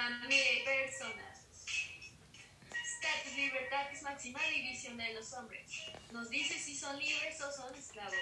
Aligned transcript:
familia 0.00 0.52
y 0.54 0.64
personas. 0.64 1.46
Status 2.70 3.36
libertatis 3.36 4.02
máxima 4.02 4.40
división 4.44 4.96
de 4.96 5.12
los 5.14 5.32
hombres. 5.34 5.70
Nos 6.12 6.30
dice 6.30 6.58
si 6.58 6.74
son 6.76 6.98
libres 6.98 7.40
o 7.40 7.52
son 7.52 7.74
esclavos. 7.74 8.14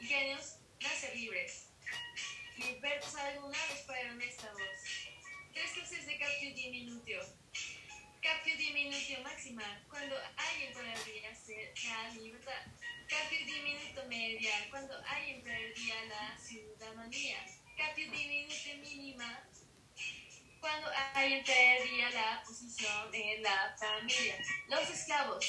Ingenios, 0.00 0.58
nacer 0.80 1.16
libres. 1.16 1.68
Libertos 2.58 3.14
alguna 3.16 3.58
vez 3.68 3.86
fueron 3.86 4.20
esclavos. 4.20 4.60
Tres 5.52 5.70
clases 5.72 6.06
de 6.06 6.18
captio 6.18 6.54
diminutio. 6.54 7.20
Captio 8.20 8.56
diminutio 8.56 9.20
máxima, 9.22 9.64
cuando 9.88 10.16
alguien 10.36 10.72
podría 10.72 11.34
ser 11.34 11.72
la 11.84 12.10
libertad. 12.10 12.66
Captio 13.08 13.38
diminuto 13.46 14.06
media, 14.08 14.52
cuando 14.70 14.94
alguien 15.06 15.42
perdía 15.42 16.04
la 16.04 16.38
ciudadanía. 16.38 17.38
Captio 17.76 18.10
diminuto 18.10 18.76
mínima, 18.80 19.48
cuando 20.62 20.88
alguien 21.14 21.44
perdía 21.44 22.08
la 22.10 22.42
posición 22.46 23.12
en 23.12 23.42
la 23.42 23.76
familia. 23.78 24.36
Los 24.68 24.88
esclavos. 24.88 25.44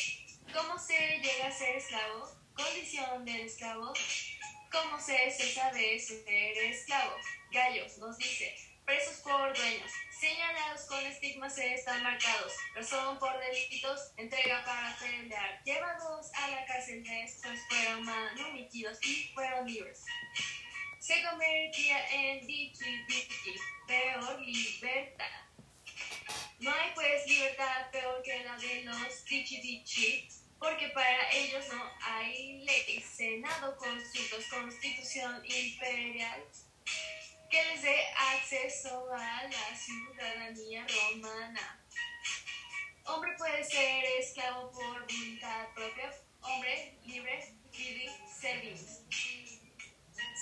¿Cómo 0.52 0.78
se 0.78 1.20
llega 1.20 1.48
a 1.48 1.52
ser 1.52 1.78
esclavo? 1.78 2.30
Condición 2.56 3.24
del 3.24 3.42
esclavo. 3.42 3.94
¿Cómo 4.72 5.00
se, 5.00 5.30
se 5.32 5.54
sabe 5.54 6.00
ser 6.00 6.58
esclavo? 6.58 7.16
Gallo 7.52 7.86
nos 8.00 8.18
dice, 8.18 8.56
presos 8.84 9.18
por 9.18 9.56
dueños, 9.56 9.92
señalados 10.20 10.82
con 10.88 11.06
estigmas 11.06 11.56
están 11.60 12.02
marcados, 12.02 12.52
razón 12.74 13.20
por 13.20 13.38
delitos, 13.40 14.12
entrega 14.18 14.66
para 14.66 14.98
pelear, 14.98 15.62
llevados 15.64 16.32
a 16.34 16.50
la 16.50 16.66
cárcel 16.66 17.04
después 17.04 17.60
fueron 17.70 18.04
manumitidos 18.04 18.98
y 19.06 19.32
fueron 19.36 19.68
libres. 19.68 20.04
Se 21.04 21.22
convertía 21.22 21.98
en 22.12 22.48
dichi 22.48 23.04
dichi, 23.10 23.56
peor 23.86 24.40
libertad. 24.40 25.26
No 26.60 26.72
hay 26.72 26.92
pues 26.96 27.28
libertad 27.28 27.92
peor 27.92 28.24
que 28.24 28.42
la 28.46 28.56
de 28.56 28.84
los 28.86 29.26
dichi 29.26 29.60
dichi, 29.60 30.30
porque 30.58 30.88
para 30.94 31.30
ellos 31.32 31.66
no 31.74 31.92
hay 32.00 32.64
ley, 32.64 33.02
senado, 33.02 33.76
consultos, 33.76 34.46
constitución 34.46 35.44
imperial 35.46 36.42
que 37.52 37.66
les 37.66 37.82
dé 37.82 38.00
acceso 38.36 39.06
a 39.14 39.44
la 39.44 39.76
ciudadanía 39.76 40.88
romana. 40.88 41.86
Hombre 43.04 43.36
puede 43.38 43.62
ser 43.66 44.06
esclavo 44.22 44.72
por 44.72 45.02
voluntad 45.02 45.68
propia, 45.76 46.14
hombre 46.40 46.98
libre, 47.06 47.56
viri 47.74 48.10
servis. 48.40 49.02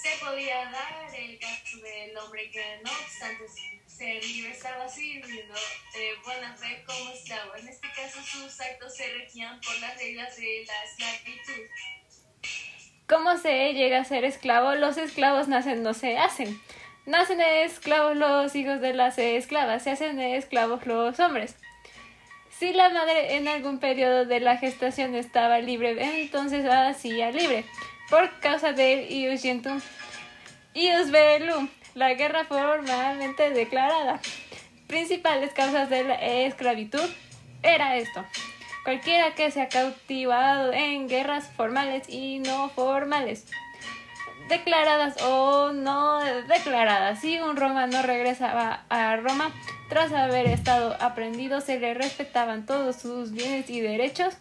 Se 0.02 0.25
podía 0.25 0.66
dar 0.71 1.13
el 1.16 1.38
caso 1.38 1.77
del 1.77 2.17
hombre 2.17 2.49
que 2.49 2.80
no 2.83 2.91
obstante 2.91 3.45
ser 3.85 4.23
libre 4.23 4.52
estaba 4.52 4.89
sirviendo 4.89 5.53
de 5.94 6.16
buena 6.25 6.55
fe 6.55 6.83
como 6.88 7.11
esclavo. 7.11 7.55
En 7.55 7.67
este 7.67 7.88
caso 7.89 8.19
sus 8.23 8.59
actos 8.61 8.95
se 8.95 9.13
regían 9.13 9.61
por 9.61 9.77
las 9.79 9.95
reglas 9.99 10.35
de 10.38 10.66
la 10.66 10.83
esclavitud. 10.85 11.63
¿Cómo 13.07 13.38
se 13.38 13.73
llega 13.73 13.99
a 13.99 14.05
ser 14.05 14.23
esclavo? 14.23 14.73
Los 14.73 14.97
esclavos 14.97 15.47
nacen, 15.47 15.83
no 15.83 15.94
se 15.94 16.17
hacen. 16.17 16.59
Nacen 17.05 17.39
esclavos 17.41 18.16
los 18.16 18.55
hijos 18.55 18.81
de 18.81 18.94
las 18.94 19.19
esclavas, 19.19 19.83
se 19.83 19.91
hacen 19.91 20.19
esclavos 20.19 20.88
los 20.88 21.19
hombres. 21.19 21.55
Si 22.57 22.73
la 22.73 22.89
madre 22.89 23.35
en 23.35 23.47
algún 23.47 23.79
periodo 23.79 24.25
de 24.25 24.39
la 24.39 24.57
gestación 24.57 25.16
estaba 25.16 25.59
libre, 25.59 26.22
entonces 26.22 26.66
hacía 26.69 27.31
libre, 27.31 27.66
por 28.12 28.30
causa 28.42 28.73
del 28.73 29.09
ius 29.09 29.42
gentum. 29.42 29.81
Ius 30.76 31.09
velum, 31.09 31.70
la 31.95 32.14
guerra 32.14 32.45
formalmente 32.45 33.50
declarada. 33.50 34.20
Principales 34.86 35.53
causas 35.53 35.90
de 35.90 36.03
la 36.03 36.16
esclavitud 36.16 37.09
era 37.64 37.95
esto. 37.95 38.23
Cualquiera 38.84 39.34
que 39.34 39.50
sea 39.50 39.69
cautivado 39.69 40.74
en 40.74 41.08
guerras 41.08 41.50
formales 41.56 42.09
y 42.09 42.40
no 42.40 42.69
formales 42.69 43.47
declaradas 44.50 45.22
o 45.24 45.72
no 45.72 46.19
declaradas. 46.47 47.22
Si 47.22 47.40
un 47.40 47.56
romano 47.56 48.02
regresaba 48.02 48.84
a 48.90 49.16
Roma 49.16 49.52
tras 49.88 50.12
haber 50.12 50.47
estado 50.47 50.97
aprendido, 51.00 51.62
se 51.62 51.80
le 51.80 51.94
respetaban 51.94 52.66
todos 52.66 52.97
sus 52.97 53.31
bienes 53.31 53.69
y 53.69 53.80
derechos, 53.80 54.35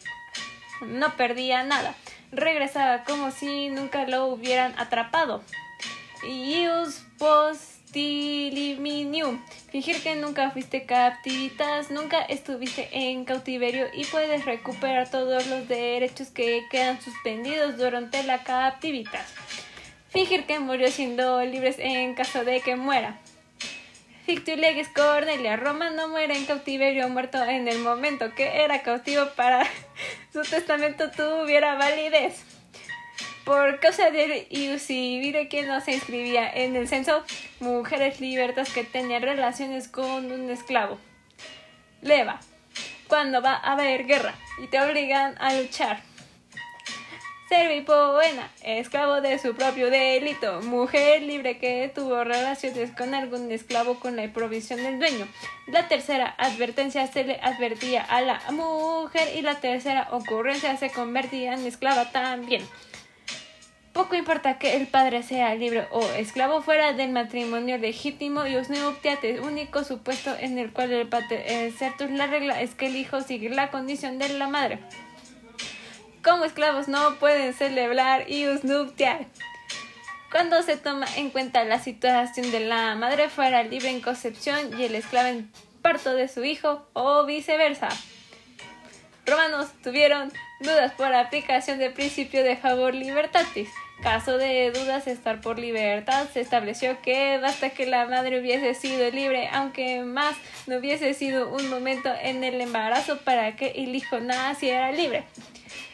no 0.80 1.14
perdía 1.16 1.62
nada. 1.62 1.94
Regresaba 2.32 3.04
como 3.04 3.30
si 3.30 3.68
nunca 3.68 4.06
lo 4.06 4.26
hubieran 4.26 4.74
atrapado. 4.78 5.42
Ius. 6.24 7.04
Fingir 9.70 10.02
que 10.02 10.14
nunca 10.14 10.50
fuiste 10.52 10.86
captivitas, 10.86 11.90
nunca 11.90 12.22
estuviste 12.22 12.88
en 12.92 13.24
cautiverio 13.24 13.88
y 13.92 14.04
puedes 14.04 14.44
recuperar 14.44 15.10
todos 15.10 15.46
los 15.48 15.66
derechos 15.66 16.28
que 16.28 16.62
quedan 16.70 17.00
suspendidos 17.02 17.76
durante 17.76 18.22
la 18.22 18.44
captivitas 18.44 19.26
fingir 20.10 20.44
que 20.44 20.58
murió 20.58 20.90
siendo 20.90 21.42
libres 21.44 21.76
en 21.78 22.14
caso 22.14 22.44
de 22.44 22.60
que 22.60 22.76
muera. 22.76 23.18
Fictuleges 24.30 24.88
Cornelia, 24.90 25.56
Roma 25.56 25.90
no 25.90 26.06
muere 26.06 26.36
en 26.36 26.46
cautiverio 26.46 27.08
muerto 27.08 27.42
en 27.42 27.66
el 27.66 27.80
momento 27.80 28.32
que 28.32 28.62
era 28.62 28.80
cautivo 28.80 29.26
para 29.34 29.66
su 30.32 30.42
testamento 30.42 31.10
tuviera 31.10 31.74
validez. 31.74 32.44
Por 33.44 33.80
causa 33.80 34.12
de 34.12 34.46
de 35.32 35.48
que 35.48 35.66
no 35.66 35.80
se 35.80 35.94
inscribía 35.94 36.48
en 36.48 36.76
el 36.76 36.86
censo, 36.86 37.24
mujeres 37.58 38.20
libertas 38.20 38.72
que 38.72 38.84
tenían 38.84 39.22
relaciones 39.22 39.88
con 39.88 40.30
un 40.30 40.48
esclavo. 40.48 41.00
Leva, 42.00 42.38
cuando 43.08 43.42
va 43.42 43.54
a 43.54 43.72
haber 43.72 44.06
guerra 44.06 44.36
y 44.62 44.68
te 44.68 44.80
obligan 44.80 45.34
a 45.40 45.54
luchar 45.54 46.04
Servipoena, 47.50 48.48
esclavo 48.62 49.20
de 49.20 49.36
su 49.40 49.56
propio 49.56 49.90
delito, 49.90 50.62
mujer 50.62 51.22
libre 51.22 51.58
que 51.58 51.90
tuvo 51.92 52.22
relaciones 52.22 52.92
con 52.92 53.12
algún 53.12 53.50
esclavo 53.50 53.98
con 53.98 54.14
la 54.14 54.32
provisión 54.32 54.80
del 54.80 55.00
dueño. 55.00 55.26
La 55.66 55.88
tercera 55.88 56.32
advertencia 56.38 57.08
se 57.08 57.24
le 57.24 57.40
advertía 57.42 58.02
a 58.04 58.20
la 58.20 58.40
mujer 58.52 59.36
y 59.36 59.42
la 59.42 59.56
tercera 59.56 60.06
ocurrencia 60.12 60.76
se 60.76 60.90
convertía 60.90 61.54
en 61.54 61.66
esclava 61.66 62.12
también. 62.12 62.62
Poco 63.92 64.14
importa 64.14 64.60
que 64.60 64.76
el 64.76 64.86
padre 64.86 65.24
sea 65.24 65.52
libre 65.56 65.88
o 65.90 66.04
esclavo 66.16 66.62
fuera 66.62 66.92
del 66.92 67.10
matrimonio 67.10 67.78
legítimo 67.78 68.46
y 68.46 68.58
usneuptiate, 68.58 69.40
único 69.40 69.82
supuesto 69.82 70.36
en 70.38 70.56
el 70.56 70.70
cual 70.72 70.92
el 70.92 71.08
padre 71.08 71.72
certus 71.72 72.12
la 72.12 72.28
regla 72.28 72.60
es 72.60 72.76
que 72.76 72.86
el 72.86 72.94
hijo 72.94 73.22
sigue 73.22 73.48
la 73.48 73.72
condición 73.72 74.20
de 74.20 74.28
la 74.28 74.46
madre 74.46 74.78
como 76.22 76.44
esclavos 76.44 76.88
no 76.88 77.16
pueden 77.16 77.54
celebrar 77.54 78.30
y 78.30 78.44
nuptial. 78.62 79.26
Cuando 80.30 80.62
se 80.62 80.76
toma 80.76 81.06
en 81.16 81.30
cuenta 81.30 81.64
la 81.64 81.80
situación 81.80 82.50
de 82.52 82.60
la 82.60 82.94
madre 82.94 83.28
fuera 83.28 83.62
libre 83.62 83.90
en 83.90 84.00
concepción 84.00 84.78
y 84.78 84.84
el 84.84 84.94
esclavo 84.94 85.28
en 85.28 85.50
parto 85.82 86.14
de 86.14 86.28
su 86.28 86.44
hijo 86.44 86.86
o 86.92 87.24
viceversa. 87.24 87.88
Romanos 89.26 89.68
tuvieron 89.82 90.32
dudas 90.60 90.92
por 90.92 91.12
aplicación 91.12 91.78
del 91.78 91.92
principio 91.92 92.44
de 92.44 92.56
favor 92.56 92.94
libertatis. 92.94 93.68
Caso 94.02 94.38
de 94.38 94.70
dudas 94.72 95.06
estar 95.06 95.40
por 95.40 95.58
libertad, 95.58 96.26
se 96.32 96.40
estableció 96.40 97.00
que 97.02 97.38
basta 97.38 97.70
que 97.70 97.86
la 97.86 98.06
madre 98.06 98.40
hubiese 98.40 98.74
sido 98.74 99.10
libre, 99.10 99.48
aunque 99.52 100.02
más 100.04 100.36
no 100.66 100.78
hubiese 100.78 101.12
sido 101.12 101.54
un 101.54 101.68
momento 101.68 102.10
en 102.22 102.42
el 102.42 102.60
embarazo 102.60 103.18
para 103.18 103.56
que 103.56 103.72
el 103.76 103.94
hijo 103.94 104.20
naciera 104.20 104.90
libre 104.90 105.24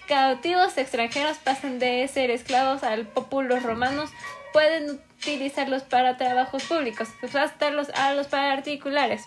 cautivos 0.06 0.78
extranjeros 0.78 1.38
pasan 1.38 1.78
de 1.78 2.06
ser 2.08 2.30
esclavos 2.30 2.82
al 2.82 3.06
populo 3.06 3.58
romanos, 3.60 4.10
pueden 4.52 5.00
utilizarlos 5.18 5.82
para 5.82 6.16
trabajos 6.16 6.64
públicos, 6.64 7.08
subastarlos 7.20 7.88
a 7.90 8.14
los 8.14 8.28
particulares. 8.28 9.24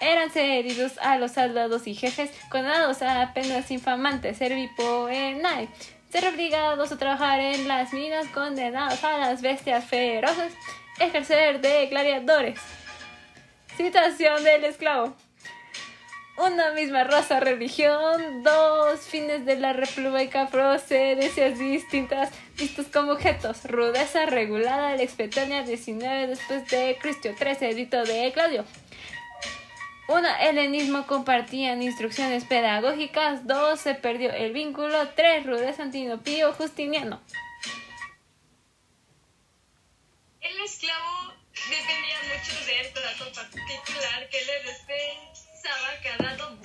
Eran 0.00 0.30
cedidos 0.30 0.98
a 0.98 1.16
los 1.18 1.32
soldados 1.32 1.86
y 1.86 1.94
jefes, 1.94 2.30
condenados 2.50 3.02
a 3.02 3.32
penas 3.34 3.70
infamantes, 3.70 4.36
servipoenae, 4.36 5.68
ser 6.16 6.32
obligados 6.32 6.90
a 6.92 6.96
trabajar 6.96 7.40
en 7.40 7.68
las 7.68 7.92
minas, 7.92 8.26
condenados 8.28 9.04
a 9.04 9.18
las 9.18 9.42
bestias 9.42 9.84
feroces, 9.84 10.54
ejercer 10.98 11.60
de 11.60 11.86
gladiadores. 11.88 12.58
Situación 13.76 14.42
del 14.42 14.64
esclavo 14.64 15.14
una 16.38 16.72
misma 16.72 17.04
raza, 17.04 17.40
religión, 17.40 18.42
dos 18.42 19.00
fines 19.00 19.46
de 19.46 19.56
la 19.56 19.72
república, 19.72 20.48
procedencias 20.48 21.58
distintas, 21.58 22.30
vistos 22.58 22.86
como 22.92 23.12
objetos, 23.12 23.64
rudeza 23.64 24.26
regulada, 24.26 24.96
la 24.96 25.02
expetania 25.02 25.62
19 25.62 26.26
después 26.26 26.68
de 26.68 26.98
Cristo, 27.00 27.30
13 27.38 27.70
edito 27.70 28.04
de 28.04 28.30
Claudio. 28.32 28.64
Uno, 30.08 30.28
helenismo 30.38 31.04
compartían 31.06 31.82
instrucciones 31.82 32.44
pedagógicas, 32.44 33.44
dos, 33.44 33.80
se 33.80 33.94
perdió 33.96 34.32
el 34.32 34.52
vínculo, 34.52 35.08
tres, 35.16 35.44
rudeza 35.44 35.82
antinopío 35.82 36.52
Justiniano. 36.52 37.20
El 40.40 40.60
esclavo 40.60 41.34
dependía 41.52 42.18
mucho 42.22 42.66
del 42.66 42.92
trato 42.92 43.32
particular 43.32 44.28
que 44.30 44.44
le 44.44 44.62
dispensaba 44.62 45.88
cada 46.04 46.36
domo. 46.36 46.62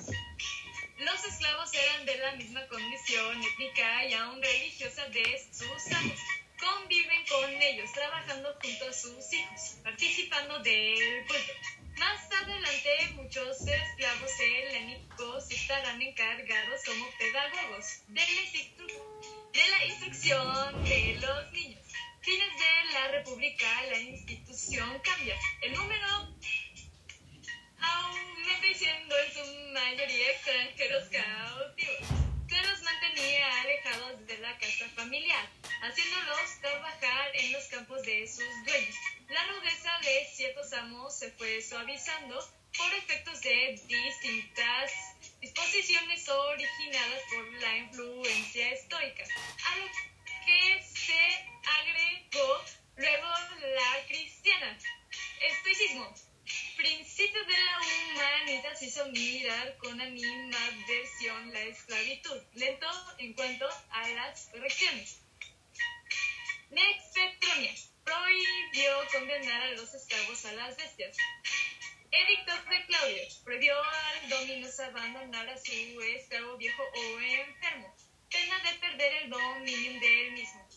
Los 1.00 1.24
esclavos 1.24 1.74
eran 1.74 2.06
de 2.06 2.18
la 2.18 2.32
misma 2.36 2.64
condición 2.68 3.42
étnica 3.42 4.04
y 4.06 4.14
aún 4.14 4.40
religiosa 4.40 5.08
de 5.08 5.48
sus 5.50 5.96
amos. 5.96 6.20
Conviven 6.60 7.26
con 7.26 7.50
ellos, 7.60 7.92
trabajando 7.92 8.56
junto 8.62 8.88
a 8.88 8.92
sus 8.92 9.32
hijos, 9.32 9.78
participando 9.82 10.60
del 10.60 11.26
culto. 11.26 11.81
Más 11.98 12.32
adelante, 12.32 13.12
muchos 13.14 13.60
esclavos 13.66 14.40
helénicos 14.40 15.50
estarán 15.50 16.00
encargados 16.00 16.80
como 16.84 17.06
pedagogos 17.18 18.02
de 18.08 18.20
la, 19.70 19.84
instrucción 19.86 20.84
de 20.84 21.18
los 21.20 21.52
niños. 21.52 21.82
Fines 22.20 22.58
de 22.58 22.92
la 22.92 23.08
República, 23.08 23.66
la 23.90 23.98
institución 23.98 25.00
cambia. 25.02 25.36
El 25.60 25.72
número 25.74 26.06
aumenta 27.78 28.78
siendo 28.78 29.18
en 29.18 29.32
su 29.32 29.72
mayoría 29.72 30.30
extranjeros 30.30 31.08
cautivos. 31.08 32.08
Se 32.48 32.62
los 32.68 32.82
mantenía 32.82 33.62
alejados 33.62 34.26
de 34.26 34.38
la 34.38 34.58
casa 34.58 34.88
familiar, 34.94 35.48
haciéndolos 35.82 36.60
trabajar 36.60 37.30
en 37.34 37.52
los 37.52 37.64
campos 37.66 38.02
de 38.02 38.26
sus 38.28 38.64
dueños. 38.64 38.94
La 39.32 39.46
rudeza 39.46 39.90
de 40.02 40.26
ciertos 40.26 40.70
amos 40.74 41.18
se 41.18 41.30
fue 41.32 41.62
suavizando 41.62 42.36
por 42.76 42.92
efectos 42.92 43.40
de 43.40 43.80
distintas 43.88 44.92
disposiciones 45.40 46.28
originadas 46.28 47.22
por 47.34 47.52
la 47.62 47.76
influencia 47.78 48.68
estoica, 48.72 49.24
a 49.24 49.76
lo 49.78 49.86
que 50.44 50.82
se 50.82 51.48
agregó 51.64 52.62
luego 52.96 53.26
la 53.74 54.06
cristiana. 54.06 54.78
Estoicismo. 55.40 56.14
Principio 56.76 57.42
de 57.46 57.56
la 57.56 57.78
humanidad 57.80 58.74
se 58.74 58.86
hizo 58.86 59.06
mirar 59.06 59.78
con 59.78 59.98
animadversión 59.98 61.52
la 61.54 61.60
esclavitud, 61.60 62.38
lento 62.52 62.86
en 63.16 63.32
cuanto 63.32 63.66
a 63.92 64.08
las 64.08 64.50
correcciones. 64.52 65.22
Nexpetronia 66.68 67.72
prohibió 68.04 68.92
condenar 69.12 69.62
a 69.62 69.70
los 69.72 69.94
esclavos 69.94 70.44
a 70.44 70.52
las 70.52 70.76
bestias. 70.76 71.16
Edicto 72.10 72.52
de 72.70 72.86
Claudio 72.86 73.22
prohibió 73.44 73.74
al 73.82 74.28
dominus 74.28 74.78
abandonar 74.80 75.48
a 75.48 75.56
su 75.56 76.00
esclavo 76.00 76.56
viejo 76.56 76.82
o 76.82 77.20
enfermo, 77.20 77.96
pena 78.30 78.58
de 78.58 78.78
perder 78.78 79.14
el 79.22 79.30
dominio 79.30 80.00
de 80.00 80.26
él 80.26 80.32
mismo. 80.32 80.68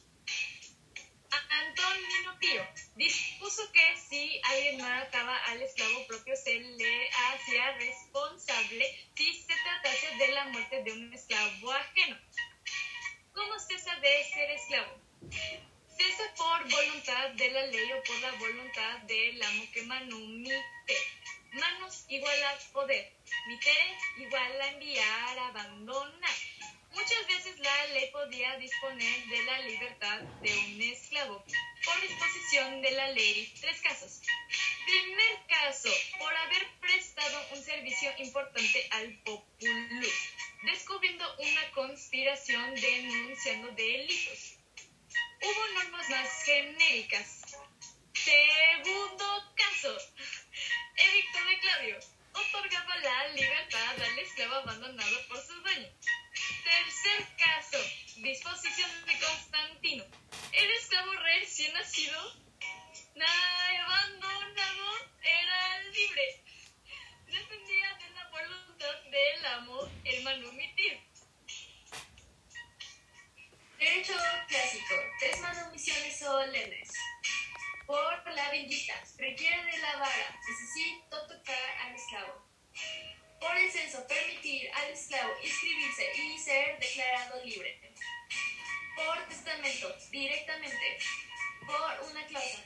Antonino 1.50 2.38
Pío 2.40 2.66
dispuso 2.96 3.72
que 3.72 3.98
si 3.98 4.42
alguien 4.44 4.82
mataba 4.82 5.38
al 5.46 5.62
esclavo 5.62 6.08
propio 6.08 6.36
se 6.36 6.60
le 6.60 7.10
hacía 7.10 7.72
responsable 7.78 9.10
si 9.16 9.34
se 9.34 9.54
tratase 9.64 10.16
de 10.18 10.28
la 10.30 10.46
muerte 10.46 10.84
de 10.84 10.92
un 10.92 11.14
esclavo 11.14 11.72
ajeno. 11.72 12.18
¿Cómo 13.34 13.60
cesa 13.60 13.96
de 14.00 14.24
ser 14.34 14.52
esclavo? 14.52 15.02
Por 16.38 16.70
voluntad 16.70 17.30
de 17.30 17.50
la 17.52 17.66
ley 17.68 17.92
o 17.94 18.04
por 18.04 18.20
la 18.20 18.32
voluntad 18.34 18.98
del 19.08 19.42
amo 19.42 19.64
que 19.74 19.82
manumite. 19.84 20.98
Manos 21.54 22.04
igual 22.10 22.44
a 22.44 22.58
poder. 22.74 23.14
Mitere 23.48 23.98
igual 24.18 24.62
a 24.62 24.68
enviar, 24.72 25.40
abandonar. 25.40 26.36
Muchas 26.92 27.28
veces 27.28 27.60
la 27.60 27.86
ley 27.88 28.10
podía 28.12 28.58
disponer 28.58 29.26
de 29.28 29.44
la 29.44 29.60
libertad 29.60 30.20
de 30.42 30.58
un 30.58 30.82
esclavo 30.82 31.44
por 31.86 32.02
disposición 32.02 32.82
de 32.82 32.92
la 32.92 33.08
ley. 33.12 33.54
Tres 33.62 33.80
casos. 33.82 34.22
Primer 34.86 35.46
caso, 35.48 35.90
por 36.20 36.36
haber 36.36 36.68
prestado 36.82 37.48
un 37.54 37.64
servicio 37.64 38.12
importante 38.18 38.88
al 38.92 39.14
populus, 39.20 40.14
descubriendo 40.64 41.26
una 41.38 41.72
conspiración 41.72 42.76
denunciando 42.76 43.72
delitos. 43.72 44.56
Hubo 45.42 45.68
normas 45.74 46.10
más 46.10 46.44
genéricas. 46.44 47.42
Segundo 48.14 49.54
caso, 49.56 49.98
Edicto 50.96 51.46
de 51.46 51.60
Claudio 51.60 52.00
otorgaba 52.34 52.96
la 52.98 53.28
libertad 53.30 54.02
al 54.02 54.20
esclavo 54.20 54.56
abandonado 54.56 55.28
por 55.28 55.38
su 55.46 55.54
dueño. 55.62 55.88
Tercer 56.64 57.28
caso, 57.38 57.78
disposición 58.18 58.90
de 59.06 59.20
Constantino. 59.20 60.06
El 60.54 60.72
esclavo 60.72 61.14
recién 61.14 61.74
nacido, 61.74 62.34
abandonado, 63.86 64.86
era 65.22 65.80
libre. 65.92 66.44
Dependía 67.28 67.94
de 67.98 68.10
la 68.10 68.30
voluntad 68.30 69.04
del 69.12 69.46
amo, 69.46 69.90
el 70.04 70.24
manumitir. 70.24 71.05
Derecho 73.86 74.14
clásico. 74.48 74.96
Tres 75.20 75.40
manumisiones 75.42 76.18
solemnes. 76.18 76.90
Por 77.86 78.34
la 78.34 78.50
bendita. 78.50 78.96
Requiere 79.20 79.64
de 79.64 79.78
la 79.78 79.98
vara. 79.98 80.40
Necesito 80.50 81.28
tocar 81.28 81.78
al 81.84 81.94
esclavo. 81.94 82.48
Por 83.40 83.56
el 83.56 83.72
censo, 83.72 84.08
permitir 84.08 84.72
al 84.74 84.90
esclavo 84.90 85.32
inscribirse 85.44 86.04
y 86.18 86.40
ser 86.40 86.80
declarado 86.80 87.46
libre. 87.46 87.80
Por 88.96 89.24
testamento, 89.28 89.96
directamente. 90.10 90.98
Por 91.68 92.10
una 92.10 92.26
cláusula. 92.26 92.66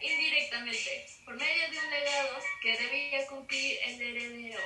Indirectamente, 0.00 1.06
por 1.26 1.34
medio 1.34 1.70
de 1.70 1.78
un 1.78 1.90
legado 1.90 2.38
que 2.62 2.78
debía 2.78 3.26
cumplir 3.26 3.78
el 3.84 4.00
heredero. 4.00 4.60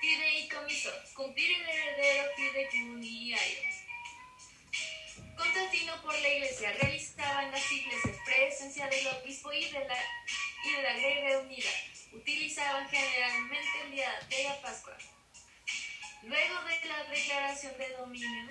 Fideicomiso, 0.00 0.92
cumplir 1.14 1.50
el 1.62 1.68
heredero 1.68 2.30
fideicomisario. 2.36 3.77
Constantino 5.38 6.02
por 6.02 6.12
la 6.12 6.28
iglesia 6.28 6.72
realizaba 6.72 7.44
en 7.44 7.52
las 7.52 7.72
iglesias 7.72 8.16
presencia 8.24 8.88
del 8.88 9.06
obispo 9.06 9.52
y 9.52 9.66
de 9.66 9.84
la, 9.84 9.96
y 10.64 10.72
de 10.72 10.82
la 10.82 10.92
Grecia 10.94 11.38
Unida. 11.38 11.70
Utilizaban 12.12 12.88
generalmente 12.88 13.80
el 13.84 13.90
día 13.92 14.18
de 14.28 14.44
la 14.44 14.60
Pascua. 14.60 14.96
Luego 16.24 16.62
de 16.62 16.88
la 16.88 17.04
declaración 17.04 17.78
de 17.78 17.88
dominio, 17.90 18.48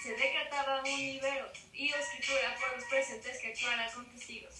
se 0.00 0.12
decretaba 0.12 0.80
un 0.80 0.96
libero 0.96 1.50
y 1.72 1.92
escritura 1.92 2.54
por 2.60 2.76
los 2.76 2.84
presentes 2.84 3.38
que 3.40 3.48
actuara 3.48 3.90
con 3.92 4.06
testigos. 4.06 4.54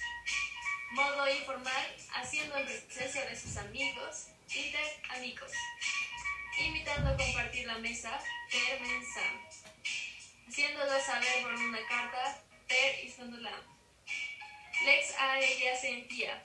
Modo 0.90 1.28
informal, 1.28 1.96
haciendo 2.14 2.56
en 2.56 2.66
presencia 2.66 3.24
de 3.24 3.36
sus 3.36 3.56
amigos, 3.56 4.28
inter 4.52 5.00
amigos, 5.10 5.52
invitando 6.58 7.10
a 7.10 7.16
compartir 7.16 7.66
la 7.68 7.78
mesa 7.78 8.20
per 8.50 8.80
haciéndolo 10.48 10.98
saber 11.00 11.42
por 11.42 11.52
una 11.52 11.86
carta 11.86 12.42
per 12.66 13.04
isondulam. 13.04 13.60
Lex 14.84 15.14
Aelia 15.18 15.76
Sentia, 15.76 16.42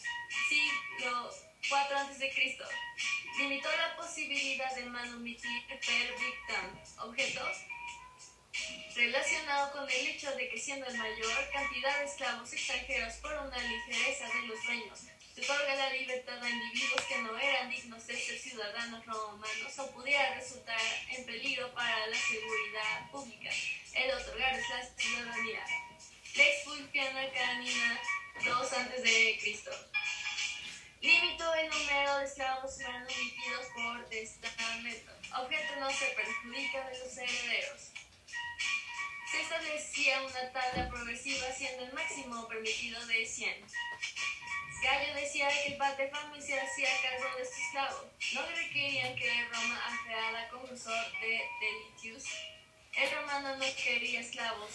siglo 0.50 1.30
4 1.70 1.98
a.C. 1.98 2.58
Limitó 3.38 3.70
la 3.78 3.96
posibilidad 3.96 4.76
de 4.76 4.86
manumitir 4.86 5.68
per 5.68 5.80
victam, 6.20 7.08
objetos 7.08 7.58
relacionado 8.96 9.72
con 9.72 9.90
el 9.90 10.08
hecho 10.08 10.30
de 10.36 10.50
que 10.50 10.60
siendo 10.60 10.86
el 10.86 10.98
mayor 10.98 11.50
cantidad 11.52 12.00
de 12.00 12.06
esclavos 12.06 12.54
extranjeros 12.54 13.14
por 13.16 13.34
una 13.34 13.58
ligereza 13.58 14.28
de 14.28 14.48
los 14.48 14.60
se 15.00 15.13
otorga 15.42 15.76
la 15.76 15.90
libertad 15.94 16.44
a 16.44 16.50
individuos 16.50 17.02
que 17.02 17.18
no 17.20 17.38
eran 17.38 17.70
dignos 17.70 18.06
de 18.06 18.16
ser 18.16 18.38
ciudadanos 18.38 19.06
romanos 19.06 19.80
o 19.80 19.92
pudiera 19.92 20.36
resultar 20.36 20.80
en 21.10 21.26
peligro 21.26 21.74
para 21.74 22.08
la 22.08 22.18
seguridad 22.18 23.12
pública 23.12 23.50
el 23.96 24.12
otorgarles 24.12 24.70
la 24.70 24.86
ciudadanía. 24.96 25.66
Lex 26.36 26.64
Fulpiana 26.64 27.32
Canina 27.32 28.00
2 28.46 28.74
a.C. 28.74 29.40
Limitó 31.02 31.54
el 31.56 31.70
número 31.70 32.18
de 32.18 32.26
esclavos 32.26 32.78
manumitidos 32.78 33.66
por 33.76 34.10
testamento. 34.10 35.12
Objeto 35.38 35.76
no 35.80 35.92
se 35.92 36.06
perjudica 36.08 36.90
de 36.90 37.00
los 37.00 37.18
herederos. 37.18 37.92
Se 39.32 39.42
establecía 39.42 40.22
una 40.22 40.52
tabla 40.52 40.90
progresiva 40.90 41.52
siendo 41.52 41.86
el 41.86 41.94
máximo 41.94 42.48
permitido 42.48 43.06
de 43.08 43.26
100. 43.26 43.66
Gallo 44.84 45.14
decía 45.16 45.48
que 45.48 45.70
el 45.70 45.78
paterfamilias 45.78 46.46
se 46.46 46.60
hacía 46.60 46.90
cargo 47.02 47.38
de 47.38 47.46
su 47.46 47.54
esclavo. 47.54 48.10
No 48.34 48.46
requerían 48.48 49.16
que 49.16 49.46
Roma 49.46 49.80
afeara 49.88 50.50
concursor 50.50 51.06
de 51.22 51.42
delitius. 51.62 52.26
El 52.98 53.10
romano 53.12 53.56
no 53.56 53.66
quería 53.82 54.20
esclavos 54.20 54.72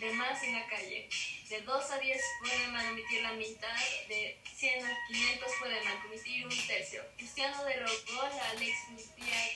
de 0.00 0.10
más 0.14 0.42
en 0.42 0.54
la 0.54 0.66
calle. 0.66 1.06
De 1.50 1.60
2 1.60 1.90
a 1.90 1.98
10 1.98 2.20
pueden 2.40 2.72
manumitir 2.72 3.22
la 3.22 3.32
mitad, 3.32 3.76
de 4.08 4.38
100 4.56 4.86
a 4.86 4.98
500 5.08 5.52
pueden 5.60 5.84
manumitir 5.84 6.46
un 6.46 6.66
tercio. 6.66 7.04
Cristiano 7.18 7.62
derogó 7.64 8.22
la 8.22 8.54
lex 8.54 8.74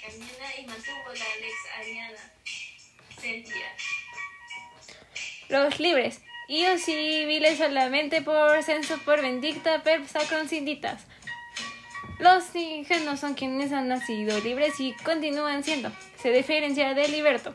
Camina 0.03 0.57
y 0.59 0.67
mantuvo 0.67 1.09
la 1.09 1.37
lex 1.37 1.55
Ariana 1.79 2.33
Sentia. 3.19 3.77
Los 5.49 5.81
libres. 5.81 6.21
Ius 6.49 6.83
civiles 6.83 7.59
solamente 7.59 8.23
por 8.23 8.63
censo 8.63 8.99
por 9.05 9.21
vindicta 9.23 9.83
per 9.83 10.07
sacrum 10.07 10.49
sinditas. 10.49 11.07
Los 12.19 12.55
ingenuos 12.55 13.21
son 13.21 13.35
quienes 13.35 13.73
han 13.73 13.89
nacido 13.89 14.41
libres 14.41 14.81
y 14.81 14.93
continúan 15.05 15.65
siendo. 15.65 15.93
Se 16.17 16.31
diferencia 16.31 16.95
del 16.95 17.13
liberto. 17.13 17.55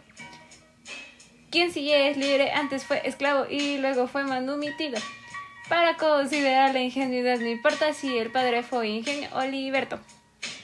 Quien 1.50 1.72
sí 1.72 1.92
es 1.92 2.16
libre 2.16 2.52
antes 2.52 2.86
fue 2.86 3.02
esclavo 3.06 3.46
y 3.50 3.78
luego 3.78 4.08
fue 4.08 4.24
manumitido. 4.24 5.00
Para 5.68 5.98
considerar 5.98 6.74
la 6.74 6.82
ingenuidad 6.82 7.40
no 7.40 7.48
importa 7.48 7.94
si 7.94 8.18
el 8.18 8.32
padre 8.32 8.62
fue 8.62 8.90
ingenio 8.90 9.30
o 9.34 9.42
liberto. 9.44 10.00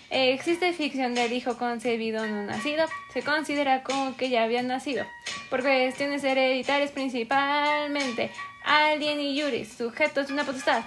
Existe 0.09 0.71
ficción 0.71 1.13
del 1.13 1.33
hijo 1.33 1.57
concebido 1.57 2.25
no 2.25 2.43
nacido, 2.43 2.85
se 3.13 3.23
considera 3.23 3.83
como 3.83 4.15
que 4.15 4.29
ya 4.29 4.43
había 4.43 4.63
nacido, 4.63 5.05
por 5.49 5.61
cuestiones 5.61 6.23
hereditarias 6.23 6.91
principalmente, 6.91 8.31
alien 8.63 9.19
y 9.19 9.41
juris, 9.41 9.73
sujetos 9.73 10.27
de 10.27 10.33
una 10.33 10.45
potestad. 10.45 10.83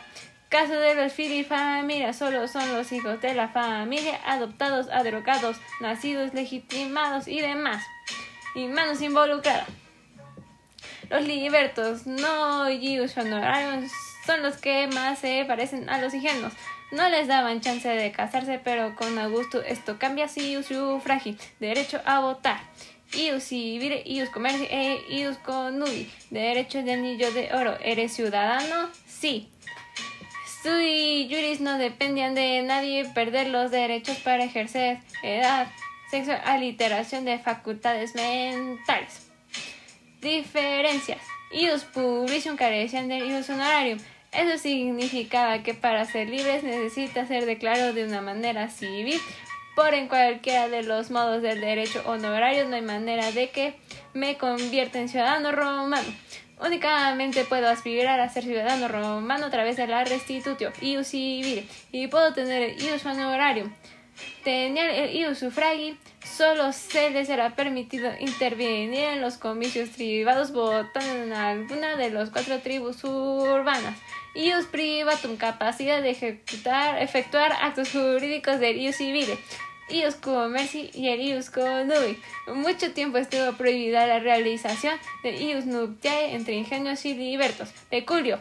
Caso 0.48 0.72
de 0.72 0.94
los 0.96 1.12
familia 1.46 2.12
solo 2.12 2.48
son 2.48 2.72
los 2.72 2.90
hijos 2.90 3.20
de 3.20 3.34
la 3.34 3.48
familia, 3.48 4.18
adoptados, 4.26 4.88
adrogados, 4.88 5.58
nacidos, 5.80 6.34
legitimados 6.34 7.28
y 7.28 7.40
demás. 7.40 7.84
Y 8.56 8.66
manos 8.66 9.00
involucradas. 9.00 9.68
Los 11.08 11.24
libertos, 11.24 12.04
no 12.06 12.64
honorarios, 13.16 13.92
son 14.26 14.42
los 14.42 14.56
que 14.56 14.88
más 14.88 15.20
se 15.20 15.44
parecen 15.46 15.88
a 15.88 15.98
los 16.00 16.14
ingenuos. 16.14 16.52
No 16.90 17.09
les 17.09 17.28
daban 17.28 17.61
chance 17.61 17.88
de 17.88 18.11
casarse, 18.11 18.61
pero 18.62 18.97
con 18.97 19.18
Augusto 19.18 19.62
esto 19.62 19.99
cambia 19.99 20.26
si 20.26 20.61
sufragi, 20.62 21.37
derecho 21.61 22.00
a 22.04 22.20
votar. 22.20 22.61
Ius 23.14 23.44
civile, 23.44 24.02
ius 24.06 24.28
comercio 24.28 24.66
e 24.70 25.04
ius 25.09 25.37
conubi, 25.38 26.11
derecho 26.30 26.82
de 26.82 26.92
anillo 26.92 27.32
de 27.32 27.52
oro. 27.54 27.76
¿Eres 27.80 28.12
ciudadano? 28.12 28.88
Sí. 29.06 29.49
Sui 30.62 31.26
juris 31.30 31.61
no 31.61 31.78
dependían 31.78 32.35
de 32.35 32.62
nadie 32.62 33.04
perder 33.14 33.49
los 33.49 33.70
derechos 33.70 34.18
para 34.18 34.44
ejercer 34.44 34.99
edad, 35.23 35.68
sexo, 36.11 36.32
aliteración 36.44 37.25
de 37.25 37.38
facultades 37.38 38.14
mentales. 38.14 39.30
Diferencias. 40.20 41.23
Ius 41.52 41.85
publicium 41.85 42.56
carecían 42.56 43.09
del 43.09 43.30
ius 43.30 43.49
honorarium. 43.49 43.99
Eso 44.32 44.58
significaba 44.58 45.62
que 45.62 45.75
para 45.75 46.04
ser 46.04 46.28
libres 46.28 46.62
necesita 46.62 47.26
ser 47.26 47.46
declarado 47.46 47.92
de 47.92 48.04
una 48.04 48.20
manera 48.20 48.68
civil, 48.68 49.20
por 49.75 49.94
en 49.94 50.08
cualquiera 50.08 50.68
de 50.68 50.82
los 50.82 51.10
modos 51.10 51.42
del 51.42 51.60
derecho 51.60 52.02
honorario 52.06 52.68
no 52.68 52.76
hay 52.76 52.82
manera 52.82 53.32
de 53.32 53.50
que 53.50 53.75
me 54.14 54.37
convierta 54.37 55.00
en 55.00 55.08
ciudadano 55.08 55.52
romano. 55.52 56.06
Únicamente 56.60 57.44
puedo 57.44 57.68
aspirar 57.68 58.20
a 58.20 58.28
ser 58.28 58.44
ciudadano 58.44 58.87
romano 58.88 59.46
a 59.46 59.50
través 59.50 59.76
de 59.76 59.87
la 59.87 60.04
restitutio, 60.04 60.72
ius 60.80 61.08
civil, 61.08 61.66
y 61.90 62.06
puedo 62.08 62.32
tener 62.34 62.62
el 62.62 62.82
ius 62.82 63.04
honorarium. 63.06 63.72
Tener 64.44 64.90
el 64.90 65.16
ius 65.16 65.38
sufragi, 65.38 65.96
solo 66.22 66.72
se 66.72 67.10
les 67.10 67.28
será 67.28 67.56
permitido 67.56 68.12
intervenir 68.20 69.04
en 69.04 69.20
los 69.22 69.38
comicios 69.38 69.90
tribados 69.90 70.52
votando 70.52 71.22
en 71.22 71.32
alguna 71.32 71.96
de 71.96 72.10
las 72.10 72.30
cuatro 72.30 72.58
tribus 72.60 73.02
urbanas. 73.04 73.96
Ius 74.34 74.66
privatum, 74.66 75.37
capacidad 75.37 76.02
de 76.02 76.10
ejecutar, 76.10 77.02
efectuar 77.02 77.52
actos 77.52 77.90
jurídicos 77.90 78.60
del 78.60 78.78
ius 78.78 78.96
civile 78.96 79.38
ius 79.90 80.14
comerci 80.14 80.90
y 80.94 81.08
el 81.08 81.20
ius 81.20 81.50
conubi. 81.50 82.18
Mucho 82.46 82.92
tiempo 82.92 83.18
estuvo 83.18 83.52
prohibida 83.52 84.06
la 84.06 84.18
realización 84.18 84.99
de 85.22 85.37
ius 85.37 85.66
nuptiae 85.66 86.34
entre 86.34 86.54
ingenios 86.54 87.04
y 87.04 87.14
libertos. 87.14 87.70
Peculio. 87.90 88.38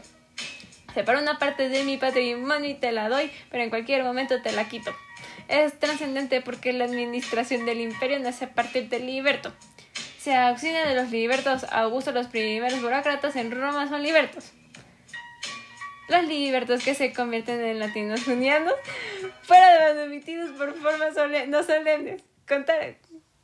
Separo 0.93 1.19
una 1.19 1.37
parte 1.37 1.69
de 1.69 1.83
mi 1.83 1.97
patrimonio 1.97 2.69
y 2.69 2.73
te 2.73 2.91
la 2.91 3.09
doy, 3.09 3.31
pero 3.51 3.63
en 3.63 3.69
cualquier 3.69 4.03
momento 4.03 4.41
te 4.41 4.51
la 4.51 4.67
quito. 4.67 4.91
Es 5.47 5.77
trascendente 5.79 6.41
porque 6.41 6.73
la 6.73 6.85
administración 6.85 7.65
del 7.65 7.81
imperio 7.81 8.19
nace 8.19 8.45
a 8.45 8.53
partir 8.53 8.89
del 8.89 9.05
liberto. 9.05 9.53
Se 10.19 10.35
auxilia 10.35 10.85
de 10.85 10.95
los 10.95 11.11
libertos, 11.11 11.63
Augusto 11.71 12.11
los 12.11 12.27
primeros 12.27 12.81
burócratas 12.81 13.35
en 13.35 13.51
Roma 13.51 13.87
son 13.87 14.03
libertos. 14.03 14.51
Los 16.09 16.23
libertos 16.25 16.83
que 16.83 16.95
se 16.95 17.13
convierten 17.13 17.63
en 17.63 17.79
latinos 17.79 18.23
junianos 18.23 18.73
fueron 19.43 19.97
admitidos 19.97 20.51
por 20.57 20.73
formas 20.73 21.13
no 21.47 21.63
solemnes. 21.63 22.23
Contar, 22.47 22.95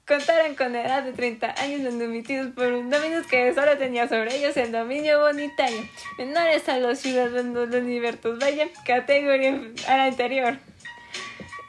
contaran 0.08 0.56
con 0.56 0.76
edad 0.76 1.04
de 1.04 1.14
30 1.14 1.62
años 1.62 1.94
admitidos 1.94 2.54
por 2.54 2.72
un 2.74 2.90
dominus 2.90 3.28
que 3.28 3.54
solo 3.54 3.78
tenía 3.78 4.08
sobre 4.08 4.36
ellos 4.36 4.58
el 4.58 4.72
dominio 4.72 5.20
bonitario. 5.20 5.88
Menores 6.18 6.68
a 6.68 6.80
los 6.80 7.00
ciudadanos 7.00 7.70
los 7.70 7.84
libertos, 7.84 8.40
vaya 8.40 8.68
categoría 8.84 9.62
a 9.88 9.98
la 9.98 10.04
anterior. 10.06 10.58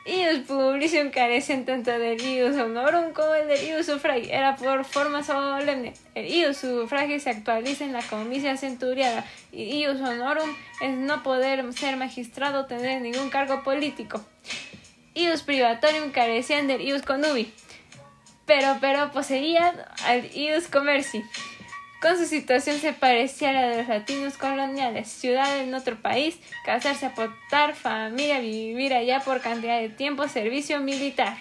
Ius 0.07 0.47
publicium 0.47 1.11
carecen 1.11 1.65
tanto 1.65 1.91
del 1.91 2.21
ius 2.21 2.55
honorum 2.57 3.13
como 3.13 3.35
el 3.35 3.49
del 3.49 3.67
ius 3.71 3.87
sufragi. 3.87 4.31
Era 4.31 4.55
por 4.55 4.85
forma 4.85 5.25
solemne. 5.25 5.95
El 6.15 6.33
ius 6.33 6.59
sufragi 6.59 7.19
se 7.19 7.31
actualiza 7.31 7.85
en 7.85 7.93
la 7.93 8.03
comisia 8.03 8.57
centuriada 8.57 9.25
y 9.51 9.83
ius 9.83 10.01
honorum 10.01 10.49
es 10.81 10.97
no 10.97 11.25
poder 11.25 11.73
ser 11.73 11.97
magistrado 11.97 12.61
o 12.61 12.67
tener 12.67 13.03
ningún 13.03 13.31
cargo 13.31 13.65
político. 13.65 14.25
Ius 15.15 15.43
privatorium 15.43 16.13
carecían 16.13 16.69
del 16.69 16.83
ius 16.83 17.03
conubi, 17.03 17.53
pero, 18.47 18.77
pero 18.81 19.11
poseían 19.11 19.75
al 20.05 20.31
ius 20.37 20.69
commerci. 20.69 21.25
Con 22.01 22.19
su 22.19 22.27
situación 22.27 22.79
se 22.79 22.93
parecía 22.93 23.51
a 23.51 23.53
la 23.53 23.69
de 23.69 23.79
los 23.79 23.89
latinos 23.89 24.37
coloniales, 24.37 25.09
ciudad 25.09 25.59
en 25.59 25.73
otro 25.75 26.01
país, 26.01 26.39
casarse, 26.65 27.07
aportar 27.07 27.75
familia, 27.75 28.39
vivir 28.41 28.93
allá 28.93 29.21
por 29.21 29.41
cantidad 29.41 29.81
de 29.81 29.89
tiempo, 29.89 30.29
servicio 30.29 30.79
militar. 30.81 31.39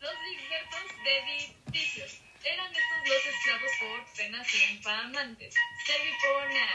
Los 0.00 0.12
libertos 0.30 0.80
de 1.04 1.18
eran 2.44 2.66
estos 2.66 3.04
dos 3.04 3.26
esclavos 3.34 3.70
por 3.80 4.16
penas 4.16 4.48
infamantes, 4.72 5.54
servipona, 5.86 6.66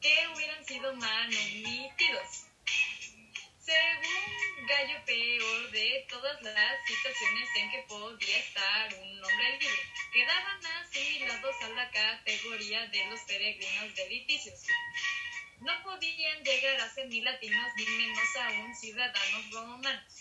que 0.00 0.14
hubieran 0.34 0.64
sido 0.64 0.94
manumitidos. 0.96 2.47
Según 3.68 4.66
Gallo 4.66 5.04
peor 5.04 5.70
de 5.72 6.06
todas 6.08 6.40
las 6.40 6.86
situaciones 6.86 7.48
en 7.54 7.70
que 7.70 7.84
podía 7.86 8.38
estar 8.38 8.94
un 8.94 9.22
hombre 9.22 9.58
libre, 9.60 9.92
quedaban 10.10 10.66
asimilados 10.80 11.54
a 11.60 11.68
la 11.68 11.90
categoría 11.90 12.86
de 12.86 13.04
los 13.10 13.20
peregrinos 13.28 13.94
de 13.94 14.08
litigios. 14.08 14.64
No 15.60 15.82
podían 15.82 16.42
llegar 16.44 16.80
a 16.80 16.88
ser 16.94 17.08
ni 17.08 17.20
latinos 17.20 17.70
ni 17.76 17.84
menos 17.84 18.36
aún 18.36 18.74
ciudadanos 18.74 19.50
romanos. 19.50 20.16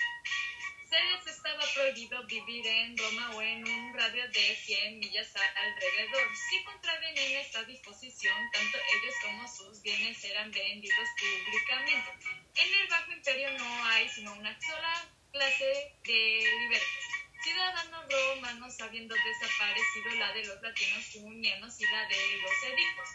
Les 0.90 1.28
estaba 1.28 1.64
prohibido 1.74 2.26
vivir 2.28 2.66
en 2.66 2.98
Roma 2.98 3.36
o 3.36 3.42
en 3.42 3.68
un 3.68 3.94
radio 3.94 4.26
de 4.30 4.56
100 4.56 5.00
millas 5.00 5.28
alrededor. 5.36 6.24
Si 6.50 6.64
contraven 6.64 7.18
en 7.18 7.38
esta 7.40 7.62
disposición, 7.66 8.34
tanto 8.54 8.78
ellos 8.78 9.16
como 9.22 9.48
sus 9.50 9.82
bienes 9.82 10.24
eran 10.24 10.50
vendidos 10.50 11.10
públicamente. 11.20 12.10
En 12.56 12.74
el 12.74 12.88
Bajo 12.88 13.12
Imperio 13.12 13.52
no 13.58 13.86
hay 13.88 14.08
sino 14.08 14.32
una 14.32 14.58
sola 14.62 15.12
clase 15.34 16.00
de 16.06 16.52
libertos. 16.62 17.04
Ciudadanos 17.44 18.06
romanos 18.10 18.80
habiendo 18.80 19.14
desaparecido 19.14 20.16
la 20.20 20.32
de 20.32 20.46
los 20.46 20.62
latinos 20.62 21.06
junianos 21.12 21.82
y 21.82 21.84
la 21.84 22.08
de 22.08 22.38
los 22.38 22.64
edictos. 22.64 23.10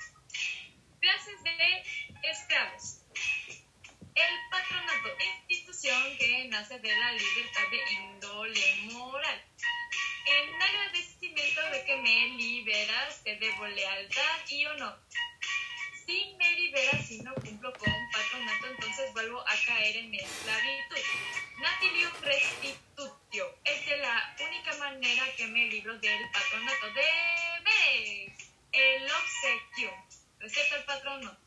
Clases 1.01 1.43
de 1.43 2.31
esclavos. 2.31 2.99
El 4.15 4.51
patronato, 4.51 5.09
institución 5.49 6.19
que 6.19 6.49
nace 6.49 6.79
de 6.79 6.97
la 6.97 7.13
libertad 7.13 7.63
de 7.71 7.93
índole 7.93 8.77
moral. 8.93 9.45
En 10.27 10.63
agradecimiento 10.63 11.63
de 11.71 11.85
que 11.85 11.97
me 11.97 12.29
liberas, 12.37 13.25
te 13.25 13.37
debo 13.37 13.67
lealtad 13.67 14.39
y 14.51 14.67
honor. 14.67 15.01
Si 16.05 16.37
me 16.37 16.53
liberas 16.53 17.11
y 17.11 17.23
no 17.23 17.35
cumplo 17.37 17.73
con 17.73 17.93
patronato, 18.13 18.67
entonces 18.67 19.13
vuelvo 19.15 19.41
a 19.41 19.55
caer 19.67 19.97
en 19.97 20.15
esclavitud. 20.15 20.97
Natilium 21.63 22.13
restitutio. 22.21 23.59
Es 23.65 23.99
la 23.99 24.37
única 24.47 24.77
manera 24.77 25.25
que 25.39 25.47
me 25.47 25.69
libro 25.69 25.99
del 25.99 26.31
patronato. 26.31 26.87
Debes 26.93 28.33
el 28.73 29.05
obsequio. 29.05 29.91
Receta 30.39 30.77
el 30.77 30.85
patrono. 30.85 31.39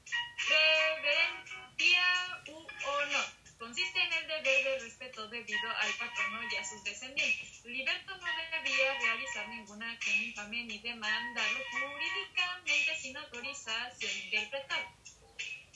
Reverencia 1.77 2.43
u 2.47 2.67
honor. 2.89 3.25
Consiste 3.59 3.99
en 4.01 4.13
el 4.13 4.27
deber 4.27 4.63
de 4.63 4.79
respeto 4.79 5.27
debido 5.27 5.69
al 5.69 5.91
patrono 5.93 6.39
y 6.49 6.55
a 6.55 6.63
sus 6.63 6.83
descendientes. 6.83 7.65
Liberto 7.65 8.15
no 8.17 8.25
debía 8.51 8.99
realizar 8.99 9.47
ninguna 9.49 9.91
acción 9.91 10.23
infame 10.23 10.63
ni 10.63 10.79
demandarlo 10.79 11.59
jurídicamente 11.71 12.95
sin 12.97 13.17
autorización 13.17 14.31
del 14.31 14.49
pretor. 14.49 14.85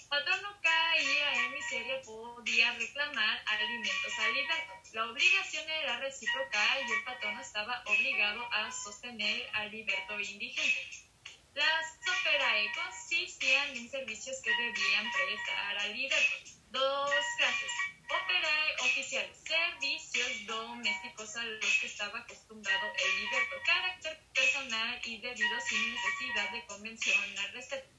Patrono 0.08 0.60
caía 0.62 1.34
en 1.34 1.52
miseria, 1.54 2.02
podía 2.02 2.74
reclamar 2.74 3.44
alimentos 3.46 4.20
al 4.20 4.34
liberto. 4.34 4.74
La 4.94 5.06
obligación 5.06 5.70
era 5.70 6.00
recíproca 6.00 6.82
y 6.88 6.92
el 6.92 7.04
patrono 7.04 7.42
estaba 7.42 7.84
obligado 7.86 8.54
a 8.54 8.72
sostener 8.72 9.50
al 9.54 9.72
liberto 9.72 10.20
indigente. 10.20 11.09
Las 11.54 11.98
operae 12.08 12.72
consistían 12.74 13.76
en 13.76 13.90
servicios 13.90 14.42
que 14.42 14.52
debían 14.52 15.12
prestar 15.12 15.78
al 15.78 15.94
liberto. 15.94 16.52
Dos 16.70 17.12
clases. 17.38 17.72
Operae 18.06 18.76
oficiales, 18.82 19.38
servicios 19.44 20.46
domésticos 20.46 21.36
a 21.36 21.44
los 21.44 21.78
que 21.80 21.88
estaba 21.88 22.20
acostumbrado 22.20 22.88
el 22.88 23.22
liberto, 23.24 23.56
carácter 23.66 24.24
personal 24.34 25.02
y 25.04 25.22
debido 25.22 25.62
sin 25.62 25.94
necesidad 25.94 26.52
de 26.52 26.66
convención 26.66 27.38
al 27.40 27.54
respecto. 27.54 27.90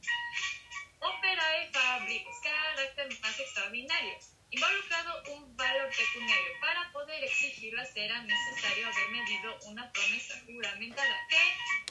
Operae 1.01 1.71
fabricos, 1.73 2.37
carácter 2.43 3.21
más 3.21 3.39
extraordinario, 3.39 4.19
involucrado 4.51 5.23
un 5.35 5.57
valor 5.57 5.91
pecuniario. 5.91 6.61
Para 6.61 6.91
poder 6.93 7.25
exigirlas 7.25 7.91
era 7.95 8.23
necesario 8.23 8.87
haber 8.87 9.09
medido 9.11 9.59
una 9.67 9.91
promesa 9.93 10.35
juramentada, 10.47 11.17
que 11.29 11.37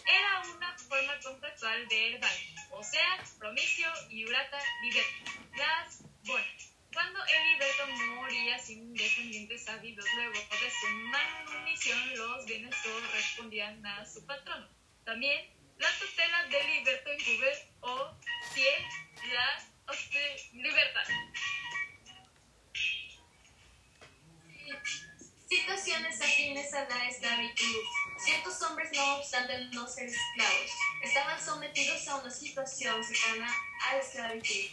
era 0.05 0.41
una 0.55 0.77
forma 0.77 1.19
contractual 1.19 1.87
verbal, 1.87 2.37
o 2.71 2.83
sea, 2.83 3.23
promisio 3.37 3.87
y 4.09 4.25
urata 4.25 4.59
liberta. 4.81 5.31
Las 5.57 6.03
bonas. 6.23 6.73
Cuando 6.91 7.23
el 7.23 7.51
liberto 7.51 7.87
moría 8.15 8.57
sin 8.57 8.93
descendientes 8.93 9.63
sabidos 9.63 10.05
luego 10.15 10.33
de 10.33 10.71
su 10.71 10.87
manumisión, 11.11 12.17
los 12.17 12.45
bienes 12.45 12.75
correspondían 12.77 13.85
a 13.85 14.05
su 14.05 14.25
patrono. 14.25 14.67
También 15.05 15.53
la 15.77 15.89
tutela 15.99 16.43
del 16.47 16.67
liberto 16.67 17.13
incube 17.13 17.69
o 17.81 18.17
si 18.53 18.63
la 19.31 19.63
libertad. 20.53 21.03
Situaciones 25.47 26.21
afines 26.21 26.73
a 26.73 26.87
la 26.87 27.09
esclavitud. 27.09 27.83
Ciertos 28.23 28.61
hombres, 28.61 28.91
no 28.93 29.15
obstante 29.15 29.57
no 29.71 29.87
ser 29.87 30.05
esclavos, 30.05 30.71
estaban 31.01 31.41
sometidos 31.43 32.07
a 32.07 32.15
una 32.17 32.29
situación 32.29 33.03
cercana 33.03 33.51
a 33.87 33.95
la 33.95 34.01
esclavitud. 34.01 34.69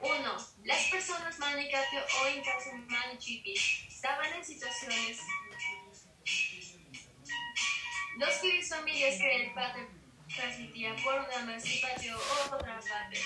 1. 0.00 0.36
Las 0.64 0.84
personas 0.86 1.38
manicatio 1.38 2.00
o 2.00 2.28
incasumanichipi 2.36 3.54
estaban 3.88 4.32
en 4.34 4.44
situaciones. 4.44 5.18
Los 8.18 8.34
que 8.38 8.64
familias 8.64 9.18
que 9.18 9.36
el 9.36 9.54
padre 9.54 9.86
transmitía 10.34 10.96
por 11.04 11.14
una 11.14 11.34
emancipación 11.34 12.16
o 12.16 12.54
otra 12.54 12.80
parte, 12.80 13.20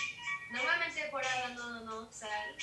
normalmente 0.51 1.05
por 1.11 1.25
abandono 1.25 1.81
no 1.85 2.13
sal, 2.13 2.57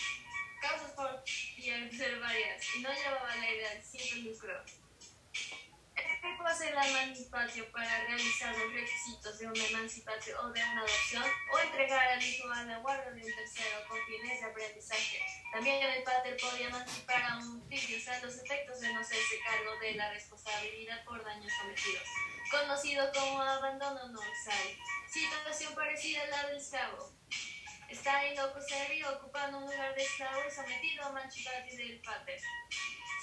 causas 0.59 0.91
por 0.91 1.23
ser 1.25 2.19
varias 2.19 2.75
y 2.75 2.81
no 2.81 2.89
llevaba 2.93 3.35
la 3.35 3.51
idea 3.51 3.81
sin 3.81 4.25
lucro. 4.25 4.53
¿Qué 5.95 6.35
puede 6.37 6.51
hacer 6.51 6.73
la 6.73 6.87
emancipación 6.87 7.65
para 7.71 8.05
realizar 8.05 8.55
los 8.57 8.73
requisitos 8.73 9.39
de 9.39 9.47
una 9.47 9.65
emancipación 9.65 10.37
o 10.45 10.51
de 10.51 10.61
una 10.61 10.79
adopción 10.81 11.23
o 11.51 11.59
entregar 11.59 12.07
al 12.07 12.23
hijo 12.23 12.51
a 12.51 12.63
la 12.63 12.79
guarda 12.79 13.11
de 13.11 13.21
un 13.23 13.35
tercero 13.35 13.87
con 13.87 13.97
fines 14.05 14.39
de 14.39 14.45
aprendizaje? 14.45 15.19
También 15.51 15.83
el 15.83 16.03
padre 16.03 16.35
podía 16.35 16.67
emancipar 16.67 17.23
a 17.23 17.37
un 17.37 17.67
filho 17.67 18.11
a 18.11 18.19
los 18.19 18.37
efectos 18.37 18.79
de 18.81 18.93
no 18.93 19.03
serse 19.03 19.39
cargo 19.43 19.79
de 19.79 19.95
la 19.95 20.11
responsabilidad 20.11 21.03
por 21.05 21.23
daños 21.23 21.53
cometidos, 21.61 22.07
conocido 22.51 23.11
como 23.13 23.41
abandono 23.41 24.07
no 24.09 24.21
sal. 24.45 24.77
Situación 25.09 25.73
parecida 25.75 26.23
a 26.23 26.27
la 26.27 26.47
del 26.47 26.57
esclavo. 26.57 27.11
Está 27.89 28.25
en 28.25 28.35
loco 28.35 28.59
serio 28.61 29.07
ocupando 29.17 29.59
un 29.59 29.63
lugar 29.63 29.95
de 29.95 30.03
esclavo 30.03 30.41
y 30.45 30.51
sometido 30.51 31.05
a 31.05 31.09
emancipación 31.09 31.77
del 31.77 32.01
padre. 32.01 32.37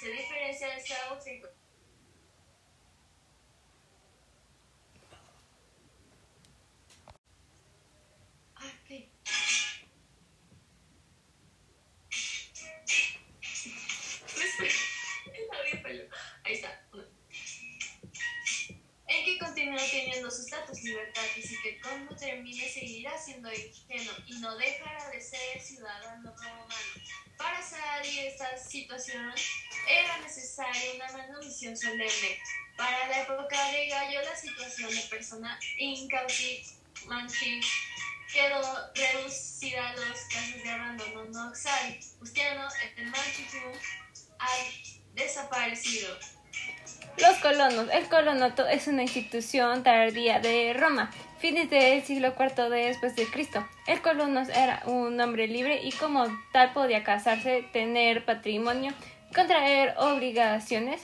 Se 0.00 0.08
diferencia 0.08 0.68
del 0.68 0.78
esclavo 0.78 1.20
Ahí 8.56 9.10
que 19.84 19.90
continúa 19.90 20.04
teniendo 20.04 20.30
sus 20.30 20.50
datos 20.50 20.82
libertad 20.82 21.22
y 21.36 21.62
que 21.62 21.80
cuando 21.80 22.16
termine 22.16 22.68
seguirá 22.68 23.16
siendo 23.18 23.52
ingenuo 23.52 24.14
y 24.26 24.34
no 24.34 24.56
dejará 24.56 25.10
de 25.10 25.20
ser 25.20 25.60
ciudadano 25.60 26.34
romano. 26.36 26.68
Para 27.36 27.62
salir 27.62 28.22
de 28.22 28.28
esta 28.28 28.56
situación 28.56 29.34
era 29.88 30.18
necesaria 30.18 30.94
una 30.94 31.12
manumisión 31.12 31.76
solemne. 31.76 32.38
Para 32.76 33.08
la 33.08 33.22
época 33.22 33.70
de 33.72 33.88
Gallo 33.88 34.22
la 34.22 34.36
situación 34.36 34.90
de 34.90 35.02
persona 35.02 35.58
incauti 35.78 36.64
manchi 37.06 37.60
quedó 38.32 38.92
reducida 38.94 39.90
a 39.90 39.96
los 39.96 40.20
casos 40.32 40.62
de 40.62 40.70
abandono 40.70 41.24
noxal. 41.26 41.98
Justiano, 42.18 42.68
el 42.96 43.06
manchifum, 43.06 43.72
al 44.38 44.60
desaparecido. 45.14 46.18
Los 47.18 47.36
colonos. 47.38 47.88
El 47.92 48.08
colonato 48.08 48.66
es 48.66 48.88
una 48.88 49.02
institución 49.02 49.84
tardía 49.84 50.40
de 50.40 50.74
Roma, 50.74 51.10
fines 51.38 51.70
del 51.70 52.02
siglo 52.02 52.34
IV 52.38 52.68
después 52.70 53.14
de 53.14 53.26
Cristo. 53.26 53.64
El 53.86 54.02
colonos 54.02 54.48
era 54.48 54.82
un 54.86 55.20
hombre 55.20 55.46
libre 55.46 55.80
y 55.84 55.92
como 55.92 56.26
tal 56.52 56.72
podía 56.72 57.04
casarse, 57.04 57.64
tener 57.72 58.24
patrimonio, 58.24 58.92
contraer 59.34 59.94
obligaciones. 59.98 61.02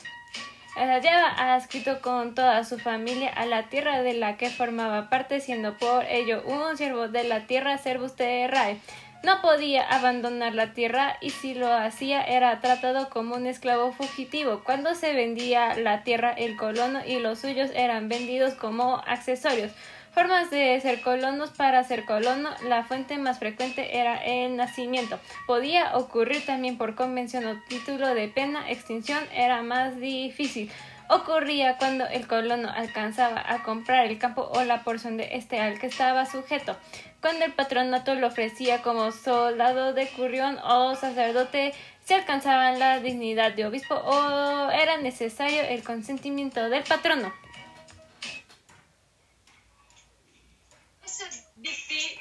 Lleva 0.77 1.55
adscrito 1.55 2.01
con 2.01 2.35
toda 2.35 2.65
su 2.65 2.79
familia 2.79 3.29
a 3.29 3.45
la 3.47 3.69
tierra 3.69 4.03
de 4.03 4.15
la 4.15 4.37
que 4.37 4.51
formaba 4.51 5.11
parte, 5.11 5.41
siendo 5.41 5.77
por 5.77 6.05
ello 6.07 6.43
un 6.45 6.77
siervo 6.77 7.09
de 7.09 7.25
la 7.25 7.47
tierra, 7.47 7.79
servus 7.79 8.17
terrae. 8.17 8.79
No 9.23 9.43
podía 9.43 9.83
abandonar 9.83 10.55
la 10.55 10.73
tierra 10.73 11.19
y 11.21 11.31
si 11.31 11.53
lo 11.55 11.71
hacía 11.71 12.23
era 12.23 12.59
tratado 12.61 13.11
como 13.11 13.35
un 13.35 13.47
esclavo 13.47 13.93
fugitivo. 13.93 14.63
Cuando 14.65 14.95
se 14.95 15.13
vendía 15.13 15.75
la 15.77 16.05
tierra, 16.05 16.33
el 16.33 16.57
colono 16.57 17.01
y 17.07 17.19
los 17.19 17.41
suyos 17.41 17.71
eran 17.75 18.09
vendidos 18.09 18.55
como 18.55 19.03
accesorios. 19.07 19.73
Formas 20.13 20.51
de 20.51 20.81
ser 20.81 21.03
colonos 21.03 21.51
para 21.51 21.85
ser 21.85 22.05
colono, 22.05 22.51
la 22.67 22.83
fuente 22.83 23.19
más 23.19 23.39
frecuente 23.39 23.99
era 23.99 24.17
el 24.17 24.57
nacimiento. 24.57 25.21
Podía 25.47 25.97
ocurrir 25.97 26.45
también 26.47 26.79
por 26.79 26.95
convención 26.95 27.45
o 27.47 27.61
título 27.69 28.15
de 28.15 28.29
pena, 28.29 28.69
extinción 28.71 29.23
era 29.33 29.63
más 29.63 30.01
difícil 30.01 30.71
ocurría 31.11 31.77
cuando 31.77 32.07
el 32.07 32.27
colono 32.27 32.71
alcanzaba 32.71 33.43
a 33.47 33.63
comprar 33.63 34.07
el 34.07 34.19
campo 34.19 34.51
o 34.55 34.65
la 34.65 34.83
porción 34.85 35.17
de 35.17 35.37
este 35.37 35.61
al 35.61 35.79
que 35.79 35.89
estaba 35.89 36.25
sujeto 36.25 36.77
cuando 37.21 37.45
el 37.45 37.53
patronato 37.53 38.15
lo 38.15 38.29
ofrecía 38.29 38.83
como 38.83 39.13
soldado 39.13 39.93
de 39.93 40.09
currión 40.09 40.59
o 40.65 40.97
sacerdote, 40.97 41.75
se 42.05 42.15
alcanzaba 42.15 42.73
la 42.73 43.01
dignidad 43.01 43.53
de 43.53 43.67
obispo 43.67 43.95
o 43.95 44.71
era 44.71 44.97
necesario 44.97 45.63
el 45.63 45.83
consentimiento 45.83 46.69
del 46.71 46.83
patrono. 46.85 47.33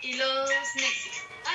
y 0.02 0.13
los 0.13 0.49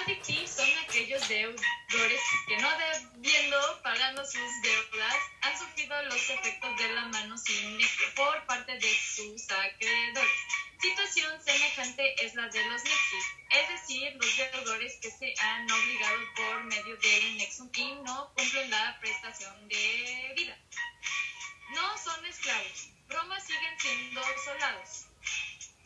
Adicti 0.03 0.47
son 0.47 0.69
aquellos 0.85 1.29
deudores 1.29 2.21
que 2.49 2.57
no 2.59 2.69
debiendo 2.79 3.83
pagando 3.83 4.25
sus 4.25 4.63
deudas 4.63 5.17
han 5.43 5.59
sufrido 5.59 6.03
los 6.05 6.31
efectos 6.31 6.77
de 6.77 6.95
la 6.95 7.07
mano 7.07 7.37
sin 7.39 7.79
por 8.15 8.45
parte 8.47 8.73
de 8.79 8.95
sus 9.15 9.51
acreedores 9.51 10.41
situación 10.85 11.43
semejante 11.43 12.15
es 12.27 12.35
la 12.35 12.47
de 12.49 12.63
los 12.69 12.85
nexus, 12.85 13.25
es 13.51 13.69
decir, 13.71 14.13
los 14.21 14.37
deudores 14.37 14.99
que 15.01 15.11
se 15.11 15.35
han 15.41 15.71
obligado 15.71 16.19
por 16.37 16.65
medio 16.65 16.97
del 16.99 17.39
nexum 17.39 17.71
y 17.75 17.95
no 18.05 18.31
cumplen 18.35 18.71
la 18.71 18.99
prestación 19.01 19.67
de 19.69 20.35
vida. 20.37 20.59
No 21.71 21.97
son 21.97 22.27
esclavos, 22.27 22.89
Roma 23.09 23.41
siguen 23.41 23.81
siendo 23.81 24.21
soldados. 24.45 25.07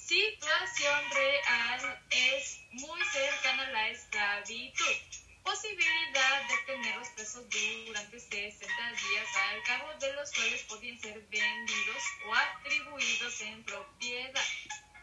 Situación 0.09 1.11
real 1.11 2.03
es 2.09 2.61
muy 2.73 2.99
cercana 3.13 3.65
a 3.65 3.71
la 3.73 3.89
esclavitud. 3.91 4.97
Posibilidad 5.45 6.49
de 6.49 6.57
tenerlos 6.65 7.09
presos 7.09 7.45
durante 7.85 8.19
60 8.19 8.93
días, 8.93 9.37
al 9.37 9.63
cabo 9.65 9.93
de 10.01 10.11
los 10.15 10.33
cuales 10.33 10.63
podían 10.63 10.99
ser 10.99 11.21
vendidos 11.29 12.03
o 12.27 12.35
atribuidos 12.35 13.41
en 13.43 13.63
propiedad 13.65 14.45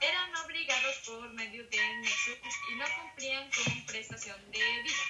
eran 0.02 0.36
obligados 0.38 0.96
por 1.06 1.30
medio 1.34 1.64
del 1.68 2.02
nexus 2.02 2.40
y 2.72 2.76
no 2.76 2.86
cumplían 3.00 3.48
con 3.52 3.86
prestación 3.86 4.52
de 4.52 4.82
vida. 4.82 5.04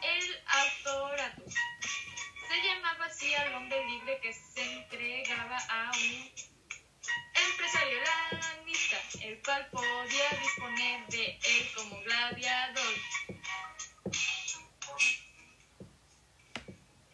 El 0.00 0.44
autorato 0.46 1.42
se 1.50 2.62
llamaba 2.62 3.06
así 3.06 3.34
al 3.34 3.54
hombre 3.56 3.84
libre 3.84 4.20
que 4.20 4.32
se 4.32 4.62
entregaba 4.62 5.58
a 5.58 5.90
un 5.90 6.53
empresario 7.50 7.98
lanista, 8.32 8.96
el 9.20 9.42
cual 9.42 9.68
podía 9.70 10.30
disponer 10.40 11.06
de 11.08 11.24
él 11.26 11.70
como 11.76 12.00
gladiador. 12.02 12.94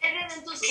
Redentus 0.01 0.63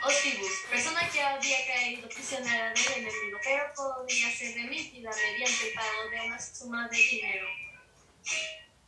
Ostibus, 0.00 0.52
persona 0.70 1.08
que 1.10 1.22
había 1.22 1.66
caído 1.66 2.08
prisionera 2.08 2.72
del 2.72 2.92
enemigo, 2.92 3.38
pero 3.42 3.72
podía 3.74 4.30
ser 4.30 4.54
remitida 4.54 5.10
mediante 5.10 5.72
de 6.10 6.26
una 6.26 6.40
suma 6.40 6.88
de 6.88 6.96
dinero. 6.96 7.46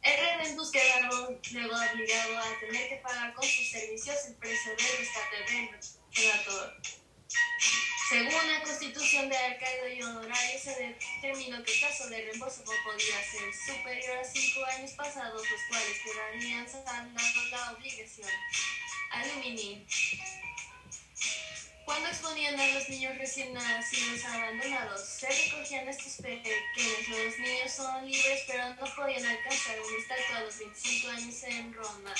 El 0.02 0.16
rey 0.18 0.48
en 0.48 0.56
búsqueda 0.56 1.00
luego 1.00 1.28
obligado 1.92 2.38
a 2.38 2.60
tener 2.60 2.88
que 2.88 2.96
pagar 2.96 3.34
con 3.34 3.44
sus 3.44 3.70
servicios 3.70 4.16
el 4.28 4.34
precio 4.36 4.70
del 4.76 4.98
rescate 4.98 5.36
del. 5.52 5.80
Según 8.10 8.52
la 8.52 8.60
constitución 8.64 9.28
de 9.28 9.36
alcaide 9.36 9.94
y 9.94 10.02
honorario, 10.02 10.58
se 10.58 10.96
determinó 11.22 11.62
que 11.62 11.72
el 11.72 11.80
caso 11.80 12.08
de 12.08 12.22
reembolso 12.22 12.64
podía 12.64 13.22
ser 13.22 13.54
superior 13.54 14.18
a 14.18 14.24
cinco 14.24 14.64
años 14.64 14.90
pasados, 14.94 15.48
los 15.48 15.60
cuales 15.68 15.96
quedarían 16.02 16.68
saldando 16.68 17.20
la 17.52 17.70
obligación. 17.70 18.28
Alumini. 19.12 19.86
Cuando 21.84 22.08
exponían 22.08 22.58
a 22.58 22.66
los 22.74 22.88
niños 22.88 23.16
recién 23.16 23.52
nacidos 23.52 24.24
abandonados, 24.24 25.08
se 25.08 25.28
recogían 25.28 25.88
estos 25.88 26.14
pequeños. 26.14 27.08
Los 27.08 27.38
niños 27.38 27.72
son 27.72 28.10
libres, 28.10 28.42
pero 28.48 28.74
no 28.74 28.92
podían 28.96 29.24
alcanzar 29.24 29.78
un 29.80 30.00
estatus 30.00 30.34
a 30.34 30.40
los 30.40 30.58
25 30.58 31.10
años 31.10 31.42
en 31.44 31.72
Roma. 31.72 32.14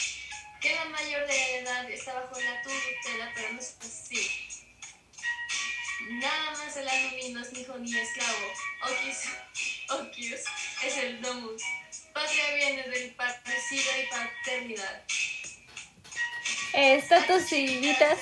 Que 0.61 0.73
la 0.73 0.85
mayor 0.85 1.27
de 1.27 1.59
edad 1.59 1.91
está 1.91 2.15
bajo 2.15 2.41
la 2.41 2.63
tutela, 2.63 3.33
pero 3.35 3.55
no 3.55 3.61
es 3.61 3.77
así. 3.81 4.60
Nada 6.09 6.51
más 6.53 6.77
el 6.77 6.89
alumni 6.89 7.33
no 7.33 7.43
es 7.43 7.53
ni 7.53 7.61
hijo 7.61 7.79
ni 7.79 7.97
esclavo. 7.97 8.53
Okius, 9.91 10.41
es 10.85 10.97
el 10.97 11.21
domus. 11.21 11.63
Patria 12.13 12.55
viene 12.55 12.83
del 12.89 13.15
patricidio 13.15 13.91
y 14.03 14.07
paternidad. 14.11 15.03
Estatus 16.73 17.45
civitas. 17.45 18.19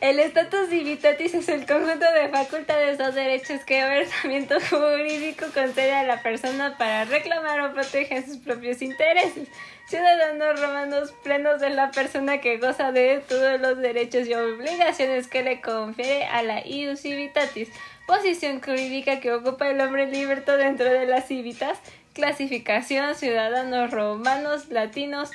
El 0.00 0.20
estatus 0.20 0.68
civitatis 0.68 1.34
es 1.34 1.48
el 1.48 1.66
conjunto 1.66 2.06
de 2.12 2.28
facultades 2.28 3.00
o 3.00 3.12
derechos 3.12 3.64
que 3.64 3.80
el 3.80 4.02
ordenamiento 4.06 4.56
jurídico 4.70 5.46
concede 5.52 5.92
a 5.92 6.04
la 6.04 6.22
persona 6.22 6.76
para 6.78 7.04
reclamar 7.04 7.60
o 7.60 7.74
proteger 7.74 8.24
sus 8.24 8.38
propios 8.38 8.80
intereses. 8.82 9.48
Ciudadanos 9.88 10.60
romanos 10.60 11.14
plenos 11.22 11.60
de 11.60 11.70
la 11.70 11.90
persona 11.90 12.38
que 12.40 12.58
goza 12.58 12.92
de 12.92 13.22
todos 13.26 13.60
los 13.60 13.78
derechos 13.78 14.28
y 14.28 14.34
obligaciones 14.34 15.28
que 15.28 15.42
le 15.42 15.60
confiere 15.60 16.24
a 16.24 16.42
la 16.42 16.66
ius 16.66 17.00
civitatis, 17.00 17.70
posición 18.06 18.60
jurídica 18.60 19.20
que 19.20 19.32
ocupa 19.32 19.68
el 19.68 19.80
hombre 19.80 20.06
liberto 20.06 20.56
dentro 20.56 20.86
de 20.86 21.06
las 21.06 21.26
civitas, 21.26 21.78
clasificación 22.12 23.14
ciudadanos 23.14 23.90
romanos, 23.90 24.68
latinos, 24.68 25.30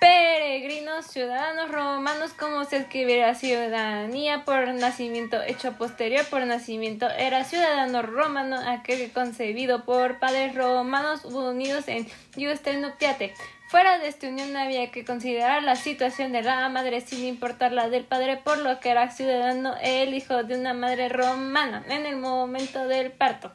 peregrinos, 0.00 1.06
ciudadanos 1.06 1.70
romanos, 1.70 2.32
como 2.32 2.64
se 2.64 2.78
escribiera 2.78 3.34
ciudadanía 3.34 4.44
por 4.44 4.66
nacimiento 4.74 5.40
hecho 5.42 5.74
posterior 5.74 6.24
por 6.30 6.44
nacimiento, 6.46 7.08
era 7.10 7.44
ciudadano 7.44 8.00
romano, 8.02 8.56
aquel 8.66 9.12
concebido 9.12 9.84
por 9.84 10.18
padres 10.18 10.54
romanos 10.54 11.24
unidos 11.26 11.86
en 11.86 12.08
iustre 12.36 12.78
nuptiate. 12.78 13.34
Fuera 13.68 13.98
de 13.98 14.08
esta 14.08 14.26
unión 14.26 14.56
había 14.56 14.90
que 14.90 15.04
considerar 15.04 15.62
la 15.62 15.76
situación 15.76 16.32
de 16.32 16.42
la 16.42 16.68
madre 16.70 17.02
sin 17.02 17.24
importar 17.24 17.70
la 17.70 17.88
del 17.88 18.04
padre, 18.04 18.38
por 18.38 18.58
lo 18.58 18.80
que 18.80 18.88
era 18.88 19.10
ciudadano 19.10 19.74
el 19.82 20.14
hijo 20.14 20.42
de 20.42 20.58
una 20.58 20.72
madre 20.72 21.10
romana 21.10 21.84
en 21.88 22.06
el 22.06 22.16
momento 22.16 22.88
del 22.88 23.12
parto. 23.12 23.52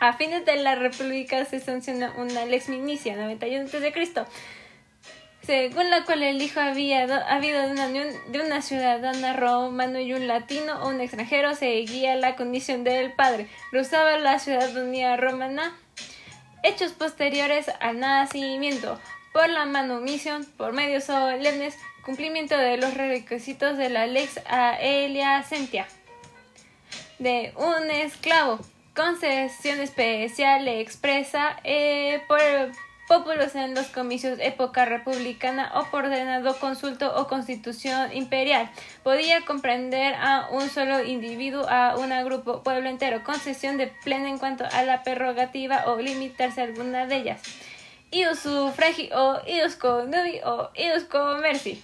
A 0.00 0.14
fines 0.14 0.46
de 0.46 0.56
la 0.56 0.74
República 0.74 1.44
se 1.44 1.60
sanciona 1.60 2.14
una 2.16 2.46
lex 2.46 2.70
minicia 2.70 3.14
91 3.14 3.66
a.C 3.66 4.26
según 5.42 5.90
la 5.90 6.04
cual 6.04 6.22
el 6.22 6.40
hijo 6.42 6.60
había 6.60 7.02
habido 7.26 7.62
de 7.62 7.72
una 7.72 7.88
de 7.88 8.40
una 8.40 8.62
ciudadana 8.62 9.34
romano 9.34 9.98
y 9.98 10.12
un 10.12 10.28
latino 10.28 10.82
o 10.82 10.88
un 10.88 11.00
extranjero, 11.00 11.54
seguía 11.54 12.14
la 12.16 12.36
condición 12.36 12.84
del 12.84 13.12
padre, 13.12 13.48
rehusaba 13.72 14.18
la 14.18 14.38
ciudadanía 14.38 15.16
romana. 15.16 15.76
Hechos 16.62 16.92
posteriores 16.92 17.70
al 17.80 18.00
nacimiento, 18.00 19.00
por 19.32 19.48
la 19.48 19.64
manumisión, 19.64 20.44
por 20.58 20.74
medios 20.74 21.04
solemnes, 21.04 21.74
cumplimiento 22.04 22.56
de 22.56 22.76
los 22.76 22.94
requisitos 22.94 23.78
de 23.78 23.88
la 23.88 24.06
lex 24.06 24.40
Aelia 24.46 25.42
Sentia. 25.42 25.86
De 27.18 27.54
un 27.56 27.90
esclavo, 27.90 28.60
concesión 28.94 29.80
especial 29.80 30.68
expresa 30.68 31.56
eh, 31.64 32.22
por 32.28 32.40
Pópulos 33.10 33.56
en 33.56 33.74
los 33.74 33.88
comicios 33.88 34.38
época 34.38 34.84
republicana 34.84 35.72
o 35.74 35.90
por 35.90 36.04
ordenado 36.04 36.56
consulto 36.60 37.12
o 37.16 37.26
constitución 37.26 38.12
imperial. 38.16 38.70
Podía 39.02 39.44
comprender 39.44 40.14
a 40.14 40.46
un 40.52 40.70
solo 40.70 41.02
individuo, 41.02 41.68
a 41.68 41.96
un 41.96 42.10
grupo, 42.24 42.62
pueblo 42.62 42.88
entero, 42.88 43.24
concesión 43.24 43.78
de 43.78 43.88
plena 43.88 44.28
en 44.28 44.38
cuanto 44.38 44.64
a 44.64 44.84
la 44.84 45.02
prerrogativa 45.02 45.86
o 45.86 46.00
limitarse 46.00 46.60
a 46.60 46.64
alguna 46.66 47.06
de 47.06 47.16
ellas. 47.16 47.42
Ius 48.12 48.38
sufragi 48.38 49.10
o 49.12 49.40
ius 49.44 49.76
o 49.82 50.70
ius 50.76 51.02
comerci. 51.10 51.82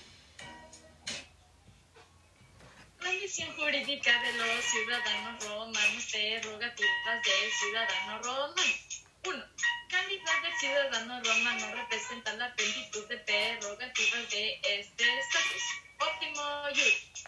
Jurídica 3.56 4.12
de 4.22 4.32
los 4.34 4.64
ciudadanos 4.64 5.44
romanos, 5.44 6.08
prerrogativas 6.08 7.22
del 7.24 7.50
ciudadano 7.50 8.22
romano. 8.22 9.05
1 9.28 9.56
calidad 9.88 10.42
de 10.42 10.58
ciudadano 10.58 11.22
romano 11.22 11.74
representa 11.74 12.32
la 12.34 12.54
plenitud 12.54 13.08
de 13.08 13.16
prerrogativas 13.18 14.30
de 14.30 14.60
este 14.62 15.18
estatus. 15.18 15.62
Óptimo 15.98 16.42
ius. 16.74 17.24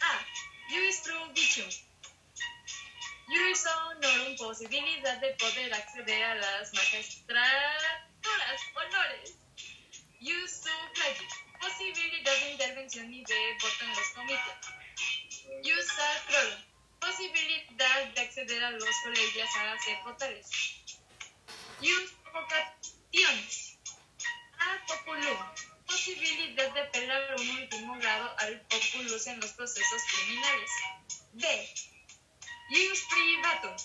A. 0.00 0.26
Ius 0.72 1.02
vicium. 1.34 1.68
Ius 3.28 3.66
honorum, 3.66 4.36
posibilidad 4.36 5.18
de 5.18 5.30
poder 5.34 5.74
acceder 5.74 6.24
a 6.24 6.34
las 6.34 6.72
magistraturas, 6.72 8.60
honores. 8.74 9.34
Ius 10.20 10.50
sufragi, 10.50 11.26
posibilidad 11.60 12.36
de 12.40 12.50
intervención 12.52 13.12
y 13.12 13.24
de 13.24 13.58
voto 13.60 13.84
en 13.84 13.90
los 13.90 14.08
comités. 14.14 14.58
Ius 15.64 15.86
sacrorum, 15.86 16.62
posibilidad 17.00 18.04
de 18.14 18.20
acceder 18.20 18.64
a 18.64 18.70
los 18.70 18.96
colegios 19.04 19.48
a 19.56 19.78
ser 19.78 19.98
votales 20.04 20.81
Ius 21.82 22.14
vocationes. 22.32 23.78
A 24.60 24.86
populum. 24.86 25.38
Posibilidad 25.84 26.72
de 26.74 26.80
apelar 26.80 27.34
un 27.36 27.50
último 27.50 27.98
grado 27.98 28.36
al 28.38 28.60
populus 28.68 29.26
en 29.26 29.40
los 29.40 29.50
procesos 29.50 30.02
criminales. 30.12 30.70
D. 31.32 31.74
Ius 32.70 33.00
privatum. 33.10 33.76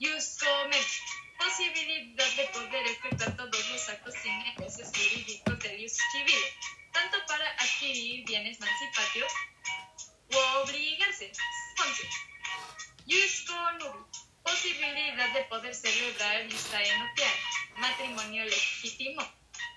Commerce. 0.00 1.00
Posibilidad 1.38 2.30
de 2.34 2.44
poder 2.48 2.86
efectuar 2.88 3.36
todos 3.36 3.68
los 3.70 3.88
actos 3.88 4.14
sin 4.20 4.38
negocios 4.40 4.88
jurídicos 4.88 5.58
del 5.60 5.80
ius 5.80 5.96
civil, 6.10 6.44
tanto 6.92 7.18
para 7.28 7.48
adquirir 7.52 8.26
bienes 8.26 8.58
emancipatorios 8.58 9.32
o 10.34 10.62
obligarse. 10.62 11.30
11. 11.78 12.08
Ius 13.06 13.44
connubi 13.46 14.25
posibilidad 14.46 15.32
de 15.34 15.42
poder 15.44 15.74
celebrar 15.74 16.44
misa 16.44 16.78
nupcial, 16.78 17.34
matrimonio 17.78 18.44
legítimo. 18.44 19.20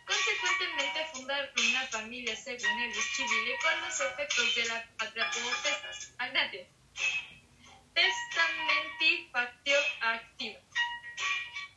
Consecuentemente, 0.06 1.06
fundar 1.12 1.52
una 1.58 1.88
familia 1.88 2.36
según 2.36 2.80
el 2.80 2.94
civil 2.94 3.56
con 3.64 3.82
los 3.82 4.00
efectos 4.00 4.56
de 4.56 4.66
la 4.66 4.86
patria 4.98 5.30
potestas. 5.32 6.14
Agnate. 6.20 6.70
Testamentifactio 7.94 9.78
activa. 10.02 10.60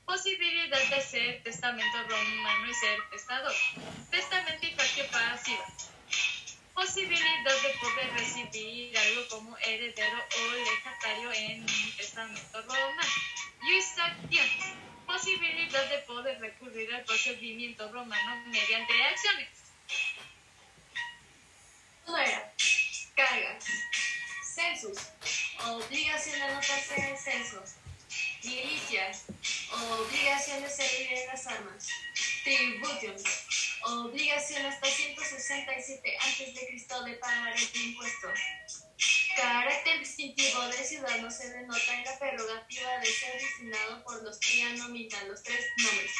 Posibilidad 0.04 0.84
de 0.90 1.00
ser 1.00 1.42
testamento 1.42 2.02
romano 2.02 2.70
y 2.70 2.74
ser 2.74 2.98
testador. 3.10 3.54
Testamentificatio 4.10 5.06
pasiva 5.10 5.66
posibilidad 6.82 7.62
de 7.62 7.78
poder 7.78 8.12
recibir 8.14 8.98
algo 8.98 9.28
como 9.28 9.56
heredero 9.58 10.18
o 10.18 10.52
legatario 10.52 11.32
en 11.32 11.62
un 11.62 11.96
testamento 11.96 12.62
romano. 12.62 13.00
acción, 13.00 14.46
posibilidad 15.06 15.88
de 15.90 15.98
poder 16.00 16.40
recurrir 16.40 16.92
al 16.92 17.04
procedimiento 17.04 17.90
romano 17.92 18.42
mediante 18.46 18.92
acciones. 19.04 19.48
Fuera, 22.04 22.52
cargas, 23.14 23.64
census, 24.42 24.98
obligación 25.64 26.34
de 26.34 26.42
anotarse 26.42 26.96
en 26.96 27.16
censos, 27.16 27.74
milicias, 28.42 29.26
obligación 29.70 30.62
de 30.62 30.70
servir 30.70 31.12
en 31.12 31.26
las 31.28 31.46
armas, 31.46 31.88
tributium, 32.42 33.16
Obligación 33.84 34.64
hasta 34.66 34.86
167 34.86 36.18
a.C. 36.18 37.04
de 37.04 37.12
pagar 37.14 37.54
el 37.56 37.80
impuesto. 37.82 38.28
Carácter 39.36 39.98
distintivo 39.98 40.60
del 40.68 40.84
ciudadano 40.84 41.30
se 41.30 41.50
denota 41.50 41.98
en 41.98 42.04
la 42.04 42.18
prerrogativa 42.18 42.98
de 42.98 43.06
ser 43.06 43.40
destinado 43.40 44.04
por 44.04 44.22
los 44.22 44.38
nominan 44.78 45.28
los 45.28 45.42
tres 45.42 45.66
nombres. 45.78 46.12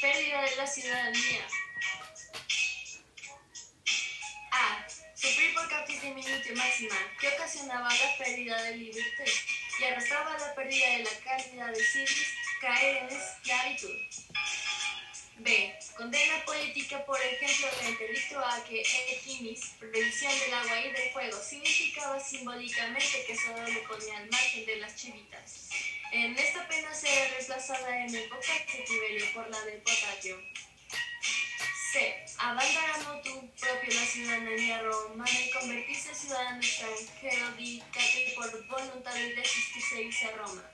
Pérdida 0.00 0.42
de 0.42 0.56
la 0.56 0.66
ciudadanía. 0.66 1.46
A. 4.52 4.86
Sufrir 5.14 5.54
por 5.54 5.68
capricho 5.68 6.02
diminutivo 6.02 6.56
máxima, 6.56 6.96
que 7.18 7.28
ocasionaba 7.28 7.88
la 7.88 8.18
pérdida 8.18 8.62
de 8.62 8.76
libertad. 8.76 9.24
y 9.78 9.84
arrastraba 9.84 10.38
la 10.38 10.54
pérdida 10.54 10.86
de 10.88 11.04
la 11.04 11.10
calidad 11.24 11.72
de 11.72 11.84
civis 11.84 12.28
caer 12.60 12.96
en 12.96 13.16
esclavitud. 13.16 13.96
B. 15.38 15.78
Condena 15.96 16.44
política, 16.44 17.04
por 17.04 17.20
ejemplo, 17.20 17.68
interdicto 17.88 18.38
a 18.38 18.64
que 18.64 18.82
equimis, 19.12 19.72
prohibición 19.78 20.32
del 20.38 20.54
agua 20.54 20.80
y 20.80 20.92
del 20.92 21.10
fuego, 21.12 21.38
significaba 21.42 22.18
simbólicamente 22.18 23.24
que 23.26 23.36
solo 23.36 23.62
le 23.68 23.80
ponía 23.80 24.18
al 24.18 24.30
margen 24.30 24.64
de 24.64 24.76
las 24.76 24.96
chivitas. 24.96 25.68
En 26.12 26.38
esta 26.38 26.66
pena 26.68 26.94
será 26.94 27.28
reemplazada 27.28 28.04
en 28.04 28.14
el 28.14 28.30
Tiberio 28.86 29.26
por 29.34 29.50
la 29.50 29.60
del 29.62 29.82
potasio. 29.82 30.40
C. 31.92 32.24
Abandonar 32.38 33.22
tu 33.22 33.50
propio 33.52 33.94
la 33.94 34.06
ciudadanía 34.06 34.82
romana 34.82 35.40
y 35.40 35.50
convertirse 35.50 36.10
en 36.10 36.14
ciudadano 36.14 36.58
extranjero 36.58 37.52
dictate 37.52 38.32
por 38.36 38.66
voluntad 38.68 39.14
de 39.14 39.34
desistirse 39.34 40.02
y 40.02 40.06
irse 40.06 40.26
a 40.26 40.36
Roma. 40.36 40.70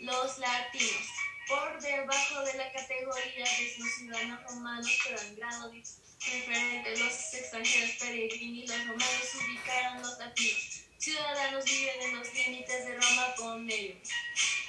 Los 0.00 0.38
latinos 0.38 1.06
por 1.48 1.80
debajo 1.80 2.42
de 2.42 2.54
la 2.54 2.70
categoría 2.72 3.44
de 3.44 3.74
los 3.78 3.94
ciudadanos 3.94 4.42
romanos, 4.44 4.98
pero 5.02 5.20
en 5.22 5.36
grado 5.36 5.70
diferente 5.70 6.96
los 6.98 7.34
extranjeros 7.34 7.90
peregrini, 7.98 8.66
los 8.66 8.86
romanos 8.86 9.34
ubicaron 9.34 10.02
los 10.02 10.18
latinos. 10.18 10.82
Ciudadanos 10.98 11.64
viven 11.64 12.02
en 12.02 12.18
los 12.18 12.34
límites 12.34 12.86
de 12.86 12.96
Roma 12.96 13.34
con 13.36 13.64
medio. 13.64 13.96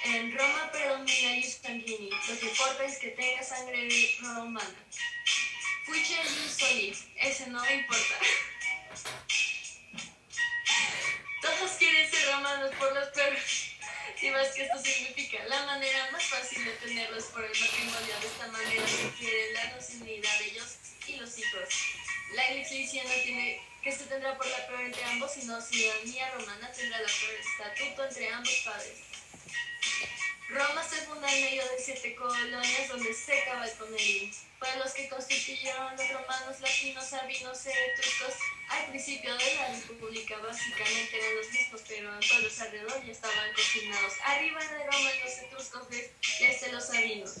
En 0.04 0.34
Roma 0.36 0.70
predomina 0.72 1.36
ius 1.36 1.58
sanguini, 1.62 2.10
lo 2.10 2.38
que 2.38 2.46
importa 2.46 2.84
es 2.84 2.98
que 2.98 3.08
tenga 3.08 3.42
sangre 3.42 3.88
romana. 4.22 4.86
Fuiche 5.84 6.14
ius 6.14 6.56
soli, 6.58 6.96
ese 7.16 7.48
no 7.48 7.70
importa. 7.70 8.14
Todos 11.42 11.70
quieren 11.72 12.10
ser 12.10 12.32
romanos 12.32 12.74
por 12.78 12.94
los 12.94 13.08
perros. 13.08 13.69
Si 14.20 14.30
más 14.30 14.48
que 14.48 14.64
esto 14.64 14.78
significa 14.82 15.42
la 15.46 15.64
manera 15.64 16.10
más 16.12 16.22
fácil 16.24 16.62
de 16.62 16.72
tenerlos 16.72 17.24
por 17.32 17.42
el 17.42 17.58
matrimonio. 17.58 18.20
De 18.20 18.26
esta 18.26 18.48
manera 18.48 18.86
se 18.86 19.08
quiere 19.18 19.52
la 19.54 19.74
docilidad 19.74 20.38
de 20.38 20.44
ellos 20.44 20.76
y 21.06 21.16
los 21.16 21.38
hijos. 21.38 21.68
La 22.34 22.50
iglesia 22.52 23.02
no 23.04 23.14
tiene 23.24 23.62
que 23.82 23.90
se 23.90 24.04
tendrá 24.04 24.36
por 24.36 24.46
la 24.46 24.66
peor 24.66 24.82
entre 24.82 25.02
ambos, 25.04 25.32
sino 25.32 25.58
ciudadanía 25.58 26.32
romana 26.32 26.70
tendrá 26.70 27.00
la 27.00 27.08
peor 27.08 27.34
estatuto 27.40 28.04
entre 28.04 28.28
ambos 28.28 28.62
padres. 28.62 28.98
Roma 30.50 30.84
se 30.84 30.96
funda 31.06 31.32
en 31.32 31.42
medio 31.42 31.62
de 31.62 31.78
siete 31.82 32.14
colonias 32.14 32.88
donde 32.88 33.14
se 33.14 33.40
acaba 33.40 33.66
el 33.66 33.72
comedio. 33.78 34.30
Para 34.60 34.76
los 34.76 34.92
que 34.92 35.08
constituyeron 35.08 35.96
los 35.96 36.08
romanos, 36.12 36.60
latinos, 36.60 37.06
sabinos 37.06 37.66
etruscos, 37.66 38.34
al 38.68 38.90
principio 38.90 39.34
de 39.34 39.54
la 39.54 39.68
República 39.88 40.36
básicamente 40.36 41.16
eran 41.16 41.36
los 41.36 41.50
mismos, 41.50 41.82
pero 41.88 42.14
en 42.14 42.20
todos 42.20 42.42
los 42.42 42.60
alrededor 42.60 43.04
ya 43.06 43.12
estaban 43.12 43.52
cocinados. 43.54 44.12
Arriba 44.22 44.60
de 44.60 44.84
Roma 44.84 45.10
los 45.24 45.38
etruscos, 45.38 45.88
desde 45.88 46.72
los 46.72 46.84
sabinos. 46.84 47.36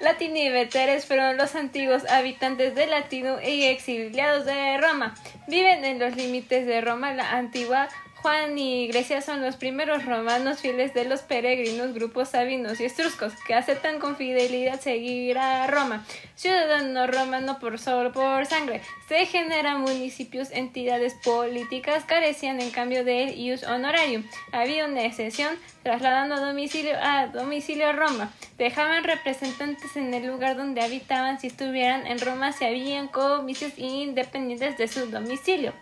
Latiniveteres 0.00 1.06
fueron 1.06 1.36
los 1.36 1.54
antiguos 1.54 2.04
habitantes 2.08 2.74
de 2.74 2.86
Latino 2.86 3.40
y 3.40 3.64
exiliados 3.66 4.44
de 4.46 4.78
Roma. 4.78 5.14
Viven 5.46 5.84
en 5.84 6.00
los 6.00 6.16
límites 6.16 6.66
de 6.66 6.80
Roma, 6.80 7.12
la 7.14 7.32
antigua 7.32 7.88
Juan 8.22 8.58
y 8.58 8.88
Grecia 8.88 9.22
son 9.22 9.42
los 9.42 9.54
primeros 9.54 10.04
romanos 10.04 10.58
fieles 10.58 10.92
de 10.92 11.04
los 11.04 11.20
peregrinos 11.20 11.94
grupos 11.94 12.30
sabinos 12.30 12.80
y 12.80 12.84
estruscos 12.84 13.32
que 13.46 13.54
aceptan 13.54 14.00
con 14.00 14.16
fidelidad 14.16 14.80
seguir 14.80 15.38
a 15.38 15.68
Roma. 15.68 16.04
Ciudadano 16.34 17.06
romano 17.06 17.60
por 17.60 17.78
solo 17.78 18.10
por 18.12 18.44
sangre. 18.46 18.82
Se 19.08 19.24
generan 19.26 19.82
municipios, 19.82 20.50
entidades 20.50 21.14
políticas 21.24 22.04
carecían 22.04 22.60
en 22.60 22.70
cambio 22.70 23.04
del 23.04 23.38
ius 23.38 23.62
honorarium. 23.62 24.24
Había 24.50 24.86
una 24.86 25.04
excepción 25.04 25.56
trasladando 25.84 26.44
domicilio 26.44 26.96
a 27.00 27.28
domicilio 27.28 27.86
a 27.86 27.92
Roma. 27.92 28.32
Dejaban 28.58 29.04
representantes 29.04 29.96
en 29.96 30.12
el 30.12 30.26
lugar 30.26 30.56
donde 30.56 30.82
habitaban 30.82 31.38
si 31.38 31.46
estuvieran 31.46 32.04
en 32.06 32.18
Roma 32.18 32.50
si 32.50 32.64
habían 32.64 33.06
comicios 33.06 33.72
independientes 33.78 34.76
de 34.76 34.88
su 34.88 35.06
domicilio. 35.06 35.72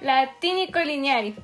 Latínico 0.00 0.78
lineari, 0.78 1.34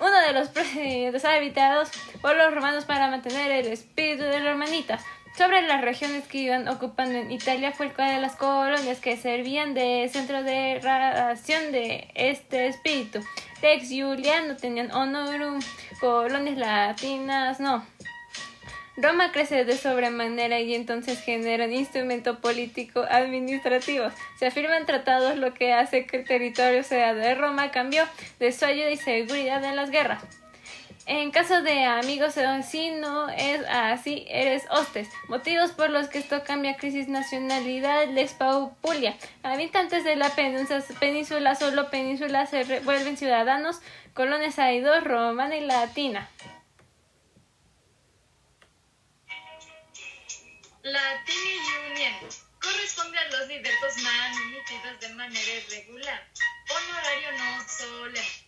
uno 0.00 0.20
de 0.20 0.32
los 0.32 0.48
procedimientos 0.48 1.24
habitados 1.24 1.88
por 2.20 2.36
los 2.36 2.54
romanos 2.54 2.84
para 2.84 3.08
mantener 3.08 3.50
el 3.50 3.72
espíritu 3.72 4.24
de 4.24 4.40
la 4.40 4.54
humanita. 4.54 4.98
Sobre 5.36 5.62
las 5.62 5.80
regiones 5.80 6.28
que 6.28 6.38
iban 6.38 6.68
ocupando 6.68 7.14
en 7.18 7.30
Italia 7.32 7.72
fue 7.72 7.86
el 7.86 7.96
de 7.96 8.20
las 8.20 8.36
colonias 8.36 9.00
que 9.00 9.16
servían 9.16 9.72
de 9.72 10.10
centro 10.12 10.42
de 10.42 10.78
radiación 10.82 11.72
de 11.72 12.10
este 12.14 12.66
espíritu. 12.66 13.20
Lex 13.62 13.88
Juliano 13.88 14.56
tenían 14.56 14.92
honorum, 14.92 15.60
colonias 16.00 16.58
latinas 16.58 17.60
no. 17.60 17.86
Roma 18.96 19.32
crece 19.32 19.64
de 19.64 19.76
sobremanera 19.76 20.60
y 20.60 20.74
entonces 20.74 21.22
genera 21.22 21.64
un 21.64 21.72
instrumento 21.72 22.40
político 22.40 23.04
administrativo. 23.08 24.06
Se 24.38 24.46
afirman 24.46 24.84
tratados 24.84 25.38
lo 25.38 25.54
que 25.54 25.72
hace 25.72 26.06
que 26.06 26.18
el 26.18 26.24
territorio 26.24 26.82
sea 26.82 27.14
de 27.14 27.34
Roma 27.34 27.70
cambió 27.70 28.04
de 28.38 28.52
su 28.52 28.66
ayuda 28.66 28.90
y 28.90 28.98
seguridad 28.98 29.64
en 29.64 29.76
las 29.76 29.90
guerras. 29.90 30.22
En 31.06 31.32
caso 31.32 31.62
de 31.62 31.84
amigos, 31.84 32.34
si 32.68 32.90
no 32.90 33.28
es 33.30 33.60
así, 33.68 34.24
eres 34.28 34.64
hostes. 34.70 35.08
Motivos 35.28 35.72
por 35.72 35.90
los 35.90 36.08
que 36.08 36.18
esto 36.18 36.44
cambia 36.44 36.76
crisis 36.76 37.08
nacionalidad, 37.08 38.06
lex 38.08 38.34
paupulia. 38.34 39.16
Habitantes 39.42 40.04
de 40.04 40.14
la 40.14 40.30
península, 40.30 41.54
solo 41.56 41.90
península 41.90 42.46
se 42.46 42.80
vuelven 42.80 43.16
ciudadanos. 43.16 43.80
Colonias 44.14 44.60
hay 44.60 44.84
romana 44.84 45.56
y 45.56 45.62
latina. 45.62 46.28
La 50.84 51.24
Union 51.28 52.28
corresponde 52.60 53.16
a 53.16 53.28
los 53.28 53.46
libertos 53.46 53.96
manitidos 53.98 54.98
de 54.98 55.08
manera 55.10 55.52
irregular, 55.52 56.28
honorario 56.68 57.32
no 57.38 57.68
solemne. 57.68 58.46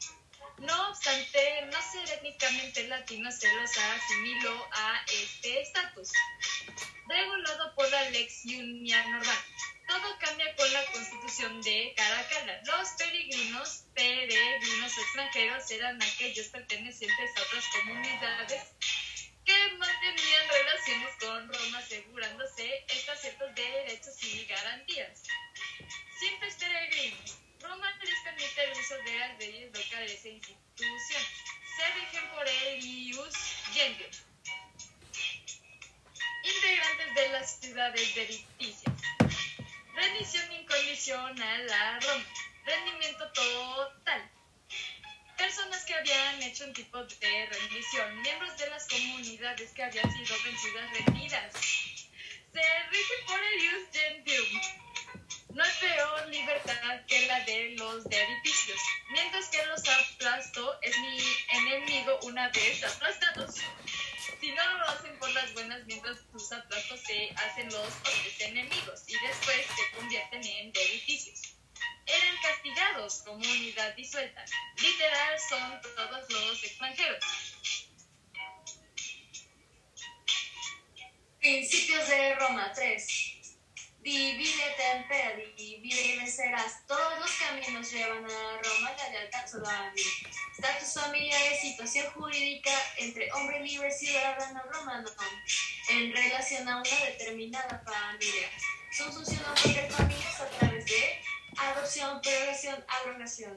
No 0.59 0.89
obstante, 0.89 1.69
no 1.71 1.79
ser 1.81 2.11
étnicamente 2.19 2.89
latino 2.89 3.31
se 3.31 3.47
los 3.55 3.71
asimiló 3.79 4.69
a 4.73 5.05
este 5.13 5.63
estatus, 5.63 6.11
regulado 7.07 7.73
por 7.77 7.89
la 7.89 8.11
Lex 8.11 8.47
Union 8.47 9.13
Normal. 9.13 9.39
Todo 9.87 10.19
cambia 10.19 10.57
con 10.57 10.73
la 10.73 10.85
constitución 10.87 11.63
de 11.63 11.95
Caracalla. 11.97 12.61
Los 12.65 12.89
peregrinos, 12.99 13.85
peregrinos 13.95 14.99
extranjeros 14.99 15.71
eran 15.71 16.03
aquellos 16.03 16.49
pertenecientes 16.49 17.31
a 17.37 17.43
otras 17.43 17.65
comunidades 17.69 18.74
que 19.45 19.69
mantenían 19.77 20.49
relaciones 20.49 21.15
con 21.21 21.53
Roma 21.53 21.79
asegurándose 21.79 22.85
estos 22.89 23.21
ciertos 23.21 23.55
derechos 23.55 24.25
y 24.25 24.45
garantías. 24.47 25.23
Simples 26.19 26.55
peregrinos. 26.55 27.39
Roma 27.61 27.91
les 28.03 28.21
permite 28.25 28.65
el 28.65 28.73
uso 28.73 28.95
de 28.97 29.19
las 29.19 29.39
leyes 29.39 29.79
locales 29.79 30.25
e 30.25 30.29
instituciones. 30.31 31.29
Se 31.77 31.91
rigen 31.95 32.31
por 32.31 32.47
el 32.47 32.85
ius 32.85 33.35
gentium. 33.73 34.11
Integrantes 36.45 37.15
de 37.15 37.29
las 37.31 37.61
ciudades 37.61 38.15
delicticias. 38.15 38.95
Rendición 39.95 40.53
incondicional 40.53 41.73
a 41.73 42.01
Roma. 42.01 42.25
Rendimiento 42.67 43.33
total 43.33 44.31
personas 45.37 45.85
que 45.85 45.95
habían 45.95 46.43
hecho 46.43 46.65
un 46.65 46.73
tipo 46.73 47.03
de 47.05 47.47
rendición, 47.47 48.23
miembros 48.23 48.57
de 48.59 48.71
las 48.71 48.87
comunidades 48.87 49.71
que 49.73 49.83
habían 49.83 50.11
sido 50.13 50.37
vencidas 50.45 50.91
rendidas. 50.93 51.53
Se 52.53 52.61
rige 52.61 53.15
por 53.27 53.41
el 53.43 53.63
ius 53.63 53.89
gentium. 53.93 54.61
No 55.51 55.63
hay 55.63 55.71
peor 55.81 56.29
libertad 56.29 57.01
que 57.07 57.27
la 57.27 57.41
de 57.45 57.71
los 57.77 58.05
de 58.05 58.23
edificios, 58.23 58.81
mientras 59.13 59.49
que 59.49 59.65
los 59.67 59.83
aplastó 59.89 60.81
es 60.83 60.99
mi 60.99 61.19
enemigo 61.49 62.19
una 62.23 62.49
vez 62.49 62.83
aplastados. 62.85 63.57
Si 64.41 64.51
no 64.51 64.79
lo 64.79 64.89
hacen 64.89 65.19
por 65.19 65.31
las 65.31 65.53
buenas, 65.55 65.85
mientras 65.87 66.19
tus 66.33 66.53
aplastos 66.53 67.01
se 67.01 67.31
hacen 67.37 67.67
los 67.67 67.89
enemigos 68.41 69.05
y 69.07 69.15
después 69.27 69.67
se 69.77 69.97
convierten 69.97 70.45
en 70.45 70.73
edificios 70.75 71.54
eran 72.07 72.37
castigados 72.43 73.23
como 73.25 73.37
unidad 73.37 73.95
disuelta. 73.95 74.45
Literal 74.77 75.39
son 75.49 75.81
todos 75.81 76.31
los 76.31 76.65
extranjeros. 76.65 77.25
Principios 81.41 82.09
de 82.09 82.35
Roma 82.37 82.73
3. 82.75 83.25
Divide 84.01 84.77
tempera, 84.77 85.37
divide 85.57 86.03
y 86.03 86.17
vencerás. 86.19 86.87
Todos 86.87 87.19
los 87.21 87.31
caminos 87.33 87.91
llevan 87.91 88.25
a 88.25 88.63
Roma, 88.63 88.93
la 88.99 89.09
lealtad 89.09 89.47
solo 89.47 89.67
a 89.67 89.91
mí. 89.91 90.03
Status 90.59 90.95
familiar 90.95 91.41
y 91.53 91.57
situación 91.57 92.11
jurídica 92.13 92.71
entre 92.99 93.33
hombre 93.33 93.61
libre 93.61 93.91
ciudadano 93.91 94.63
romano 94.71 95.09
en 95.89 96.13
relación 96.13 96.69
a 96.69 96.83
una 96.83 97.05
determinada 97.07 97.83
familia. 97.85 98.51
Son 98.93 99.13
funcionando 99.13 99.63
de 99.63 99.91
familias 99.91 100.41
a 100.41 100.49
través 100.51 100.85
de 100.85 101.23
adopción, 101.59 102.21
prolongación, 102.21 102.85
abrogación. 102.89 103.57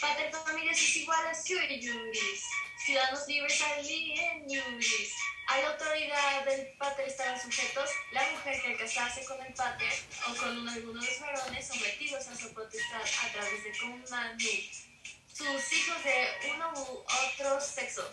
Pater 0.00 0.32
familias 0.32 0.76
es 0.76 0.96
igual 0.96 1.26
a 1.26 1.34
sui 1.34 1.80
juris. 1.82 2.42
ciudadanos 2.84 3.26
libres 3.26 3.62
alien 3.62 4.48
iuris. 4.48 5.12
A 5.48 5.58
la 5.58 5.68
autoridad 5.70 6.44
del 6.44 6.76
pater 6.78 7.08
estaban 7.08 7.40
sujetos 7.40 7.90
la 8.12 8.22
mujer 8.30 8.60
que 8.62 8.68
al 8.68 8.78
casarse 8.78 9.24
con 9.24 9.40
el 9.44 9.52
pater 9.54 9.92
o 10.28 10.34
con 10.36 10.68
alguno 10.68 11.00
de 11.00 11.10
los 11.10 11.20
varones 11.20 11.68
sometidos 11.68 12.26
a 12.28 12.36
su 12.36 12.52
potestad 12.52 13.02
a 13.24 13.32
través 13.32 13.64
de 13.64 13.72
comando 13.78 14.44
sus 15.34 15.72
hijos 15.72 16.04
de 16.04 16.52
uno 16.54 16.72
u 16.76 17.04
otro 17.26 17.60
sexo, 17.60 18.08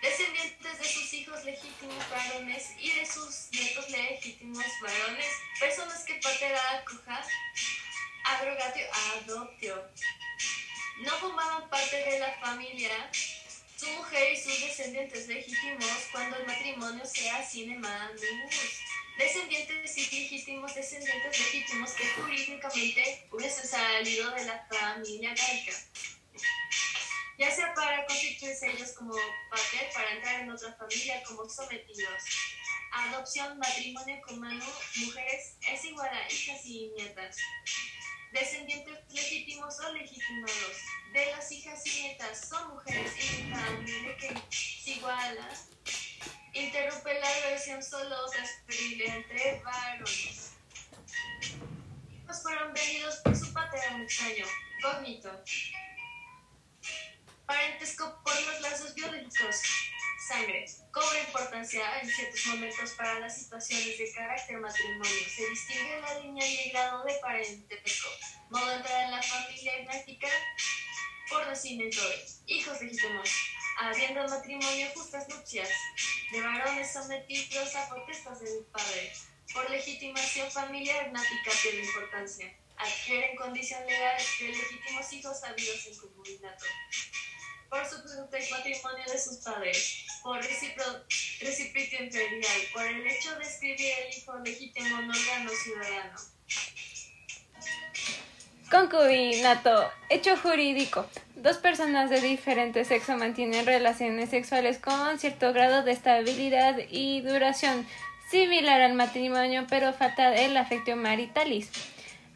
descendientes 0.00 0.78
de 0.78 0.88
sus 0.88 1.12
hijos 1.12 1.44
legítimos 1.44 2.10
varones 2.10 2.70
y 2.78 2.90
de 2.92 3.04
sus 3.04 3.50
nietos 3.52 3.90
legítimos 3.90 4.64
varones, 4.80 5.26
personas 5.60 6.02
que 6.04 6.14
pater 6.14 6.56
acoja, 6.56 7.22
abrogatio, 8.24 8.86
adoptio, 9.16 9.90
no 10.98 11.10
formaban 11.18 11.68
parte 11.68 11.96
de 11.96 12.18
la 12.18 12.32
familia, 12.34 13.10
su 13.76 13.88
mujer 13.90 14.32
y 14.32 14.36
sus 14.36 14.60
descendientes 14.60 15.28
legítimos 15.28 16.08
cuando 16.12 16.36
el 16.36 16.46
matrimonio 16.46 17.04
sea 17.04 17.44
sine 17.44 17.78
manus. 17.78 18.20
Descendientes 19.18 19.96
y 19.96 20.00
legítimos 20.00 20.74
descendientes 20.74 21.38
legítimos 21.38 21.92
que 21.92 22.06
jurídicamente 22.08 23.28
hubiesen 23.30 23.68
salido 23.68 24.30
de 24.32 24.44
la 24.44 24.66
familia 24.68 25.34
gallica 25.34 25.72
ya 27.38 27.50
sea 27.50 27.74
para 27.74 28.06
constituirse 28.06 28.70
ellos 28.70 28.92
como 28.92 29.12
pater, 29.50 29.90
para 29.92 30.12
entrar 30.12 30.40
en 30.40 30.50
otra 30.50 30.72
familia 30.74 31.22
como 31.24 31.48
sometidos. 31.48 32.22
Adopción, 32.92 33.58
matrimonio 33.58 34.20
con 34.22 34.38
mano, 34.38 34.64
mujeres 34.96 35.56
es 35.68 35.84
igual 35.84 36.08
a 36.08 36.32
hijas 36.32 36.64
y 36.64 36.92
nietas. 36.96 37.36
Descendientes 38.34 38.98
legítimos 39.10 39.78
o 39.78 39.92
legitimados. 39.92 40.76
De 41.12 41.26
las 41.30 41.52
hijas 41.52 41.86
y 41.86 42.02
nietas 42.02 42.48
son 42.48 42.74
mujeres 42.74 43.12
y 43.16 43.50
familia 43.50 44.16
que 44.16 44.34
es 44.50 44.88
igual 44.88 45.38
a. 45.38 45.48
Interrumpe 46.52 47.20
la 47.20 47.30
versión 47.48 47.80
solo 47.80 48.28
transferible 48.30 49.06
entre 49.06 49.62
varones. 49.62 50.52
Los 52.26 52.42
fueron 52.42 52.74
venidos 52.74 53.16
por 53.18 53.36
su 53.36 53.46
un 53.46 54.02
extraño, 54.02 54.46
cognito 54.82 55.30
parentesco 57.46 58.20
por 58.24 58.34
los 58.34 58.60
lazos 58.60 58.94
biológicos, 58.94 59.60
sangre, 60.26 60.64
cobra 60.90 61.20
importancia 61.20 62.00
en 62.00 62.08
ciertos 62.08 62.46
momentos 62.46 62.90
para 62.92 63.20
las 63.20 63.36
situaciones 63.36 63.98
de 63.98 64.12
carácter 64.12 64.58
matrimonio. 64.58 65.28
Se 65.28 65.48
distingue 65.48 66.00
la 66.00 66.20
línea 66.20 66.46
y 66.46 66.58
el 66.60 66.70
grado 66.70 67.04
de 67.04 67.14
parentesco, 67.20 68.08
modo 68.50 68.66
de 68.66 68.76
entrar 68.76 69.04
en 69.04 69.10
la 69.10 69.22
familia 69.22 69.72
genética 69.72 70.28
por 71.28 71.46
nacimiento 71.46 72.00
de 72.08 72.26
hijos 72.46 72.80
legítimos, 72.80 73.30
habiendo 73.78 74.26
matrimonio 74.28 74.88
justas 74.94 75.28
nupcias, 75.28 75.68
de 76.32 76.40
varones 76.40 76.92
sometidos 76.92 77.76
a 77.76 77.88
protestas 77.88 78.40
del 78.40 78.64
padre, 78.72 79.12
por 79.52 79.68
legitimación 79.70 80.50
familiar 80.50 81.12
nática 81.12 81.50
pierde 81.62 81.84
importancia, 81.84 82.56
adquieren 82.76 83.36
condición 83.36 83.84
legal 83.86 84.20
de 84.40 84.48
legítimos 84.48 85.12
hijos 85.12 85.44
habidos 85.44 85.86
en 85.86 85.96
comunitato 85.98 86.64
por 87.68 87.84
su 87.86 87.96
patrimonio 88.02 89.04
de 89.10 89.18
sus 89.18 89.38
padres, 89.38 90.06
por 90.22 90.38
recipro 90.38 90.84
imperial, 92.00 92.60
por 92.72 92.84
el 92.84 93.06
hecho 93.06 93.34
de 93.36 93.44
escribir 93.44 93.80
el 93.80 94.16
hijo 94.16 94.38
legítimo 94.38 95.02
no 95.02 95.12
órgano 95.12 95.50
ciudadano. 95.50 96.18
Concubinato. 98.70 99.90
Hecho 100.08 100.36
jurídico. 100.36 101.06
Dos 101.36 101.58
personas 101.58 102.10
de 102.10 102.20
diferente 102.20 102.84
sexo 102.84 103.16
mantienen 103.16 103.66
relaciones 103.66 104.30
sexuales 104.30 104.78
con 104.78 105.18
cierto 105.18 105.52
grado 105.52 105.82
de 105.82 105.92
estabilidad 105.92 106.76
y 106.90 107.20
duración, 107.20 107.86
similar 108.30 108.80
al 108.80 108.94
matrimonio, 108.94 109.66
pero 109.68 109.92
falta 109.92 110.34
el 110.34 110.56
afecto 110.56 110.96
maritalis 110.96 111.70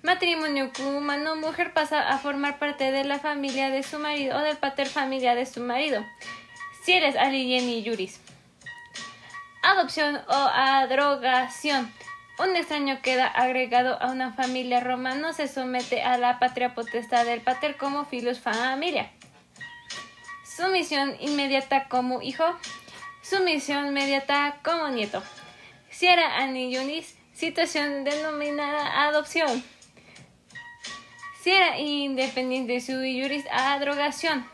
matrimonio 0.03 0.71
humano, 0.81 1.37
mujer 1.37 1.73
pasa 1.73 2.09
a 2.09 2.19
formar 2.19 2.59
parte 2.59 2.93
de 2.93 3.05
la 3.05 3.19
familia 3.19 3.71
de 3.71 3.83
su 3.83 3.99
marido 3.99 4.37
o 4.37 4.41
del 4.41 4.57
pater 4.57 4.89
familia 4.89 5.35
de 5.35 5.47
su 5.47 5.61
marido, 5.61 6.05
si 6.85 6.93
eres 6.93 7.17
alien 7.17 7.69
y 7.69 7.83
yuris. 7.83 8.21
Adopción 9.63 10.17
o 10.29 10.33
adrogación. 10.33 11.93
Un 12.39 12.55
extraño 12.55 13.03
queda 13.03 13.27
agregado 13.27 14.01
a 14.01 14.13
una 14.13 14.33
familia 14.33 14.79
romana, 14.81 15.33
se 15.33 15.49
somete 15.49 16.03
a 16.03 16.17
la 16.19 16.39
patria 16.39 16.75
potestad 16.75 17.27
del 17.27 17.41
pater 17.41 17.77
como 17.77 18.05
filus 18.05 18.39
familia. 18.39 19.11
Sumisión 20.45 21.17
inmediata 21.19 21.89
como 21.89 22.23
hijo. 22.23 22.45
Sumisión 23.23 23.89
inmediata 23.89 24.59
como 24.63 24.89
nieto. 24.89 25.23
Si 25.91 26.07
era 26.07 26.47
yuris, 26.53 27.17
situación 27.35 28.05
denominada 28.05 29.09
adopción 29.09 29.65
independiente 31.79 32.81
su 32.81 32.93
juris 32.93 33.45
a 33.51 33.79
drogación. 33.79 34.47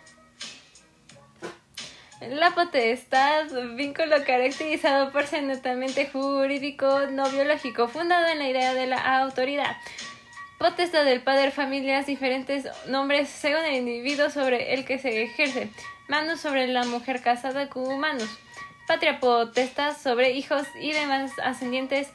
La 2.21 2.53
potestad, 2.53 3.47
vínculo 3.75 4.25
caracterizado 4.25 5.13
por 5.13 5.27
ser 5.27 5.43
netamente 5.43 6.09
jurídico, 6.09 7.07
no 7.11 7.29
biológico, 7.29 7.89
fundado 7.89 8.29
en 8.29 8.39
la 8.39 8.49
idea 8.49 8.73
de 8.73 8.87
la 8.87 9.19
autoridad. 9.19 9.77
Potestad 10.59 11.05
del 11.05 11.21
padre, 11.21 11.51
familias, 11.51 12.07
diferentes 12.07 12.67
nombres 12.87 13.29
según 13.29 13.65
el 13.65 13.75
individuo 13.75 14.31
sobre 14.31 14.73
el 14.73 14.87
que 14.87 14.99
se 14.99 15.23
ejerce. 15.23 15.69
Manos 16.09 16.41
sobre 16.41 16.67
la 16.67 16.85
mujer 16.85 17.21
casada 17.21 17.69
con 17.69 17.87
humanos. 17.87 18.29
Patria 18.87 19.21
potestad 19.21 19.97
sobre 19.97 20.31
hijos 20.31 20.67
y 20.81 20.93
demás 20.93 21.33
ascendientes 21.43 22.09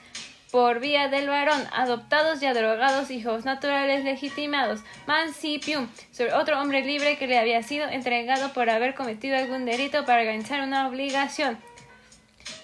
por 0.52 0.80
vía 0.80 1.08
del 1.08 1.30
varón, 1.30 1.62
adoptados 1.72 2.42
y 2.42 2.46
adrogados 2.46 3.12
hijos 3.12 3.46
naturales 3.46 4.04
legitimados, 4.04 4.82
mancipium, 5.06 5.88
sobre 6.12 6.34
otro 6.34 6.60
hombre 6.60 6.84
libre 6.84 7.18
que 7.18 7.28
le 7.28 7.38
había 7.38 7.62
sido 7.64 7.88
entregado 7.88 8.52
por 8.54 8.70
haber 8.70 8.96
cometido 8.96 9.38
algún 9.38 9.66
delito 9.66 10.06
para 10.06 10.22
organizar 10.22 10.62
una 10.62 10.88
obligación. 10.88 11.58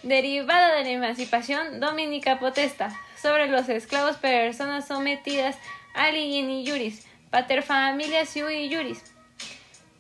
Derivada 0.03 0.75
de 0.75 0.83
la 0.83 0.89
emancipación, 0.89 1.79
dominica 1.79 2.39
potesta, 2.39 2.89
sobre 3.21 3.47
los 3.47 3.69
esclavos 3.69 4.17
personas 4.17 4.87
sometidas 4.87 5.55
a 5.93 6.11
y 6.11 6.67
juris, 6.67 7.05
pater 7.29 7.63
familias 7.63 8.35
y 8.35 8.41
juris 8.41 9.14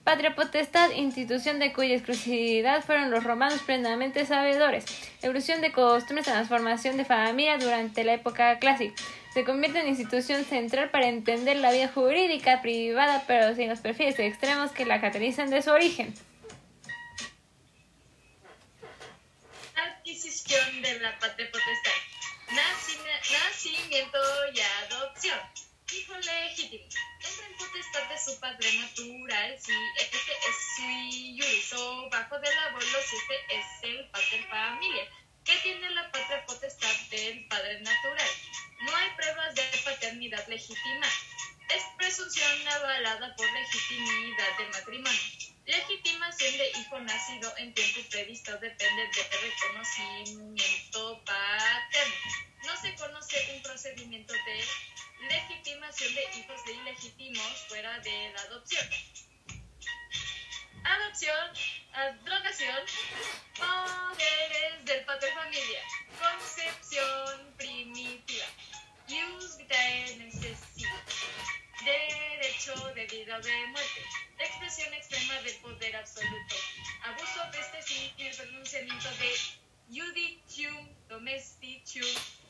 Patria 0.05 0.35
potestad, 0.35 0.91
institución 0.91 1.57
de 1.57 1.73
cuya 1.73 1.95
exclusividad 1.95 2.83
fueron 2.85 3.09
los 3.09 3.23
romanos 3.23 3.59
plenamente 3.63 4.23
sabedores. 4.27 4.85
Evolución 5.23 5.61
de 5.61 5.71
costumbres, 5.71 6.27
transformación 6.27 6.95
de 6.95 7.05
familia 7.05 7.57
durante 7.57 8.03
la 8.03 8.13
época 8.13 8.59
clásica. 8.59 8.93
Se 9.33 9.43
convierte 9.43 9.79
en 9.79 9.87
institución 9.87 10.45
central 10.45 10.91
para 10.91 11.07
entender 11.07 11.57
la 11.57 11.71
vida 11.71 11.87
jurídica 11.87 12.61
privada, 12.61 13.23
pero 13.25 13.55
sin 13.55 13.67
los 13.67 13.79
perfiles 13.79 14.19
extremos 14.19 14.71
que 14.71 14.85
la 14.85 15.01
caracterizan 15.01 15.49
de 15.49 15.63
su 15.63 15.71
origen. 15.71 16.13
Adquisición 19.75 20.83
de 20.83 20.99
la 20.99 21.17
patria 21.17 21.49
potestad. 21.51 21.91
Nacimiento 22.51 24.19
y 24.53 24.59
adopción 24.85 25.64
hijo 25.97 26.13
legítimo. 26.17 26.85
Entra 27.19 27.47
en 27.47 27.57
potestad 27.57 28.09
de 28.09 28.19
su 28.19 28.39
padre 28.39 28.73
natural 28.73 29.57
si 29.59 29.73
este 29.99 30.17
es 30.17 30.55
sui 30.75 31.39
juris 31.39 31.73
o 31.73 32.09
bajo 32.09 32.39
del 32.39 32.57
abuelo 32.59 32.97
si 33.09 33.15
este 33.15 33.55
es 33.55 33.65
el 33.83 34.09
padre 34.09 34.47
familia, 34.49 35.09
que 35.43 35.55
tiene 35.57 35.89
la 35.91 36.11
patria 36.11 36.45
potestad 36.45 36.95
del 37.11 37.47
padre 37.47 37.81
natural. 37.81 38.29
No 38.81 38.95
hay 38.95 39.09
pruebas 39.15 39.55
de 39.55 39.63
paternidad 39.83 40.47
legítima. 40.47 41.07
Es 41.69 41.83
presunción 41.97 42.67
avalada 42.67 43.35
por 43.35 43.51
legitimidad 43.51 44.57
de 44.57 44.65
matrimonio. 44.67 45.54
Legitimación 45.65 46.57
de 46.57 46.69
hijo 46.79 46.99
nacido 46.99 47.51
en 47.57 47.73
tiempo 47.73 47.99
previsto 48.11 48.51
depende 48.59 49.01
del 49.01 49.41
reconocimiento 49.41 51.23
paterno. 51.25 52.15
No 52.65 52.79
se 52.79 52.93
conoce 52.95 53.55
un 53.55 53.63
procedimiento 53.63 54.33
de 54.33 54.63
legitimación 55.27 56.13
de 56.13 56.23
hijos 56.37 56.63
de 56.65 56.73
ilegítimos 56.73 57.65
fuera 57.67 57.99
de 57.99 58.31
la 58.33 58.41
adopción. 58.41 58.87
Adopción, 60.83 61.53
drogación, 62.23 62.85
poderes 63.57 64.85
del 64.85 65.03
padre 65.05 65.33
familia, 65.33 65.81
concepción 66.19 67.55
primitiva, 67.57 68.45
derecho 71.83 72.73
de 72.93 73.05
vida 73.07 73.37
o 73.37 73.41
de 73.41 73.67
muerte, 73.67 74.01
expresión 74.39 74.93
extrema 74.93 75.41
del 75.41 75.55
poder 75.57 75.95
absoluto, 75.95 76.55
abuso, 77.03 77.41
peste 77.51 78.13
y 78.17 78.23
el 78.23 78.35
pronunciamiento 78.35 79.09
de 79.17 79.35
judicium 79.89 80.89
domesticum 81.07 82.07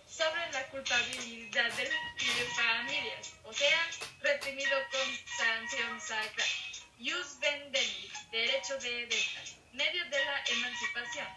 sobre 0.07 0.51
la 0.53 0.67
culpabilidad 0.69 1.71
de 1.73 1.83
las 1.83 2.55
familias, 2.55 3.33
o 3.43 3.53
sea, 3.53 3.89
reprimido 4.21 4.77
con 4.91 5.37
sanción 5.37 5.99
sacra. 5.99 6.45
Jus 6.97 7.37
vendendi, 7.39 8.09
derecho 8.31 8.77
de 8.77 9.05
venta, 9.07 9.41
medio 9.73 10.05
de 10.05 10.25
la 10.25 10.43
emancipación. 10.47 11.27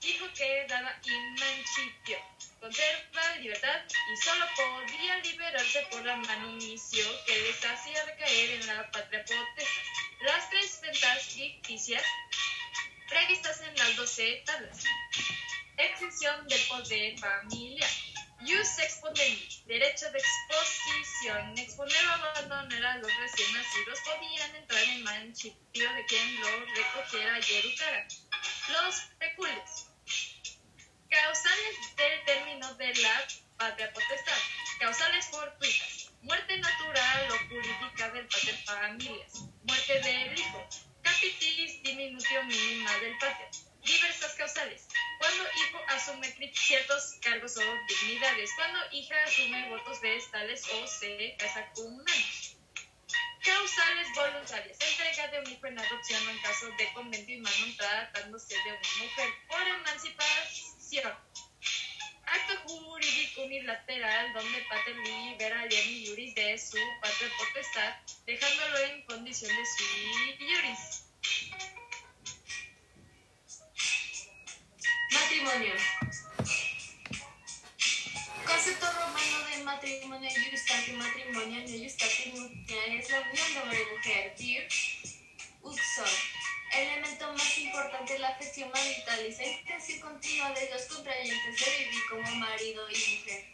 Dijo 0.00 0.26
que 0.34 0.66
daba 0.68 0.94
emancipio, 1.04 2.18
conserva 2.60 3.36
libertad 3.36 3.80
y 4.12 4.16
solo 4.24 4.46
podía 4.56 5.18
liberarse 5.18 5.86
por 5.90 6.04
la 6.04 6.16
manumicio 6.16 7.04
que 7.26 7.38
les 7.38 7.64
hacía 7.64 8.04
recaer 8.04 8.50
en 8.50 8.66
la 8.66 8.90
patria 8.90 9.24
potestad. 9.24 9.82
Las 10.20 10.50
tres 10.50 10.80
ventas 10.80 11.22
ficticias 11.26 12.02
previstas 13.08 13.60
en 13.62 13.74
las 13.76 13.96
12 13.96 14.42
tablas. 14.46 14.84
Excepción 15.76 16.48
del 16.48 16.60
poder 16.68 17.18
familiar. 17.18 17.90
Jus 18.40 18.78
exponendi, 18.78 19.48
derecho 19.66 20.10
de 20.10 20.18
exposición. 20.18 21.58
Exponer 21.58 22.06
o 22.06 22.12
abandonar 22.12 22.84
a 22.84 22.96
los 22.98 23.16
recién 23.16 23.52
nacidos 23.52 23.98
podían 24.04 24.56
entrar 24.56 24.82
en 24.84 25.02
mancipio 25.02 25.92
de 25.92 26.04
quien 26.06 26.40
lo 26.40 26.64
recogiera 26.74 27.38
y 27.38 27.54
educara. 27.54 28.06
Los 28.68 29.00
peculios. 29.18 29.87
Causales 31.10 31.96
del 31.96 32.24
término 32.26 32.74
de 32.74 32.94
la 32.96 33.26
patria 33.56 33.90
potestad. 33.92 34.38
Causales 34.78 35.26
fortuitas. 35.26 36.10
Muerte 36.20 36.58
natural 36.58 37.28
o 37.30 37.38
jurídica 37.48 38.10
del 38.10 38.26
pater 38.26 38.56
familias. 38.64 39.32
Muerte 39.64 40.00
del 40.00 40.38
hijo. 40.38 40.68
Capitis 41.02 41.82
diminutio 41.82 42.44
mínima 42.44 42.92
del 42.98 43.16
pater. 43.18 43.48
Diversas 43.82 44.34
causales. 44.34 44.86
Cuando 45.18 45.44
hijo 45.44 45.80
asume 45.88 46.52
ciertos 46.54 47.14
cargos 47.22 47.56
o 47.56 47.62
dignidades. 47.88 48.50
Cuando 48.56 48.78
hija 48.92 49.14
asume 49.24 49.70
votos 49.70 50.00
vestales 50.02 50.62
o 50.74 50.86
se 50.86 51.36
casa 51.38 51.70
con 51.74 51.86
humanos. 51.86 52.56
Causales 53.42 54.08
voluntarias. 54.14 54.76
Entrega 54.78 55.28
de 55.28 55.40
un 55.40 55.50
hijo 55.52 55.66
en 55.66 55.78
adopción 55.78 56.28
en 56.28 56.38
caso 56.42 56.66
de 56.76 56.92
convento 56.92 57.32
y 57.32 57.38
mano 57.38 57.66
tratándose 57.78 58.54
de 58.54 58.72
una 58.72 59.04
mujer. 59.04 59.30
Por 59.48 59.62
emancipación. 59.62 60.77
Acto 60.90 62.56
jurídico 62.66 63.42
unilateral 63.42 64.32
donde 64.32 64.64
pater 64.70 64.96
libera 64.96 65.66
y 65.70 66.06
iuris 66.06 66.34
de 66.34 66.58
su 66.58 66.78
patria 67.02 67.28
potestad, 67.38 67.94
dejándolo 68.24 68.78
en 68.78 69.02
condición 69.02 69.54
de 69.54 69.64
sui 69.66 70.46
iuris. 70.48 71.04
Matrimonio. 75.12 75.74
Concepto 78.46 78.86
romano 78.92 79.48
de 79.50 79.64
matrimonio 79.64 80.30
iustati 80.30 80.92
matrimonio 80.92 81.60
no 81.60 81.74
es 82.94 83.10
la 83.10 83.20
unión 83.20 83.52
de 83.52 83.60
hombre 83.60 83.82
y 83.82 83.94
mujer. 83.94 84.34
Vir, 84.38 84.68
uxor. 85.60 86.37
Elemento 86.72 87.32
más 87.32 87.58
importante 87.58 88.12
de 88.12 88.18
la 88.18 88.34
gestión 88.34 88.70
marital 88.70 89.20
es 89.20 89.38
la 89.38 89.46
intención 89.46 90.00
continua 90.00 90.50
de 90.50 90.70
los 90.70 90.82
contrayentes 90.82 91.64
de 91.64 91.78
vivir 91.78 92.02
como 92.10 92.30
marido 92.36 92.88
y 92.90 93.16
mujer. 93.16 93.44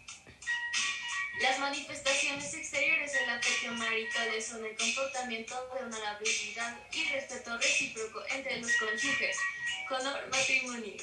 Las 1.40 1.58
manifestaciones 1.58 2.54
exteriores 2.54 3.12
de 3.12 3.26
la 3.26 3.34
afección 3.34 3.78
marital 3.78 4.42
son 4.42 4.64
el 4.64 4.76
comportamiento 4.76 5.54
de 5.74 5.84
honorabilidad 5.84 6.78
y 6.92 7.04
respeto 7.08 7.56
recíproco 7.58 8.22
entre 8.30 8.58
los 8.58 8.70
cónyuges. 8.76 9.36
Conor 9.88 10.28
matrimonio. 10.30 10.94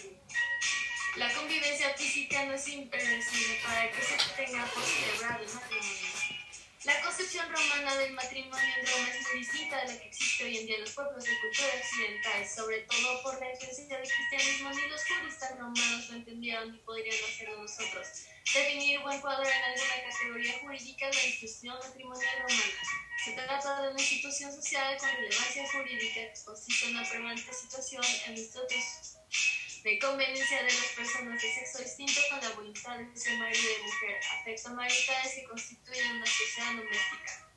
La 1.17 1.33
convivencia 1.33 1.93
física 1.95 2.45
no 2.45 2.53
es 2.53 2.67
imprescindible 2.67 3.59
para 3.65 3.91
que 3.91 4.01
se 4.01 4.15
tenga 4.37 4.65
por 4.65 4.83
celebrado 4.83 5.43
el 5.43 5.53
matrimonio. 5.53 6.30
La 6.83 6.99
concepción 7.03 7.45
romana 7.47 7.95
del 7.97 8.13
matrimonio 8.13 8.73
en 8.79 8.87
Roma 8.87 9.07
es 9.13 9.27
muy 9.27 9.39
distinta 9.41 9.77
a 9.77 9.85
la 9.85 9.99
que 9.99 10.07
existe 10.07 10.43
hoy 10.43 10.57
en 10.57 10.65
día 10.65 10.75
en 10.77 10.81
los 10.81 10.93
pueblos 10.93 11.23
de 11.23 11.39
cultura 11.39 11.67
occidental, 11.77 12.49
sobre 12.49 12.79
todo 12.79 13.21
por 13.21 13.39
la 13.39 13.51
influencia 13.51 13.99
del 13.99 14.09
cristianismo. 14.09 14.71
Ni 14.71 14.89
los 14.89 15.05
juristas 15.05 15.59
romanos 15.59 16.09
lo 16.09 16.15
entendieron 16.15 16.71
ni 16.71 16.79
podrían 16.79 17.23
hacerlo 17.23 17.61
nosotros. 17.61 18.07
Definir 18.51 18.97
o 18.97 19.11
encuadrar 19.11 19.45
en 19.45 19.63
alguna 19.63 20.09
categoría 20.09 20.59
jurídica 20.59 21.05
la 21.05 21.23
institución 21.23 21.77
matrimonial 21.77 22.35
romana. 22.41 22.73
Se 23.23 23.33
trata 23.33 23.81
de 23.83 23.89
una 23.89 24.01
institución 24.01 24.51
social 24.51 24.97
con 24.97 25.09
relevancia 25.09 25.71
jurídica 25.71 26.33
que 26.33 26.43
consiste 26.43 26.87
en 26.87 26.97
una 26.97 27.07
permanente 27.07 27.53
situación 27.53 28.03
en 28.25 28.33
estatus 28.33 29.10
de 29.83 29.97
conveniencia 29.97 30.63
de 30.63 30.71
las 30.71 30.93
personas 30.95 31.41
de 31.41 31.53
sexo 31.53 31.79
distinto 31.79 32.21
con 32.29 32.39
la 32.41 32.49
voluntad 32.51 32.97
de 32.99 33.17
ser 33.19 33.37
marido 33.39 33.63
y 33.79 33.83
mujer, 33.83 34.21
afecto 34.39 34.69
marital 34.69 35.27
se 35.27 35.43
constituye 35.43 36.11
una 36.11 36.25
sociedad 36.25 36.75
doméstica. 36.75 37.47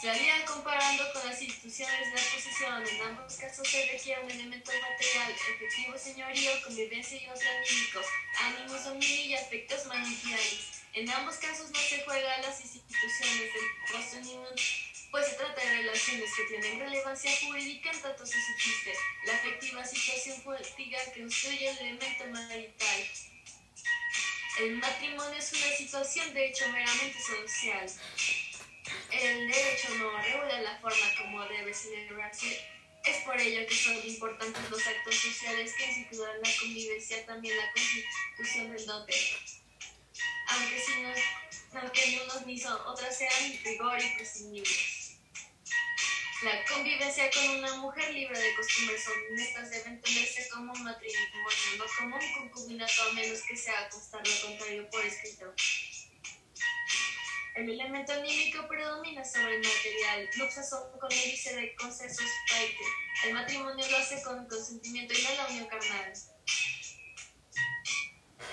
Se 0.00 0.10
harían 0.10 0.44
comparando 0.44 1.04
con 1.12 1.26
las 1.26 1.40
instituciones 1.40 2.12
de 2.12 2.20
la 2.20 2.28
posesión, 2.34 2.86
en 2.86 3.02
ambos 3.02 3.36
casos 3.36 3.66
se 3.66 3.86
requiere 3.92 4.22
un 4.22 4.30
elemento 4.30 4.72
material, 4.72 5.32
efectivo 5.32 5.96
señorío, 5.96 6.50
convivencia 6.64 7.16
y 7.16 7.28
otro 7.28 7.48
anímico, 7.48 8.00
ánimos, 8.40 8.84
dominio 8.84 9.24
y 9.24 9.34
afectos 9.34 9.86
manipulables. 9.86 10.82
En 10.94 11.10
ambos 11.10 11.36
casos 11.36 11.70
no 11.70 11.78
se 11.78 12.04
juega 12.04 12.38
las 12.38 12.60
instituciones 12.60 13.52
del 13.54 13.92
posesión 13.92 14.44
pues 15.14 15.28
se 15.28 15.34
trata 15.34 15.60
de 15.60 15.76
relaciones 15.76 16.28
que 16.34 16.42
tienen 16.42 16.80
relevancia 16.80 17.30
jurídica 17.46 17.88
en 17.88 18.02
tanto 18.02 18.26
se 18.26 18.32
subsiste 18.32 18.94
la 19.26 19.34
afectiva 19.34 19.84
situación 19.84 20.40
política 20.42 20.98
que 21.04 21.20
constituye 21.20 21.70
el 21.70 21.78
elemento 21.78 22.24
marital. 22.32 23.08
El 24.58 24.72
matrimonio 24.78 25.38
es 25.38 25.52
una 25.52 25.76
situación 25.76 26.34
de 26.34 26.48
hecho 26.48 26.68
meramente 26.68 27.16
social. 27.20 27.88
El 29.12 29.52
derecho 29.52 29.94
no 30.00 30.20
regula 30.20 30.60
la 30.62 30.78
forma 30.80 31.06
como 31.16 31.44
debe 31.46 31.72
celebrarse. 31.72 32.60
Es 33.04 33.18
por 33.18 33.40
ello 33.40 33.68
que 33.68 33.76
son 33.76 33.96
importantes 34.04 34.68
los 34.68 34.84
actos 34.84 35.14
sociales 35.14 35.74
que 35.78 35.86
instituyan 35.86 36.42
la 36.42 36.50
convivencia, 36.58 37.24
también 37.24 37.56
la 37.56 37.70
constitución 37.70 38.72
del 38.72 38.84
dote. 38.84 39.14
Aunque, 40.48 40.80
si 40.80 41.02
no, 41.02 41.80
aunque 41.80 42.06
ni 42.08 42.16
unos 42.16 42.46
ni 42.46 42.58
son, 42.58 42.80
otras 42.84 43.16
sean 43.16 43.62
rigor 43.62 44.02
y 44.02 44.16
prescindibles. 44.16 45.03
La 46.42 46.64
convivencia 46.64 47.30
con 47.30 47.58
una 47.58 47.76
mujer 47.76 48.12
libre 48.12 48.38
de 48.38 48.54
costumbres 48.54 49.04
honestas 49.08 49.70
debe 49.70 49.90
entenderse 49.90 50.48
como 50.50 50.72
un 50.72 50.84
matrimonio, 50.84 51.28
no 51.78 51.84
como 51.98 52.16
un 52.16 52.32
concubinato, 52.50 53.02
a 53.08 53.12
menos 53.12 53.42
que 53.42 53.56
sea 53.56 53.88
constar 53.88 54.26
lo 54.26 54.48
contrario 54.48 54.90
por 54.90 55.04
escrito. 55.04 55.54
El 57.54 57.70
elemento 57.70 58.12
anímico 58.12 58.66
predomina 58.66 59.24
sobre 59.24 59.54
el 59.54 59.62
material. 59.62 60.28
Nupcias 60.36 60.68
son 60.68 60.98
con 60.98 61.10
índice 61.12 61.54
de 61.54 61.74
consensos 61.76 62.26
paite. 62.50 62.84
El 63.26 63.34
matrimonio 63.34 63.88
lo 63.88 63.96
hace 63.96 64.20
con 64.22 64.46
consentimiento 64.48 65.14
y 65.14 65.22
no 65.22 65.34
la 65.34 65.46
unión 65.46 65.66
carnal. 65.66 66.12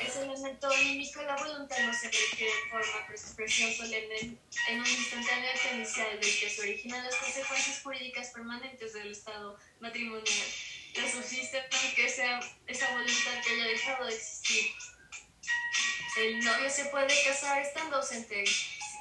Ese 0.06 0.24
elemento 0.24 0.68
anímico, 0.70 1.22
la 1.22 1.36
voluntad 1.36 1.78
no 1.80 1.94
se 1.94 2.08
requiere 2.08 2.52
en 2.64 2.70
forma 2.70 3.08
de 3.08 3.14
expresión 3.14 3.74
solemne 3.74 4.38
en 4.68 4.80
un 4.80 4.88
instantáneo 4.88 5.52
inicial 5.74 6.20
del 6.20 6.40
que 6.40 6.50
se 6.50 6.62
originan 6.62 7.04
las 7.04 7.16
consecuencias 7.16 7.82
jurídicas 7.82 8.30
permanentes 8.30 8.94
del 8.94 9.12
estado 9.12 9.58
matrimonial. 9.80 10.48
Que 10.94 11.10
subsisten 11.10 11.64
aunque 11.72 12.10
sea 12.10 12.40
esa 12.68 12.92
voluntad 12.92 13.42
que 13.46 13.54
haya 13.54 13.66
dejado 13.66 14.06
de 14.06 14.16
existir. 14.16 14.72
El 16.18 16.44
novio 16.44 16.70
se 16.70 16.86
puede 16.86 17.14
casar 17.24 17.62
estando 17.62 17.98
ausente, 17.98 18.44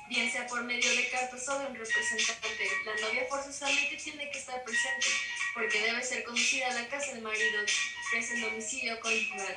bien 0.08 0.30
sea 0.30 0.46
por 0.46 0.62
medio 0.62 0.88
de 0.94 1.08
cartas 1.08 1.48
o 1.48 1.58
de 1.58 1.66
un 1.66 1.74
representante. 1.74 2.70
La 2.84 2.94
novia 3.08 3.26
forzosamente 3.28 3.96
tiene 3.96 4.30
que 4.30 4.38
estar 4.38 4.62
presente, 4.62 5.08
porque 5.54 5.80
debe 5.80 6.02
ser 6.04 6.22
conducida 6.24 6.68
a 6.68 6.74
la 6.74 6.88
casa 6.88 7.12
del 7.12 7.22
marido, 7.22 7.64
que 8.12 8.18
es 8.18 8.30
el 8.30 8.42
domicilio 8.42 9.00
conyugal. 9.00 9.56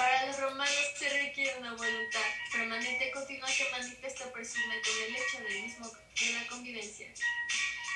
Para 0.00 0.24
los 0.26 0.40
romanos 0.40 0.92
se 0.98 1.10
requiere 1.10 1.58
una 1.58 1.74
voluntad 1.74 2.24
permanente 2.50 3.10
continua 3.10 3.46
que 3.54 3.68
manifiesta 3.70 4.32
presume 4.32 4.80
con 4.80 4.94
el 5.04 5.14
hecho 5.14 5.40
del 5.42 5.62
mismo 5.62 5.86
de 5.88 6.32
la 6.32 6.46
convivencia. 6.46 7.06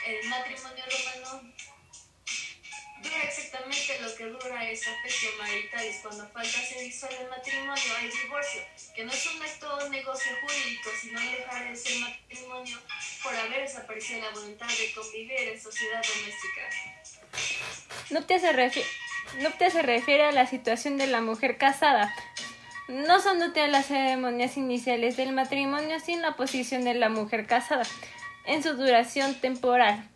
El 0.06 0.28
matrimonio 0.28 0.84
romano 0.84 1.54
dura 3.02 3.22
exactamente 3.22 3.98
lo 4.00 4.14
que 4.16 4.24
dura 4.26 4.68
esa 4.70 4.90
afección 4.98 5.32
marital 5.38 5.86
y 5.86 5.94
cuando 6.02 6.28
falta 6.28 6.58
se 6.60 6.82
disuelve 6.82 7.22
el 7.22 7.30
matrimonio 7.30 7.96
hay 7.98 8.10
divorcio, 8.10 8.62
que 8.94 9.04
no 9.04 9.10
es 9.12 9.26
un 9.26 9.42
acto 9.42 9.74
o 9.74 9.88
negocio 9.88 10.32
jurídico, 10.42 10.90
sino 11.00 11.18
dejar 11.20 11.70
de 11.70 11.74
ser 11.74 11.96
matrimonio 12.00 12.82
por 13.22 13.34
haber 13.34 13.62
desaparecido 13.62 14.20
la 14.20 14.28
voluntad 14.30 14.68
de 14.68 14.92
convivir 14.92 15.40
en 15.48 15.58
sociedad 15.62 16.02
doméstica. 16.06 16.68
Nuptia 18.10 18.38
se, 18.38 18.52
refi- 18.52 18.84
nuptia 19.42 19.70
se 19.70 19.82
refiere 19.82 20.24
a 20.24 20.32
la 20.32 20.46
situación 20.46 20.96
de 20.96 21.06
la 21.06 21.20
mujer 21.20 21.58
casada. 21.58 22.14
No 22.88 23.20
son 23.20 23.38
nuptias 23.38 23.70
las 23.70 23.86
ceremonias 23.86 24.56
iniciales 24.56 25.16
del 25.16 25.32
matrimonio, 25.32 26.00
sino 26.00 26.22
la 26.22 26.36
posición 26.36 26.84
de 26.84 26.94
la 26.94 27.08
mujer 27.08 27.46
casada 27.46 27.84
en 28.46 28.62
su 28.62 28.74
duración 28.74 29.34
temporal. 29.34 30.08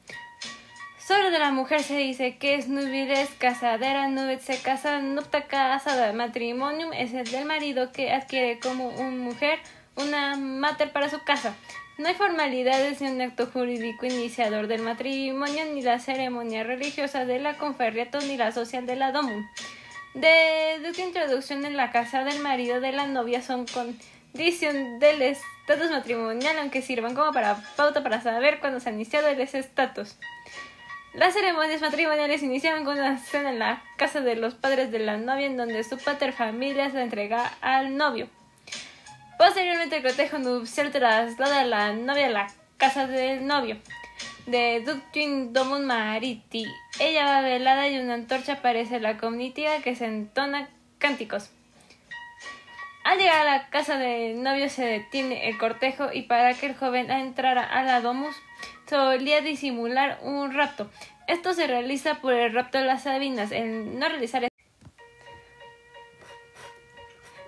Solo 0.99 1.31
de 1.31 1.39
la 1.39 1.51
mujer 1.51 1.83
se 1.83 1.97
dice 1.97 2.37
que 2.37 2.57
es 2.57 2.69
nubiles, 2.69 3.31
casadera, 3.39 4.09
nubet 4.09 4.41
se 4.41 4.61
casa, 4.61 5.01
nupta 5.01 5.47
casada. 5.47 6.13
Matrimonium 6.13 6.93
es 6.93 7.15
el 7.15 7.31
del 7.31 7.47
marido 7.47 7.93
que 7.93 8.13
adquiere 8.13 8.59
como 8.59 8.89
una 8.89 9.17
mujer 9.17 9.61
una 9.99 10.37
mater 10.37 10.93
para 10.93 11.09
su 11.09 11.23
casa. 11.23 11.55
No 11.99 12.07
hay 12.07 12.15
formalidades 12.15 13.01
ni 13.01 13.09
un 13.09 13.21
acto 13.21 13.47
jurídico 13.47 14.07
iniciador 14.07 14.69
del 14.69 14.83
matrimonio, 14.83 15.65
ni 15.75 15.83
la 15.83 15.99
ceremonia 15.99 16.63
religiosa 16.63 17.25
de 17.25 17.41
la 17.41 17.59
conferriato, 17.59 18.21
ni 18.21 18.37
la 18.37 18.53
social 18.53 18.87
de 18.87 18.95
la 18.95 19.11
domum. 19.11 19.45
De 20.15 20.93
tu 20.95 21.03
introducción 21.03 21.65
en 21.65 21.77
la 21.77 21.91
casa 21.91 22.23
del 22.23 22.39
marido 22.39 22.81
de 22.81 22.93
la 22.93 23.09
novia 23.09 23.43
son 23.43 23.67
condición 23.67 25.01
del 25.01 25.23
estatus 25.23 25.91
matrimonial, 25.91 26.57
aunque 26.61 26.83
sirvan 26.83 27.17
como 27.17 27.33
para 27.33 27.57
pauta 27.77 28.05
para 28.05 28.23
saber 28.23 28.61
cuándo 28.61 28.79
se 28.79 28.91
ha 28.91 28.93
iniciado 28.93 29.27
el 29.27 29.41
estatus. 29.41 30.17
Las 31.15 31.35
ceremonias 31.35 31.81
matrimoniales 31.81 32.45
iniciaban 32.45 32.85
con 32.85 32.97
una 32.97 33.19
cena 33.19 33.51
en 33.51 33.59
la 33.59 33.83
casa 33.97 34.21
de 34.21 34.37
los 34.37 34.55
padres 34.55 34.93
de 34.93 35.01
la 35.01 35.17
novia, 35.17 35.47
en 35.47 35.57
donde 35.57 35.83
su 35.83 35.99
pater 35.99 36.33
familia 36.33 36.91
se 36.91 37.03
entrega 37.03 37.55
al 37.61 37.97
novio. 37.97 38.29
Posteriormente, 39.39 39.99
el 39.99 40.03
cortejo 40.03 40.39
nupcial 40.39 40.91
traslada 40.91 41.61
a 41.61 41.65
la 41.65 41.93
novia 41.93 42.27
a 42.27 42.31
la 42.31 42.47
casa 42.77 43.07
del 43.07 43.47
novio. 43.47 43.77
De 44.47 44.83
Ductin 44.85 45.53
Domun 45.53 45.87
Mariti. 45.87 46.67
Ella 46.99 47.25
va 47.25 47.41
velada 47.43 47.89
y 47.89 47.99
una 47.99 48.15
antorcha 48.15 48.55
aparece 48.55 48.99
la 48.99 49.17
comitiva 49.17 49.79
que 49.79 49.95
se 49.95 50.07
entona 50.07 50.69
cánticos. 50.99 51.51
Al 53.05 53.19
llegar 53.19 53.47
a 53.47 53.57
la 53.57 53.71
casa 53.71 53.97
del 53.97 54.43
novio 54.43 54.69
se 54.69 54.85
detiene 54.85 55.49
el 55.49 55.57
cortejo 55.57 56.09
y 56.13 56.23
para 56.23 56.55
que 56.55 56.67
el 56.67 56.75
joven 56.75 57.11
entrara 57.11 57.63
a 57.63 57.85
la 57.85 58.01
domus 58.01 58.35
solía 58.89 59.41
disimular 59.41 60.19
un 60.23 60.53
rapto. 60.53 60.91
Esto 61.29 61.55
se 61.55 61.69
realiza 61.69 62.17
por 62.17 62.33
el 62.33 62.53
rapto 62.53 62.79
de 62.79 62.85
las 62.85 63.05
Sabinas. 63.05 63.53
El 63.53 63.99
no 63.99 64.09
realizar 64.09 64.49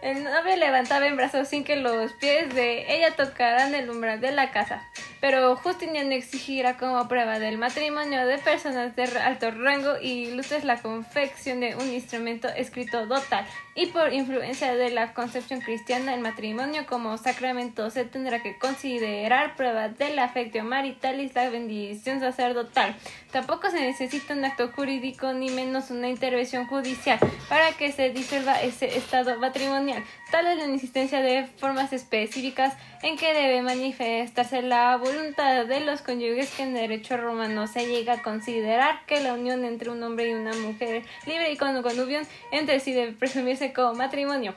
el 0.03 0.25
novio 0.25 0.57
levantaba 0.57 1.07
en 1.07 1.17
brazos 1.17 1.49
sin 1.49 1.65
que 1.65 1.77
los 1.77 2.13
pies 2.13 2.55
de 2.55 2.95
ella 2.95 3.15
tocaran 3.17 3.75
el 3.75 3.91
umbral 3.91 4.21
de 4.21 4.33
la 4.33 4.51
casa 4.51 4.89
pero 5.21 5.57
Justiniano 5.57 6.13
exigirá 6.13 6.77
como 6.77 7.07
prueba 7.09 7.39
del 7.39 7.59
matrimonio 7.59 8.27
de 8.27 8.39
personas 8.39 8.97
de 8.97 9.05
alto 9.05 9.51
rango 9.51 9.99
y 10.01 10.31
luces 10.33 10.65
la 10.65 10.81
confección 10.81 11.61
de 11.61 11.77
un 11.77 11.93
instrumento 11.93 12.49
escrito 12.49 13.07
dotal 13.07 13.47
y 13.75 13.87
por 13.87 14.13
influencia 14.13 14.75
de 14.75 14.91
la 14.91 15.15
concepción 15.15 15.61
cristiana 15.61 16.15
el 16.15 16.21
matrimonio 16.21 16.87
como 16.87 17.17
sacramento 17.19 17.91
se 17.91 18.05
tendrá 18.05 18.43
que 18.43 18.59
considerar 18.59 19.57
prueba 19.57 19.89
del 19.89 20.19
afecto 20.19 20.63
marital 20.65 21.21
y 21.21 21.31
la 21.31 21.49
bendición 21.49 22.21
sacerdotal. 22.21 22.95
Tampoco 23.31 23.71
se 23.71 23.81
necesita 23.81 24.35
un 24.35 24.45
acto 24.45 24.69
jurídico 24.69 25.33
ni 25.33 25.51
menos 25.51 25.91
una 25.91 26.09
intervención 26.09 26.67
judicial 26.67 27.19
para 27.49 27.73
que 27.73 27.93
se 27.93 28.11
disuelva 28.11 28.61
ese 28.61 28.97
estado 28.97 29.39
matrimonial. 29.39 30.03
Tal 30.31 30.47
es 30.47 30.59
la 30.59 30.67
insistencia 30.67 31.23
de 31.23 31.47
formas 31.57 31.93
específicas 31.93 32.75
en 33.03 33.17
que 33.17 33.35
debe 33.35 33.63
manifestarse 33.63 34.63
la 34.63 34.97
voluntad 34.97 35.67
de 35.67 35.81
los 35.81 36.03
cónyuges 36.03 36.51
que 36.51 36.63
en 36.63 36.75
derecho 36.75 37.17
romano 37.17 37.67
se 37.67 37.87
llega 37.87 38.15
a 38.15 38.23
considerar 38.23 39.05
que 39.07 39.21
la 39.21 39.35
unión 39.35 39.65
entre 39.65 39.91
un 39.91 40.03
hombre 40.05 40.31
y 40.31 40.35
una 40.35 40.55
mujer 40.55 41.03
libre 41.27 41.51
y 41.51 41.57
con 41.57 41.83
connubión 41.83 42.25
entre 42.53 42.79
sí 42.79 42.93
debe 42.93 43.13
presumirse 43.13 43.73
como 43.73 43.95
matrimonio. 43.95 44.55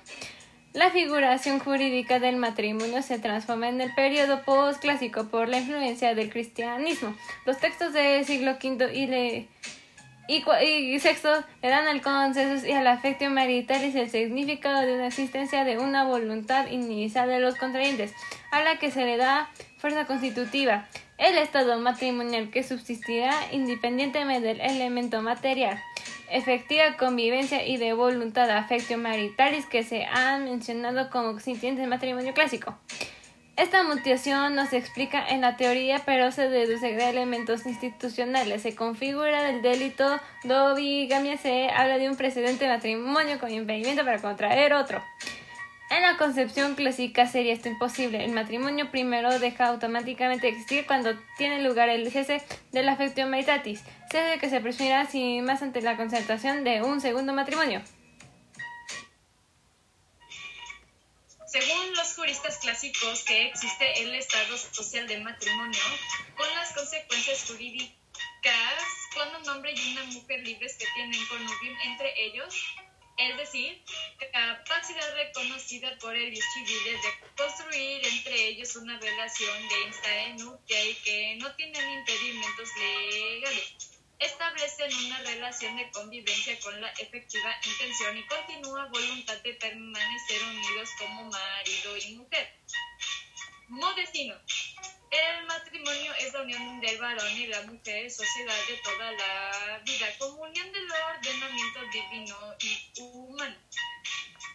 La 0.73 0.91
figuración 0.91 1.59
jurídica 1.59 2.19
del 2.19 2.35
matrimonio 2.37 3.01
se 3.01 3.19
transforma 3.19 3.69
en 3.69 3.81
el 3.81 3.93
periodo 3.93 4.41
postclásico 4.43 5.27
por 5.27 5.47
la 5.47 5.59
influencia 5.59 6.15
del 6.15 6.31
cristianismo. 6.31 7.15
Los 7.45 7.59
textos 7.59 7.93
del 7.93 8.25
siglo 8.25 8.57
V 8.63 8.91
y 8.93 9.05
de 9.05 9.47
y, 10.27 10.99
sexto, 10.99 11.43
le 11.61 11.69
dan 11.69 11.87
al 11.87 12.01
consenso 12.01 12.65
y 12.65 12.71
al 12.71 12.87
afecto 12.87 13.29
marital 13.29 13.83
el 13.83 14.09
significado 14.09 14.81
de 14.81 14.93
una 14.93 15.07
existencia 15.07 15.63
de 15.63 15.77
una 15.77 16.05
voluntad 16.05 16.67
inicial 16.67 17.27
de 17.27 17.39
los 17.39 17.55
contrayentes, 17.55 18.13
a 18.51 18.61
la 18.61 18.77
que 18.77 18.91
se 18.91 19.03
le 19.03 19.17
da 19.17 19.49
fuerza 19.77 20.05
constitutiva, 20.05 20.87
el 21.17 21.37
estado 21.37 21.77
matrimonial 21.79 22.49
que 22.49 22.63
subsistirá 22.63 23.33
independientemente 23.51 24.47
del 24.47 24.61
elemento 24.61 25.21
material, 25.21 25.81
efectiva 26.29 26.95
convivencia 26.97 27.67
y 27.67 27.77
de 27.77 27.93
voluntad 27.93 28.49
afecto 28.49 28.97
maritalis 28.97 29.65
que 29.65 29.83
se 29.83 30.05
han 30.05 30.45
mencionado 30.45 31.09
como 31.09 31.31
existentes 31.31 31.83
en 31.83 31.89
matrimonio 31.89 32.33
clásico. 32.33 32.77
Esta 33.55 33.83
mutación 33.83 34.55
no 34.55 34.65
se 34.65 34.77
explica 34.77 35.23
en 35.27 35.41
la 35.41 35.57
teoría, 35.57 36.01
pero 36.05 36.31
se 36.31 36.49
deduce 36.49 36.95
de 36.95 37.09
elementos 37.09 37.67
institucionales. 37.67 38.63
Se 38.63 38.75
configura 38.75 39.47
el 39.49 39.61
delito 39.61 40.19
de 40.43 40.73
bigamia, 40.75 41.37
se 41.37 41.69
habla 41.69 41.99
de 41.99 42.09
un 42.09 42.15
precedente 42.15 42.65
de 42.65 42.71
matrimonio 42.71 43.39
con 43.39 43.51
impedimento 43.51 44.03
para 44.03 44.19
contraer 44.19 44.73
otro. 44.73 45.03
En 45.91 46.01
la 46.01 46.17
concepción 46.17 46.73
clásica 46.73 47.27
sería 47.27 47.53
esto 47.53 47.69
imposible. 47.69 48.25
El 48.25 48.31
matrimonio 48.31 48.89
primero 48.89 49.37
deja 49.37 49.67
automáticamente 49.67 50.47
existir 50.47 50.87
cuando 50.87 51.11
tiene 51.37 51.61
lugar 51.61 51.89
el 51.89 52.09
cese 52.11 52.41
del 52.71 52.89
afecto 52.89 53.27
maritatis, 53.27 53.83
cese 54.11 54.39
que 54.39 54.49
se 54.49 54.61
presumirá 54.61 55.05
sin 55.05 55.45
más 55.45 55.61
ante 55.61 55.83
la 55.83 55.95
concertación 55.95 56.63
de 56.63 56.81
un 56.81 56.99
segundo 56.99 57.33
matrimonio. 57.33 57.83
Según 61.53 61.93
los 61.93 62.15
juristas 62.15 62.57
clásicos, 62.57 63.21
que 63.25 63.45
existe 63.45 64.01
el 64.01 64.15
estado 64.15 64.57
social 64.57 65.05
del 65.05 65.21
matrimonio 65.21 65.79
con 66.35 66.51
las 66.55 66.73
consecuencias 66.73 67.45
jurídicas 67.47 68.83
cuando 69.13 69.37
un 69.37 69.47
hombre 69.49 69.71
y 69.75 69.91
una 69.91 70.03
mujer 70.05 70.39
libres 70.39 70.75
que 70.77 70.87
tienen 70.95 71.23
connubium 71.27 71.77
entre 71.83 72.11
ellos, 72.25 72.55
es 73.17 73.37
decir, 73.37 73.83
capacidad 74.31 75.13
reconocida 75.13 75.95
por 75.99 76.15
el 76.15 76.35
civil 76.35 76.83
de 76.85 76.97
construir 77.37 78.03
entre 78.07 78.47
ellos 78.47 78.75
una 78.75 78.99
relación 78.99 79.69
de 79.69 80.33
nupcia 80.43 80.83
y 80.85 80.95
que 81.03 81.35
no 81.35 81.53
tienen 81.53 81.99
impedimentos 81.99 82.69
legales 82.79 83.92
establecen 84.23 84.93
una 85.05 85.19
relación 85.19 85.75
de 85.75 85.91
convivencia 85.91 86.57
con 86.61 86.79
la 86.79 86.89
efectiva 86.91 87.55
intención 87.65 88.17
y 88.17 88.25
continúa 88.27 88.85
voluntad 88.87 89.37
de 89.43 89.53
permanecer 89.55 90.43
unidos 90.43 90.89
como 90.97 91.25
marido 91.25 91.97
y 91.97 92.15
mujer. 92.15 92.53
Modestino. 93.67 94.35
El 95.11 95.45
matrimonio 95.45 96.13
es 96.15 96.33
la 96.33 96.41
unión 96.41 96.81
del 96.81 96.97
varón 96.97 97.31
y 97.37 97.47
la 97.47 97.61
mujer, 97.63 98.09
sociedad 98.09 98.55
de 98.67 98.77
toda 98.77 99.11
la 99.11 99.79
vida, 99.85 100.07
comunión 100.17 100.71
del 100.71 100.91
ordenamiento 100.91 101.79
divino 101.91 102.55
y 102.59 103.01
humano 103.01 103.55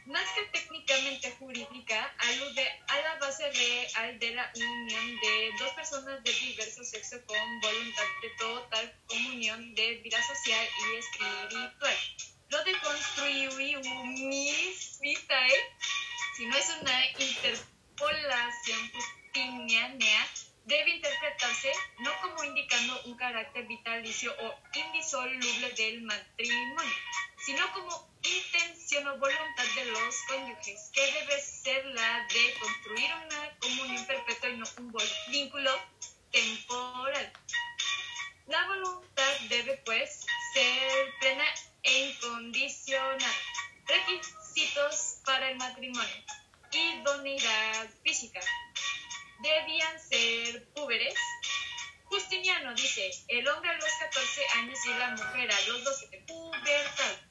más 0.08 0.24
que 0.32 0.42
técnicamente 0.46 1.30
jurídica, 1.38 2.14
alude 2.18 2.66
a 2.88 2.96
la 3.00 3.14
base 3.20 3.44
de 3.44 4.30
la 4.34 4.50
unión 4.54 5.20
de 5.20 5.50
dos 5.58 5.70
personas 5.72 6.22
de 6.24 6.32
diverso 6.32 6.82
sexo 6.82 7.16
con 7.26 7.60
voluntad 7.60 8.04
de 8.22 8.30
total 8.38 8.94
comunión 9.06 9.74
de 9.74 9.96
vida 9.96 10.22
social 10.22 10.66
y 10.78 10.96
espiritual. 10.96 11.96
Lo 12.48 12.64
de 12.64 12.72
construir 12.80 13.76
un 13.76 14.30
vitae, 15.00 15.76
si 16.36 16.46
no 16.46 16.56
es 16.56 16.76
una 16.80 17.06
interpolación 17.18 18.90
justiniana, 18.92 20.26
debe 20.64 20.90
interpretarse 20.90 21.72
no 21.98 22.10
como 22.22 22.44
indicando 22.44 23.02
un 23.04 23.16
carácter 23.16 23.66
vitalicio 23.66 24.34
o 24.40 24.54
indisoluble 24.74 25.70
del 25.76 26.02
matrimonio, 26.02 26.96
sino 27.48 27.72
como 27.72 28.10
intención 28.22 29.08
o 29.08 29.16
voluntad 29.16 29.64
de 29.74 29.86
los 29.86 30.16
cónyuges, 30.28 30.90
que 30.92 31.00
debe 31.00 31.40
ser 31.40 31.82
la 31.86 32.26
de 32.26 32.54
construir 32.60 33.10
una 33.24 33.58
comunión 33.58 34.04
perpetua 34.04 34.50
y 34.50 34.56
no 34.58 34.66
un 34.76 34.94
vínculo 35.28 35.70
temporal. 36.30 37.32
La 38.48 38.66
voluntad 38.66 39.32
debe, 39.48 39.78
pues, 39.86 40.26
ser 40.52 41.14
plena 41.20 41.44
e 41.84 42.08
incondicional. 42.10 43.36
Requisitos 43.86 45.22
para 45.24 45.50
el 45.50 45.56
matrimonio. 45.56 46.24
Idoneidad 46.70 47.88
física. 48.04 48.40
Debían 49.40 49.98
ser 49.98 50.68
púberes. 50.74 51.14
Justiniano 52.04 52.74
dice, 52.74 53.10
el 53.28 53.48
hombre 53.48 53.70
a 53.70 53.74
los 53.74 53.90
14 54.00 54.46
años 54.56 54.78
y 54.84 54.88
la 54.90 55.10
mujer 55.12 55.50
a 55.50 55.60
los 55.68 55.84
12, 55.84 56.24
pubertad 56.26 57.27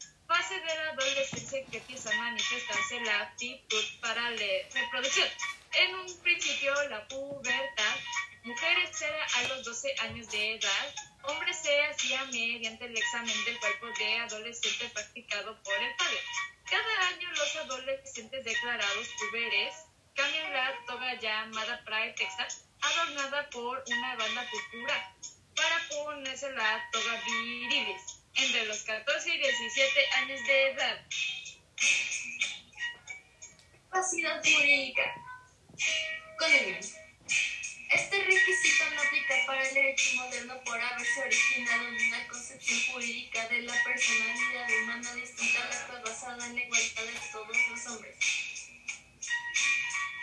fase 0.47 0.59
de 0.61 0.75
la 0.75 0.91
adolescencia 0.91 1.65
que 1.65 1.77
empieza 1.77 2.09
a 2.09 2.15
manifestarse 2.15 3.01
la 3.01 3.21
aptitud 3.21 3.83
para 4.01 4.31
la 4.31 4.45
reproducción. 4.73 5.27
En 5.73 5.95
un 5.95 6.19
principio, 6.19 6.73
la 6.89 7.05
pubertad, 7.07 7.95
mujeres 8.43 9.01
era 9.01 9.25
a 9.35 9.43
los 9.49 9.65
12 9.65 9.95
años 10.03 10.31
de 10.31 10.55
edad, 10.55 10.95
hombres 11.23 11.57
se 11.57 11.83
hacía 11.87 12.23
mediante 12.25 12.85
el 12.85 12.97
examen 12.97 13.45
del 13.45 13.59
cuerpo 13.59 13.87
de 13.99 14.19
adolescente 14.19 14.89
practicado 14.93 15.61
por 15.63 15.73
el 15.73 15.95
padre. 15.95 16.19
Cada 16.69 17.07
año 17.09 17.29
los 17.31 17.55
adolescentes 17.57 18.45
declarados 18.45 19.07
puberes 19.19 19.75
cambian 20.15 20.53
la 20.53 20.73
toga 20.85 21.13
llamada 21.15 21.83
prae 21.83 22.13
texas, 22.13 22.63
adornada 22.81 23.49
por 23.49 23.83
una 23.87 24.15
banda 24.15 24.49
púrpura, 24.49 25.15
para 25.55 25.89
ponerse 25.89 26.49
la 26.51 26.89
toga 26.91 27.21
virilis 27.25 28.17
entre 28.37 28.65
los 28.65 28.83
14 28.83 29.29
y 29.33 29.37
17 29.37 30.05
años 30.15 30.39
de 30.47 30.67
edad. 30.71 31.05
Capacidad 33.89 34.41
jurídica. 34.43 35.15
Con 36.37 36.53
el 36.53 36.77
jurídica 39.27 39.35
para 39.45 39.67
el 39.67 39.73
derecho 39.73 40.15
moderno 40.15 40.61
por 40.65 40.79
haberse 40.79 41.21
originado 41.21 41.87
en 41.87 42.07
una 42.07 42.27
concepción 42.27 42.79
jurídica 42.91 43.47
de 43.47 43.61
la 43.63 43.73
personalidad 43.83 44.67
humana 44.83 45.15
distinta 45.15 45.63
a 45.63 45.69
la 45.69 45.81
actual 45.81 46.01
basada 46.05 46.45
en 46.45 46.55
la 46.55 46.61
igualdad 46.61 47.03
de 47.03 47.31
todos 47.31 47.57
los 47.69 47.87
hombres. 47.87 48.46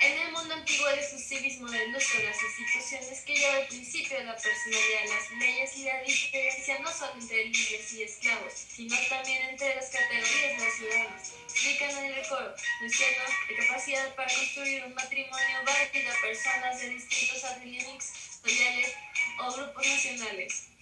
En 0.00 0.18
el 0.18 0.32
mundo 0.32 0.54
antiguo 0.54 0.88
el 0.88 0.98
exclusivismo 0.98 1.68
del 1.70 1.94
uso 1.94 2.18
de 2.18 2.24
las 2.24 2.36
instituciones 2.42 3.20
que 3.20 3.34
lleva 3.36 3.58
el 3.60 3.68
principio 3.68 4.18
de 4.18 4.24
la 4.24 4.36
personalidad, 4.36 5.04
las 5.08 5.30
leyes 5.38 5.76
y 5.76 5.84
la 5.84 6.02
diferencia 6.02 6.78
no 6.80 6.92
solo 6.92 7.12
entre 7.14 7.44
libres 7.44 7.92
y 7.94 8.02
esclavos, 8.02 8.52
sino 8.52 8.96
también 9.08 9.42
entre 9.50 9.74
las 9.76 9.88
categorías 9.90 10.58
de 10.58 10.64
los 10.64 10.74
ciudadanos. 10.74 11.32
Explican 11.48 12.04
el 12.04 12.28
coro, 12.28 12.54
diciendo 12.82 13.22
de 13.48 13.56
capacidad 13.56 14.14
para 14.14 14.34
construir 14.34 14.84
un 14.84 14.94
matrimonio 14.94 15.58
válido 15.64 16.10
a 16.10 16.20
personas 16.20 16.80
de 16.80 16.88
distintos 16.90 17.44
atributos 17.44 18.04
sociales 18.42 18.92
o 19.38 19.52
grupos 19.52 19.86
nacionales. 19.86 20.73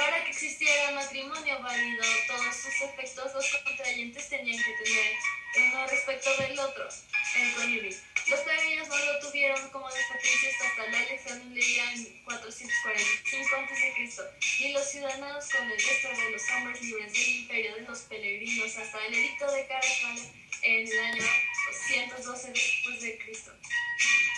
Para 0.00 0.24
que 0.24 0.30
existiera 0.30 0.88
un 0.88 0.94
matrimonio 0.94 1.60
válido, 1.60 2.02
todos 2.26 2.56
sus 2.56 2.72
efectos 2.88 3.34
los 3.34 3.62
contrayentes 3.62 4.30
tenían 4.30 4.56
que 4.56 4.72
tener 4.82 5.12
uno 5.58 5.86
respecto 5.88 6.34
del 6.38 6.58
otro, 6.58 6.88
el 7.36 7.52
cónyuge. 7.52 7.96
Los 8.28 8.40
plebeyos 8.40 8.88
no 8.88 8.96
lo 8.96 9.18
tuvieron 9.20 9.68
como 9.68 9.86
los 9.90 9.98
patricios 10.10 10.54
hasta 10.64 10.90
la 10.90 11.02
elección 11.02 11.52
leía 11.52 11.92
en 11.92 12.22
445 12.24 13.56
a.C. 13.56 14.64
y 14.64 14.72
los 14.72 14.90
ciudadanos 14.90 15.44
con 15.50 15.70
el 15.70 15.78
resto 15.78 16.08
de 16.08 16.30
los 16.30 16.42
hombres 16.48 16.80
libres 16.80 17.12
del 17.12 17.28
imperio 17.28 17.74
de 17.74 17.82
los 17.82 17.98
peregrinos 18.00 18.76
hasta 18.78 19.06
el 19.06 19.12
edicto 19.12 19.52
de 19.52 19.66
Caracalla 19.66 20.24
en 20.62 20.88
el 20.88 20.98
año 20.98 21.24
212 21.68 22.52
después 22.52 23.02
de 23.02 23.18
Cristo. 23.18 23.52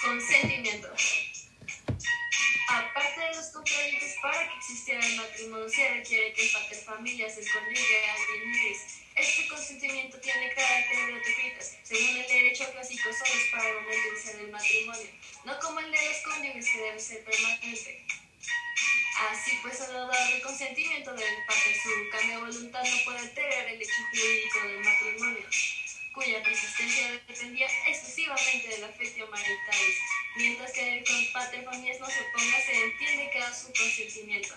Consentimiento. 0.03 0.93
Aparte 2.69 3.21
de 3.21 3.35
los 3.35 3.47
contrayentes, 3.47 4.17
para 4.23 4.49
que 4.49 4.57
existiera 4.57 5.05
el 5.05 5.17
matrimonio 5.17 5.69
se 5.69 5.89
requiere 5.89 6.33
que 6.33 6.43
el 6.43 6.53
pater 6.53 6.79
familias, 6.79 7.37
el 7.37 7.51
cónyuge, 7.51 8.11
alguien 8.11 8.53
libres, 8.53 9.03
este 9.15 9.49
consentimiento 9.49 10.19
tiene 10.21 10.55
carácter 10.55 11.07
de 11.07 11.15
autocritas, 11.15 11.77
según 11.83 12.17
el 12.17 12.27
derecho 12.27 12.71
clásico, 12.73 13.13
solo 13.13 13.35
es 13.35 13.51
para 13.51 13.69
el 13.69 13.75
momento 13.75 14.39
del 14.39 14.51
matrimonio, 14.51 15.09
no 15.45 15.59
como 15.59 15.81
el 15.81 15.91
de 15.91 16.09
los 16.09 16.17
cónyuges 16.19 16.69
que 16.71 16.79
debe 16.79 17.01
ser 17.01 17.25
permanente. 17.25 18.07
Así 19.31 19.59
pues, 19.63 19.77
solo 19.77 20.07
dado 20.07 20.35
el 20.35 20.43
consentimiento 20.43 21.13
del 21.13 21.45
padre, 21.47 21.81
su 21.83 22.11
cambio 22.11 22.37
de 22.37 22.53
voluntad 22.53 22.83
no 22.83 23.05
puede 23.05 23.19
alterar 23.19 23.69
el 23.69 23.83
hecho 23.83 24.03
jurídico 24.11 24.67
del 24.67 24.81
matrimonio, 24.81 25.49
cuya 26.15 26.43
persistencia 26.43 27.11
dependía 27.27 27.67
exclusivamente 27.87 28.69
del 28.69 28.85
afecto 28.85 29.27
maritalis, 29.29 29.97
mientras 30.37 30.73
que 30.73 30.99
el 30.99 31.33
pater 31.33 31.65
familias 31.65 32.01
no 32.01 32.07
se 32.07 32.21
oponga, 32.21 32.61
se 32.61 32.85
entiende 32.85 33.31
que 33.33 33.39
da 33.41 33.53
su 33.53 33.67
consentimiento. 33.73 34.55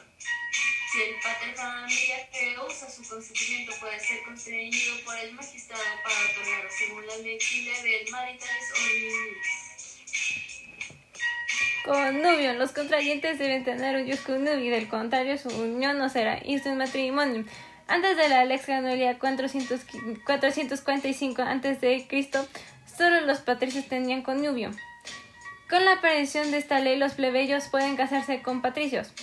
Si 0.91 1.01
el 1.01 1.15
pater 1.21 1.55
familia 1.55 2.29
que 2.31 2.55
usa 2.59 2.89
su 2.89 3.07
consentimiento 3.07 3.73
puede 3.79 3.99
ser 3.99 4.23
constreñido 4.23 4.95
por 5.03 5.17
el 5.17 5.33
magistrado 5.33 5.83
para 6.03 6.15
otorgarlo 6.31 6.69
según 6.71 7.07
la 7.07 7.17
ley 7.17 7.37
del 7.37 8.11
maritalis 8.11 8.71
o 8.71 9.65
Connubio. 11.85 12.53
Los 12.53 12.71
contrayentes 12.71 13.37
deben 13.37 13.63
tener 13.63 13.95
un 13.95 14.17
connubio, 14.17 14.71
del 14.71 14.87
contrario 14.87 15.37
su 15.37 15.49
unión 15.49 15.99
no 15.99 16.09
será 16.09 16.41
instant 16.43 16.77
matrimonio. 16.77 17.45
Antes 17.87 18.17
de 18.17 18.29
la 18.29 18.45
Lex 18.45 18.65
Ganolia 18.65 19.19
445 19.19 21.41
a.C., 21.41 22.07
solo 22.97 23.21
los 23.21 23.37
patricios 23.39 23.87
tenían 23.87 24.23
connubio. 24.23 24.71
Con 25.69 25.85
la 25.85 25.93
aparición 25.93 26.51
de 26.51 26.57
esta 26.57 26.79
ley, 26.79 26.97
los 26.97 27.13
plebeyos 27.13 27.69
pueden 27.69 27.95
casarse 27.95 28.41
con 28.41 28.61
patricios. 28.61 29.13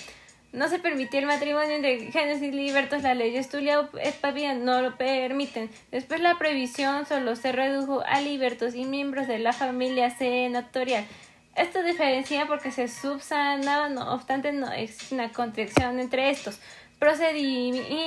No 0.53 0.69
se 0.69 0.79
permitía 0.79 1.21
el 1.21 1.27
matrimonio 1.27 1.77
entre 1.77 2.13
géneros 2.13 2.43
y 2.43 2.53
libertos, 2.53 3.03
la 3.03 3.15
ley 3.15 3.41
Tulia 3.45 3.89
Espavia 4.03 4.55
no 4.55 4.83
lo 4.83 4.97
permiten. 4.97 5.71
Después 5.91 6.21
la 6.21 6.37
prohibición 6.37 7.07
solo 7.07 7.37
se 7.37 7.53
redujo 7.53 8.03
a 8.07 8.21
libertos 8.21 8.75
y 8.75 8.85
miembros 8.85 9.29
de 9.29 9.39
la 9.39 9.53
familia 9.53 10.11
senatorial. 10.11 11.07
Esto 11.55 11.83
diferencia 11.83 12.47
porque 12.47 12.71
se 12.71 12.89
subsanaban, 12.89 13.95
no 13.95 14.13
obstante 14.13 14.53
no 14.53 14.73
existe 14.73 15.15
una 15.15 15.33
contracción 15.33 16.01
entre 16.01 16.31
estos. 16.31 16.59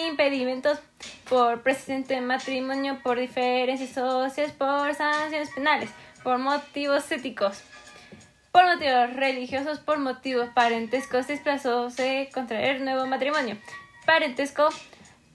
Impedimentos 0.10 0.80
por 1.28 1.62
presente 1.62 2.22
matrimonio, 2.22 3.00
por 3.04 3.20
diferencias 3.20 3.90
sociales, 3.90 4.54
por 4.54 4.94
sanciones 4.96 5.50
penales, 5.52 5.90
por 6.24 6.38
motivos 6.38 7.12
éticos 7.12 7.62
por 8.56 8.64
motivos 8.68 9.14
religiosos, 9.14 9.80
por 9.80 9.98
motivos 9.98 10.48
parentescos, 10.56 11.28
desplazóse 11.28 12.30
contraer 12.34 12.80
nuevo 12.80 13.06
matrimonio. 13.06 13.58
Parentesco, 14.06 14.70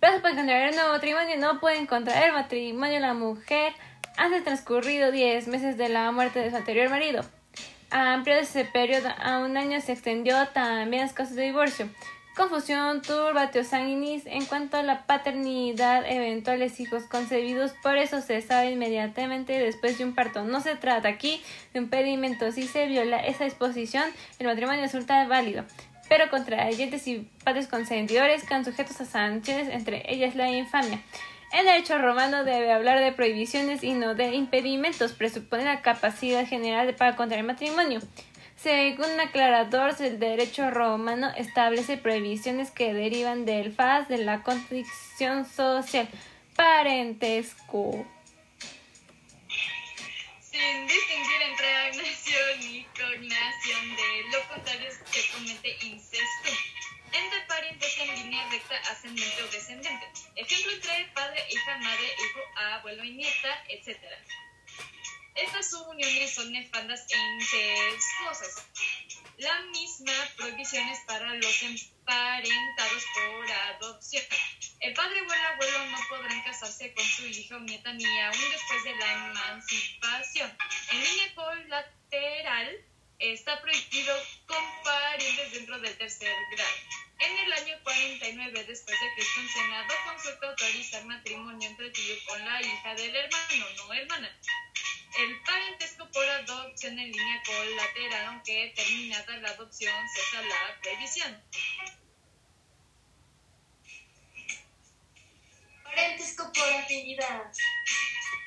plazo 0.00 0.22
para 0.22 0.36
contraer 0.36 0.74
nuevo 0.74 0.92
matrimonio, 0.92 1.36
no 1.36 1.60
pueden 1.60 1.84
contraer 1.84 2.32
matrimonio 2.32 2.98
la 2.98 3.12
mujer 3.12 3.74
antes 4.16 4.42
transcurrido 4.42 5.12
10 5.12 5.48
meses 5.48 5.76
de 5.76 5.90
la 5.90 6.10
muerte 6.12 6.38
de 6.38 6.48
su 6.48 6.56
anterior 6.56 6.88
marido. 6.88 7.22
Amplio 7.90 8.36
ese 8.36 8.64
periodo 8.64 9.10
a 9.22 9.36
un 9.40 9.58
año 9.58 9.82
se 9.82 9.92
extendió 9.92 10.48
también 10.54 11.02
las 11.02 11.12
casos 11.12 11.36
de 11.36 11.42
divorcio 11.42 11.90
confusión, 12.36 13.02
turbatio 13.02 13.64
sanguinis 13.64 14.24
en 14.26 14.44
cuanto 14.46 14.76
a 14.76 14.82
la 14.82 15.06
paternidad, 15.06 16.04
eventuales 16.06 16.80
hijos 16.80 17.04
concebidos, 17.04 17.72
por 17.82 17.96
eso 17.96 18.20
se 18.20 18.40
sabe 18.40 18.70
inmediatamente 18.70 19.58
después 19.58 19.98
de 19.98 20.04
un 20.04 20.14
parto. 20.14 20.44
No 20.44 20.60
se 20.60 20.76
trata 20.76 21.08
aquí 21.08 21.42
de 21.72 21.80
un 21.80 21.88
pedimento, 21.88 22.50
si 22.52 22.66
se 22.66 22.86
viola 22.86 23.18
esa 23.18 23.44
disposición, 23.44 24.04
el 24.38 24.46
matrimonio 24.46 24.82
resulta 24.82 25.26
válido. 25.26 25.64
Pero 26.08 26.28
contra 26.28 26.64
agentes 26.64 27.06
y 27.06 27.28
padres 27.44 27.68
consentidores 27.68 28.44
quedan 28.44 28.64
sujetos 28.64 29.00
a 29.00 29.04
sanciones, 29.04 29.68
entre 29.68 30.02
ellas 30.12 30.34
la 30.34 30.50
infamia. 30.50 31.00
El 31.52 31.66
derecho 31.66 31.98
romano 31.98 32.44
debe 32.44 32.72
hablar 32.72 33.00
de 33.00 33.10
prohibiciones 33.10 33.82
y 33.82 33.92
no 33.92 34.14
de 34.14 34.34
impedimentos, 34.34 35.12
presupone 35.12 35.64
la 35.64 35.82
capacidad 35.82 36.46
general 36.46 36.94
para 36.94 37.16
contraer 37.16 37.42
matrimonio. 37.42 38.00
Según 38.62 39.18
aclarador, 39.18 39.94
el 40.00 40.18
derecho 40.18 40.70
romano 40.70 41.32
establece 41.34 41.96
prohibiciones 41.96 42.70
que 42.70 42.92
derivan 42.92 43.46
del 43.46 43.72
faz 43.72 44.06
de 44.08 44.18
la 44.18 44.42
condición 44.42 45.46
social. 45.46 46.06
Parentesco. 46.56 48.06
Sin 50.40 50.86
distinguir 50.86 51.42
entre 51.48 51.74
agnación 51.74 52.60
y 52.60 52.84
cognación 52.84 53.96
de 53.96 54.30
lo 54.30 54.48
contrario 54.52 54.90
se 55.10 55.32
comete 55.32 55.78
incesto. 55.86 56.50
Entre 57.14 57.40
parientes 57.48 57.98
en 57.98 58.14
línea 58.14 58.46
recta, 58.50 58.76
ascendente 58.92 59.42
o 59.42 59.50
descendente. 59.50 60.06
Ejemplo 60.36 60.72
entre 60.72 61.10
padre, 61.14 61.42
hija, 61.48 61.78
madre, 61.78 62.04
hijo, 62.04 62.40
abuelo 62.74 63.04
y 63.04 63.12
nieta, 63.12 63.64
etc. 63.70 63.96
Estas 65.34 65.70
subuniones 65.70 66.34
son 66.34 66.52
nefandas 66.52 67.06
e 67.10 67.16
incestuosas. 67.16 68.66
La 69.38 69.60
misma 69.72 70.12
prohibición 70.36 70.88
es 70.88 71.00
para 71.06 71.34
los 71.34 71.62
emparentados 71.62 73.04
por 73.14 73.50
adopción. 73.50 74.24
El 74.80 74.92
padre 74.94 75.22
o 75.22 75.32
el 75.32 75.44
abuelo 75.46 75.86
no 75.86 75.98
podrán 76.08 76.42
casarse 76.42 76.92
con 76.94 77.04
su 77.04 77.26
hijo 77.26 77.56
o 77.56 77.60
nieta 77.60 77.92
ni 77.92 78.20
aún 78.20 78.50
después 78.50 78.84
de 78.84 78.96
la 78.96 79.12
emancipación. 79.12 80.56
En 80.92 81.04
línea 81.04 81.34
colateral 81.34 82.84
está 83.18 83.60
prohibido 83.60 84.14
con 84.46 84.64
parientes 84.82 85.52
dentro 85.52 85.78
del 85.78 85.96
tercer 85.96 86.34
grado. 86.52 86.76
En 87.20 87.38
el 87.38 87.52
año 87.52 87.78
49 87.84 88.64
después 88.64 88.98
de 88.98 89.06
que 89.14 89.40
un 89.40 89.48
senado 89.48 89.94
consulta 90.06 90.48
autorizar 90.48 91.04
matrimonio 91.04 91.68
entre 91.68 91.90
tío 91.90 92.14
con 92.26 92.44
la 92.44 92.60
hija 92.62 92.94
del 92.94 93.14
hermano, 93.14 93.66
no 93.76 93.92
hermana. 93.92 94.38
El 95.18 95.42
parentesco 95.42 96.08
por 96.12 96.24
adopción 96.24 96.96
en 96.98 97.10
línea 97.10 97.42
colateral, 97.44 98.26
aunque 98.26 98.72
terminada 98.76 99.36
la 99.38 99.50
adopción, 99.50 99.92
cesa 100.14 100.42
la 100.42 100.80
previsión. 100.80 101.42
Parentesco 105.82 106.52
por 106.52 106.72
afinidad. 106.74 107.52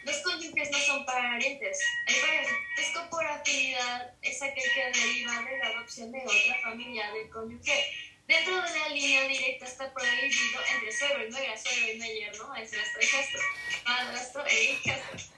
Los 0.05 0.17
cónyuges 0.17 0.71
no 0.71 0.77
son 0.79 1.05
parientes. 1.05 1.79
El 2.07 2.15
parentesco 2.21 3.09
por 3.09 3.25
afinidad 3.25 4.13
es 4.21 4.41
aquel 4.41 4.63
que 4.73 4.99
deriva 4.99 5.41
de 5.41 5.57
la 5.57 5.67
adopción 5.67 6.11
de 6.13 6.19
otra 6.19 6.61
familia 6.63 7.11
del 7.11 7.29
cónyuge. 7.29 7.93
Dentro 8.25 8.61
de 8.61 8.79
la 8.79 8.89
línea 8.89 9.27
directa 9.27 9.65
está 9.65 9.93
prohibido 9.93 10.59
entre 10.73 10.91
suegro 10.93 11.27
y 11.27 11.29
nuera, 11.29 11.57
suegro 11.57 12.05
y 12.05 12.19
yerno, 12.19 12.47
madrastro 12.47 13.01
y 13.01 13.03
hijastro, 13.03 13.41
madrastro 13.85 14.45
e 14.45 14.63
hijastro 14.63 15.33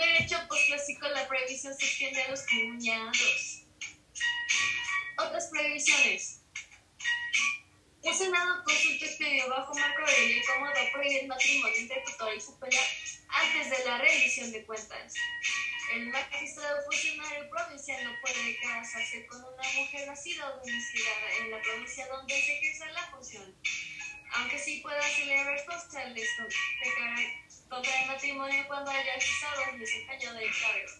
derecho 0.00 0.36
posclásico 0.48 1.08
la 1.08 1.28
prohibición 1.28 1.74
se 1.74 1.84
extiende 1.84 2.22
a 2.22 2.30
los 2.30 2.42
cuñados. 2.46 3.64
Otras 5.18 5.48
prohibiciones. 5.48 6.40
El 8.02 8.14
Senado 8.14 8.64
consulta 8.64 9.04
expidió 9.04 9.48
bajo 9.50 9.74
marco 9.74 10.06
de 10.06 10.26
ley 10.26 10.42
cómodo 10.46 10.72
prohibir 10.92 11.18
el 11.18 11.28
matrimonio 11.28 11.76
entre 11.76 12.00
tutor 12.00 12.34
y 12.34 12.40
superior 12.40 12.82
antes 13.28 13.70
de 13.70 13.84
la 13.84 13.98
rendición 13.98 14.50
de 14.52 14.64
cuentas. 14.64 15.14
El 15.92 16.06
magistrado 16.06 16.82
funcionario 16.84 17.50
provincial 17.50 18.04
no 18.04 18.12
puede 18.22 18.56
casarse 18.60 19.26
con 19.26 19.44
una 19.44 19.72
mujer 19.74 20.06
nacida 20.06 20.48
o 20.48 20.58
domiciliada 20.58 21.36
en 21.40 21.50
la 21.50 21.60
provincia 21.60 22.06
donde 22.06 22.34
se 22.40 22.58
ejerce 22.58 22.92
la 22.92 23.10
función, 23.10 23.54
aunque 24.34 24.58
sí 24.58 24.80
pueda 24.82 25.02
celebrar 25.02 25.64
postales 25.66 26.28
contra 26.38 27.16
el 27.78 28.06
matrimonio 28.08 28.64
cuando 28.66 28.90
haya 28.90 29.20
cesado 29.20 29.62
el 29.72 29.78
desempeño 29.78 30.34
del 30.34 30.50
cargo. 30.60 30.92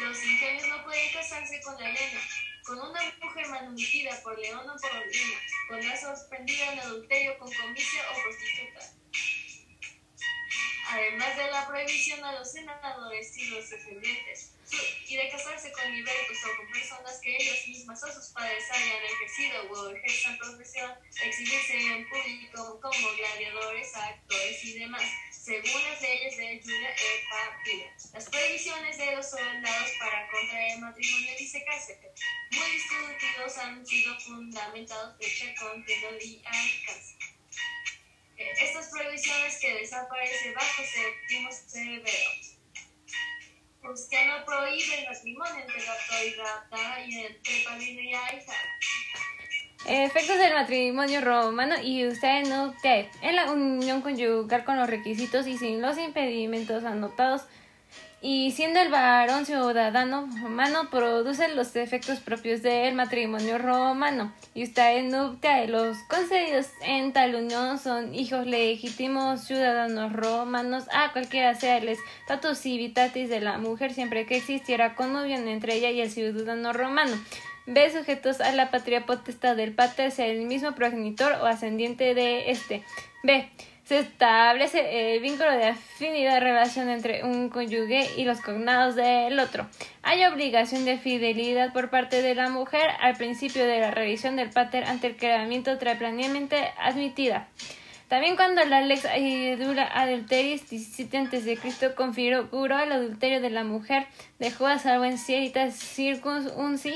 Los 0.00 0.22
ingenios 0.22 0.68
no 0.68 0.84
pueden 0.84 1.12
casarse 1.12 1.60
con 1.62 1.80
la 1.80 1.88
Elena, 1.88 2.20
con 2.64 2.78
una 2.78 3.00
mujer 3.22 3.48
manumitida 3.48 4.20
por 4.22 4.38
león 4.38 4.68
o 4.68 4.76
por 4.76 4.92
lena, 4.92 5.40
con 5.68 5.86
la 5.86 5.96
sorprendida 5.96 6.72
en 6.72 6.80
adulterio 6.80 7.38
con 7.38 7.50
comicio 7.52 8.00
o 8.10 8.22
prostituta 8.22 9.00
además 10.90 11.36
de 11.36 11.50
la 11.50 11.66
prohibición 11.68 12.24
a 12.24 12.32
los 12.32 12.50
senadores 12.50 13.36
y 13.36 13.46
los 13.46 13.70
descendientes, 13.70 14.52
y 15.06 15.16
de 15.16 15.28
casarse 15.30 15.70
con 15.72 15.92
libertos 15.92 16.36
o 16.44 16.56
con 16.56 16.70
personas 16.72 17.20
que 17.22 17.36
ellos 17.36 17.68
mismas 17.68 18.02
o 18.02 18.12
sus 18.12 18.28
padres 18.28 18.64
hayan 18.70 19.04
ejercido 19.04 19.70
o 19.70 19.90
ejerzan 19.90 20.38
profesión, 20.38 20.92
exhibirse 21.22 21.76
en 21.76 22.08
público 22.08 22.80
como 22.80 23.08
gladiadores, 23.16 23.94
actores 23.94 24.64
y 24.64 24.78
demás, 24.80 25.04
según 25.42 25.82
las 25.84 26.02
leyes 26.02 26.36
de 26.36 26.60
Julia 26.62 26.90
E. 26.90 27.24
Papilla. 27.30 27.92
Las 28.12 28.28
prohibiciones 28.28 28.98
de 28.98 29.16
los 29.16 29.30
soldados 29.30 29.90
para 29.98 30.28
contraer 30.30 30.78
matrimonio 30.78 31.32
y 31.38 31.46
secarse, 31.46 31.98
muy 32.52 32.70
discutidos, 32.70 33.58
han 33.58 33.86
sido 33.86 34.20
fundamentados 34.20 35.16
fecha, 35.18 35.54
contenido 35.58 36.18
y 36.20 36.42
alcance 36.44 37.30
estas 38.40 38.88
prohibiciones 38.88 39.58
que 39.60 39.74
desaparecen 39.74 40.54
bajo 40.54 40.82
séptimo 40.82 41.50
severo. 41.52 42.30
Usted 43.82 44.26
no 44.26 44.44
prohíbe 44.44 45.00
el 45.00 45.08
matrimonio 45.08 45.62
entre 45.62 45.80
y 46.26 46.32
gata 46.36 47.06
y 47.06 47.20
entre 47.26 47.64
padrino 47.64 48.00
y 48.00 48.08
hija. 48.10 48.54
Efectos 49.86 50.36
del 50.36 50.52
matrimonio 50.52 51.22
romano 51.22 51.74
y 51.82 52.06
usted 52.06 52.46
no 52.46 52.74
en 52.84 53.36
la 53.36 53.50
unión 53.50 54.02
conyugal 54.02 54.64
con 54.64 54.76
los 54.76 54.88
requisitos 54.88 55.46
y 55.46 55.56
sin 55.56 55.80
los 55.80 55.96
impedimentos 55.96 56.84
anotados. 56.84 57.42
Y 58.22 58.50
siendo 58.50 58.80
el 58.80 58.90
varón 58.90 59.46
ciudadano 59.46 60.28
romano 60.42 60.90
produce 60.90 61.48
los 61.54 61.74
efectos 61.74 62.20
propios 62.20 62.60
del 62.60 62.94
matrimonio 62.94 63.56
romano. 63.56 64.34
Y 64.52 64.64
usted 64.64 65.02
nupcia 65.04 65.66
los 65.66 65.96
concedidos 66.02 66.66
en 66.82 67.14
tal 67.14 67.34
unión 67.34 67.78
son 67.78 68.14
hijos 68.14 68.46
legítimos 68.46 69.44
ciudadanos 69.44 70.12
romanos 70.12 70.84
a 70.92 71.12
cualquiera 71.12 71.54
sea 71.54 71.78
el 71.78 71.88
estatus 71.88 72.58
civitatis 72.58 73.30
de 73.30 73.40
la 73.40 73.56
mujer 73.56 73.94
siempre 73.94 74.26
que 74.26 74.36
existiera 74.36 74.94
conunión 74.94 75.48
entre 75.48 75.76
ella 75.76 75.90
y 75.90 76.02
el 76.02 76.10
ciudadano 76.10 76.74
romano 76.74 77.16
B. 77.70 77.90
Sujetos 77.90 78.40
a 78.40 78.52
la 78.52 78.70
patria 78.70 79.06
potestad 79.06 79.56
del 79.56 79.72
pater, 79.72 80.10
sea 80.10 80.26
el 80.26 80.42
mismo 80.42 80.72
progenitor 80.74 81.32
o 81.40 81.46
ascendiente 81.46 82.14
de 82.14 82.50
este. 82.50 82.82
B 83.22 83.48
se 83.90 83.98
establece 83.98 85.16
el 85.16 85.20
vínculo 85.20 85.50
de 85.50 85.64
afinidad 85.64 86.40
relación 86.40 86.88
entre 86.88 87.24
un 87.24 87.48
cónyuge 87.48 88.08
y 88.16 88.22
los 88.22 88.40
cognados 88.40 88.94
del 88.94 89.36
otro. 89.40 89.66
Hay 90.04 90.24
obligación 90.26 90.84
de 90.84 90.96
fidelidad 90.96 91.72
por 91.72 91.90
parte 91.90 92.22
de 92.22 92.36
la 92.36 92.48
mujer 92.50 92.88
al 93.00 93.16
principio 93.16 93.66
de 93.66 93.80
la 93.80 93.90
revisión 93.90 94.36
del 94.36 94.50
pater 94.50 94.84
ante 94.84 95.08
el 95.08 95.16
creamiento 95.16 95.76
planeamente 95.76 96.70
admitida. 96.78 97.48
También 98.06 98.36
cuando 98.36 98.64
la 98.64 98.80
lex 98.80 99.04
edula 99.12 99.90
adulteris 99.92 100.70
17 100.70 101.18
a.C. 101.18 101.94
configuró 101.96 102.78
el 102.78 102.92
adulterio 102.92 103.40
de 103.40 103.50
la 103.50 103.64
mujer, 103.64 104.06
dejó 104.38 104.68
a 104.68 104.78
salvo 104.78 105.04
en 105.04 105.18
ciertas 105.18 105.74
circunstancias 105.74 106.94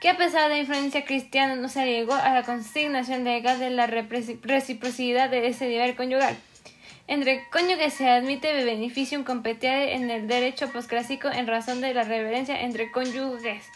que 0.00 0.08
a 0.08 0.16
pesar 0.16 0.44
de 0.44 0.56
la 0.56 0.58
influencia 0.60 1.04
cristiana 1.04 1.56
no 1.56 1.68
se 1.68 1.84
llegó 1.84 2.14
a 2.14 2.32
la 2.32 2.42
consignación 2.42 3.22
legal 3.22 3.60
de 3.60 3.68
la 3.70 3.86
reciprocidad 3.86 5.28
de 5.28 5.46
ese 5.46 5.66
deber 5.66 5.94
conyugal. 5.94 6.36
Entre 7.06 7.42
cónyuges 7.50 7.94
se 7.94 8.08
admite 8.08 8.64
beneficio 8.64 9.22
competitivo 9.24 9.74
en 9.74 10.10
el 10.10 10.26
derecho 10.26 10.70
posclásico 10.72 11.28
en 11.28 11.46
razón 11.46 11.80
de 11.80 11.92
la 11.92 12.04
reverencia 12.04 12.62
entre 12.62 12.90
cónyuges. 12.90 13.66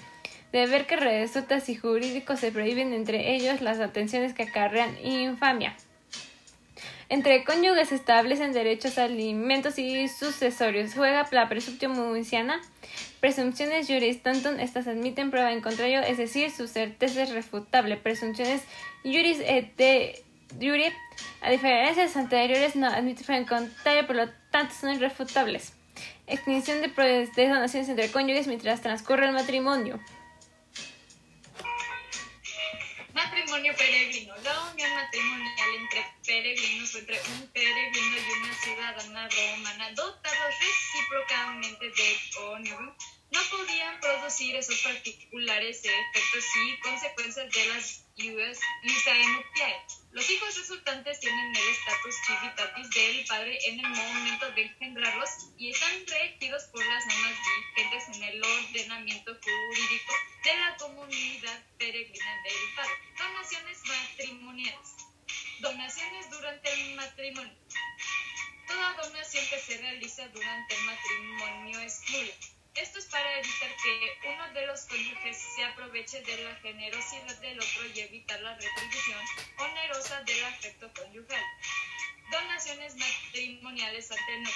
De 0.52 0.66
ver 0.66 0.86
que 0.86 0.96
resulta 0.96 1.60
si 1.60 1.74
jurídicos 1.74 2.40
se 2.40 2.52
prohíben 2.52 2.94
entre 2.94 3.34
ellos 3.34 3.60
las 3.60 3.80
atenciones 3.80 4.34
que 4.34 4.44
acarrean 4.44 4.96
infamia. 5.04 5.76
Entre 7.08 7.44
cónyuges 7.44 7.90
se 7.90 7.96
establecen 7.96 8.52
derechos 8.52 8.98
a 8.98 9.04
alimentos 9.04 9.78
y 9.78 10.08
sucesorios. 10.08 10.94
Juega 10.94 11.28
la 11.30 11.48
presunción 11.48 11.92
municiana 11.92 12.60
Presunciones 13.24 13.86
juris 13.86 14.22
tantum, 14.22 14.60
estas 14.60 14.86
admiten 14.86 15.30
prueba 15.30 15.50
en 15.50 15.62
contrario, 15.62 16.02
es 16.02 16.18
decir, 16.18 16.50
su 16.50 16.68
certeza 16.68 17.22
es 17.22 17.30
refutable. 17.30 17.96
Presunciones 17.96 18.62
juris 19.02 19.38
et 19.40 19.74
de 19.76 20.22
jure, 20.60 20.92
a 21.40 21.48
diferencias 21.48 22.16
anteriores, 22.16 22.76
no 22.76 22.86
admiten 22.86 23.24
prueba 23.24 23.40
en 23.40 23.46
contrario, 23.46 24.06
por 24.06 24.16
lo 24.16 24.30
tanto 24.50 24.74
son 24.74 24.94
irrefutables. 24.94 25.72
Extinción 26.26 26.82
de, 26.82 26.88
de 27.34 27.48
donaciones 27.48 27.88
entre 27.88 28.10
cónyuges 28.10 28.46
mientras 28.46 28.82
transcurre 28.82 29.24
el 29.24 29.32
matrimonio. 29.32 29.98
Matrimonio 33.14 33.72
peregrino. 33.74 34.34
La 34.44 34.70
unión 34.70 34.94
matrimonial 34.94 35.68
entre 35.80 36.13
peregrinos 36.24 36.94
o 36.94 36.98
entre 36.98 37.20
un 37.20 37.46
peregrino 37.52 38.16
y 38.16 38.32
una 38.32 38.54
ciudadana 38.54 39.28
romana 39.28 39.90
dotados 39.92 40.54
recíprocamente 40.60 41.86
de 41.86 42.18
cónyuge 42.34 43.14
no 43.34 43.40
podían 43.50 43.98
producir 44.00 44.54
esos 44.54 44.80
particulares 44.82 45.82
efectos 45.84 46.44
y 46.56 46.80
consecuencias 46.80 47.50
de 47.50 47.66
las 47.66 48.04
ius 48.16 48.58
nuptiae. 48.84 49.82
Los 50.12 50.30
hijos 50.30 50.56
resultantes 50.56 51.18
tienen 51.18 51.56
el 51.56 51.68
estatus 51.68 52.14
civitatis 52.26 52.90
del 52.90 53.24
padre 53.26 53.58
en 53.66 53.80
el 53.80 53.88
momento 53.88 54.52
de 54.52 54.62
engendrarlos 54.62 55.30
y 55.58 55.70
están 55.70 56.06
regidos 56.06 56.62
por 56.64 56.86
las 56.86 57.04
normas 57.06 57.34
vigentes 57.74 58.16
en 58.16 58.22
el 58.22 58.44
ordenamiento 58.44 59.32
jurídico 59.34 60.14
de 60.44 60.56
la 60.56 60.76
comunidad 60.76 61.62
peregrina 61.76 62.42
del 62.44 62.74
padre. 62.76 62.94
Donaciones 63.18 63.78
matrimoniales. 63.84 65.03
Donaciones 65.60 66.30
durante 66.30 66.72
el 66.72 66.94
matrimonio. 66.96 67.54
Toda 68.66 68.92
donación 68.94 69.44
que 69.48 69.58
se 69.60 69.78
realiza 69.78 70.28
durante 70.28 70.74
el 70.74 70.82
matrimonio 70.82 71.80
es 71.80 72.00
nula 72.10 72.34
esto 72.74 72.98
es 72.98 73.04
para 73.06 73.38
evitar 73.38 73.70
que 73.76 74.28
uno 74.30 74.52
de 74.52 74.66
los 74.66 74.80
cónyuges 74.86 75.36
se 75.54 75.62
aproveche 75.62 76.20
de 76.22 76.42
la 76.42 76.56
generosidad 76.56 77.36
del 77.36 77.60
otro 77.60 77.86
y 77.94 78.00
evitar 78.00 78.40
la 78.40 78.52
retribución 78.56 79.20
onerosa 79.58 80.22
del 80.22 80.44
afecto 80.44 80.92
conyugal. 80.92 81.42
Donaciones 82.32 82.96
matrimoniales 82.96 84.10
ante 84.10 84.38
novio. 84.38 84.54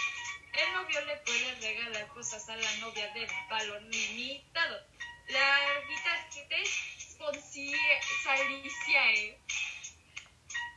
El 0.53 0.73
novio 0.73 1.01
le 1.07 1.17
puede 1.19 1.55
regalar 1.61 2.09
cosas 2.09 2.49
a 2.49 2.57
la 2.57 2.77
novia 2.79 3.09
de 3.13 3.29
valor 3.49 3.83
limitado. 3.83 4.85
La 5.29 5.81
guitarra 5.89 6.29
saliciae. 8.25 9.39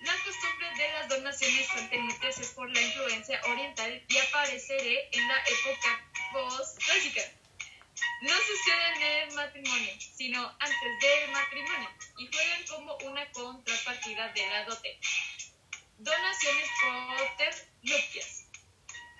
La 0.01 0.13
costumbre 0.23 0.67
de 0.77 0.93
las 0.93 1.09
donaciones 1.09 1.69
ante 1.71 1.99
es 2.27 2.47
por 2.53 2.67
la 2.71 2.81
influencia 2.81 3.39
oriental 3.45 4.03
y 4.07 4.17
apareceré 4.17 5.09
en 5.11 5.27
la 5.27 5.37
época 5.43 6.11
post-clásica. 6.33 7.21
No 8.21 8.33
sucede 8.35 8.87
en 8.95 9.29
el 9.29 9.35
matrimonio, 9.35 9.93
sino 10.15 10.55
antes 10.59 10.99
del 11.01 11.31
matrimonio, 11.31 11.89
y 12.17 12.27
juegan 12.33 12.63
como 12.67 12.95
una 12.97 13.31
contrapartida 13.31 14.29
de 14.29 14.47
la 14.47 14.65
dote. 14.65 14.99
Donaciones 15.99 16.69
poter 16.81 17.69
nupcias. 17.83 18.45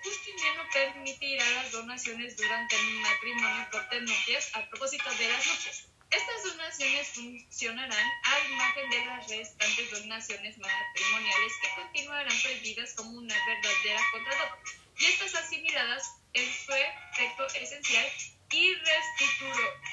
Justiniano 0.02 0.64
permitirá 0.72 1.48
las 1.50 1.70
donaciones 1.70 2.36
durante 2.36 2.74
el 2.74 3.00
matrimonio 3.00 3.68
poter 3.70 4.02
nupcias 4.02 4.50
a 4.56 4.68
propósito 4.68 5.08
de 5.14 5.28
las 5.28 5.46
nupcias. 5.46 5.91
Estas 6.12 6.44
donaciones 6.44 7.08
funcionarán 7.08 8.10
al 8.24 8.48
margen 8.50 8.90
de 8.90 9.06
las 9.06 9.26
restantes 9.28 9.90
donaciones 9.90 10.58
matrimoniales 10.58 11.52
que 11.62 11.74
continuarán 11.74 12.42
prohibidas 12.42 12.92
como 12.94 13.18
una 13.18 13.34
verdadera 13.46 14.00
contradote 14.12 14.70
y 14.98 15.06
estas 15.06 15.34
asimiladas 15.34 16.14
en 16.34 16.44
su 16.52 16.72
efecto 16.72 17.46
esencial 17.54 18.06
y 18.50 18.74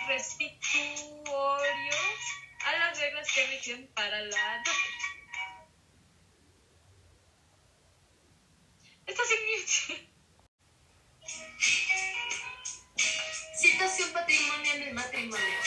restitutorios 0.08 1.96
a 2.66 2.78
las 2.80 3.00
reglas 3.00 3.32
que 3.32 3.48
rigen 3.48 3.88
para 3.94 4.22
la 4.22 4.58
dote. 4.58 4.72
Esta 9.06 9.24
es 9.24 9.30
Situación 13.56 14.12
patrimonial 14.14 14.80
del 14.80 14.94
matrimonio. 14.94 15.58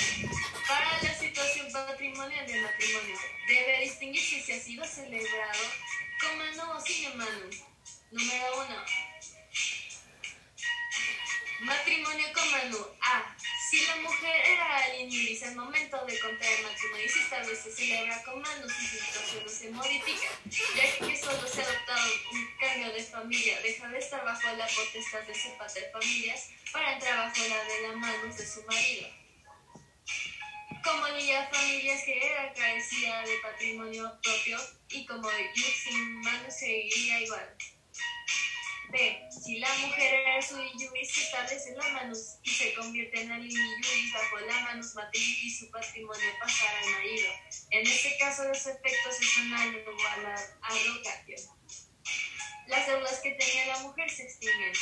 Para 0.69 1.03
la 1.03 1.15
situación 1.15 1.73
patrimonial 1.73 2.47
del 2.47 2.63
matrimonio 2.63 3.19
debe 3.47 3.81
distinguirse 3.81 4.41
si 4.41 4.53
ha 4.53 4.61
sido 4.61 4.85
celebrado 4.85 5.65
con 6.21 6.39
mano 6.39 6.77
o 6.77 6.81
sin 6.81 7.17
mano. 7.17 7.51
Número 8.11 8.57
uno. 8.57 8.85
Matrimonio 11.61 12.27
Manu 12.53 12.79
A. 13.01 13.37
Si 13.73 13.87
la 13.87 13.97
mujer 13.97 14.37
era 14.49 14.93
dice 14.99 15.47
el 15.47 15.57
momento 15.57 16.05
de 16.05 16.19
contraer 16.19 16.63
matrimonio 16.63 17.07
y 17.07 17.09
si 17.09 17.21
esta 17.21 17.39
vez 17.39 17.59
se 17.59 17.73
celebra 17.73 18.23
con 18.23 18.43
Manu, 18.43 18.69
su 18.69 18.99
situación 18.99 19.49
se 19.49 19.71
modifica, 19.71 20.29
ya 20.45 21.07
que 21.07 21.17
solo 21.17 21.49
se 21.49 21.63
ha 21.63 21.65
adoptado 21.65 22.13
un 22.33 22.49
cambio 22.61 22.93
de 22.93 23.03
familia, 23.03 23.59
deja 23.63 23.89
de 23.89 23.99
estar 23.99 24.23
bajo 24.27 24.55
la 24.59 24.67
potestad 24.67 25.23
de 25.23 25.35
su 25.35 25.57
padre 25.57 25.89
familias 25.91 26.51
para 26.71 26.93
entrar 26.93 27.17
bajo 27.17 27.49
la 27.49 27.65
de 27.65 27.89
la 27.89 27.97
manos 27.97 28.37
de 28.37 28.47
su 28.47 28.63
marido. 28.65 29.09
Como 30.85 31.09
niña 31.17 31.49
familias 31.51 32.03
que 32.05 32.27
era 32.27 32.53
carecida 32.53 33.23
de 33.23 33.39
patrimonio 33.39 34.21
propio 34.23 34.59
y 34.91 35.07
como 35.07 35.31
sin 35.31 36.21
Manu 36.21 36.51
seguiría 36.51 37.23
igual. 37.23 37.57
B. 38.93 39.29
Si 39.31 39.59
la 39.59 39.73
mujer 39.79 40.15
era 40.15 40.43
su 40.43 40.57
yuris, 40.79 41.15
se 41.15 41.23
establece 41.23 41.75
la 41.75 41.89
manus 41.89 42.37
y 42.43 42.51
se 42.51 42.75
convierte 42.75 43.23
en 43.23 43.33
alini 43.33 43.55
yuris 43.55 44.13
bajo 44.13 44.41
la 44.41 44.61
manus 44.61 44.95
matriz 44.95 45.43
y 45.43 45.51
su 45.51 45.71
patrimonio 45.71 46.29
pasará 46.39 46.79
al 46.79 46.91
marido. 46.91 47.29
En 47.71 47.87
este 47.87 48.19
caso, 48.19 48.45
los 48.45 48.67
efectos 48.67 49.17
son 49.35 49.55
algo 49.55 49.93
a 50.09 50.17
la 50.19 50.35
abrogación. 50.61 51.41
Las 52.67 52.87
deudas 52.87 53.21
que 53.21 53.33
tenía 53.33 53.67
la 53.67 53.79
mujer 53.79 54.11
se 54.11 54.25
extinguen, 54.25 54.73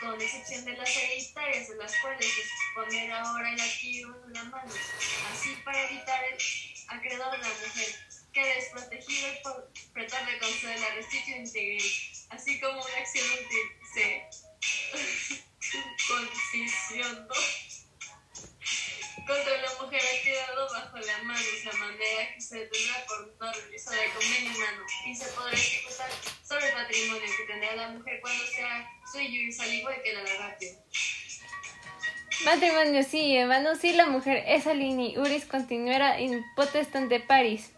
con 0.00 0.20
excepción 0.20 0.64
de 0.64 0.76
las 0.76 0.96
hereditarias, 0.96 1.68
de 1.68 1.76
las 1.76 1.96
cuales 2.00 2.26
es 2.26 2.48
poner 2.74 3.12
ahora 3.12 3.52
el 3.52 3.60
activo 3.60 4.16
en 4.26 4.32
la 4.32 4.44
mano, 4.44 4.72
así 5.32 5.56
para 5.64 5.88
evitar 5.88 6.24
el 6.24 6.38
acreedor 6.88 7.30
de 7.32 7.38
la 7.38 7.48
mujer 7.48 8.09
que 8.32 8.54
desprotegido 8.54 9.28
por 9.42 9.72
tratar 9.92 10.26
de 10.26 10.38
conceder 10.38 10.80
la 10.80 10.94
restitución 10.94 11.46
integral, 11.46 11.88
así 12.30 12.60
como 12.60 12.82
una 12.82 12.96
acción 12.96 13.26
se 13.94 14.28
concesionó 16.08 17.28
contra 19.26 19.56
la 19.62 19.80
mujer 19.80 20.00
ha 20.00 20.24
quedado 20.24 20.68
bajo 20.72 20.98
la 20.98 21.22
mano 21.22 21.40
de 21.40 21.78
manera 21.78 22.34
que 22.34 22.40
se 22.40 22.66
tendrá 22.66 23.04
por 23.06 23.32
no 23.38 23.52
realizar 23.52 23.98
el 23.98 24.10
convenio 24.12 24.56
humano 24.56 24.82
y 25.06 25.14
se 25.14 25.26
podrá 25.32 25.52
ejecutar 25.52 26.10
sobre 26.42 26.66
el 26.66 26.72
patrimonio 26.72 27.22
que 27.36 27.44
tendrá 27.44 27.76
la 27.76 27.88
mujer 27.88 28.20
cuando 28.20 28.44
sea 28.46 28.90
suyo 29.12 29.28
y 29.28 29.60
al 29.60 29.74
igual 29.74 30.02
que 30.02 30.12
la 30.12 30.24
rápido. 30.36 30.82
Matrimonio 32.44 33.02
sí, 33.04 33.36
hermano, 33.36 33.76
si 33.76 33.92
la 33.92 34.06
mujer 34.06 34.42
es 34.46 34.66
alini, 34.66 35.18
uris 35.18 35.44
continuará 35.44 36.18
in 36.20 36.42
potestante 36.56 37.20
paris. 37.20 37.70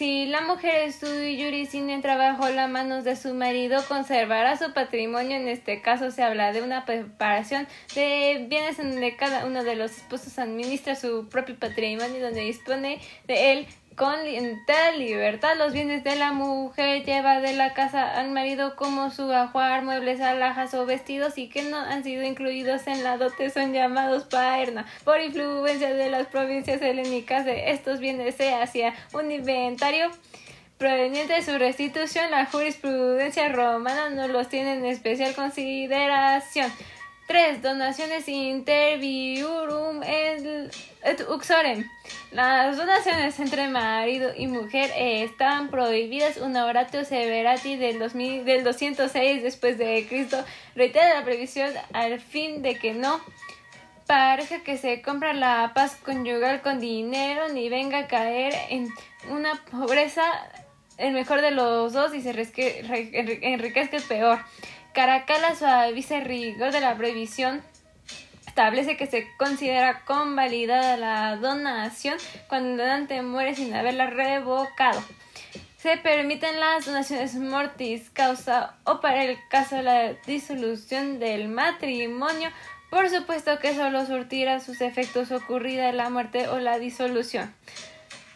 Si 0.00 0.24
la 0.24 0.40
mujer 0.40 0.88
estudia 0.88 1.30
yuri 1.30 1.66
sin 1.66 1.90
entra 1.90 2.16
bajo 2.16 2.48
las 2.48 2.70
manos 2.70 3.04
de 3.04 3.16
su 3.16 3.34
marido, 3.34 3.84
conservará 3.86 4.56
su 4.56 4.72
patrimonio. 4.72 5.36
En 5.36 5.46
este 5.46 5.82
caso 5.82 6.10
se 6.10 6.22
habla 6.22 6.54
de 6.54 6.62
una 6.62 6.86
preparación 6.86 7.68
de 7.94 8.46
bienes 8.48 8.78
en 8.78 8.92
donde 8.92 9.14
cada 9.16 9.44
uno 9.44 9.62
de 9.62 9.76
los 9.76 9.90
esposos 9.90 10.38
administra 10.38 10.94
su 10.96 11.28
propio 11.28 11.54
patrimonio, 11.58 12.18
donde 12.18 12.40
dispone 12.40 12.98
de 13.26 13.52
él 13.52 13.66
con 14.00 14.16
tal 14.64 14.98
libertad 14.98 15.58
los 15.58 15.74
bienes 15.74 16.02
de 16.02 16.16
la 16.16 16.32
mujer 16.32 17.04
lleva 17.04 17.38
de 17.40 17.52
la 17.52 17.74
casa 17.74 18.18
al 18.18 18.30
marido 18.30 18.74
como 18.74 19.10
su 19.10 19.30
ajuar, 19.30 19.82
muebles, 19.82 20.22
alhajas 20.22 20.72
o 20.72 20.86
vestidos 20.86 21.36
y 21.36 21.50
que 21.50 21.64
no 21.64 21.76
han 21.76 22.02
sido 22.02 22.22
incluidos 22.22 22.86
en 22.86 23.04
la 23.04 23.18
dote 23.18 23.50
son 23.50 23.74
llamados 23.74 24.24
paerna. 24.24 24.86
Por 25.04 25.20
influencia 25.20 25.92
de 25.92 26.08
las 26.08 26.28
provincias 26.28 26.80
helénicas 26.80 27.44
de 27.44 27.72
estos 27.72 28.00
bienes 28.00 28.36
se 28.36 28.54
hacía 28.54 28.94
un 29.12 29.30
inventario 29.30 30.10
proveniente 30.78 31.34
de 31.34 31.42
su 31.42 31.58
restitución. 31.58 32.30
La 32.30 32.46
jurisprudencia 32.46 33.50
romana 33.50 34.08
no 34.08 34.28
los 34.28 34.48
tiene 34.48 34.76
en 34.76 34.86
especial 34.86 35.34
consideración. 35.34 36.72
3. 37.30 37.62
Donaciones 37.62 38.26
interviurum 38.26 40.02
et 40.02 41.20
uxorem. 41.28 41.88
Las 42.32 42.76
donaciones 42.76 43.38
entre 43.38 43.68
marido 43.68 44.32
y 44.36 44.48
mujer 44.48 44.90
están 44.96 45.70
prohibidas. 45.70 46.38
Un 46.38 46.56
oratio 46.56 47.04
severati 47.04 47.76
del, 47.76 48.00
2000, 48.00 48.44
del 48.44 48.64
206 48.64 49.44
después 49.44 49.78
de 49.78 50.04
Cristo 50.08 50.44
reitera 50.74 51.14
la 51.14 51.24
previsión 51.24 51.70
al 51.92 52.18
fin 52.18 52.62
de 52.62 52.74
que 52.74 52.94
no 52.94 53.20
parece 54.08 54.62
que 54.62 54.76
se 54.76 55.00
compra 55.00 55.32
la 55.32 55.70
paz 55.72 55.94
conyugal 56.04 56.62
con 56.62 56.80
dinero 56.80 57.48
ni 57.50 57.68
venga 57.68 57.98
a 57.98 58.08
caer 58.08 58.54
en 58.70 58.88
una 59.28 59.54
pobreza 59.70 60.24
el 60.98 61.12
mejor 61.12 61.42
de 61.42 61.52
los 61.52 61.92
dos 61.92 62.12
y 62.12 62.22
se 62.22 62.30
enriquezca 62.30 63.96
el 63.96 64.02
peor. 64.02 64.40
Caracalla 64.92 65.54
suaviza 65.54 66.18
el 66.18 66.24
rigor 66.24 66.72
de 66.72 66.80
la 66.80 66.96
prohibición. 66.96 67.62
Establece 68.46 68.96
que 68.96 69.06
se 69.06 69.28
considera 69.36 70.04
convalidada 70.04 70.96
la 70.96 71.36
donación 71.36 72.18
cuando 72.48 72.70
el 72.70 72.78
donante 72.78 73.22
muere 73.22 73.54
sin 73.54 73.72
haberla 73.74 74.08
revocado. 74.08 75.02
Se 75.76 75.96
permiten 75.96 76.58
las 76.58 76.84
donaciones 76.84 77.36
mortis 77.36 78.10
causa 78.10 78.74
o 78.84 79.00
para 79.00 79.24
el 79.24 79.38
caso 79.48 79.76
de 79.76 79.82
la 79.84 80.12
disolución 80.26 81.20
del 81.20 81.48
matrimonio, 81.48 82.50
por 82.90 83.08
supuesto 83.08 83.58
que 83.60 83.74
solo 83.74 84.04
surtirá 84.04 84.58
sus 84.58 84.80
efectos 84.80 85.30
ocurrida 85.30 85.92
la 85.92 86.10
muerte 86.10 86.48
o 86.48 86.58
la 86.58 86.78
disolución. 86.80 87.54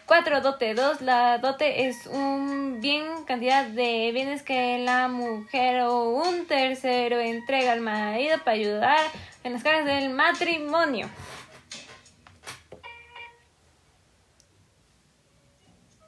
4. 0.07 0.41
Dote 0.43 0.75
2. 0.75 1.01
La 1.01 1.39
dote 1.39 1.87
es 1.87 2.07
un 2.07 2.81
bien, 2.81 3.25
cantidad 3.25 3.67
de 3.67 4.11
bienes 4.13 4.43
que 4.43 4.79
la 4.79 5.09
mujer 5.09 5.83
o 5.83 6.11
un 6.11 6.47
tercero 6.47 7.19
entrega 7.19 7.73
al 7.73 7.81
marido 7.81 8.39
para 8.39 8.53
ayudar 8.53 9.01
en 9.43 9.55
las 9.55 9.63
cargas 9.63 9.87
del 9.87 10.11
matrimonio. 10.11 11.09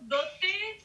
Dote 0.01 0.79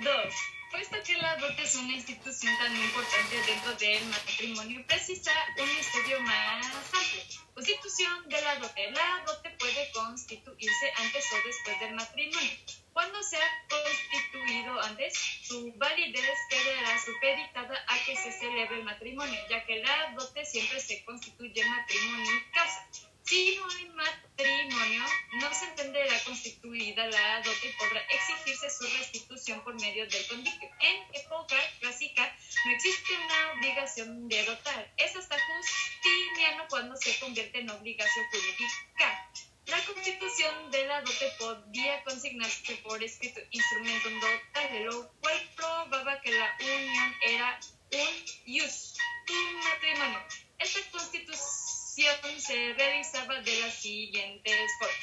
2. 0.00 0.53
Que 1.02 1.18
la 1.18 1.36
dote 1.36 1.62
es 1.62 1.74
una 1.74 1.92
institución 1.92 2.56
tan 2.56 2.74
importante 2.74 3.36
dentro 3.46 3.74
del 3.74 4.06
matrimonio, 4.06 4.86
precisa 4.86 5.32
un 5.58 5.68
estudio 5.68 6.20
más 6.20 6.66
amplio. 6.66 7.22
Constitución 7.52 8.28
de 8.28 8.40
la 8.40 8.56
dote. 8.56 8.90
La 8.92 9.22
dote 9.26 9.50
puede 9.58 9.90
constituirse 9.92 10.92
antes 10.96 11.24
o 11.32 11.36
después 11.46 11.80
del 11.80 11.94
matrimonio. 11.94 12.52
Cuando 12.94 13.22
se 13.22 13.36
ha 13.36 13.66
constituido 13.68 14.80
antes, 14.80 15.14
su 15.42 15.74
validez 15.76 16.38
quedará 16.48 16.98
supeditada 17.04 17.84
a 17.86 18.04
que 18.06 18.16
se 18.16 18.32
celebre 18.32 18.78
el 18.78 18.84
matrimonio, 18.84 19.38
ya 19.50 19.62
que 19.66 19.82
la 19.82 20.14
dote 20.16 20.46
siempre 20.46 20.80
se 20.80 21.04
constituye 21.04 21.64
matrimonio 21.66 22.30
en 22.30 22.50
casa. 22.52 22.88
Si 23.26 23.56
no 23.56 23.66
hay 23.70 23.88
matrimonio, 23.88 25.02
no 25.40 25.54
se 25.54 25.64
entenderá 25.64 26.22
constituida 26.24 27.06
la 27.06 27.38
dote 27.38 27.68
y 27.68 27.72
podrá 27.78 28.00
exigirse 28.00 28.68
su 28.68 28.84
restitución 28.98 29.64
por 29.64 29.74
medio 29.80 30.06
del 30.06 30.26
condictio. 30.26 30.68
En 30.80 31.02
época 31.14 31.56
clásica 31.80 32.36
no 32.66 32.72
existe 32.72 33.14
una 33.16 33.52
obligación 33.52 34.28
de 34.28 34.44
dotar. 34.44 34.92
Es 34.98 35.16
hasta 35.16 35.36
Justiniano 35.40 36.66
cuando 36.68 36.96
se 36.96 37.18
convierte 37.18 37.60
en 37.60 37.70
obligación 37.70 38.26
jurídica. 38.30 39.30
La 39.66 39.82
constitución 39.86 40.70
de 40.70 40.86
la 40.86 41.00
dote 41.00 41.32
podía 41.38 42.04
consignarse 42.04 42.76
por 42.76 43.02
escrito 43.02 43.40
instrumento 43.50 44.10
dotal, 44.10 44.84
lo 44.84 45.10
cual 45.22 45.50
probaba 45.56 46.20
que 46.20 46.30
la 46.30 46.54
unión 46.60 47.14
era 47.22 47.58
un 47.92 48.24
ius, 48.44 48.94
un 49.30 49.58
matrimonio. 49.60 50.20
Esta 50.58 50.80
constitución 50.90 51.73
se 51.94 52.74
realizaba 52.76 53.40
de 53.42 53.60
las 53.60 53.74
siguientes 53.74 54.70
formas. 54.80 54.96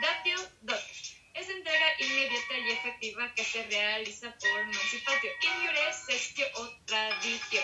Datio 0.00 0.36
dot. 0.62 0.80
Es 1.34 1.48
entrega 1.48 1.86
inmediata 1.98 2.58
y 2.58 2.70
efectiva 2.70 3.34
que 3.34 3.44
se 3.44 3.64
realiza 3.64 4.32
por 4.38 4.60
emancipatio. 4.60 5.30
Iure 5.42 5.92
sesquio 5.92 6.46
o 6.54 6.68
traditio. 6.86 7.62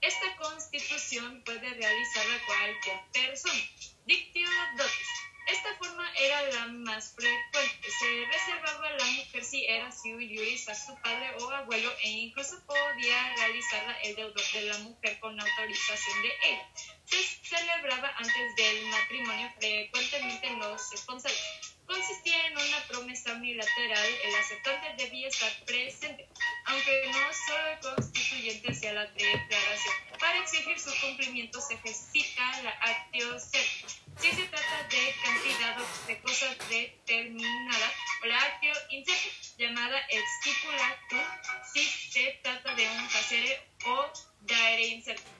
Esta 0.00 0.36
constitución 0.36 1.42
puede 1.44 1.74
realizarla 1.74 2.46
cualquier 2.46 3.00
persona. 3.12 3.62
Dictio 4.06 4.48
dotis. 4.78 5.08
Esta 5.48 5.76
forma 5.76 6.10
era 6.16 6.42
la 6.52 6.66
más 6.68 7.14
frecuente. 7.14 7.90
Se 8.00 8.26
reservaba 8.26 8.88
a 8.88 8.96
la 8.96 9.04
mujer 9.04 9.44
si 9.44 9.66
era 9.66 9.92
sui 9.92 10.34
juris 10.34 10.68
a 10.68 10.74
su 10.74 10.94
padre 11.02 11.34
o 11.38 11.50
abuelo 11.50 11.92
e 12.02 12.08
incluso 12.08 12.64
podía 12.64 13.34
realizarla 13.36 13.92
el 14.04 14.16
deudor 14.16 14.52
de 14.54 14.62
la 14.62 14.78
mujer 14.78 15.20
con 15.20 15.38
autorización 15.38 16.22
de 16.22 16.28
él. 16.50 16.58
Se 17.04 17.22
celebraba 17.42 18.08
antes 18.16 18.56
del 18.56 18.86
matrimonio 18.86 19.50
frecuentemente 19.58 20.46
en 20.46 20.58
los 20.58 20.90
responsables. 20.90 21.40
Consistía 21.86 22.46
en 22.46 22.56
una 22.56 22.80
promesa 22.88 23.32
unilateral, 23.34 24.08
el 24.24 24.34
aceptante 24.36 25.04
debía 25.04 25.28
estar 25.28 25.52
presente, 25.66 26.26
aunque 26.66 27.02
no 27.08 27.32
solo 27.46 27.66
el 27.66 27.78
constituyente 27.80 28.72
hacía 28.72 28.92
la 28.94 29.06
declaración. 29.06 29.94
Para 30.18 30.38
exigir 30.38 30.78
su 30.80 30.90
cumplimiento 31.00 31.60
se 31.60 31.74
ejercita 31.74 32.62
la 32.62 32.70
actio 32.70 33.38
si 33.40 34.30
se 34.30 34.44
trata 34.44 34.88
de 34.88 35.14
cantidad 35.22 35.76
de 36.06 36.20
cosas 36.20 36.56
determinada, 36.70 37.92
o 38.22 38.26
la 38.26 38.38
actio 38.38 38.72
llamada 39.58 39.98
estipulatum, 40.08 41.20
si 41.72 41.84
se 41.84 42.40
trata 42.42 42.74
de 42.74 42.88
un 42.88 43.10
facere 43.10 43.60
o 43.86 44.12
daere 44.42 44.86
incerto. 44.86 45.30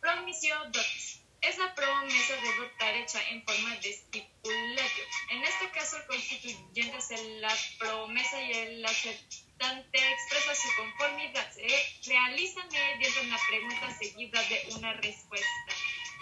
Promisio 0.00 0.54
dotis. 0.72 1.20
es 1.42 1.58
la 1.58 1.74
promesa 1.74 2.34
de 2.34 2.58
votar 2.58 2.94
hecha 2.96 3.20
en 3.28 3.44
forma 3.44 3.76
de 3.76 3.90
estipulativo. 3.90 5.06
En 5.30 5.44
este 5.44 5.70
caso, 5.70 5.96
el 5.96 6.06
constituyente 6.06 6.96
hace 6.96 7.40
la 7.40 7.54
promesa 7.78 8.42
y 8.42 8.52
el 8.52 8.84
aceptante 8.84 9.98
expresa 9.98 10.54
su 10.54 10.68
conformidad. 10.76 11.52
Se 11.52 12.10
realiza 12.10 12.64
mediante 12.64 13.20
una 13.20 13.38
pregunta 13.48 13.98
seguida 13.98 14.42
de 14.42 14.66
una 14.76 14.92
respuesta. 14.94 15.72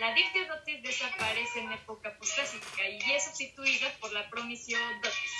La 0.00 0.12
dictiodotis 0.12 0.82
desaparece 0.82 1.60
en 1.60 1.72
época 1.72 2.16
postclásica 2.18 2.88
y 2.88 3.12
es 3.12 3.24
sustituida 3.24 3.94
por 4.00 4.12
la 4.12 4.28
promisiodotis. 4.28 5.32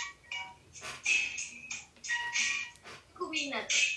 Concubinato. 3.13 3.94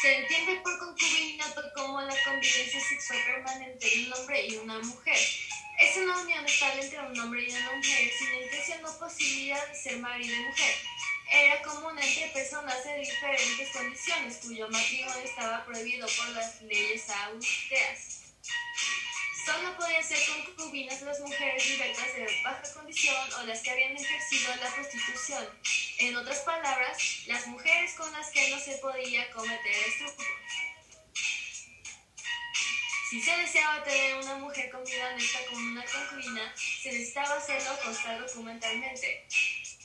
Se 0.00 0.16
entiende 0.16 0.62
por 0.62 0.78
concubinato 0.78 1.62
como 1.74 2.00
la 2.00 2.14
convivencia 2.24 2.80
sexual 2.80 3.18
permanente 3.26 3.86
de 3.86 4.06
un 4.06 4.12
hombre 4.14 4.46
y 4.46 4.56
una 4.56 4.78
mujer. 4.78 5.18
Es 5.78 5.96
una 5.98 6.22
unión 6.22 6.42
estable 6.46 6.82
entre 6.82 7.00
un 7.00 7.20
hombre 7.20 7.46
y 7.46 7.50
una 7.50 7.72
mujer 7.72 8.10
sin 8.18 8.34
intención 8.42 8.82
o 8.86 8.98
posibilidad 8.98 9.68
de 9.68 9.74
ser 9.74 9.98
marido 9.98 10.34
y 10.34 10.44
mujer. 10.46 10.74
Era 11.30 11.62
común 11.62 11.98
entre 11.98 12.28
personas 12.28 12.82
de 12.82 12.98
diferentes 12.98 13.68
condiciones 13.76 14.38
cuyo 14.38 14.68
matrimonio 14.70 15.22
estaba 15.22 15.66
prohibido 15.66 16.08
por 16.16 16.28
las 16.30 16.62
leyes 16.62 17.10
austeras. 17.10 18.09
Solo 19.50 19.76
podían 19.76 20.04
ser 20.04 20.18
concubinas 20.54 21.02
las 21.02 21.18
mujeres 21.18 21.68
libertas 21.70 22.14
de 22.14 22.24
baja 22.44 22.62
condición 22.72 23.32
o 23.40 23.42
las 23.46 23.60
que 23.62 23.70
habían 23.70 23.96
ejercido 23.96 24.54
la 24.54 24.70
prostitución. 24.72 25.44
En 25.98 26.16
otras 26.16 26.38
palabras, 26.40 26.96
las 27.26 27.48
mujeres 27.48 27.94
con 27.94 28.12
las 28.12 28.30
que 28.30 28.48
no 28.50 28.60
se 28.60 28.76
podía 28.76 29.28
cometer 29.32 29.74
estupro. 29.88 30.26
Si 33.10 33.20
se 33.20 33.36
deseaba 33.38 33.82
tener 33.82 34.18
una 34.18 34.36
mujer 34.36 34.70
con 34.70 34.84
vida 34.84 35.08
honesta 35.08 35.40
como 35.48 35.72
una 35.72 35.84
concubina, 35.84 36.54
se 36.56 36.92
necesitaba 36.92 37.34
hacerlo 37.38 37.76
constar 37.82 38.20
documentalmente. 38.20 39.26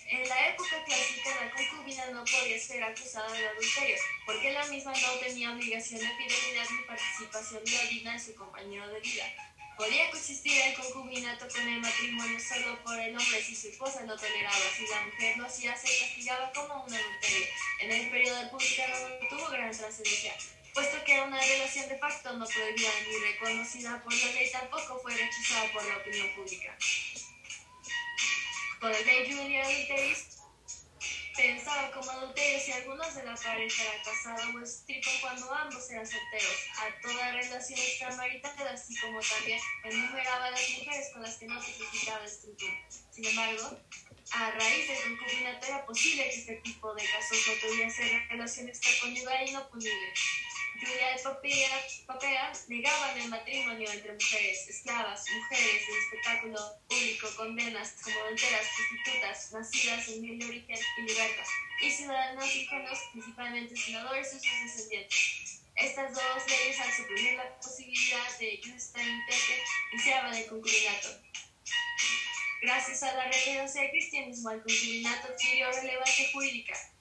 En 0.08 0.30
la 0.30 0.50
época 0.50 0.84
clásica, 0.86 1.30
la 1.44 1.52
concubina 1.52 2.06
no 2.12 2.24
podía 2.24 2.60
ser 2.60 2.84
acusada 2.84 3.32
de 3.34 3.48
adulterio, 3.48 3.98
porque 4.28 4.54
la 4.54 4.68
misma 4.68 4.94
no 4.94 5.14
tenía 5.14 5.52
obligación 5.52 6.02
de 6.02 6.08
fidelidad 6.08 6.70
ni 6.70 6.84
participación 6.86 7.64
digna 7.64 8.14
en 8.14 8.22
su 8.24 8.36
compañero 8.36 8.88
de 8.90 9.00
vida. 9.00 9.55
Podía 9.78 10.10
coexistir 10.10 10.58
el 10.62 10.74
concubinato 10.74 11.48
con 11.50 11.68
el 11.68 11.82
matrimonio 11.82 12.40
solo 12.40 12.82
por 12.84 12.98
el 12.98 13.10
hombre 13.16 13.44
si 13.44 13.54
su 13.54 13.68
esposa 13.68 14.04
lo 14.06 14.16
toleraba. 14.16 14.56
Si 14.76 14.88
la 14.88 15.02
mujer 15.02 15.38
lo 15.38 15.46
hacía, 15.46 15.76
se 15.76 16.00
castigaba 16.00 16.52
como 16.54 16.86
un 16.86 16.94
adulterio. 16.94 17.48
En 17.82 17.92
el 17.92 18.10
periodo 18.10 18.44
republicano 18.44 18.96
no 19.10 19.28
tuvo 19.28 19.50
gran 19.50 19.76
trascendencia, 19.76 20.34
puesto 20.74 21.04
que 21.04 21.20
una 21.20 21.42
relación 21.42 21.90
de 21.90 21.98
facto 21.98 22.32
no 22.34 22.46
prohibida 22.46 22.90
ni 23.06 23.18
reconocida 23.32 24.02
por 24.02 24.14
la 24.14 24.32
ley, 24.32 24.50
tampoco 24.50 25.00
fue 25.00 25.14
rechazada 25.14 25.72
por 25.74 25.84
la 25.84 25.98
opinión 25.98 26.30
pública. 26.36 26.78
Con 28.80 28.96
el 28.96 29.06
ley 29.06 29.26
Julia 29.30 29.66
Adulteris, 29.66 30.35
pensaba 31.36 31.92
como 31.92 32.10
adulterio 32.12 32.60
si 32.60 32.72
alguno 32.72 33.04
de 33.12 33.24
la 33.24 33.36
pareja 33.36 33.84
era 33.84 34.04
casado 34.04 34.56
o 34.56 34.64
estripo 34.64 35.10
cuando 35.22 35.54
ambos 35.54 35.90
eran 35.92 36.06
solteros. 36.06 36.58
A 36.78 37.02
toda 37.02 37.32
relación 37.32 37.80
extramarital, 37.80 38.68
así 38.68 38.96
como 39.00 39.20
también 39.20 39.60
enumeraba 39.84 40.46
a 40.46 40.52
las 40.52 40.70
mujeres 40.70 41.10
con 41.14 41.22
las 41.22 41.36
que 41.36 41.48
no 41.48 41.62
se 41.62 41.72
necesitaba 41.72 42.26
estripo. 42.26 42.66
Sin 43.12 43.26
embargo, 43.26 43.78
a 44.32 44.52
raíz 44.52 44.88
del 44.88 45.18
concubinato 45.18 45.68
era 45.68 45.86
posible 45.86 46.24
que 46.24 46.36
este 46.36 46.56
tipo 46.58 46.94
de 46.94 47.04
casos 47.04 47.38
no 47.48 47.54
tuviera 47.68 47.90
ser 47.90 48.28
relación 48.30 48.70
extraconyugal 48.70 49.48
y 49.48 49.52
no 49.52 49.70
punible. 49.70 50.14
De 50.76 51.24
Popea, 52.06 52.52
negaban 52.68 53.18
el 53.18 53.30
matrimonio 53.30 53.90
entre 53.90 54.12
mujeres, 54.12 54.68
esclavas, 54.68 55.24
mujeres 55.30 55.88
del 55.88 55.98
espectáculo 55.98 56.60
público, 56.90 57.28
condenas 57.38 57.96
como 58.04 58.20
adulteras, 58.20 58.68
prostitutas, 58.76 59.52
nacidas 59.54 60.08
en 60.10 60.22
mil 60.22 60.40
de 60.40 60.46
origen 60.46 60.78
y 60.98 61.02
libertas, 61.02 61.48
y 61.82 61.92
ciudadanos 61.92 62.56
hijos, 62.56 63.00
principalmente 63.14 63.76
senadores 63.76 64.34
y 64.34 64.40
sus 64.40 64.64
descendientes. 64.64 65.62
Estas 65.76 66.14
dos 66.14 66.48
leyes, 66.48 66.80
al 66.82 66.92
suprimir 66.92 67.34
la 67.36 67.56
posibilidad 67.56 68.38
de 68.38 68.60
que 68.60 68.76
esta 68.76 69.02
intente, 69.02 69.64
iniciaban 69.94 70.34
el 70.36 70.46
concubinato. 70.48 71.22
Gracias 72.62 73.02
a 73.04 73.14
la 73.14 73.32
relevancia 73.32 73.82
del 73.82 73.92
cristianismo, 73.92 74.52
el 74.52 74.62
concubinato 74.62 75.28
adquirió 75.28 75.72
relevancia 75.72 76.28
jurídica 76.34 76.95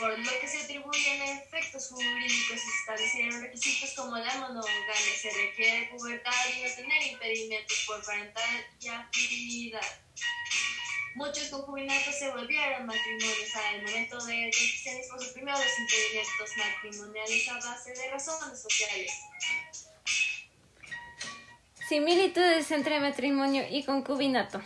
por 0.00 0.18
lo 0.18 0.40
que 0.40 0.48
se 0.48 0.62
atribuyen 0.62 1.22
efectos 1.22 1.88
jurídicos 1.88 2.58
establecieron 2.80 3.42
requisitos 3.42 3.92
como 3.94 4.16
la 4.16 4.34
monogamia, 4.36 5.14
se 5.20 5.30
requiere 5.30 5.90
pubertad 5.90 6.32
y 6.56 6.62
no 6.62 6.74
tener 6.74 7.06
impedimentos 7.12 7.84
por 7.86 8.04
parental 8.04 8.66
y 8.80 8.88
afinidad. 8.88 10.00
Muchos 11.16 11.48
concubinatos 11.48 12.14
se 12.18 12.30
volvieron 12.30 12.86
matrimonios 12.86 13.54
al 13.56 13.82
momento 13.82 14.24
del 14.24 14.50
cristianismo 14.50 15.18
suprimió 15.18 15.52
los 15.52 15.78
impedimentos 15.78 16.50
matrimoniales 16.56 17.48
a 17.48 17.54
base 17.54 17.92
de 17.92 18.10
razones 18.10 18.62
sociales. 18.62 19.12
Similitudes 21.88 22.70
entre 22.70 23.00
matrimonio 23.00 23.64
y 23.68 23.82
concubinato. 23.82 24.62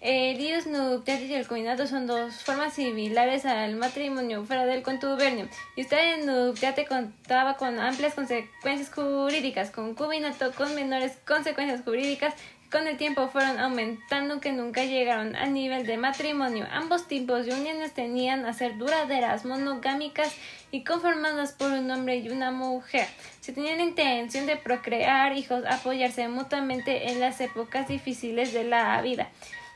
El 0.00 0.38
dios 0.38 0.66
nuptiatis 0.66 1.28
y 1.28 1.34
el 1.34 1.48
concubinato 1.48 1.88
son 1.88 2.06
dos 2.06 2.34
formas 2.44 2.74
similares 2.74 3.44
al 3.44 3.74
matrimonio 3.74 4.44
fuera 4.44 4.64
del 4.64 4.82
contubernio. 4.82 5.48
Y 5.74 5.82
usted 5.82 6.20
en 6.20 6.26
nuptiate 6.26 6.86
contaba 6.86 7.56
con 7.56 7.80
amplias 7.80 8.14
consecuencias 8.14 8.94
jurídicas, 8.94 9.72
concubinato 9.72 10.52
con 10.52 10.72
menores 10.76 11.18
consecuencias 11.26 11.82
jurídicas 11.84 12.34
con 12.70 12.86
el 12.86 12.98
tiempo 12.98 13.28
fueron 13.28 13.58
aumentando 13.58 14.40
que 14.40 14.52
nunca 14.52 14.84
llegaron 14.84 15.34
al 15.34 15.54
nivel 15.54 15.86
de 15.86 15.96
matrimonio. 15.96 16.66
Ambos 16.70 17.08
tipos 17.08 17.46
de 17.46 17.54
uniones 17.54 17.94
tenían 17.94 18.44
a 18.44 18.52
ser 18.52 18.76
duraderas, 18.76 19.46
monogámicas 19.46 20.34
y 20.70 20.84
conformadas 20.84 21.52
por 21.52 21.72
un 21.72 21.90
hombre 21.90 22.18
y 22.18 22.28
una 22.28 22.50
mujer. 22.50 23.06
Se 23.40 23.52
tenían 23.52 23.78
la 23.78 23.84
intención 23.84 24.44
de 24.44 24.56
procrear 24.56 25.34
hijos, 25.34 25.64
apoyarse 25.66 26.28
mutuamente 26.28 27.10
en 27.10 27.20
las 27.20 27.40
épocas 27.40 27.88
difíciles 27.88 28.52
de 28.52 28.64
la 28.64 29.00
vida. 29.00 29.30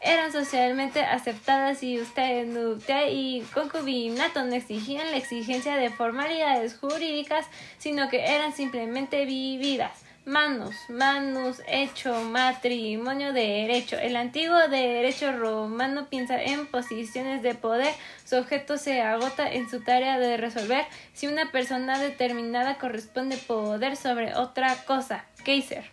Eran 0.04 0.32
socialmente 0.32 1.04
aceptadas 1.04 1.84
y 1.84 2.00
usted 2.00 2.44
nuptia 2.46 3.08
y 3.08 3.42
concubinato 3.54 4.44
no 4.44 4.54
exigían 4.54 5.12
la 5.12 5.16
exigencia 5.16 5.76
de 5.76 5.90
formalidades 5.90 6.76
jurídicas, 6.76 7.46
sino 7.78 8.08
que 8.08 8.34
eran 8.34 8.52
simplemente 8.52 9.24
vividas. 9.24 9.92
Manus, 10.24 10.74
manus, 10.88 11.62
hecho, 11.68 12.20
matrimonio, 12.22 13.32
derecho. 13.32 13.96
El 13.96 14.16
antiguo 14.16 14.56
derecho 14.68 15.32
romano 15.32 16.06
piensa 16.08 16.40
en 16.40 16.66
posiciones 16.66 17.42
de 17.42 17.54
poder. 17.54 17.94
Su 18.24 18.36
objeto 18.36 18.78
se 18.78 19.02
agota 19.02 19.48
en 19.48 19.68
su 19.68 19.82
tarea 19.82 20.18
de 20.18 20.36
resolver 20.36 20.84
si 21.12 21.28
una 21.28 21.52
persona 21.52 21.98
determinada 21.98 22.78
corresponde 22.78 23.36
poder 23.36 23.96
sobre 23.96 24.34
otra 24.34 24.76
cosa. 24.84 25.24
Kaiser. 25.44 25.84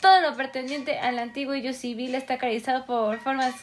Todo 0.00 0.20
lo 0.20 0.36
pertendiente 0.36 0.98
al 0.98 1.18
antiguo 1.18 1.54
yo 1.54 1.72
civil 1.72 2.14
está 2.14 2.38
caracterizado 2.38 2.86
por 2.86 3.18
formas 3.18 3.54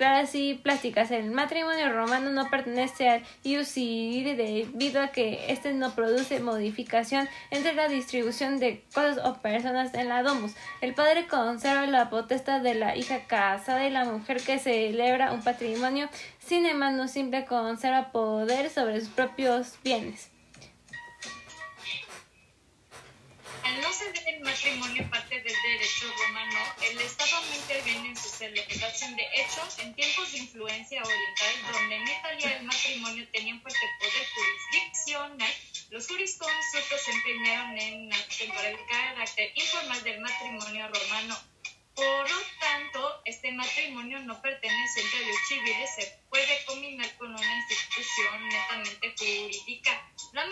claras 0.00 0.34
y 0.34 0.54
plásticas. 0.54 1.10
El 1.10 1.30
matrimonio 1.30 1.92
romano 1.92 2.30
no 2.30 2.48
pertenece 2.48 3.10
al 3.10 3.22
ius 3.42 3.74
debido 3.74 5.02
a 5.02 5.08
que 5.08 5.52
éste 5.52 5.74
no 5.74 5.94
produce 5.94 6.40
modificación 6.40 7.28
entre 7.50 7.74
la 7.74 7.86
distribución 7.86 8.58
de 8.58 8.82
cosas 8.94 9.18
o 9.22 9.34
personas 9.42 9.92
en 9.92 10.08
la 10.08 10.22
domus. 10.22 10.54
El 10.80 10.94
padre 10.94 11.26
conserva 11.26 11.86
la 11.86 12.08
potestad 12.08 12.62
de 12.62 12.76
la 12.76 12.96
hija 12.96 13.26
casada 13.26 13.86
y 13.86 13.90
la 13.90 14.06
mujer 14.06 14.40
que 14.40 14.58
celebra 14.58 15.32
un 15.32 15.42
patrimonio, 15.42 16.08
sin 16.38 16.64
embargo, 16.64 17.06
simple 17.06 17.44
conserva 17.44 18.10
poder 18.10 18.70
sobre 18.70 19.00
sus 19.00 19.10
propios 19.10 19.78
bienes. 19.84 20.30
Al 23.70 23.80
no 23.82 23.92
ser 23.92 24.12
el 24.26 24.40
matrimonio 24.40 25.08
parte 25.10 25.40
del 25.40 25.54
derecho 25.62 26.12
romano, 26.18 26.58
el 26.82 27.00
Estado 27.02 27.40
no 27.40 27.54
interviene 27.54 28.08
en 28.08 28.16
su 28.16 28.28
celebración. 28.28 29.14
De 29.14 29.22
hecho, 29.22 29.62
en 29.78 29.94
tiempos 29.94 30.32
de 30.32 30.38
influencia 30.38 31.00
oriental, 31.00 31.72
donde 31.72 31.94
en 31.94 32.02
Italia 32.02 32.56
el 32.56 32.64
matrimonio 32.64 33.28
tenía 33.30 33.54
un 33.54 33.62
fuerte 33.62 33.86
poder 34.00 34.26
jurisdiccional, 34.34 35.54
los 35.90 36.08
jurisconsultos 36.08 37.00
se 37.00 37.12
empeñaron 37.12 37.78
en 37.78 38.12
acentuar 38.12 38.64
el 38.64 38.86
carácter 38.86 39.52
informal 39.54 40.02
del 40.02 40.20
matrimonio 40.20 40.88
romano. 40.88 41.38
Por 41.94 42.28
lo 42.28 42.40
tanto, 42.58 43.22
este 43.24 43.52
matrimonio 43.52 44.18
no 44.20 44.42
pertenece 44.42 45.00
a 45.00 45.28
los 45.28 45.36
civiles, 45.46 45.90
se 45.94 46.18
puede 46.28 46.64
combinar 46.64 47.14
con 47.18 47.30
una 47.32 47.54
institución 47.54 48.48
netamente 48.48 49.14
jurídica. 49.16 50.10
La 50.32 50.44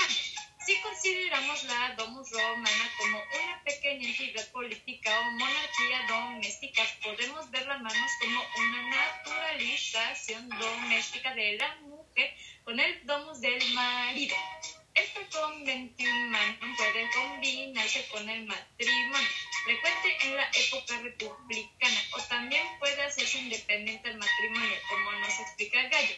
si 0.68 0.78
consideramos 0.82 1.64
la 1.64 1.94
Domus 1.96 2.30
Romana 2.30 2.90
como 2.98 3.16
una 3.16 3.64
pequeña 3.64 4.06
entidad 4.06 4.46
política 4.52 5.18
o 5.18 5.30
monarquía 5.30 6.06
doméstica, 6.06 6.82
podemos 7.02 7.50
ver 7.50 7.66
las 7.66 7.80
manos 7.80 8.10
como 8.20 8.42
una 8.58 8.82
naturalización 8.90 10.46
doméstica 10.50 11.34
de 11.34 11.56
la 11.56 11.74
mujer 11.76 12.34
con 12.64 12.78
el 12.78 13.06
Domus 13.06 13.40
del 13.40 13.64
marido. 13.72 14.36
Este 14.92 15.26
conventum 15.32 16.28
manum 16.28 16.76
puede 16.76 17.10
combinarse 17.14 18.06
con 18.08 18.28
el 18.28 18.44
matrimonio, 18.44 19.28
frecuente 19.64 20.18
en 20.24 20.36
la 20.36 20.50
época 20.52 21.00
republicana, 21.00 22.00
o 22.12 22.20
también 22.24 22.66
puede 22.78 23.02
hacerse 23.04 23.38
independiente 23.38 24.06
del 24.06 24.18
matrimonio, 24.18 24.76
como 24.90 25.12
nos 25.12 25.40
explica 25.40 25.88
Gallo. 25.88 26.14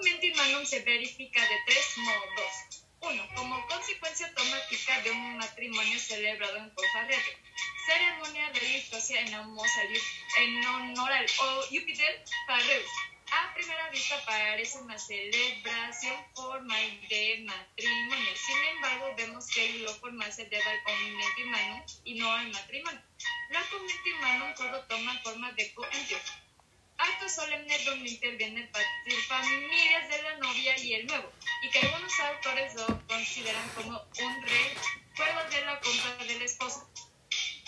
El 0.00 0.06
conventum 0.06 0.36
manum 0.38 0.64
se 0.64 0.80
verifica 0.80 1.42
de 1.42 1.56
tres 1.66 1.98
modos. 1.98 2.84
Uno, 3.02 3.28
como 3.34 3.66
consecuencia 3.66 4.28
automática 4.28 4.98
de 5.02 5.10
un 5.10 5.36
matrimonio 5.36 5.98
celebrado 5.98 6.56
en 6.56 6.70
Confarreto. 6.70 7.30
Ceremonia 7.84 8.50
religiosa 8.50 9.20
en 9.20 9.34
en 9.34 10.66
honor 10.66 11.12
al 11.12 11.26
Júpiter 11.68 12.24
Farreus. 12.46 12.90
A 13.30 13.52
primera 13.52 13.90
vista 13.90 14.24
parece 14.24 14.78
una 14.78 14.98
celebración 14.98 16.16
formal 16.34 17.00
de 17.10 17.44
matrimonio. 17.44 18.36
Sin 18.36 18.56
embargo, 18.56 19.14
vemos 19.18 19.46
que 19.48 19.80
lo 19.80 19.92
formal 19.96 20.32
se 20.32 20.46
debe 20.46 20.64
al 20.64 20.82
conventimano 20.82 21.84
y 22.04 22.14
no 22.14 22.32
al 22.32 22.48
matrimonio. 22.48 23.02
La 23.50 23.60
conventimano 23.68 24.54
todo 24.54 24.82
toma 24.86 25.20
forma 25.22 25.52
de 25.52 25.74
coentio. 25.74 26.16
Acto 27.00 27.28
solemne 27.30 27.78
donde 27.84 28.10
intervienen 28.10 28.70
familias 29.26 30.08
de 30.10 30.22
la 30.22 30.36
novia 30.36 30.78
y 30.78 30.92
el 30.92 31.06
nuevo, 31.06 31.32
y 31.62 31.70
que 31.70 31.78
algunos 31.78 32.20
autores 32.20 32.74
lo 32.74 33.06
consideran 33.06 33.68
como 33.70 33.98
un 33.98 34.42
recuerdo 34.42 35.50
de 35.50 35.64
la 35.64 35.80
compra 35.80 36.24
del 36.26 36.42
esposo. 36.42 36.86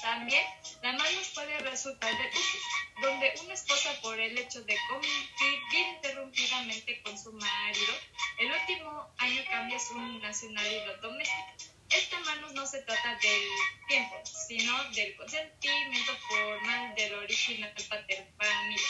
También, 0.02 0.44
la 0.82 0.92
mano 0.92 1.18
puede 1.34 1.58
resultar 1.60 2.10
de 2.10 2.28
usos, 2.28 2.62
donde 3.00 3.32
una 3.44 3.54
esposa 3.54 3.98
por 4.02 4.20
el 4.20 4.36
hecho 4.36 4.62
de 4.64 4.76
convivir 4.90 5.86
interrumpidamente 5.96 7.00
con 7.02 7.18
su 7.18 7.32
marido, 7.32 7.94
el 8.38 8.52
último 8.52 9.14
año 9.16 9.42
cambia 9.50 9.78
su 9.78 9.98
nacionalidad 10.18 11.00
doméstica. 11.00 11.71
Esta 11.94 12.18
mano 12.20 12.48
no 12.52 12.66
se 12.66 12.82
trata 12.82 13.16
del 13.16 13.42
tiempo, 13.88 14.20
sino 14.24 14.84
del 14.90 15.16
consentimiento 15.16 16.16
formal 16.28 16.94
del 16.94 17.14
original 17.14 17.74
pater-familia. 17.88 18.88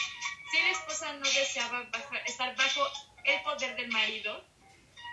Si 0.51 0.59
la 0.59 0.71
esposa 0.71 1.13
no 1.15 1.29
deseaba 1.29 1.89
estar 2.27 2.57
bajo 2.57 2.87
el 3.25 3.43
poder 3.43 3.77
del 3.77 3.89
marido, 3.89 4.45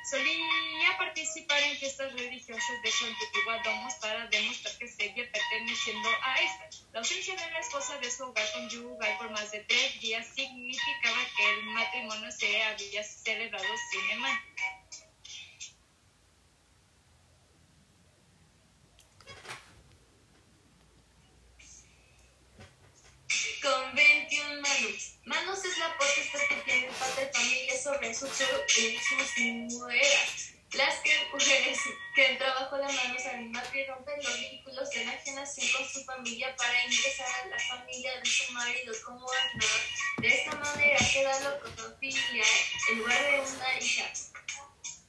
Solía 0.09 0.97
participar 0.97 1.61
en 1.61 1.77
fiestas 1.77 2.11
religiosas 2.13 2.81
de 2.81 2.91
su 2.91 3.05
antigua 3.05 3.61
domos 3.63 3.93
para 4.01 4.25
demostrar 4.25 4.75
que 4.79 4.87
seguía 4.87 5.31
perteneciendo 5.31 6.09
a 6.23 6.39
esta. 6.39 6.69
La 6.93 6.99
ausencia 6.99 7.35
de 7.35 7.51
la 7.51 7.59
esposa 7.59 7.95
de 7.99 8.09
su 8.09 8.23
hogar 8.23 8.51
conyugal 8.53 9.17
por 9.19 9.29
más 9.29 9.51
de 9.51 9.59
tres 9.59 10.01
días 10.01 10.25
significaba 10.33 11.17
que 11.37 11.49
el 11.51 11.63
matrimonio 11.65 12.31
se 12.31 12.63
había 12.63 13.03
celebrado 13.03 13.67
sin 13.91 14.09
embargo. 14.09 14.39
Convention 23.69 24.61
Manus. 24.61 25.13
Manus 25.25 25.63
es 25.63 25.77
la 25.77 25.95
potestad 25.95 26.39
que 26.49 26.55
tiene 26.65 26.87
el 26.87 26.93
padre 26.95 27.25
de 27.25 27.31
familia 27.31 27.77
sobre 27.77 28.15
sus, 28.15 28.29
sus 28.31 29.37
nueras. 29.37 30.53
Las 30.73 30.95
que, 31.01 31.11
mujeres 31.31 31.79
que 32.15 32.35
trabajo 32.35 32.77
de 32.77 32.83
manos 32.83 33.25
al 33.25 33.45
y 33.45 33.85
rompen 33.85 34.23
los 34.23 34.39
vínculos 34.39 34.89
de 34.89 35.01
enajenación 35.03 35.67
con 35.73 35.87
su 35.87 36.03
familia 36.03 36.55
para 36.55 36.83
ingresar 36.83 37.27
a 37.43 37.47
la 37.47 37.59
familia 37.59 38.19
de 38.19 38.25
su 38.25 38.51
marido 38.53 38.93
como 39.05 39.25
honor. 39.25 39.81
De 40.17 40.27
esta 40.27 40.55
manera 40.55 40.97
queda 41.13 41.39
la 41.39 41.59
cotofilia 41.59 42.43
en 42.91 42.97
lugar 42.97 43.23
de 43.23 43.39
una 43.39 43.79
hija. 43.79 44.11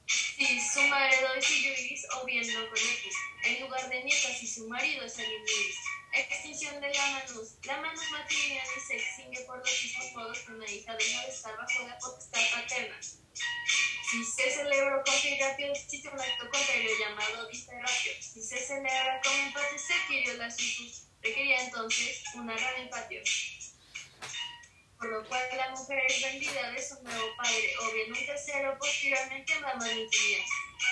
Si 0.07 0.61
su 0.69 0.81
marido 0.83 1.33
es 1.35 1.49
Iuris 1.49 2.07
o 2.15 2.25
bien 2.25 2.53
lo 2.53 2.67
X, 2.67 3.15
en 3.43 3.61
lugar 3.61 3.89
de 3.89 4.03
nieta 4.03 4.29
si 4.35 4.47
su 4.47 4.67
marido 4.67 5.05
es 5.05 5.17
el 5.17 5.31
Iuris. 5.31 5.77
Extinción 6.13 6.81
de 6.81 6.93
la 6.93 7.07
manus. 7.07 7.55
La 7.63 7.77
manus 7.77 8.11
matrimonial 8.11 8.67
se 8.85 8.95
extingue 8.97 9.41
por 9.41 9.57
los 9.57 9.83
mismos 9.83 10.11
modos 10.13 10.39
que 10.39 10.51
una 10.51 10.69
hija 10.69 10.95
deja 10.95 11.21
de 11.25 11.31
estar 11.31 11.55
bajo 11.55 11.87
la 11.87 11.97
potestad 11.99 12.41
paterna. 12.53 12.97
Si 13.01 14.25
se 14.25 14.51
celebra 14.51 15.01
con 15.03 15.21
terapia, 15.21 15.71
existe 15.71 16.09
un 16.09 16.19
acto 16.19 16.49
contrario 16.49 16.89
llamado 16.99 17.47
disterapio. 17.47 18.11
Si 18.19 18.41
se 18.41 18.57
celebra 18.57 19.21
con 19.23 19.33
empate, 19.33 19.79
se 19.79 19.93
adquirió 19.93 20.33
la 20.33 20.51
situs. 20.51 21.07
Requería 21.21 21.63
entonces 21.63 22.21
una 22.35 22.57
gran 22.57 22.81
empatio. 22.81 23.21
Por 25.01 25.09
lo 25.09 25.27
cual 25.27 25.41
la 25.57 25.71
mujer 25.71 26.03
es 26.07 26.21
vendida 26.21 26.69
de 26.69 26.79
su 26.79 27.01
nuevo 27.01 27.35
padre, 27.35 27.73
o 27.79 27.91
bien 27.91 28.13
un 28.13 28.23
tercero, 28.23 28.77
posteriormente 28.77 29.59
la 29.59 29.73
manutenía. 29.73 30.37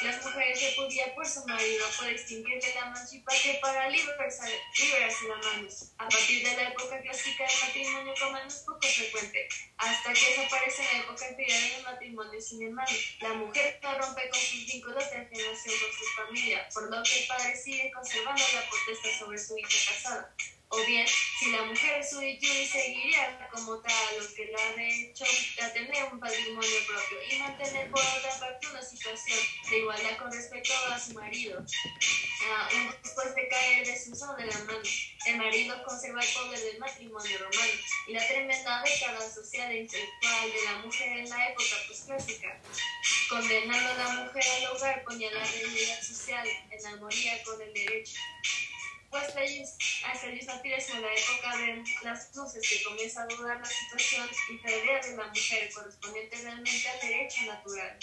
Las 0.01 0.25
mujeres 0.25 0.63
repudiadas 0.63 1.13
por 1.13 1.27
su 1.27 1.45
marido 1.45 1.85
por 1.95 2.07
extinguir 2.07 2.59
de 2.59 2.73
la 2.73 2.87
emancipación 2.87 3.57
para 3.61 3.87
liberarse, 3.87 4.61
liberarse 4.79 5.27
la 5.27 5.35
manos. 5.35 5.91
A 5.99 6.09
partir 6.09 6.43
de 6.43 6.55
la 6.57 6.69
época 6.69 6.99
clásica 7.01 7.45
del 7.45 7.67
matrimonio 7.67 8.13
con 8.19 8.31
manos 8.31 8.63
poco 8.65 8.87
frecuente, 8.87 9.47
hasta 9.77 10.13
que 10.13 10.25
desaparece 10.25 10.83
la 10.91 10.99
época 11.01 11.29
imperial 11.29 11.69
del 11.69 11.83
matrimonio 11.83 12.41
sin 12.41 12.63
hermano. 12.63 12.97
La 13.21 13.33
mujer 13.35 13.79
no 13.83 13.95
rompe 13.99 14.27
con 14.29 14.39
sus 14.39 14.65
vínculos 14.65 15.07
de 15.11 15.17
ajenación 15.17 15.75
con 15.81 15.93
su 15.93 16.05
familia, 16.15 16.67
por 16.73 16.83
lo 16.89 17.03
que 17.03 17.21
el 17.21 17.27
padre 17.27 17.55
sigue 17.55 17.91
conservando 17.91 18.43
la 18.55 18.67
potestad 18.67 19.19
sobre 19.19 19.37
su 19.37 19.55
hija 19.55 19.93
casada. 19.93 20.35
O 20.71 20.85
bien, 20.85 21.07
si 21.07 21.49
la 21.51 21.63
mujer 21.63 21.99
es 21.99 22.13
y 22.13 22.67
seguiría 22.67 23.49
como 23.51 23.79
tal 23.79 24.19
lo 24.19 24.33
que 24.35 24.45
la 24.51 24.59
ha 24.59 24.83
hecho 24.83 25.25
a 25.63 25.73
tener 25.73 26.03
un 26.11 26.19
patrimonio 26.19 26.85
propio 26.85 27.17
y 27.27 27.39
mantener 27.39 27.89
por 27.89 27.99
otra 27.99 28.39
parte 28.39 28.67
una 28.67 28.81
situación 28.83 29.39
de 29.67 29.79
igualdad 29.79 30.17
con 30.19 30.31
respecto 30.31 30.71
a 30.91 30.99
su 30.99 31.13
marido. 31.13 31.59
Uh, 31.59 32.93
después 33.01 33.33
de 33.33 33.47
caer 33.47 33.87
de 33.87 33.99
su 33.99 34.11
de 34.11 34.45
la 34.45 34.59
mano, 34.59 34.79
el 35.25 35.37
marido 35.37 35.83
conserva 35.83 36.21
el 36.21 36.33
poder 36.33 36.59
del 36.59 36.79
matrimonio 36.79 37.37
romano 37.39 37.73
y 38.07 38.13
la 38.13 38.27
tremenda 38.27 38.83
década 38.83 39.27
social 39.27 39.71
e 39.71 39.79
intelectual 39.79 40.51
de 40.51 40.63
la 40.65 40.77
mujer 40.85 41.17
en 41.17 41.29
la 41.29 41.49
época 41.49 41.75
postclásica. 41.87 42.61
Condenando 43.27 43.89
a 43.89 43.95
la 43.95 44.23
mujer 44.23 44.43
al 44.57 44.75
hogar 44.75 45.03
ponía 45.03 45.31
la 45.31 45.43
realidad 45.43 46.01
social 46.03 46.47
en 46.69 46.85
armonía 46.85 47.43
con 47.43 47.59
el 47.59 47.73
derecho 47.73 48.19
pues 49.09 49.35
leyes 49.35 49.77
hasta 50.05 50.27
el 50.27 50.39
en 50.39 51.01
la 51.01 51.07
época 51.13 51.57
de 51.57 51.83
las 52.03 52.35
luces 52.35 52.69
que 52.69 52.83
comienza 52.83 53.23
a 53.23 53.25
dudar 53.25 53.57
la 53.57 53.65
situación 53.65 54.27
inferior 54.51 55.03
de 55.03 55.17
la 55.17 55.27
mujer 55.27 55.69
correspondiente 55.73 56.35
realmente 56.43 56.89
al 56.89 56.99
derecho 57.09 57.45
natural. 57.45 57.97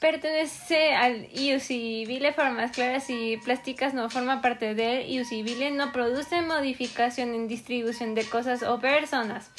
Pertenece 0.00 0.94
al 0.94 1.28
ius 1.32 1.64
civile, 1.64 2.32
formas 2.32 2.70
claras 2.70 3.10
y 3.10 3.36
plásticas 3.38 3.94
no 3.94 4.08
forma 4.08 4.40
parte 4.40 4.74
del 4.74 5.08
ius 5.08 5.28
civile, 5.28 5.72
no 5.72 5.92
produce 5.92 6.40
modificación 6.42 7.34
en 7.34 7.48
distribución 7.48 8.14
de 8.14 8.24
cosas 8.24 8.62
o 8.62 8.78
personas. 8.78 9.50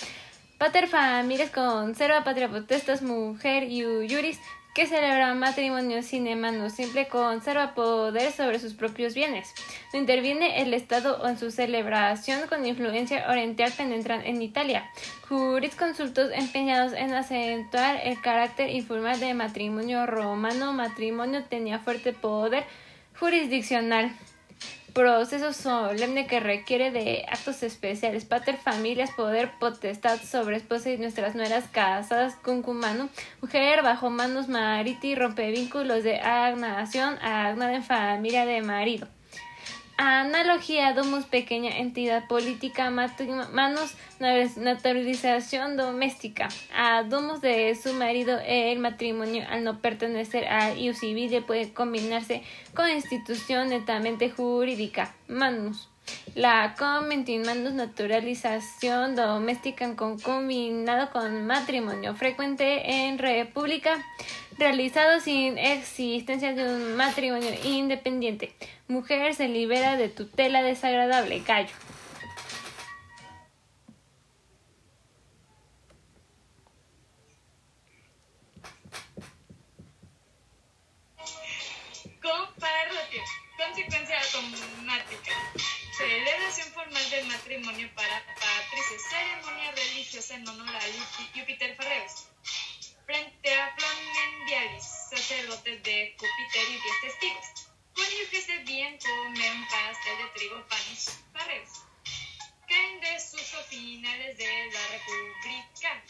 Pater 0.57 0.87
familias 0.87 1.51
conserva 1.51 2.23
patria 2.23 2.49
potestas, 2.49 3.01
mujer 3.01 3.63
y 3.63 3.81
juris 3.81 4.39
que 4.79 4.87
celebra 4.87 5.35
matrimonio 5.35 6.01
sin 6.01 6.25
hermano 6.25 6.69
simple 6.69 7.09
conserva 7.09 7.75
poder 7.75 8.31
sobre 8.31 8.59
sus 8.59 8.75
propios 8.75 9.13
bienes. 9.13 9.53
No 9.91 9.99
interviene 9.99 10.61
el 10.61 10.73
Estado 10.73 11.27
en 11.27 11.37
su 11.37 11.51
celebración 11.51 12.47
con 12.47 12.65
influencia 12.65 13.29
oriental 13.29 13.73
penetran 13.75 14.25
en 14.25 14.41
Italia. 14.41 14.89
Jurisconsultos 15.27 16.31
empeñados 16.33 16.93
en 16.93 17.13
acentuar 17.13 17.99
el 18.05 18.21
carácter 18.21 18.69
informal 18.69 19.19
de 19.19 19.33
matrimonio 19.33 20.05
romano, 20.05 20.71
matrimonio 20.71 21.43
tenía 21.43 21.79
fuerte 21.79 22.13
poder 22.13 22.63
jurisdiccional 23.19 24.13
proceso 24.93 25.53
solemne 25.53 26.27
que 26.27 26.39
requiere 26.39 26.91
de 26.91 27.25
actos 27.29 27.63
especiales, 27.63 28.25
pater 28.25 28.57
familias, 28.57 29.11
poder, 29.11 29.51
potestad 29.59 30.19
sobre 30.19 30.57
esposa 30.57 30.89
y 30.91 30.97
nuestras 30.97 31.35
nueras 31.35 31.65
casadas, 31.69 32.35
cuncumano, 32.35 33.09
mujer 33.41 33.83
bajo 33.83 34.09
manos 34.09 34.47
mariti, 34.47 35.15
rompe 35.15 35.51
vínculos 35.51 36.03
de 36.03 36.19
agnación, 36.19 37.17
agnada 37.21 37.73
en 37.73 37.83
familia 37.83 38.45
de 38.45 38.61
marido. 38.61 39.07
Analogía, 40.01 40.93
domus, 40.93 41.25
pequeña 41.25 41.77
entidad 41.77 42.25
política, 42.29 42.89
manos, 42.89 43.95
naturalización 44.55 45.75
doméstica. 45.75 46.47
A 46.73 47.03
domus 47.03 47.41
de 47.41 47.75
su 47.75 47.91
marido, 47.91 48.39
el 48.45 48.79
matrimonio, 48.79 49.45
al 49.49 49.65
no 49.65 49.81
pertenecer 49.81 50.47
a 50.47 50.73
ius 50.73 50.99
civile, 50.99 51.41
puede 51.41 51.73
combinarse 51.73 52.43
con 52.73 52.89
institución 52.89 53.67
netamente 53.67 54.29
jurídica. 54.29 55.13
Manus. 55.27 55.89
La 56.33 56.75
manus 56.79 57.73
naturalización 57.73 59.15
doméstica 59.15 59.93
combinado 59.97 61.11
con 61.11 61.45
matrimonio 61.45 62.15
frecuente 62.15 63.05
en 63.05 63.17
república 63.17 64.01
realizado 64.59 65.21
sin 65.21 65.57
existencia 65.57 66.53
de 66.53 66.63
un 66.63 66.95
matrimonio 66.95 67.49
independiente. 67.63 68.53
Mujer 68.87 69.33
se 69.33 69.47
libera 69.47 69.95
de 69.95 70.09
tutela 70.09 70.61
desagradable. 70.61 71.39
Gallo. 71.39 71.73
Comparratio. 82.21 83.21
Consecuencia 83.57 84.17
automática. 84.35 85.31
Celebración 85.97 86.67
formal 86.73 87.09
del 87.09 87.25
matrimonio 87.27 87.89
para 87.95 88.23
Patricia. 88.25 88.97
Ceremonia 89.09 89.71
religiosa 89.71 90.35
en 90.35 90.47
honor 90.47 90.75
a 90.75 90.81
Júpiter 91.33 91.75
Ferreros 91.75 92.28
Frente 93.09 93.55
a 93.55 93.75
Flamendialis, 93.75 94.85
sacerdotes 95.09 95.81
de 95.81 96.15
Júpiter 96.15 96.69
y 96.69 96.79
diez 96.79 97.01
testigos. 97.01 97.67
Cónyuges 97.95 98.45
de 98.45 98.57
bien 98.59 98.99
comer 98.99 99.51
un 99.51 99.67
pastel 99.67 100.17
de 100.19 100.29
trigo, 100.35 100.67
panes, 100.67 101.19
Ferreus. 101.33 101.69
Caen 102.67 103.01
desuso 103.01 103.63
finales 103.63 104.37
de 104.37 104.45
la 104.45 104.87
República. 104.91 106.03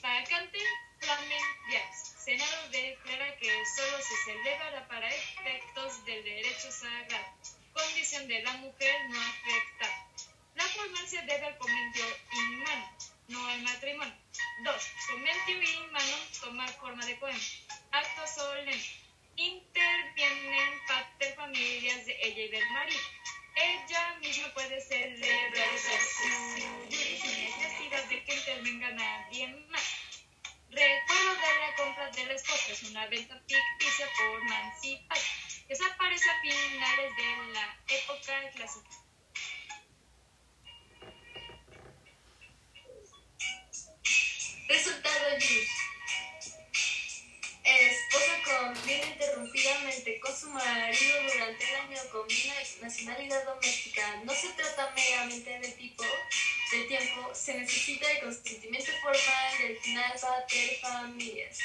Vacante 0.00 0.58
Flamendialis. 0.98 2.14
Senado 2.24 2.70
declara 2.70 3.36
que 3.36 3.52
solo 3.76 3.98
se 4.02 4.16
celebrará 4.24 4.88
para 4.88 5.10
efectos 5.10 6.06
del 6.06 6.24
derecho 6.24 6.72
sagrado, 6.72 7.36
condición 7.74 8.28
de 8.28 8.42
la 8.42 8.52
mujer 8.54 8.96
no 9.10 9.20
afectada. 9.20 10.08
La 10.54 10.64
formancia 10.64 11.20
debe 11.20 11.48
al 11.48 11.58
comentio 11.58 12.06
inmano, 12.32 12.96
no 13.28 13.46
al 13.48 13.62
matrimonio. 13.62 14.14
2. 14.64 14.74
Comentio 15.10 15.62
inmano 15.62 16.16
toma 16.40 16.66
forma 16.68 17.04
de 17.04 17.14
poema. 17.16 17.38
Acto 17.92 18.26
solemne. 18.26 18.82
Intervienen 19.36 20.80
pater 20.86 21.34
familias 21.34 22.06
de 22.06 22.16
ella 22.22 22.42
y 22.42 22.48
del 22.48 22.70
marido. 22.70 23.00
Ella 23.56 24.16
misma 24.20 24.52
puede 24.54 24.80
celebrar 24.80 25.78
su 25.78 26.28
necesidad 26.88 28.04
de 28.04 28.24
que 28.24 28.34
intervenga 28.34 28.90
nadie 28.90 29.48
más. 29.68 29.82
Recuerdo 30.70 31.34
de 31.34 31.60
la 31.60 31.74
compra 31.76 32.10
de 32.10 32.26
la 32.26 32.34
esposa 32.34 32.72
es 32.72 32.82
una 32.84 33.06
venta 33.06 33.40
ficticia 33.46 34.08
por 34.18 34.44
Nancy 34.44 34.96
Pike. 35.08 35.66
Desaparece 35.68 36.30
a 36.30 36.40
finales 36.40 37.16
de 37.16 37.52
la 37.52 37.76
época 37.88 38.50
clásica. 38.54 39.05
Resultado 44.68 45.38
Yus. 45.38 45.68
Esposa 47.62 48.32
convive 48.44 49.06
interrumpidamente 49.06 50.18
con 50.18 50.36
su 50.36 50.50
marido 50.50 51.16
durante 51.32 51.68
el 51.68 51.76
año 51.76 51.98
combina 52.10 52.54
nacionalidad 52.82 53.44
doméstica. 53.44 54.22
No 54.24 54.32
se 54.34 54.48
trata 54.50 54.92
meramente 54.94 55.58
del 55.60 55.74
tipo 55.74 56.04
de 56.70 56.82
tiempo, 56.82 57.30
se 57.32 57.54
necesita 57.54 58.10
el 58.10 58.20
consentimiento 58.20 58.90
formal 59.02 59.58
del 59.58 59.78
final 59.78 60.12
pater 60.20 60.78
familias. 60.80 61.58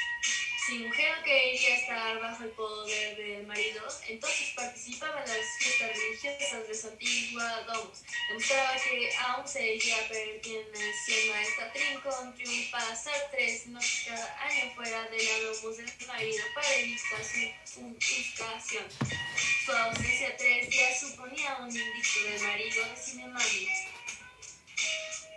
Si 0.65 0.77
mujer 0.77 1.17
no 1.17 1.23
quería 1.23 1.75
estar 1.75 2.19
bajo 2.19 2.43
el 2.43 2.51
poder 2.51 3.17
del 3.17 3.47
marido, 3.47 3.81
entonces 4.07 4.53
participaba 4.55 5.23
en 5.23 5.29
las 5.29 5.57
fiestas 5.57 5.89
religiosas 5.89 6.67
de 6.67 6.75
su 6.75 6.87
antigua 6.87 7.63
domus. 7.63 8.03
Demostraba 8.29 8.75
que 8.75 9.11
aún 9.17 9.47
seguía 9.47 10.07
perteneciendo 10.07 11.33
a 11.33 11.41
esta 11.41 11.73
trincón, 11.73 12.35
pasar 12.71 13.29
tres 13.31 13.65
noches 13.67 14.03
cada 14.07 14.43
año 14.43 14.71
fuera 14.75 15.03
de 15.09 15.23
la 15.23 15.39
domus 15.39 15.77
del 15.77 16.07
marido 16.07 16.43
para 16.53 16.75
evitar 16.75 17.23
su 17.65 17.79
unificación. 17.79 18.85
Su 19.65 19.71
ausencia 19.71 20.37
tres 20.37 20.69
días 20.69 20.99
suponía 20.99 21.57
un 21.59 21.75
indicio 21.75 22.23
del 22.23 22.41
marido 22.43 22.85
de 22.85 22.95
Cinemani. 22.95 23.67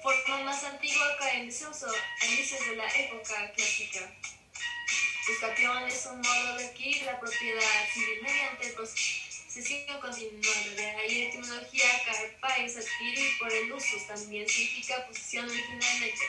Forma 0.02 0.42
más 0.42 0.62
antigua 0.64 1.16
cae 1.18 1.40
en 1.40 1.46
desuso 1.46 1.86
a 1.86 2.26
inicios 2.26 2.66
de 2.66 2.76
la 2.76 2.86
época 2.86 3.52
clásica. 3.52 4.12
Buscación 5.26 5.88
es 5.88 6.06
un 6.06 6.20
modo 6.20 6.56
de 6.56 6.66
adquirir 6.66 7.02
la 7.04 7.18
propiedad 7.18 7.88
civil 7.92 8.22
mediante 8.22 8.66
el 8.66 8.74
procesio 8.74 10.00
continuado. 10.00 10.70
De 10.76 10.90
ahí 10.90 11.22
la 11.22 11.28
etimología 11.28 12.04
carpa 12.04 12.56
es 12.56 12.76
adquirir 12.76 13.38
por 13.38 13.50
el 13.50 13.72
uso, 13.72 13.96
también 14.06 14.46
significa 14.46 15.06
posesión 15.06 15.48
originalmente. 15.48 16.24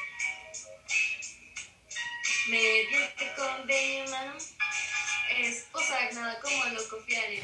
Mediante 2.47 3.33
convenio 3.35 4.05
humano, 4.05 4.37
esposa 5.37 6.11
nada 6.13 6.39
como 6.39 6.65
lo 6.65 6.87
confiare. 6.87 7.41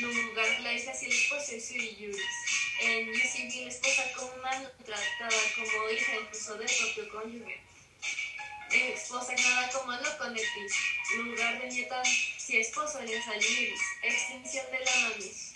Lugar 0.00 0.60
la 0.60 0.72
hija 0.72 0.94
si 0.94 1.06
el 1.06 1.12
esposo 1.12 1.52
es 1.52 1.70
juris. 2.78 2.88
En 2.88 3.12
Dios 3.12 3.32
civil, 3.32 3.68
esposa 3.68 4.02
como 4.16 4.36
mano 4.42 4.68
tratada 4.84 5.36
como 5.54 5.90
hija 5.90 6.12
incluso 6.20 6.54
del 6.58 6.70
propio 6.70 7.08
cónyuge 7.10 7.66
esposa 8.70 9.32
nada 9.34 9.70
como 9.70 9.92
lo 9.92 10.18
conetis, 10.18 10.74
lugar 11.16 11.60
de 11.60 11.68
nieta 11.68 12.02
si 12.36 12.58
esposo 12.58 13.00
en 13.00 13.22
saliris, 13.22 13.80
extinción 14.02 14.66
de 14.70 14.80
la 14.80 14.96
mamis. 15.08 15.52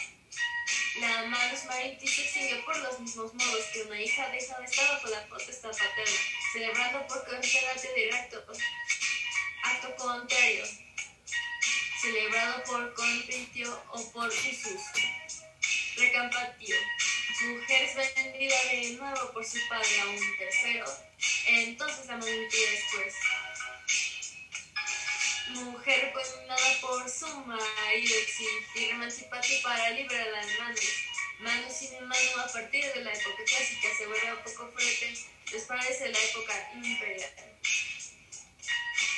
La 1.00 1.22
manus 1.24 1.64
maritis 1.64 2.14
se 2.14 2.22
extingue 2.22 2.62
por 2.64 2.76
los 2.78 3.00
mismos 3.00 3.32
modos 3.34 3.64
que 3.72 3.82
una 3.82 4.00
hija 4.00 4.28
deja 4.30 4.58
de 4.58 4.64
estar 4.64 4.88
bajo 4.90 5.08
la 5.08 5.26
potestad 5.28 5.70
paterna, 5.70 6.20
celebrando 6.52 7.06
por 7.06 7.24
consagarte 7.26 7.94
directo, 7.94 8.44
acto 9.62 9.96
contrario, 9.96 10.64
celebrado 12.00 12.64
por 12.64 12.94
conventio 12.94 13.82
o 13.92 14.12
por 14.12 14.28
usus, 14.28 14.82
recampatio. 15.96 16.76
Mujer 17.42 17.82
es 17.84 18.14
vendida 18.14 18.54
de 18.70 18.90
nuevo 18.98 19.32
por 19.32 19.42
su 19.42 19.56
padre 19.66 20.00
a 20.02 20.06
un 20.08 20.36
tercero, 20.36 20.84
entonces 21.46 22.06
la 22.06 22.18
magnitud 22.18 22.58
después. 22.70 23.14
Mujer 25.48 26.12
condenada 26.12 26.80
por 26.82 27.08
su 27.08 27.26
marido 27.46 28.16
exigir 28.18 28.90
emanciparte 28.90 29.58
para 29.62 29.90
liberar 29.90 30.26
las 30.26 30.58
manos. 30.58 30.84
Mano 31.38 31.66
sin 31.70 32.06
mano 32.06 32.40
a 32.44 32.52
partir 32.52 32.84
de 32.92 33.04
la 33.04 33.12
época 33.12 33.42
clásica 33.46 33.88
se 33.96 34.06
vuelve 34.06 34.32
un 34.34 34.42
poco 34.44 34.70
fuerte, 34.72 35.14
les 35.50 35.62
parece 35.62 36.10
la 36.10 36.18
época 36.18 36.72
imperial. 36.74 37.32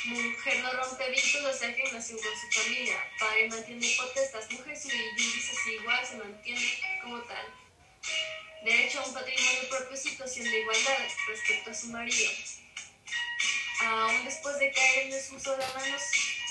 Mujer 0.05 0.59
no 0.61 0.73
rompe 0.75 1.11
vínculos 1.11 1.61
nació 1.93 2.17
con 2.19 2.41
su 2.41 2.61
familia. 2.61 3.03
Padre 3.19 3.49
mantiene 3.49 3.95
potestas. 3.97 4.49
Mujer 4.53 4.77
si 4.77 4.91
dice 5.17 5.73
igual 5.73 6.07
se 6.07 6.17
mantiene 6.19 6.81
como 7.03 7.21
tal 7.23 7.62
derecho 8.65 9.01
a 9.01 9.07
un 9.07 9.15
patrimonio 9.15 9.69
propio 9.69 9.97
situación 9.97 10.45
de 10.45 10.61
igualdad 10.61 10.99
respecto 11.29 11.71
a 11.71 11.75
su 11.75 11.89
marido. 11.89 12.31
Aún 13.81 14.25
después 14.25 14.59
de 14.59 14.71
caer 14.71 15.05
en 15.05 15.11
desuso 15.11 15.57
de 15.57 15.65
manos 15.75 16.03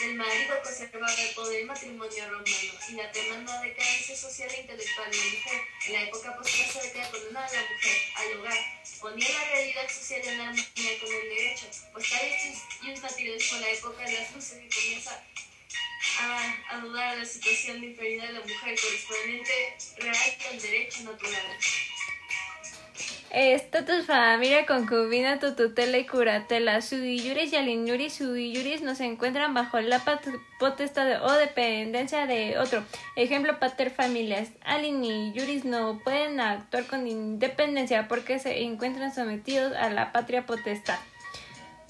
del 0.02 0.16
marido 0.16 0.62
conservaba 0.64 1.14
el 1.14 1.36
poder 1.36 1.66
matrimonio 1.66 2.30
romano 2.30 2.46
y 2.90 2.92
la 2.94 3.12
tremenda 3.12 3.62
decadencia 3.62 4.16
social 4.18 4.50
e 4.52 4.62
intelectual 4.62 5.12
de 5.12 5.18
la 5.18 5.24
mujer 5.24 5.62
en 5.88 5.94
la 5.94 6.04
época 6.04 6.36
posterior 6.36 7.12
condenaba 7.12 7.46
a 7.46 7.54
la 7.54 7.62
mujer 7.62 7.98
al 8.16 8.40
hogar, 8.40 8.84
ponía 9.00 9.30
la 9.30 9.46
realidad 9.46 9.90
social 9.90 10.22
en 10.24 10.42
armonía 10.42 11.00
con 11.00 11.14
el 11.14 11.30
derecho, 11.30 11.68
pues 11.94 12.06
y 12.82 12.90
un 12.90 13.02
naturales 13.02 13.48
con 13.50 13.62
la 13.62 13.70
época 13.70 14.04
de 14.04 14.14
las 14.14 14.32
luces 14.34 14.58
que 14.58 14.70
comienza 14.70 15.24
a, 16.72 16.78
dudar 16.80 17.16
de 17.16 17.20
la 17.22 17.26
situación 17.26 17.82
de 17.82 17.88
inferioridad 17.88 18.28
de 18.28 18.34
la 18.34 18.40
mujer 18.42 18.76
correspondiente 18.80 19.76
real 20.00 20.16
al 20.52 20.62
derecho 20.62 21.04
natural. 21.04 21.58
Estatus 23.34 24.08
familia, 24.08 24.66
concubina, 24.66 25.40
tutela 25.40 25.98
y 25.98 26.06
curatela. 26.06 26.82
Sudiyuris 26.82 27.54
y 27.54 27.56
alinyuris. 27.56 28.16
Sudiyuris 28.16 28.82
no 28.82 28.94
se 28.94 29.06
encuentran 29.06 29.54
bajo 29.54 29.80
la 29.80 30.04
potestad 30.60 31.24
o 31.24 31.32
dependencia 31.32 32.26
de 32.26 32.58
otro. 32.58 32.84
Ejemplo, 33.16 33.58
pater 33.58 33.90
familias. 33.90 34.50
Alinyuris 34.66 35.64
no 35.64 36.02
pueden 36.04 36.42
actuar 36.42 36.88
con 36.88 37.08
independencia 37.08 38.10
porque 38.10 38.38
se 38.38 38.64
encuentran 38.64 39.16
sometidos 39.16 39.74
a 39.78 39.90
la 39.90 40.12
patria 40.12 40.46
potestad. 40.46 41.00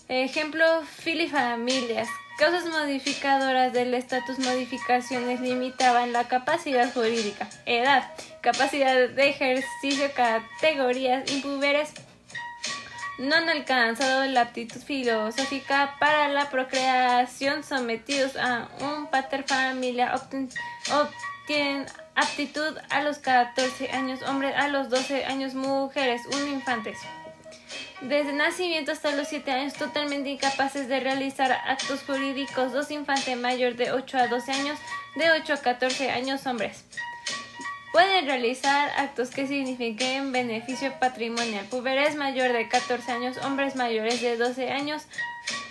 Ejemplo, 0.10 0.64
filifamilias. 0.84 2.08
Causas 2.42 2.66
modificadoras 2.66 3.72
del 3.72 3.94
estatus 3.94 4.40
modificaciones 4.40 5.42
limitaban 5.42 6.12
la 6.12 6.28
capacidad 6.28 6.92
jurídica, 6.92 7.48
edad, 7.68 8.12
capacidad 8.42 9.10
de 9.10 9.30
ejercicio, 9.30 10.10
categorías 10.16 11.32
impúberes 11.32 11.92
no 13.20 13.36
han 13.36 13.48
alcanzado 13.48 14.26
la 14.26 14.42
aptitud 14.42 14.82
filosófica 14.82 15.98
para 16.00 16.30
la 16.30 16.50
procreación 16.50 17.64
sometidos 17.64 18.36
a 18.36 18.70
un 18.80 19.06
pater 19.06 19.44
familia 19.44 20.16
obtienen 20.16 21.86
aptitud 22.16 22.76
a 22.90 23.04
los 23.04 23.20
14 23.20 23.92
años 23.92 24.24
hombres, 24.24 24.56
a 24.58 24.68
los 24.68 24.90
12 24.90 25.26
años 25.26 25.54
mujeres, 25.54 26.24
un 26.26 26.48
infantes 26.48 26.98
desde 28.02 28.34
nacimiento 28.34 28.92
hasta 28.92 29.16
los 29.16 29.28
7 29.28 29.52
años 29.52 29.74
totalmente 29.74 30.30
incapaces 30.30 30.88
de 30.88 31.00
realizar 31.00 31.52
actos 31.52 32.02
jurídicos, 32.04 32.74
dos 32.74 32.90
infantes 32.92 33.38
mayores 33.38 33.78
de 33.78 33.92
8 33.92 34.18
a 34.18 34.28
12 34.28 34.52
años, 34.52 34.80
de 35.16 35.32
8 35.32 35.54
a 35.54 35.58
14 35.58 36.12
años 36.12 36.46
hombres. 36.46 36.86
Pueden 37.92 38.26
realizar 38.26 38.90
actos 38.98 39.32
que 39.32 39.48
signifiquen 39.48 40.32
beneficio 40.32 40.94
patrimonial. 41.00 41.66
Puberes 41.66 42.16
mayor 42.16 42.54
de 42.54 42.70
14 42.70 43.12
años, 43.12 43.38
hombres 43.44 43.76
mayores 43.76 44.22
de 44.22 44.38
12 44.38 44.72
años, 44.72 45.04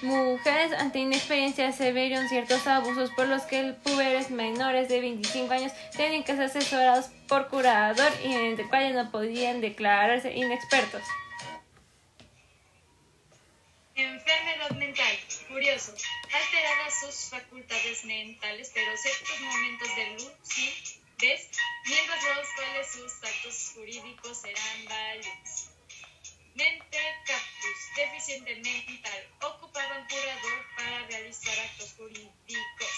mujeres 0.03 0.73
ante 0.79 0.99
inexperiencia 0.99 1.73
se 1.73 1.93
vieron 1.93 2.29
ciertos 2.29 2.67
abusos 2.67 3.11
por 3.11 3.27
los 3.27 3.43
que 3.43 3.75
puberes 3.83 4.31
menores 4.31 4.89
de 4.89 5.01
25 5.01 5.53
años 5.53 5.73
tenían 5.97 6.23
que 6.23 6.35
ser 6.35 6.45
asesorados 6.45 7.07
por 7.27 7.49
curador 7.49 8.13
y 8.23 8.33
entre 8.33 8.69
cuales 8.69 8.95
no 8.95 9.11
podían 9.11 9.63
declararse 9.63 10.37
inexpertos. 10.37 11.03
Enfermedad 14.03 14.71
mental. 14.77 15.19
Curioso. 15.49 15.95
Alteradas 16.33 17.01
sus 17.01 17.29
facultades 17.29 18.05
mentales, 18.05 18.71
pero 18.73 18.97
ciertos 18.97 19.41
momentos 19.41 19.95
de 19.95 20.11
lucidez, 20.13 21.51
mientras 21.85 22.37
los 22.37 22.49
cuales 22.57 22.93
sus 22.93 23.13
actos 23.23 23.73
jurídicos 23.75 24.41
serán 24.41 24.85
válidos. 24.87 25.69
Mente 26.55 26.99
cactus. 27.27 27.79
Deficiente 27.97 28.57
mental. 28.57 29.29
Ocupaban 29.43 30.07
curador 30.09 30.67
para 30.77 31.07
realizar 31.07 31.59
actos 31.59 31.93
jurídicos. 31.99 32.95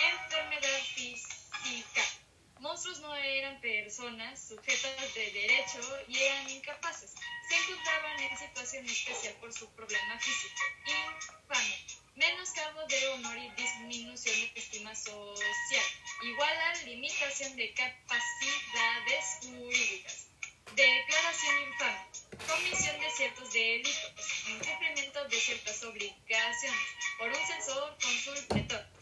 Enfermedad 0.00 0.80
física. 0.94 2.27
Monstruos 2.60 2.98
no 3.00 3.14
eran 3.14 3.60
personas 3.60 4.48
sujetas 4.48 5.14
de 5.14 5.30
derecho 5.30 5.78
y 6.08 6.18
eran 6.18 6.50
incapaces. 6.50 7.14
Se 7.48 7.56
encontraban 7.56 8.18
en 8.20 8.36
situación 8.36 8.84
especial 8.84 9.34
por 9.34 9.52
su 9.52 9.70
problema 9.74 10.18
físico. 10.18 10.60
Infame. 10.86 11.86
Menoscabo 12.16 12.84
de 12.88 13.08
honor 13.10 13.38
y 13.38 13.50
disminución 13.50 14.34
de 14.40 14.60
estima 14.60 14.92
social. 14.92 15.84
Igual 16.22 16.56
a 16.58 16.74
limitación 16.84 17.54
de 17.54 17.72
capacidades 17.74 19.38
jurídicas. 19.42 20.26
Declaración 20.74 21.54
infame. 21.68 22.06
Comisión 22.44 23.00
de 23.00 23.10
ciertos 23.12 23.52
delitos. 23.52 24.48
Incumplimiento 24.48 25.28
de 25.28 25.36
ciertas 25.36 25.84
obligaciones. 25.84 26.80
Por 27.18 27.28
un 27.28 27.46
censor, 27.46 27.96
consul, 28.02 28.46
pretor. 28.48 28.97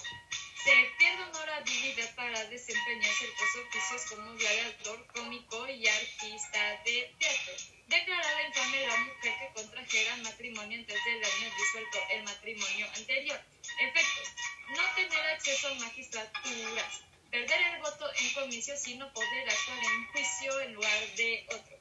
Se 0.67 0.73
pierde 0.99 1.23
honorabilidad 1.23 2.13
para 2.17 2.45
desempeñar 2.47 3.09
ciertos 3.13 3.49
oficios 3.69 4.03
como 4.11 4.35
gladiador, 4.35 5.07
cómico 5.15 5.69
y 5.69 5.87
artista 5.87 6.83
de 6.85 7.15
teatro. 7.21 7.53
Declarada 7.87 8.49
infame 8.49 8.85
la 8.85 8.97
mujer 8.97 9.33
que 9.39 9.53
contrajera 9.55 10.17
matrimonio 10.17 10.81
antes 10.81 11.05
del 11.05 11.25
año 11.25 11.55
disuelto 11.57 11.99
el 12.11 12.25
matrimonio 12.25 12.87
anterior. 12.97 13.41
Efectos. 13.79 14.29
No 14.71 14.83
tener 14.97 15.27
acceso 15.37 15.69
a 15.69 15.75
magistraturas. 15.75 17.01
Perder 17.31 17.63
el 17.75 17.81
voto 17.83 18.11
en 18.19 18.35
comicio 18.35 18.77
sino 18.77 19.13
poder 19.13 19.49
actuar 19.49 19.79
en 19.79 20.07
juicio 20.09 20.61
en 20.63 20.75
lugar 20.75 21.07
de 21.17 21.47
otro. 21.49 21.79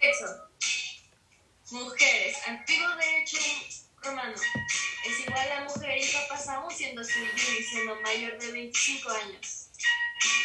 Sexo. 0.00 0.48
Mujeres. 1.70 2.48
Antiguo 2.48 2.96
derecho 2.96 3.38
romano. 4.04 4.34
Es 4.34 5.20
igual 5.20 5.52
a 5.52 5.64
mujer 5.64 5.98
incapaz 5.98 6.48
aún 6.48 6.70
siendo 6.70 7.02
civil 7.04 7.30
y 7.58 7.62
siendo 7.62 8.00
mayor 8.00 8.38
de 8.38 8.52
25 8.52 9.10
años. 9.10 9.68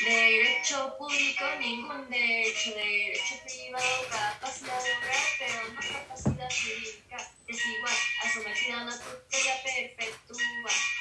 Derecho 0.04 0.96
público, 0.98 1.44
ningún 1.60 2.10
derecho. 2.10 2.72
Derecho 2.74 3.36
privado, 3.46 4.08
capacidad 4.10 4.84
de 4.84 4.94
obrar, 4.94 5.24
pero 5.40 5.74
no 5.74 5.80
capacidad 5.82 6.50
jurídica. 6.50 7.32
Es 7.48 7.66
igual 7.66 7.94
a 8.24 8.34
sometida 8.34 8.80
a 8.80 8.84
una 8.84 9.00
tutela 9.00 9.56
perpetua. 9.64 10.38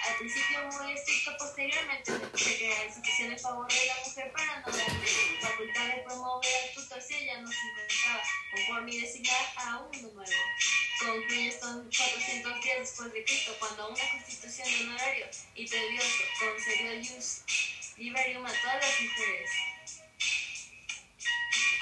Al 0.07 0.17
principio 0.19 0.63
muy 0.71 0.93
estricto, 0.93 1.37
posteriormente 1.37 2.13
se 2.35 2.57
crea 2.59 2.85
institución 2.85 3.33
en 3.33 3.39
favor 3.39 3.69
de 3.69 3.87
la 3.87 3.95
mujer 4.05 4.33
para 4.33 4.61
no 4.61 4.67
darle 4.67 5.07
facultad 5.41 5.87
de 5.89 6.03
promover 6.03 6.51
al 6.63 6.75
tutor 6.75 7.03
si 7.03 7.15
ella 7.15 7.41
no 7.41 7.49
se 7.49 7.59
encontraba 7.59 8.23
conforme 8.53 8.93
y 8.93 9.01
designar 9.01 9.53
a 9.57 9.79
uno 9.79 10.09
nuevo. 10.15 10.33
Concluye 11.01 11.59
400 11.59 12.63
días 12.63 12.79
después 12.79 13.13
de 13.13 13.25
Cristo, 13.25 13.57
cuando 13.59 13.89
una 13.91 14.11
constitución 14.11 14.69
de 14.69 14.85
honorario 14.85 15.27
y 15.55 15.67
tedioso 15.67 16.25
concedió 16.41 16.91
el 16.93 17.07
jus 17.07 17.43
liberium 17.97 18.47
a 18.47 18.53
todas 18.63 18.77
las 18.77 19.01
mujeres. 19.01 19.51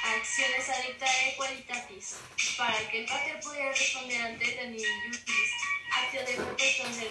Acciones 0.05 0.69
adictae 0.69 1.35
qualitatis. 1.37 2.17
Para 2.57 2.91
que 2.91 3.01
el 3.01 3.07
pater 3.07 3.41
pudiera 3.41 3.73
responder 3.73 4.21
ante 4.21 4.61
el 4.63 4.75
iutis, 4.75 5.51
acto 5.95 6.19
de 6.19 6.37
propuestos 6.37 6.97
del. 6.97 7.11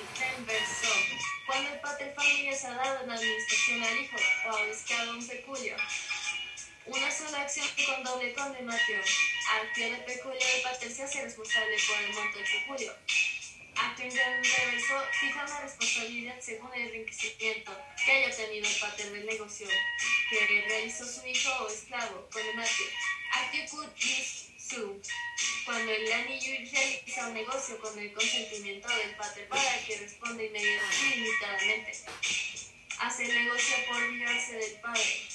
Cuando 1.45 1.73
el 1.73 1.79
pater 1.81 2.13
familias 2.15 2.63
ha 2.65 2.73
dado 2.75 3.03
en 3.03 3.11
administración 3.11 3.83
al 3.83 3.97
hijo 3.97 4.17
o 4.49 4.67
buscado 4.67 5.11
un 5.17 5.27
peculio. 5.27 5.75
Una 6.85 7.11
sola 7.11 7.41
acción 7.41 7.67
con 7.85 8.03
doble 8.03 8.33
condenación. 8.33 9.01
Acto 9.51 9.81
de 9.81 9.97
peculio 10.05 10.39
del 10.39 10.61
pater 10.63 10.91
se 10.91 11.03
hace 11.03 11.23
responsable 11.23 11.77
por 11.87 12.01
el 12.01 12.13
monto 12.13 12.39
del 12.39 12.47
peculio. 12.47 12.95
Acto 13.75 14.03
inverso 14.03 14.95
fija 15.19 15.45
una 15.45 15.61
responsabilidad 15.61 16.39
según 16.39 16.73
el 16.73 16.81
enriquecimiento 16.87 17.71
que 18.05 18.11
haya 18.11 18.35
tenido 18.35 18.67
el 18.67 18.79
pater 18.79 19.11
del 19.11 19.25
negocio 19.25 19.67
que 20.29 20.65
realizó 20.67 21.05
su 21.05 21.25
hijo 21.25 21.49
o 21.63 21.67
esclavo, 21.67 22.29
cut 23.73 23.91
is 23.97 24.52
su. 24.69 25.01
Cuando 25.65 25.91
el 25.91 26.11
anillo 26.11 26.51
realiza 26.71 27.27
un 27.27 27.33
negocio 27.33 27.79
con 27.79 27.97
el 27.97 28.13
consentimiento 28.13 28.87
del 28.87 29.15
pater 29.15 29.47
para 29.47 29.79
el 29.79 29.85
que 29.85 29.97
responde 29.97 30.45
inmediatamente. 30.45 31.91
Hace 32.99 33.27
negocio 33.27 33.75
por 33.89 34.11
vivarse 34.11 34.53
del 34.53 34.73
padre. 34.81 35.27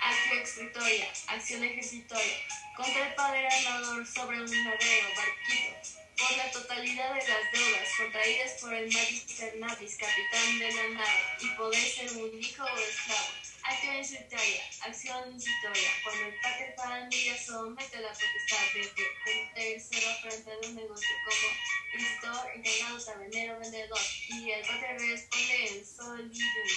Acto 0.00 0.34
extritoria, 0.34 1.12
acción 1.28 1.64
ejercitoria. 1.64 2.38
Contra 2.76 3.08
el 3.08 3.14
padre 3.14 3.46
armador 3.46 4.06
sobre 4.06 4.42
un 4.42 4.64
navego, 4.64 5.08
barquito 5.16 5.94
por 6.16 6.36
la 6.36 6.50
totalidad 6.50 7.14
de 7.14 7.28
las 7.28 7.52
deudas 7.52 7.88
contraídas 7.98 8.52
por 8.60 8.72
el 8.72 8.92
Magister 8.92 9.56
Navis, 9.56 9.96
capitán 9.96 10.58
de 10.58 10.72
la 10.72 10.88
nave, 10.90 11.20
y 11.40 11.48
poder 11.56 11.88
ser 11.88 12.12
un 12.12 12.42
hijo 12.42 12.64
o 12.64 12.78
esclavo. 12.78 13.43
Acción 13.66 13.96
incitoria, 13.96 14.62
acción 14.82 15.32
incitoria, 15.32 15.90
cuando 16.02 16.26
el 16.26 16.34
pater 16.40 16.74
familia 16.76 17.34
somete 17.38 17.98
la 17.98 18.08
potestad 18.08 18.60
de 18.74 18.80
un 18.80 19.54
tercero 19.54 20.10
frente 20.20 20.52
a 20.52 20.68
un 20.68 20.74
negocio 20.74 21.08
como 21.24 21.48
iniciador, 21.94 22.50
encargado, 22.54 23.02
tabernero, 23.02 23.58
vendedor, 23.58 23.98
y 24.28 24.50
el 24.50 24.60
pater 24.66 25.00
responde 25.00 25.66
en 25.66 25.86
solidum. 25.86 26.68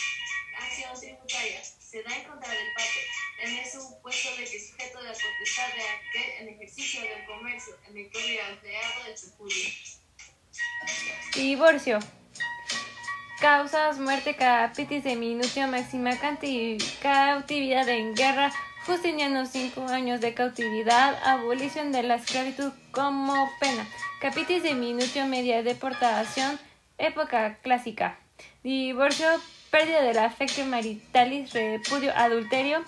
Acción 0.58 1.00
tributaria, 1.00 1.62
se 1.64 2.04
da 2.04 2.16
en 2.16 2.24
contra 2.24 2.50
del 2.54 2.74
pater, 2.74 3.06
en 3.44 3.58
el 3.58 3.70
supuesto 3.70 4.36
de 4.38 4.46
que 4.46 4.60
sujeto 4.60 4.98
de 5.00 5.10
la 5.10 5.14
potestad 5.14 5.68
de 5.74 5.90
aquel 5.90 6.32
en 6.40 6.50
ejercicio 6.56 7.02
del 7.02 7.26
comercio 7.26 7.78
en 7.90 7.98
el 7.98 8.10
que 8.10 8.18
hubiera 8.18 8.50
empleado 8.50 9.06
el 9.08 9.14
peculio. 9.14 9.70
Divorcio. 11.36 12.00
Causas, 13.40 14.00
muerte, 14.00 14.36
capitis 14.36 15.04
de 15.04 15.16
minutio, 15.16 15.68
máxima 15.68 16.12
cautividad 16.18 17.88
en 17.88 18.16
guerra, 18.16 18.52
Justiniano, 18.88 19.46
cinco 19.46 19.86
años 19.88 20.22
de 20.22 20.34
cautividad, 20.34 21.20
abolición 21.24 21.92
de 21.92 22.02
la 22.02 22.16
esclavitud 22.16 22.72
como 22.92 23.36
pena, 23.60 23.86
capitis 24.22 24.64
de 24.64 24.74
minutio, 24.74 25.28
media 25.28 25.62
deportación, 25.62 26.58
época 26.98 27.58
clásica, 27.62 28.18
divorcio, 28.64 29.28
pérdida 29.70 30.02
del 30.02 30.18
afecto 30.18 30.66
maritalis, 30.66 31.54
repudio, 31.54 32.12
adulterio, 32.16 32.82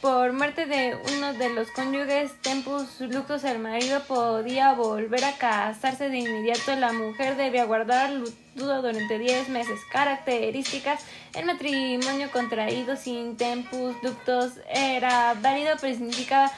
por 0.00 0.32
muerte 0.32 0.66
de 0.66 0.96
uno 1.16 1.32
de 1.32 1.50
los 1.50 1.70
cónyuges 1.70 2.32
tempus 2.42 3.00
luctus 3.00 3.44
el 3.44 3.58
marido 3.58 4.00
podía 4.04 4.72
volver 4.74 5.24
a 5.24 5.36
casarse 5.36 6.08
de 6.08 6.18
inmediato. 6.18 6.76
La 6.76 6.92
mujer 6.92 7.36
debía 7.36 7.64
guardar 7.64 8.10
luto 8.10 8.82
durante 8.82 9.18
10 9.18 9.48
meses. 9.48 9.80
Características 9.90 11.04
el 11.34 11.46
matrimonio 11.46 12.30
contraído 12.30 12.96
sin 12.96 13.36
tempus 13.36 13.96
luctus 14.02 14.52
era 14.68 15.34
válido 15.40 15.76
pero 15.80 15.94
significaba 15.94 16.50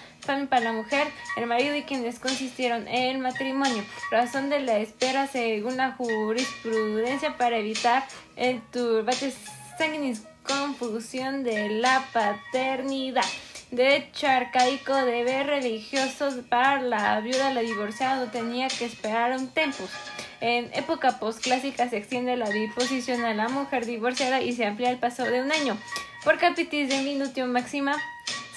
para 0.51 0.61
la 0.61 0.73
mujer 0.73 1.09
el 1.37 1.47
marido 1.47 1.75
y 1.75 1.83
quienes 1.83 2.19
consistieron 2.19 2.87
en 2.89 3.17
el 3.17 3.19
matrimonio. 3.19 3.83
Razón 4.11 4.51
de 4.51 4.61
la 4.61 4.79
espera 4.79 5.27
según 5.27 5.79
la 5.79 5.93
jurisprudencia 5.93 7.37
para 7.37 7.57
evitar 7.57 8.05
el 8.37 8.61
turbate 8.71 9.33
sanguinis 9.79 10.23
confusión 10.49 11.45
de 11.45 11.69
la 11.69 12.05
paternidad. 12.13 13.25
Derecho 13.71 14.27
arcaico, 14.27 14.95
deber 14.95 15.47
religioso 15.47 16.31
para 16.49 16.81
la 16.81 17.21
viuda, 17.21 17.53
la 17.53 17.61
divorciada 17.61 18.31
tenía 18.31 18.69
que 18.69 18.87
esperar 18.87 19.37
un 19.37 19.49
tempus. 19.49 19.91
En 20.41 20.71
época 20.73 21.19
posclásica 21.21 21.91
se 21.91 21.99
extiende 21.99 22.37
la 22.37 22.49
disposición 22.49 23.25
a 23.25 23.35
la 23.35 23.49
mujer 23.49 23.85
divorciada 23.85 24.41
y 24.41 24.55
se 24.55 24.65
amplía 24.65 24.91
el 24.91 24.99
paso 24.99 25.25
de 25.25 25.43
un 25.43 25.53
año. 25.53 25.77
Por 26.25 26.39
capitis 26.39 26.89
de 26.89 27.03
minutio 27.03 27.47
máxima, 27.47 27.97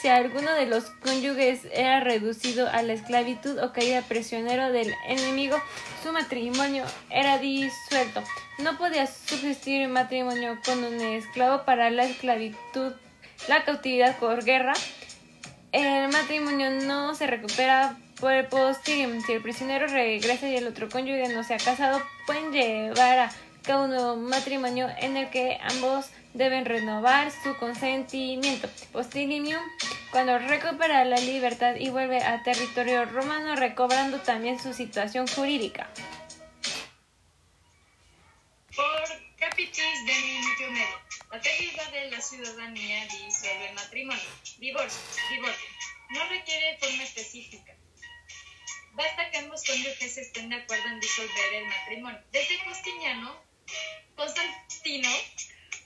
si 0.01 0.07
alguno 0.07 0.51
de 0.55 0.65
los 0.65 0.85
cónyuges 1.03 1.67
era 1.71 1.99
reducido 1.99 2.67
a 2.67 2.81
la 2.81 2.93
esclavitud 2.93 3.59
o 3.59 3.71
caía 3.71 4.01
prisionero 4.01 4.71
del 4.71 4.91
enemigo, 5.07 5.61
su 6.01 6.11
matrimonio 6.11 6.85
era 7.11 7.37
disuelto. 7.37 8.23
No 8.57 8.79
podía 8.79 9.05
subsistir 9.05 9.85
un 9.85 9.93
matrimonio 9.93 10.57
con 10.65 10.83
un 10.83 10.99
esclavo 11.01 11.65
para 11.65 11.91
la 11.91 12.05
esclavitud, 12.05 12.93
la 13.47 13.63
cautividad 13.63 14.17
por 14.17 14.43
guerra. 14.43 14.73
El 15.71 16.11
matrimonio 16.11 16.71
no 16.71 17.13
se 17.13 17.27
recupera 17.27 17.95
por 18.19 18.33
el. 18.33 19.21
Si 19.21 19.33
el 19.33 19.41
prisionero 19.43 19.85
regresa 19.85 20.47
y 20.47 20.55
el 20.55 20.65
otro 20.65 20.89
cónyuge 20.89 21.31
no 21.31 21.43
se 21.43 21.53
ha 21.53 21.57
casado, 21.57 22.01
pueden 22.25 22.51
llevar 22.51 23.19
a 23.19 23.31
cabo 23.61 23.83
un 23.83 23.91
nuevo 23.91 24.15
matrimonio 24.15 24.89
en 24.97 25.15
el 25.15 25.29
que 25.29 25.59
ambos 25.61 26.07
deben 26.33 26.65
renovar 26.65 27.31
su 27.43 27.55
consentimiento. 27.57 28.69
Postilimium, 28.91 29.61
cuando 30.11 30.37
recupera 30.39 31.05
la 31.05 31.17
libertad 31.17 31.75
y 31.75 31.89
vuelve 31.89 32.23
a 32.23 32.43
territorio 32.43 33.05
romano, 33.05 33.55
recobrando 33.55 34.19
también 34.21 34.59
su 34.59 34.73
situación 34.73 35.27
jurídica. 35.27 35.89
Por 38.75 39.21
Capitis 39.37 40.05
de 40.05 40.13
Minutio 40.13 40.71
Medio. 40.71 41.01
La 41.31 41.41
pérdida 41.41 41.91
de 41.91 42.11
la 42.11 42.21
ciudadanía 42.21 43.05
disuelve 43.05 43.69
el 43.69 43.75
matrimonio. 43.75 44.29
Divorcio. 44.59 45.01
Divorcio. 45.29 45.69
No 46.09 46.23
requiere 46.29 46.77
forma 46.77 47.03
específica. 47.03 47.73
Basta 48.93 49.31
que 49.31 49.37
ambos 49.37 49.63
cónyuges 49.63 50.17
estén 50.17 50.49
de 50.49 50.57
acuerdo 50.57 50.85
en 50.89 50.99
disolver 50.99 51.53
el 51.53 51.65
matrimonio. 51.65 52.21
Desde 52.31 52.59
Justiniano, 52.65 53.41
Constantino, 54.15 55.09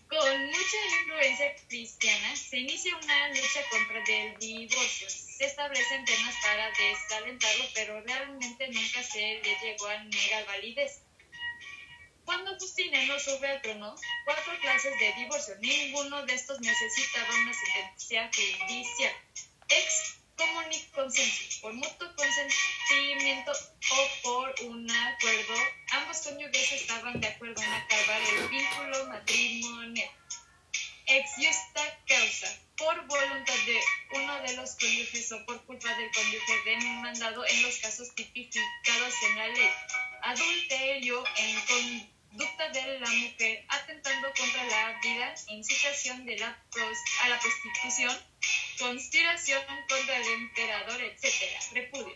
con 0.09 0.45
mucha 0.45 0.77
influencia 1.01 1.55
cristiana, 1.67 2.35
se 2.35 2.57
inicia 2.57 2.95
una 2.95 3.29
lucha 3.29 3.61
contra 3.69 3.97
el 3.99 4.37
divorcio. 4.37 5.09
Se 5.09 5.45
establecen 5.45 6.05
penas 6.05 6.35
para 6.41 6.71
desalentarlo, 6.71 7.65
pero 7.73 8.01
realmente 8.01 8.67
nunca 8.67 9.03
se 9.03 9.41
le 9.43 9.57
llegó 9.61 9.87
a 9.87 10.03
negar 10.03 10.45
validez. 10.45 11.01
Cuando 12.25 12.57
Justiniano 12.57 13.19
sube 13.19 13.47
al 13.47 13.61
trono, 13.61 13.95
cuatro 14.25 14.53
clases 14.59 14.99
de 14.99 15.13
divorcio. 15.13 15.55
Ninguno 15.59 16.25
de 16.25 16.33
estos 16.33 16.59
necesitaba 16.59 17.29
una 17.35 17.53
sentencia 17.53 18.31
judicial. 18.33 19.13
Ex 19.69 20.17
consenso, 20.95 21.61
por 21.61 21.73
mutuo 21.73 22.07
consentimiento 22.15 23.51
o 23.51 24.21
por 24.23 24.55
un 24.65 24.89
acuerdo, 24.89 25.53
ambos 25.91 26.17
cónyuges 26.19 26.71
estaban 26.71 27.19
de 27.19 27.27
acuerdo 27.27 27.61
en 27.61 27.71
acabar 27.71 28.21
el 28.21 28.47
vínculo 28.47 29.05
matrimonial. 29.07 30.09
Ex 31.07 31.31
justa 31.35 31.99
causa, 32.07 32.47
por 32.77 33.05
voluntad 33.05 33.53
de 33.67 33.79
uno 34.13 34.41
de 34.41 34.55
los 34.55 34.75
cónyuges 34.75 35.31
o 35.33 35.45
por 35.45 35.63
culpa 35.65 35.89
del 35.95 36.09
cónyuge 36.11 36.61
demandado 36.65 37.45
en 37.45 37.61
los 37.61 37.77
casos 37.77 38.15
tipificados 38.15 39.13
en 39.29 39.37
la 39.37 39.47
ley. 39.49 39.69
Adulterio 40.23 41.23
en 41.37 42.14
conducta 42.35 42.69
de 42.69 42.99
la 42.99 43.09
mujer 43.09 43.65
atentando 43.69 44.27
contra 44.37 44.63
la 44.65 44.99
vida, 44.99 45.35
incitación 45.47 46.25
de 46.25 46.37
la 46.37 46.47
a 47.23 47.29
la 47.29 47.39
prostitución, 47.39 48.17
conspiración 48.77 49.63
contra 49.87 50.17
el 50.17 50.27
emperador, 50.27 51.01
etc. 51.01 51.31
Repudio. 51.71 52.15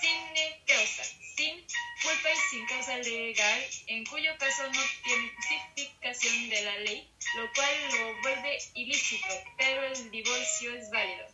Sin 0.00 0.66
causa, 0.66 1.04
sin 1.36 1.66
culpa 2.02 2.28
y 2.30 2.50
sin 2.50 2.66
causa 2.66 2.98
legal, 2.98 3.66
en 3.86 4.04
cuyo 4.04 4.36
caso 4.38 4.64
no 4.70 4.80
tiene 5.04 5.32
justificación 5.36 6.50
de 6.50 6.62
la 6.62 6.78
ley, 6.80 7.10
lo 7.36 7.52
cual 7.54 7.74
lo 7.92 8.20
vuelve 8.22 8.58
ilícito, 8.74 9.34
pero 9.56 9.84
el 9.84 10.10
divorcio 10.10 10.74
es 10.74 10.90
válido. 10.90 11.26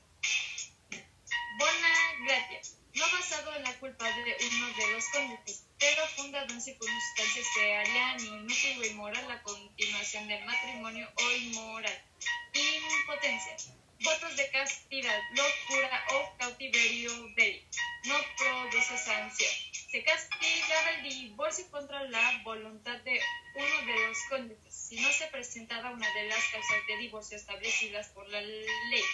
Bona 1.58 1.88
gratia, 2.26 2.60
no 2.94 3.04
basado 3.10 3.54
en 3.56 3.62
la 3.64 3.78
culpa 3.78 4.04
de 4.04 4.36
uno 4.52 4.66
de 4.76 4.92
los 4.92 5.04
cónyuges, 5.08 5.66
pero 5.78 6.06
fundado 6.08 6.52
en 6.52 6.60
circunstancias 6.60 7.46
que 7.54 7.76
harían 7.76 8.20
inútil 8.20 8.78
o 8.78 8.84
inmoral 8.84 9.28
la 9.28 9.42
continuación 9.42 10.28
del 10.28 10.44
matrimonio 10.44 11.10
o 11.16 11.32
inmoral. 11.32 12.04
Impotencia 12.52 13.56
votos 14.04 14.36
de 14.36 14.48
castidad, 14.50 15.18
locura 15.30 16.04
o 16.12 16.36
cautiverio 16.38 17.10
bélico. 17.34 17.66
No 18.04 18.14
produce 18.36 18.98
sanción. 18.98 19.50
Se 19.90 20.02
castigaba 20.04 20.90
el 20.90 21.02
divorcio 21.04 21.70
contra 21.70 22.02
la 22.04 22.42
voluntad 22.44 22.98
de 23.00 23.20
uno 23.54 23.86
de 23.86 24.06
los 24.06 24.18
cónyuges 24.28 24.74
si 24.74 25.00
no 25.00 25.10
se 25.12 25.26
presentaba 25.28 25.90
una 25.90 26.12
de 26.12 26.28
las 26.28 26.44
causas 26.52 26.86
de 26.86 26.96
divorcio 26.98 27.36
establecidas 27.36 28.08
por 28.08 28.28
la 28.28 28.40
ley. 28.40 29.04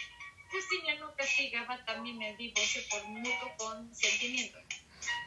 Justiniano 0.51 1.15
castigaba 1.17 1.85
también 1.85 2.21
el 2.23 2.37
divorcio 2.37 2.83
por 2.91 3.05
mutuo 3.05 3.57
consentimiento. 3.57 4.59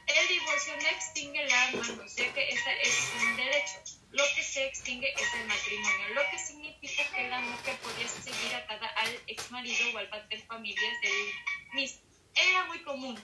El 0.05 0.27
divorcio 0.27 0.75
no 0.75 0.87
extingue 0.89 1.45
la 1.45 1.71
mano, 1.71 2.05
ya 2.05 2.33
que 2.33 2.49
esta 2.49 2.73
es 2.73 3.11
un 3.21 3.35
derecho. 3.37 3.81
Lo 4.11 4.23
que 4.35 4.43
se 4.43 4.67
extingue 4.67 5.13
es 5.13 5.33
el 5.33 5.47
matrimonio, 5.47 6.09
lo 6.13 6.21
que 6.29 6.37
significa 6.37 7.03
que 7.15 7.29
la 7.29 7.39
mujer 7.39 7.77
podía 7.77 8.07
seguir 8.07 8.53
atada 8.53 8.87
al 8.87 9.19
ex 9.27 9.49
marido 9.49 9.95
o 9.95 9.97
al 9.97 10.09
padre 10.09 10.37
de 10.37 10.43
familias 10.43 11.01
del 11.01 11.73
mismo. 11.73 12.01
Era 12.35 12.65
muy 12.65 12.83
común. 12.83 13.23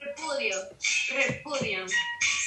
Repudio. 0.00 0.56
Repudio. 1.08 1.86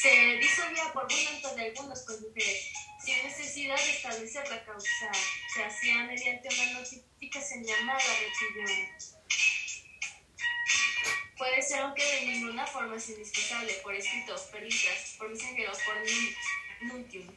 Se 0.01 0.35
disolvía 0.37 0.91
por 0.93 1.07
voluntad 1.09 1.55
de 1.55 1.65
algunos 1.67 2.01
cónyuges 2.05 2.73
sin 3.03 3.23
necesidad 3.23 3.75
de 3.75 3.91
establecer 3.91 4.47
la 4.49 4.63
causa. 4.63 5.11
Se 5.53 5.63
hacía 5.63 6.03
mediante 6.03 6.47
una 6.47 6.79
notificación 6.79 7.63
llamada 7.63 7.99
repudio 7.99 8.87
Puede 11.37 11.61
ser, 11.63 11.79
aunque 11.79 12.03
de 12.03 12.25
ninguna 12.27 12.67
forma 12.67 12.95
es 12.97 13.09
indispensable, 13.09 13.73
por 13.81 13.95
escrito, 13.95 14.35
por 14.51 14.61
listas, 14.61 15.15
por 15.17 15.29
mensajeros, 15.29 15.79
por 15.83 15.95
nuntium. 16.81 17.27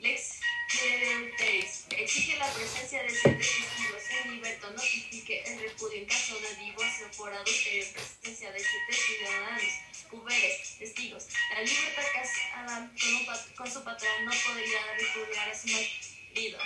Lex 0.00 0.40
Ledeulteris 0.80 1.86
exige 1.90 2.36
la 2.38 2.52
presencia 2.52 3.02
de 3.02 3.10
siete 3.10 3.36
testigos 3.36 4.02
en 4.24 4.34
liberto 4.34 4.70
notifique 4.70 5.44
el 5.46 5.60
repudio 5.60 5.98
en 5.98 6.06
caso 6.06 6.34
de 6.40 6.54
divorcio 6.56 7.10
por 7.16 7.32
adulterio 7.32 7.84
en 7.84 7.92
presencia 7.92 8.50
de 8.50 8.58
siete 8.58 8.92
ciudadanos, 8.92 9.62
cuberes, 10.12 10.78
testigos. 10.78 11.26
La 11.50 11.62
libertad 11.62 12.04
casada 12.12 12.90
con, 13.56 13.70
su 13.70 13.82
patrón 13.82 14.24
no 14.24 14.30
podría 14.30 14.80
repudiar 14.98 15.48
a 15.48 15.58
su 15.58 15.68
marido. 15.68 16.58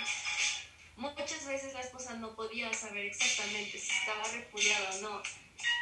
Muchas 0.97 1.45
veces 1.45 1.73
la 1.73 1.81
esposa 1.81 2.15
no 2.15 2.35
podía 2.35 2.71
saber 2.73 3.05
exactamente 3.05 3.79
si 3.79 3.91
estaba 3.91 4.23
repudiada 4.27 4.91
o 4.97 5.01
no 5.01 5.23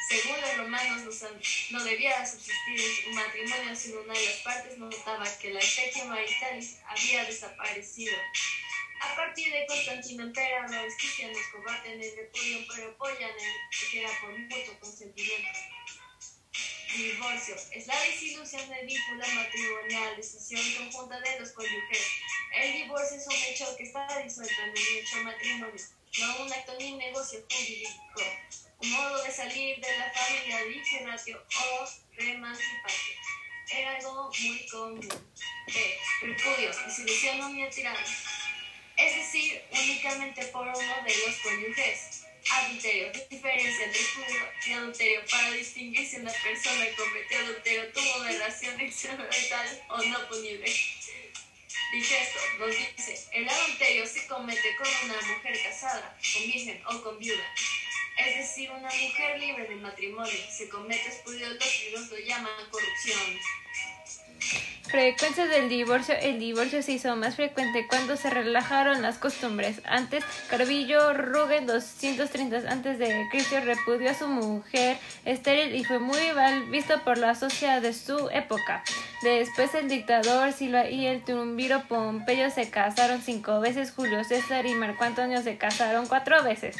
según 0.08 0.40
los 0.40 0.58
romanos, 0.58 1.24
no, 1.72 1.84
debía 1.84 2.26
subsistir 2.26 3.08
un 3.08 3.16
matrimonio 3.16 3.76
si 3.76 3.92
una 3.92 4.14
de 4.14 4.26
las 4.26 4.36
partes 4.44 4.78
notaba 4.78 5.26
que 5.40 5.52
la 5.52 5.60
especie 5.60 6.06
maritalis 6.06 6.78
había 6.88 7.26
desaparecido. 7.26 8.16
A 9.02 9.16
partir 9.16 9.52
de 9.52 9.66
Constantino 9.66 10.26
los 10.26 10.96
cristianos 10.98 11.38
combaten 11.52 12.02
el 12.02 12.16
repudio, 12.16 12.60
pero 12.70 12.90
apoyan 12.92 13.32
el 13.32 13.90
que 13.92 14.00
era 14.02 14.10
por 14.22 14.38
mutuo 14.38 14.80
consentimiento. 14.80 15.75
Divorcio 16.98 17.56
es 17.72 17.88
la 17.88 18.02
disilusión 18.04 18.70
del 18.70 18.86
vínculo 18.86 19.24
matrimonial, 19.36 20.16
decisión 20.16 20.62
conjunta 20.78 21.20
de 21.20 21.40
los 21.40 21.52
cónyuges. 21.52 22.08
El 22.54 22.74
divorcio 22.74 23.18
es 23.18 23.28
un 23.28 23.34
hecho 23.34 23.76
que 23.76 23.84
está 23.84 24.22
disuelto 24.24 24.62
en 24.62 24.70
el 24.70 24.98
hecho 24.98 25.18
matrimonio, 25.24 25.84
no 26.20 26.44
un 26.44 26.54
acto 26.54 26.74
ni 26.80 26.94
negocio 26.94 27.44
jurídico 27.50 28.22
modo 28.92 29.24
de 29.24 29.32
salir 29.32 29.80
de 29.80 29.98
la 29.98 30.12
familia 30.12 30.64
diccionario 30.66 31.42
o 31.42 31.86
reemancipación. 32.18 33.18
Era 33.72 33.96
algo 33.96 34.32
muy 34.42 34.66
común. 34.68 35.10
B. 35.68 35.98
Repudio, 36.22 36.72
disolución 36.86 37.42
unilateral. 37.42 37.98
Es 38.98 39.16
decir, 39.16 39.62
únicamente 39.72 40.46
por 40.46 40.68
uno 40.68 41.04
de 41.04 41.18
los 41.26 41.36
cónyuges. 41.40 42.25
Adulterio. 42.52 43.12
Diferencia 43.30 43.86
entre 43.86 44.02
repudio 44.02 44.42
y 44.68 44.72
adulterio. 44.72 45.22
Para 45.30 45.52
distinguir 45.52 46.08
si 46.08 46.18
una 46.18 46.32
persona 46.32 46.86
cometió 46.98 47.40
adulterio, 47.40 47.92
tuvo 47.92 48.24
relación 48.24 48.80
extramarital 48.80 49.84
o 49.90 50.04
no 50.04 50.28
punible. 50.30 50.66
Dice 51.92 52.22
esto, 52.22 52.40
nos 52.60 52.70
dice, 52.70 53.28
el 53.32 53.48
adulterio 53.48 54.06
se 54.06 54.28
comete 54.28 54.76
con 54.76 54.88
una 55.06 55.22
mujer 55.22 55.62
casada, 55.64 56.18
con 56.34 56.44
virgen 56.44 56.82
o 56.88 57.02
con 57.02 57.20
viuda 57.20 57.46
es 58.18 58.38
decir, 58.38 58.72
una 58.72 58.88
mujer 58.88 59.40
libre 59.40 59.68
de 59.68 59.76
matrimonio, 59.76 60.34
se 60.50 60.70
comete 60.70 61.10
estudios 61.10 61.58
los 61.92 62.10
lo 62.10 62.18
llaman 62.20 62.70
corrupción. 62.72 63.40
Frecuencia 64.88 65.48
del 65.48 65.68
divorcio. 65.68 66.16
El 66.22 66.40
divorcio 66.40 66.82
se 66.84 66.94
hizo 66.94 67.16
más 67.16 67.36
frecuente 67.36 67.88
cuando 67.88 68.16
se 68.16 68.30
relajaron 68.30 69.02
las 69.02 69.18
costumbres. 69.18 69.82
Antes, 69.86 70.24
Carvillo 70.50 71.14
Rugen, 71.14 71.66
230 71.66 72.72
antes 72.72 73.00
de 73.00 73.28
Cristo, 73.32 73.60
repudió 73.62 74.12
a 74.12 74.14
su 74.14 74.28
mujer 74.28 74.98
estéril 75.26 75.76
y 75.76 75.84
fue 75.84 76.00
muy 76.00 76.32
mal 76.36 76.70
visto 76.70 77.02
por 77.04 77.18
la 77.18 77.34
sociedad 77.34 77.82
de 77.82 77.94
su 77.94 78.30
época. 78.30 78.84
Después, 79.24 79.74
el 79.74 79.90
dictador 79.90 80.54
Silva 80.54 80.88
y 80.90 81.08
el 81.08 81.24
triunviro 81.24 81.84
Pompeyo 81.88 82.52
se 82.52 82.70
casaron 82.70 83.22
cinco 83.22 83.60
veces. 83.60 83.92
Julio 83.92 84.24
César 84.24 84.66
y 84.66 84.76
Marco 84.76 85.04
Antonio 85.04 85.42
se 85.42 85.58
casaron 85.58 86.06
cuatro 86.06 86.44
veces. 86.44 86.78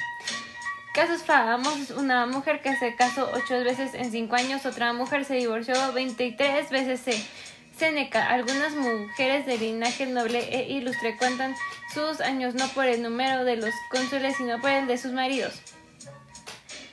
Casos 0.96 1.24
famosos, 1.24 1.90
una 1.98 2.26
mujer 2.26 2.62
que 2.62 2.74
se 2.78 2.96
casó 2.96 3.30
ocho 3.34 3.62
veces 3.66 3.94
en 3.96 4.12
cinco 4.12 4.38
años, 4.38 4.66
otra 4.66 4.94
mujer 4.94 5.26
se 5.26 5.34
divorció 5.34 5.76
23 5.92 6.70
veces, 6.70 7.28
Séneca, 7.78 8.30
algunas 8.30 8.74
mujeres 8.74 9.46
de 9.46 9.58
linaje 9.58 10.06
noble 10.06 10.40
e 10.40 10.72
ilustre 10.72 11.18
cuentan 11.18 11.56
sus 11.94 12.22
años 12.22 12.56
no 12.56 12.68
por 12.70 12.86
el 12.86 13.02
número 13.02 13.44
de 13.44 13.58
los 13.58 13.74
cónsules, 13.92 14.38
sino 14.38 14.62
por 14.62 14.70
el 14.70 14.88
de 14.88 14.98
sus 14.98 15.12
maridos. 15.12 15.62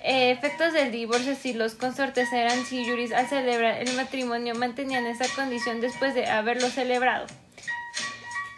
Eh, 0.03 0.33
efectos 0.33 0.73
del 0.73 0.91
divorcio 0.91 1.37
si 1.37 1.53
los 1.53 1.77
consortes 1.77 2.33
eran 2.33 2.65
juris 2.65 3.13
al 3.13 3.29
celebrar 3.29 3.81
el 3.81 3.95
matrimonio 3.95 4.57
mantenían 4.57 5.07
esa 5.07 5.29
condición 5.37 5.81
después 5.81 6.15
de 6.15 6.27
haberlo 6.27 6.69
celebrado. 6.69 7.27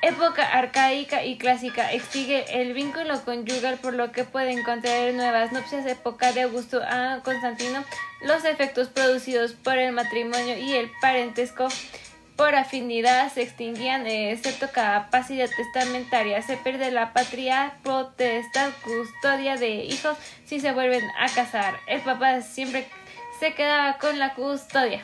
Época 0.01 0.47
arcaica 0.47 1.25
y 1.25 1.37
clásica 1.37 1.93
extingue 1.93 2.45
el 2.61 2.75
vínculo 2.75 3.23
conyugal 3.25 3.79
por 3.79 3.95
lo 3.95 4.13
que 4.13 4.25
pueden 4.25 4.63
contraer 4.63 5.15
nuevas 5.15 5.53
nupcias. 5.53 5.87
Época 5.87 6.33
de 6.33 6.43
Augusto 6.43 6.83
a 6.83 7.21
Constantino 7.23 7.85
los 8.23 8.45
efectos 8.45 8.89
producidos 8.89 9.53
por 9.53 9.79
el 9.79 9.93
matrimonio 9.93 10.59
y 10.59 10.73
el 10.73 10.91
parentesco 11.01 11.69
por 12.37 12.55
afinidad 12.55 13.33
se 13.33 13.43
extinguían, 13.43 14.07
excepto 14.07 14.71
capacidad 14.73 15.49
testamentaria. 15.49 16.43
Se 16.43 16.57
pierde 16.57 16.91
la 16.91 17.13
patria, 17.13 17.79
potestad, 17.83 18.71
custodia 18.83 19.57
de 19.57 19.85
hijos 19.85 20.17
si 20.45 20.61
se 20.61 20.73
vuelven 20.73 21.05
a 21.19 21.29
casar. 21.35 21.79
El 21.87 22.01
papá 22.01 22.41
siempre 22.41 22.89
se 23.39 23.55
quedaba 23.55 23.99
con 23.99 24.19
la 24.19 24.35
custodia. 24.35 25.03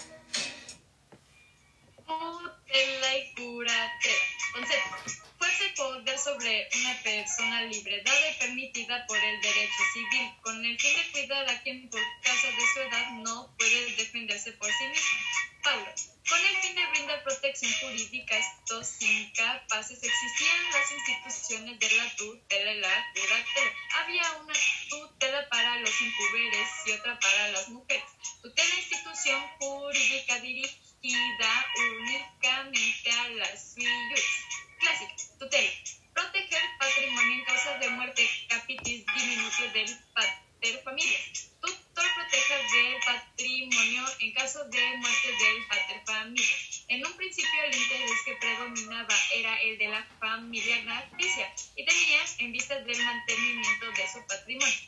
Y 5.40 5.76
poder 5.76 6.18
sobre 6.18 6.68
una 6.80 7.02
persona 7.02 7.62
libre, 7.62 8.02
dada 8.02 8.30
y 8.30 8.34
permitida 8.38 9.06
por 9.06 9.16
el 9.16 9.40
derecho 9.40 9.82
civil, 9.92 10.30
con 10.42 10.64
el 10.64 10.78
fin 10.78 10.96
de 10.96 11.12
cuidar 11.12 11.48
a 11.48 11.62
quien 11.62 11.88
por 11.88 12.00
causa 12.22 12.48
de 12.48 12.66
su 12.74 12.80
edad 12.80 13.10
no 13.24 13.54
puede 13.58 13.92
defenderse 13.96 14.52
por 14.52 14.70
sí 14.70 14.84
mismo. 14.84 15.18
Paulo. 15.62 15.92
Con 16.28 16.38
el 16.38 16.56
fin 16.58 16.74
de 16.76 16.86
brindar 16.86 17.24
protección 17.24 17.72
jurídica 17.80 18.34
a 18.34 18.38
estos 18.38 19.02
incapaces, 19.02 20.00
existían 20.02 20.72
las 20.72 20.92
instituciones 20.92 21.78
de 21.78 21.96
la 21.96 22.16
tutela 22.16 22.72
y 22.72 22.80
la 22.80 23.12
curatela. 23.14 23.72
Había 23.98 24.32
una 24.42 24.54
tutela 24.88 25.48
para 25.48 25.76
los 25.80 26.00
impúberes 26.00 26.68
y 26.86 26.92
otra 26.92 27.18
para 27.18 27.48
las 27.48 27.68
mujeres. 27.68 28.04
Tutela 28.42 28.74
institución 28.76 29.42
jurídica 29.58 30.38
dirigida 30.38 31.66
únicamente 31.98 33.10
a 33.10 33.28
las 33.30 33.74
suyas. 33.74 34.69
Clásica. 34.80 35.14
Tutela. 35.38 35.70
Proteger 36.14 36.62
patrimonio 36.78 37.34
en 37.34 37.44
caso 37.44 37.70
de 37.78 37.88
muerte 37.90 38.28
capitis 38.48 39.04
diminutio 39.14 39.70
del 39.72 39.90
pater 40.14 40.82
familia. 40.82 41.18
Tutor 41.60 42.06
protege 42.16 42.56
del 42.72 42.96
patrimonio 43.04 44.04
en 44.20 44.32
caso 44.32 44.64
de 44.64 44.96
muerte 44.96 45.28
del 45.42 45.66
pater 45.68 46.02
familia. 46.06 46.56
En 46.88 47.06
un 47.06 47.12
principio 47.12 47.62
el 47.62 47.74
interés 47.76 48.22
que 48.24 48.36
predominaba 48.36 49.16
era 49.34 49.60
el 49.60 49.76
de 49.76 49.88
la 49.88 50.02
familia 50.18 50.82
natricia 50.84 51.54
y 51.76 51.84
tenía 51.84 52.20
en 52.38 52.52
vista 52.52 52.80
del 52.80 53.04
mantenimiento 53.04 53.86
de 53.92 54.08
su 54.08 54.26
patrimonio. 54.26 54.80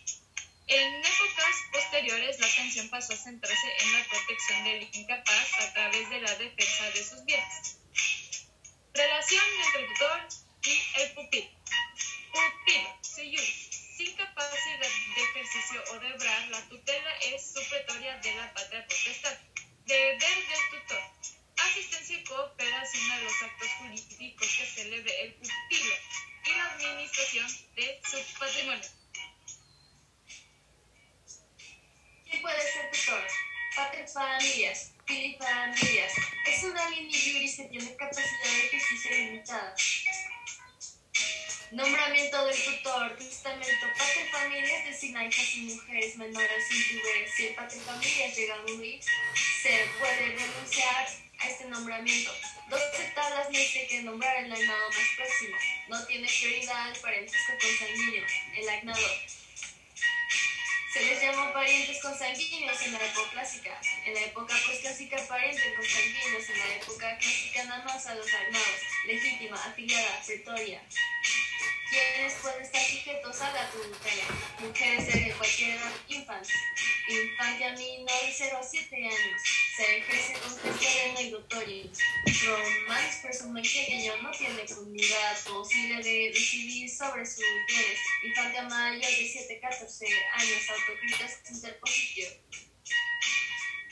En 0.69 1.05
épocas 1.05 1.55
posteriores 1.71 2.41
la 2.41 2.47
atención 2.47 2.89
pasó 2.89 3.13
a 3.13 3.17
centrarse 3.17 3.69
en 3.83 3.93
la 3.93 4.05
protección 4.09 4.65
del 4.65 4.89
incapaz 4.91 5.49
a 5.61 5.73
través 5.75 6.09
de 6.09 6.21
la 6.23 6.35
defensa 6.37 6.91
de 6.93 7.05
sus 7.05 7.25
bienes. 7.27 7.82
Relación 8.95 9.45
entre 9.65 9.87
tutor 9.89 10.29
y 10.65 11.01
el 11.01 11.15
pupilo. 11.15 11.51
Pupilo, 12.33 12.99
seyuri. 13.01 13.73
Sin 13.97 14.17
capacidad 14.17 14.79
de 14.81 15.23
ejercicio 15.23 15.83
o 15.93 15.99
de 15.99 16.13
obrar, 16.13 16.49
la 16.49 16.61
tutela 16.69 17.17
es 17.23 17.53
supletoria 17.53 18.19
de 18.19 18.35
la 18.35 18.53
patria 18.53 18.87
potestad. 18.87 19.39
Deber 19.87 20.19
del 20.19 20.71
tutor. 20.71 21.03
Asistencia 21.57 22.19
y 22.19 22.25
cooperación 22.25 23.11
a 23.13 23.21
los 23.21 23.43
actos 23.43 23.69
jurídicos 23.79 24.49
que 24.59 24.67
celebre 24.67 25.23
el 25.23 25.35
pupilo 25.35 25.95
y 26.45 26.51
la 26.51 26.73
administración 26.73 27.47
de 27.75 28.01
su 28.05 28.39
patrimonio. 28.39 28.89
¿Quién 32.25 32.43
puede 32.43 32.73
ser 32.73 32.91
tutor? 32.91 33.27
Pater 33.77 34.09
familias, 34.09 34.92
fili 35.07 35.37
familias. 35.37 36.13
Es 36.47 36.65
una 36.65 36.91
línea 36.91 37.19
juris 37.19 37.57
que 37.57 37.65
tiene 37.65 37.97
capacidad 37.97 38.43
de 38.45 38.67
ejercicio 38.67 39.11
limitada. 39.11 39.75
Nombramiento 41.73 42.45
del 42.45 42.65
tutor, 42.65 43.17
testamento, 43.17 43.87
pater 43.97 44.31
familias 44.31 44.85
designa 44.85 45.25
hijas 45.25 45.55
y 45.55 45.61
mujeres 45.75 46.17
menores 46.17 46.69
sin 46.69 47.01
tuber. 47.01 47.29
Si 47.35 47.47
el 47.47 47.55
pater 47.55 47.81
familias 47.81 48.37
llega 48.37 48.55
a 48.57 48.63
morir, 48.63 49.01
se 49.63 49.89
puede 49.99 50.37
renunciar 50.37 51.09
a 51.39 51.49
este 51.49 51.65
nombramiento. 51.67 52.31
Dos 52.69 52.81
tablas 53.15 53.49
dice 53.49 53.87
que 53.89 54.03
nombrar 54.03 54.45
el 54.45 54.53
agnado 54.53 54.89
más 54.89 55.09
próximo. 55.17 55.57
No 55.89 56.07
tiene 56.07 56.29
prioridad 56.29 56.89
al 56.89 56.97
parentesco 56.97 57.53
consanguíneo, 57.61 58.25
el 58.55 58.69
agnado. 58.69 59.07
Se 60.93 61.01
les 61.01 61.23
llamó 61.23 61.51
parientes 61.55 62.03
consanguíneos 62.03 62.83
en 62.83 62.93
la 62.93 62.99
época 62.99 63.31
clásica. 63.31 63.81
En 64.05 64.13
la 64.13 64.21
época 64.21 64.55
postclásica, 64.67 65.17
parientes 65.27 65.65
consanguíneos. 65.75 66.51
En 66.51 66.59
la 66.59 66.77
época 66.77 67.17
clásica, 67.17 67.65
nada 67.65 67.85
más 67.85 68.07
a 68.07 68.15
los 68.15 68.27
agnados. 68.27 68.81
Legítima, 69.07 69.57
afiliada, 69.57 70.21
pretoria. 70.27 70.83
¿Quiénes 71.91 72.35
pueden 72.41 72.63
estar 72.63 72.83
sujetos 72.83 73.41
a 73.43 73.53
la 73.53 73.71
tutela? 73.71 74.25
Mujeres 74.61 75.07
de 75.07 75.35
cualquier 75.37 75.71
edad, 75.77 75.93
infantes. 76.09 76.53
Infancia 77.09 77.73
menor 77.73 78.07
de 78.07 78.33
0 78.33 78.59
a 78.59 78.63
7 78.63 78.97
años. 78.97 79.43
Se 79.77 79.99
ejerce 79.99 80.33
con 80.41 80.59
gestión 80.59 81.27
y 81.27 81.31
notorios. 81.31 81.99
Romanos 82.47 83.15
presumen 83.23 83.63
que 83.63 83.85
el 83.85 83.99
niño 83.99 84.17
no 84.23 84.31
tiene 84.31 84.65
comunidad 84.67 85.39
posible 85.45 86.03
de 86.03 86.31
decidir 86.33 86.89
sobre 86.89 87.27
sus 87.27 87.45
bienes. 87.69 87.99
Infante 88.25 88.63
mayor 88.63 89.11
de 89.11 89.29
7 89.31 89.57
a 89.57 89.69
14 89.69 90.07
años, 90.07 90.71
autocríticas 90.71 91.41
interpositio. 91.51 92.27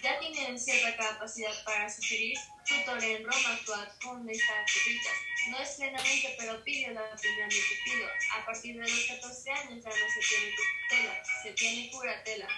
Ya 0.02 0.18
tienen 0.18 0.58
cierta 0.58 0.96
capacidad 0.96 1.52
para 1.64 1.88
sugerir. 1.90 2.38
Tutor 2.66 3.02
en 3.04 3.24
Roma 3.24 3.54
actúa 3.54 3.94
con 4.02 4.28
estas 4.30 4.72
cositas. 4.72 5.12
No 5.50 5.58
es 5.58 5.70
plenamente, 5.70 6.36
pero 6.38 6.64
pide 6.64 6.94
la 6.94 7.02
opinión 7.02 7.48
de 7.48 7.56
pupilo. 7.56 8.06
A 8.32 8.46
partir 8.46 8.76
de 8.76 8.88
los 8.88 9.04
14 9.06 9.50
años 9.50 9.84
ya 9.84 9.90
no 9.90 10.06
se 10.08 10.20
tiene 10.28 10.54
tutela, 10.56 11.22
se 11.42 11.52
tiene 11.52 11.90
curatela. 11.90 12.48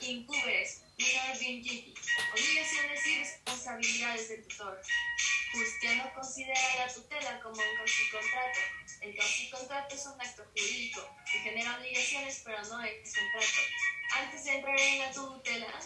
Incúberes, 0.00 0.82
una 0.98 1.38
vinciti. 1.38 1.94
Obligaciones 2.32 3.06
y 3.06 3.18
responsabilidades 3.18 4.28
del 4.30 4.46
tutor. 4.48 4.80
Justiano 5.52 6.10
considera 6.14 6.76
la 6.78 6.92
tutela 6.92 7.40
como 7.40 7.60
un 7.60 7.76
contrato. 8.10 8.60
El 9.00 9.16
contrato 9.50 9.94
es 9.94 10.06
un 10.06 10.20
acto 10.20 10.44
jurídico 10.50 11.08
que 11.30 11.38
genera 11.38 11.78
obligaciones, 11.78 12.42
pero 12.44 12.62
no 12.62 12.82
es 12.82 13.14
contrato. 13.14 13.60
Antes 14.16 14.44
de 14.44 14.52
entrar 14.52 14.80
en 14.80 14.98
la 14.98 15.12
tutela, 15.12 15.80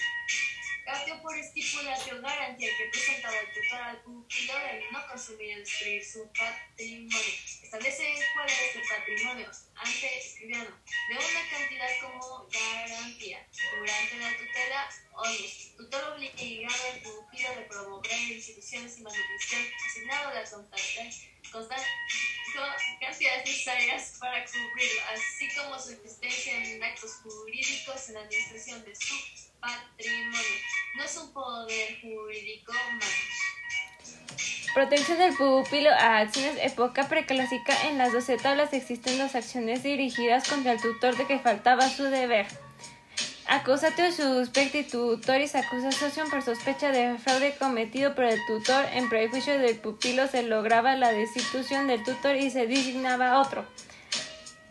Cateo 0.89 1.21
por 1.21 1.37
estipulación 1.37 2.23
garantía 2.23 2.71
que 2.79 2.89
presentaba 2.91 3.37
el 3.37 3.53
tutor 3.53 3.83
al 3.83 4.01
pupilo 4.01 4.55
de 4.55 4.91
no 4.91 5.07
consumir 5.07 5.57
o 5.57 5.59
destruir 5.59 6.03
su 6.03 6.27
patrimonio. 6.33 7.35
Establece 7.63 8.15
cuál 8.33 8.49
es 8.49 8.75
el 8.75 8.89
patrimonio 8.89 9.51
ante 9.75 10.19
escribiano 10.19 10.71
de 11.11 11.15
una 11.15 11.51
cantidad 11.51 11.91
como 12.01 12.49
garantía. 12.49 13.47
Durante 13.79 14.17
la 14.17 14.37
tutela, 14.39 14.89
onus, 15.13 15.77
tutor 15.77 16.05
obligado 16.15 16.91
al 16.91 17.01
pupilo 17.01 17.55
de 17.55 17.63
promover 17.69 18.21
instituciones 18.23 18.97
y 18.97 19.03
manutención 19.03 19.63
asignado 19.87 20.33
las 20.33 20.51
constantes 20.53 21.29
cantidades 22.99 23.45
necesarias 23.45 24.17
para 24.19 24.43
cubrirlo, 24.47 25.03
así 25.13 25.49
como 25.55 25.79
su 25.79 25.91
existencia 25.91 26.65
en 26.65 26.83
actos 26.83 27.13
jurídicos 27.23 28.09
en 28.09 28.15
la 28.15 28.21
administración 28.23 28.85
de 28.85 28.97
su 28.97 29.15
patrimonio. 29.61 30.39
No 30.97 31.05
es 31.05 31.17
un 31.17 31.33
poder 31.33 32.01
jurídico 32.01 32.73
más. 32.73 33.39
Protección 34.75 35.19
del 35.19 35.35
pupilo 35.35 35.91
a 35.91 36.19
acciones 36.19 36.59
época 36.61 37.09
preclásica. 37.09 37.75
En 37.89 37.99
las 37.99 38.13
12 38.13 38.37
tablas 38.37 38.73
existen 38.73 39.19
dos 39.19 39.35
acciones 39.35 39.83
dirigidas 39.83 40.49
contra 40.49 40.73
el 40.73 40.81
tutor 40.81 41.17
de 41.17 41.27
que 41.27 41.39
faltaba 41.39 41.89
su 41.89 42.05
deber. 42.05 42.47
Acusatio 43.49 44.13
suspecti 44.13 44.85
tutoris 44.85 45.55
acusación 45.55 46.29
por 46.29 46.43
sospecha 46.43 46.93
de 46.93 47.17
fraude 47.17 47.57
cometido 47.59 48.15
por 48.15 48.25
el 48.25 48.39
tutor 48.47 48.85
en 48.93 49.09
prejuicio 49.09 49.59
del 49.59 49.77
pupilo 49.77 50.27
se 50.27 50.43
lograba 50.43 50.97
la 50.97 51.13
destitución 51.13 51.87
del 51.87 52.05
tutor 52.05 52.37
y 52.37 52.51
se 52.51 52.67
designaba 52.67 53.41
otro. 53.41 53.65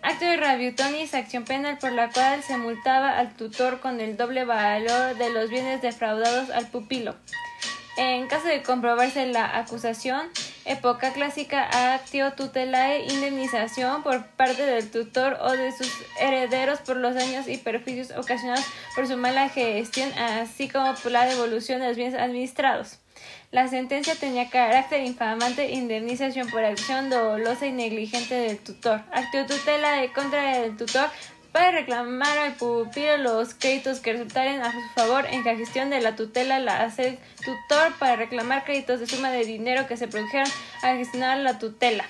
Acto 0.08 0.24
de 0.24 0.38
rabiutonis, 0.38 1.14
acción 1.14 1.44
penal 1.44 1.80
por 1.80 1.92
la 1.92 2.10
cual 2.10 2.42
se 2.42 2.58
multaba 2.58 3.20
al 3.20 3.36
tutor 3.36 3.82
con 3.82 4.00
el 4.00 4.16
doble 4.16 4.46
valor 4.46 5.18
de 5.18 5.30
los 5.32 5.50
bienes 5.50 5.82
defraudados 5.82 6.50
al 6.50 6.66
pupilo. 6.68 7.14
En 7.98 8.26
caso 8.28 8.48
de 8.48 8.64
comprobarse 8.64 9.26
la 9.26 9.58
acusación, 9.58 10.22
época 10.64 11.12
clásica, 11.12 11.94
actio 11.94 12.32
tutelae, 12.32 13.06
indemnización 13.12 14.02
por 14.02 14.26
parte 14.28 14.66
del 14.66 14.90
tutor 14.90 15.40
o 15.42 15.52
de 15.52 15.74
sus 15.74 15.92
herederos 16.22 16.80
por 16.80 16.96
los 16.96 17.14
daños 17.14 17.50
y 17.50 17.58
perjuicios 17.58 18.12
ocasionados 18.12 18.64
por 18.96 19.08
su 19.08 19.18
mala 19.18 19.50
gestión, 19.50 20.10
así 20.18 20.70
como 20.70 20.96
por 20.96 21.12
la 21.12 21.26
devolución 21.26 21.82
de 21.82 21.90
los 21.90 21.98
bienes 21.98 22.18
administrados. 22.18 23.00
La 23.52 23.68
sentencia 23.68 24.16
tenía 24.16 24.50
carácter 24.50 25.04
infamante 25.04 25.72
indemnización 25.72 26.50
por 26.50 26.64
acción 26.64 27.10
dolosa 27.10 27.66
y 27.66 27.72
negligente 27.72 28.36
del 28.36 28.58
tutor, 28.58 29.02
acto 29.12 29.46
tutela 29.46 29.94
de 29.94 30.12
contra 30.12 30.60
del 30.60 30.76
tutor 30.76 31.10
para 31.52 31.72
reclamar 31.72 32.38
al 32.38 32.54
pupilo 32.54 33.18
los 33.18 33.54
créditos 33.54 34.00
que 34.00 34.14
resultaren 34.14 34.62
a 34.62 34.72
su 34.72 34.80
favor 34.96 35.26
en 35.26 35.44
la 35.44 35.56
gestión 35.56 35.90
de 35.90 36.02
la 36.02 36.16
tutela. 36.16 36.60
La 36.60 36.84
hace 36.84 37.18
tutor 37.38 37.94
para 37.98 38.16
reclamar 38.16 38.64
créditos 38.64 39.00
de 39.00 39.08
suma 39.08 39.32
de 39.32 39.46
dinero 39.46 39.88
que 39.88 39.98
se 39.98 40.08
produjeron 40.08 40.50
al 40.84 40.98
gestionar 40.98 41.38
la 41.40 41.58
tutela 41.58 42.06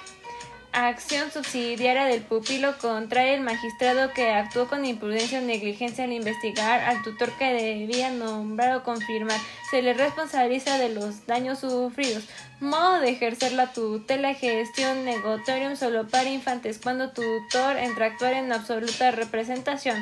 acción 0.71 1.31
subsidiaria 1.31 2.05
del 2.05 2.21
pupilo 2.21 2.77
contra 2.77 3.25
el 3.25 3.41
magistrado 3.41 4.13
que 4.13 4.29
actuó 4.29 4.67
con 4.67 4.85
imprudencia 4.85 5.39
o 5.39 5.41
negligencia 5.41 6.03
al 6.03 6.13
investigar 6.13 6.81
al 6.81 7.01
tutor 7.03 7.31
que 7.37 7.53
debía 7.53 8.11
nombrar 8.11 8.77
o 8.77 8.83
confirmar. 8.83 9.39
Se 9.71 9.81
le 9.81 9.93
responsabiliza 9.93 10.77
de 10.77 10.89
los 10.89 11.25
daños 11.25 11.59
sufridos. 11.59 12.23
Modo 12.59 13.01
de 13.01 13.11
ejercer 13.11 13.51
la 13.51 13.71
tutela 13.71 14.33
gestión 14.33 15.05
negotorium 15.05 15.75
solo 15.75 16.07
para 16.07 16.27
infantes 16.27 16.79
cuando 16.81 17.11
tutor 17.11 17.77
entra 17.77 18.05
a 18.05 18.09
actuar 18.09 18.33
en 18.33 18.51
absoluta 18.51 19.11
representación. 19.11 19.95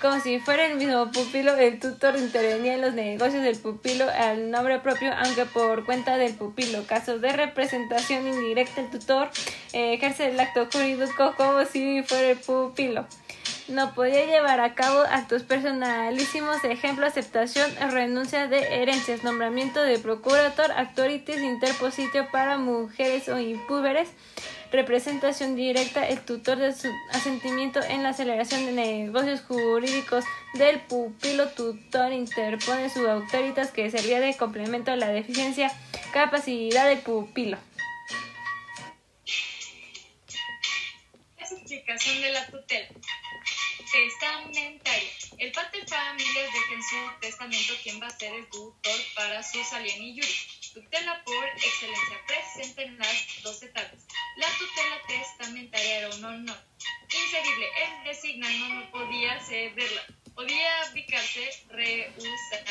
Como 0.00 0.18
si 0.18 0.40
fuera 0.40 0.66
el 0.66 0.76
mismo 0.76 1.12
pupilo, 1.12 1.54
el 1.54 1.78
tutor 1.78 2.16
intervenía 2.16 2.74
en 2.74 2.80
los 2.80 2.94
negocios 2.94 3.44
del 3.44 3.56
pupilo 3.58 4.06
al 4.10 4.50
nombre 4.50 4.80
propio, 4.80 5.12
aunque 5.16 5.44
por 5.44 5.84
cuenta 5.84 6.16
del 6.16 6.34
pupilo. 6.34 6.84
Casos 6.84 7.20
de 7.20 7.30
representación 7.30 8.26
indirecta, 8.26 8.80
el 8.80 8.90
tutor 8.90 9.30
eh, 9.72 9.94
ejerce 9.94 10.30
el 10.30 10.40
acto 10.40 10.66
jurídico 10.72 11.34
como 11.36 11.64
si 11.64 12.02
fuera 12.02 12.30
el 12.30 12.38
pupilo 12.38 13.06
no 13.68 13.94
podía 13.94 14.26
llevar 14.26 14.60
a 14.60 14.74
cabo 14.74 15.00
actos 15.00 15.42
personalísimos, 15.42 16.62
ejemplo, 16.64 17.06
aceptación, 17.06 17.70
renuncia 17.90 18.48
de 18.48 18.82
herencias, 18.82 19.24
nombramiento 19.24 19.82
de 19.82 19.98
procurator, 19.98 20.72
actualities, 20.72 21.40
interpositio 21.40 22.28
para 22.30 22.58
mujeres 22.58 23.28
o 23.28 23.38
impúberes, 23.38 24.08
representación 24.72 25.56
directa, 25.56 26.06
el 26.08 26.20
tutor 26.20 26.58
de 26.58 26.72
su 26.72 26.88
asentimiento 27.12 27.80
en 27.82 28.02
la 28.02 28.10
aceleración 28.10 28.66
de 28.66 28.72
negocios 28.72 29.42
jurídicos 29.42 30.24
del 30.54 30.80
pupilo 30.80 31.48
tutor 31.48 32.12
interpone 32.12 32.90
su 32.90 33.08
autoritas 33.08 33.70
que 33.70 33.90
servía 33.90 34.20
de 34.20 34.36
complemento 34.36 34.92
a 34.92 34.96
la 34.96 35.08
deficiencia 35.08 35.72
capacidad 36.12 36.88
del 36.88 36.98
pupilo. 36.98 37.58
explicación 41.70 42.20
de 42.20 42.32
la 42.32 42.46
tutela 42.46 42.88
testamentario. 43.90 45.08
El 45.38 45.52
padre 45.52 45.86
familia 45.86 46.42
deja 46.42 46.74
en 46.74 46.82
su 46.82 47.20
testamento 47.20 47.74
quién 47.82 48.00
va 48.00 48.06
a 48.06 48.18
ser 48.18 48.34
el 48.34 48.46
tutor 48.48 49.00
para 49.14 49.42
sus 49.42 49.72
alien 49.72 50.02
y 50.02 50.14
yuri. 50.16 50.34
Tutela 50.74 51.22
por 51.24 51.44
excelencia 51.48 52.20
presente 52.26 52.82
en 52.84 52.98
las 52.98 53.42
dos 53.42 53.62
etapas. 53.62 54.06
La 54.36 54.48
tutela 54.58 55.02
testamentaria 55.06 55.98
era 55.98 56.14
un 56.14 56.24
honor 56.24 56.62
inserible. 57.12 57.66
El 57.82 58.04
designado 58.04 58.68
no 58.68 58.90
podía 58.90 59.40
cederla 59.40 60.06
podía 60.40 60.82
abdicarse, 60.84 61.50
rehusar, 61.68 62.64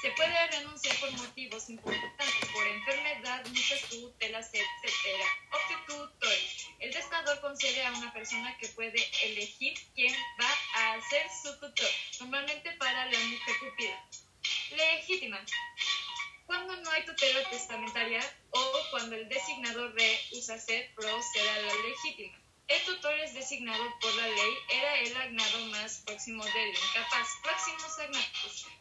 se 0.00 0.10
puede 0.12 0.46
renunciar 0.46 0.96
por 1.00 1.10
motivos 1.14 1.68
importantes, 1.68 2.48
por 2.52 2.64
enfermedad, 2.64 3.44
muchas 3.46 3.80
tutelas, 3.88 4.48
etc. 4.54 5.24
Tutores. 5.88 6.68
El 6.78 6.92
testador 6.92 7.40
concede 7.40 7.84
a 7.84 7.92
una 7.94 8.12
persona 8.12 8.56
que 8.58 8.68
puede 8.68 8.98
elegir 9.24 9.74
quién 9.96 10.14
va 10.40 10.50
a 10.74 11.00
ser 11.10 11.26
su 11.42 11.52
tutor, 11.58 11.90
normalmente 12.20 12.70
para 12.72 13.06
la 13.06 13.18
mujer 13.18 13.54
pupila. 13.58 14.08
Legítima. 14.76 15.40
Cuando 16.46 16.76
no 16.76 16.90
hay 16.92 17.04
tutela 17.06 17.50
testamentaria 17.50 18.20
o 18.50 18.72
cuando 18.92 19.16
el 19.16 19.28
designador 19.28 19.92
rehúsa 19.94 20.58
ser, 20.60 20.94
procede 20.94 21.50
a 21.50 21.62
la 21.62 21.74
legítima. 21.74 22.45
El 22.68 22.82
tutor 22.84 23.14
es 23.20 23.32
designado 23.32 23.84
por 24.00 24.12
la 24.16 24.26
ley, 24.26 24.54
era 24.70 24.96
el 24.98 25.16
agnado 25.16 25.66
más 25.66 26.02
próximo 26.04 26.44
del 26.44 26.68
incapaz. 26.70 27.28
Próximos 27.40 27.96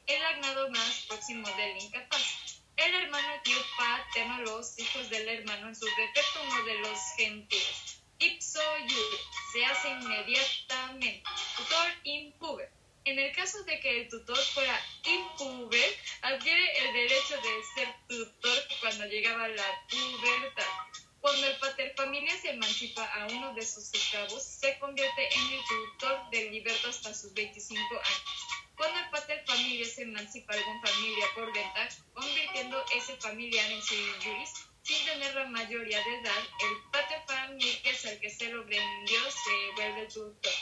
el 0.07 0.25
agnado 0.25 0.71
más 0.71 1.05
próximo 1.07 1.47
del 1.49 1.77
incapaz. 1.77 2.61
El 2.77 2.95
hermano 2.95 3.27
tío 3.43 3.57
paterno, 3.77 4.41
los 4.41 4.79
hijos 4.79 5.07
del 5.11 5.29
hermano 5.29 5.67
en 5.67 5.75
su 5.75 5.85
defecto, 5.85 6.41
uno 6.47 6.63
de 6.63 6.79
los 6.79 6.99
gentiles. 7.15 8.01
Ipso 8.17 8.59
iure, 8.79 9.17
se 9.53 9.65
hace 9.65 9.89
inmediatamente. 9.89 11.23
Tutor 11.55 11.87
impuber. 12.05 12.71
En 13.03 13.19
el 13.19 13.35
caso 13.35 13.63
de 13.65 13.79
que 13.81 14.01
el 14.01 14.09
tutor 14.09 14.37
fuera 14.37 14.81
impuber, 15.03 15.99
adquiere 16.23 16.77
el 16.79 16.93
derecho 16.93 17.35
de 17.35 17.63
ser 17.75 17.95
tutor 18.07 18.63
cuando 18.81 19.05
llegaba 19.05 19.47
la 19.47 19.85
pubertad. 19.87 21.04
Cuando 21.25 21.47
el 21.47 21.57
paterfamilia 21.57 22.39
se 22.39 22.51
emancipa 22.51 23.03
a 23.03 23.25
uno 23.25 23.51
de 23.55 23.65
sus 23.65 23.91
esclavos, 23.91 24.43
se 24.43 24.77
convierte 24.77 25.27
en 25.33 25.53
el 25.53 25.59
tutor 25.65 26.29
del 26.29 26.51
liberto 26.51 26.87
hasta 26.87 27.15
sus 27.15 27.33
25 27.33 27.81
años. 27.81 28.47
Cuando 28.77 28.99
el 28.99 29.09
paterfamilia 29.09 29.87
se 29.87 30.03
emancipa 30.03 30.53
a 30.53 30.57
algún 30.57 30.79
familia 30.85 31.25
por 31.33 31.51
venta, 31.51 31.89
convirtiendo 32.13 32.85
ese 32.95 33.17
familiar 33.17 33.71
en 33.71 33.81
su 33.81 33.95
juris, 34.23 34.53
sin 34.83 35.03
tener 35.03 35.33
la 35.33 35.47
mayoría 35.47 35.97
de 36.03 36.15
edad, 36.15 36.43
el 36.59 36.91
paterfamilia 36.91 37.73
es 37.85 38.05
el 38.05 38.19
que 38.19 38.29
se 38.29 38.49
lo 38.49 38.63
vendió, 38.63 39.19
se 39.31 39.71
vuelve 39.77 40.05
tutor. 40.05 40.53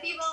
Vivo 0.00 0.24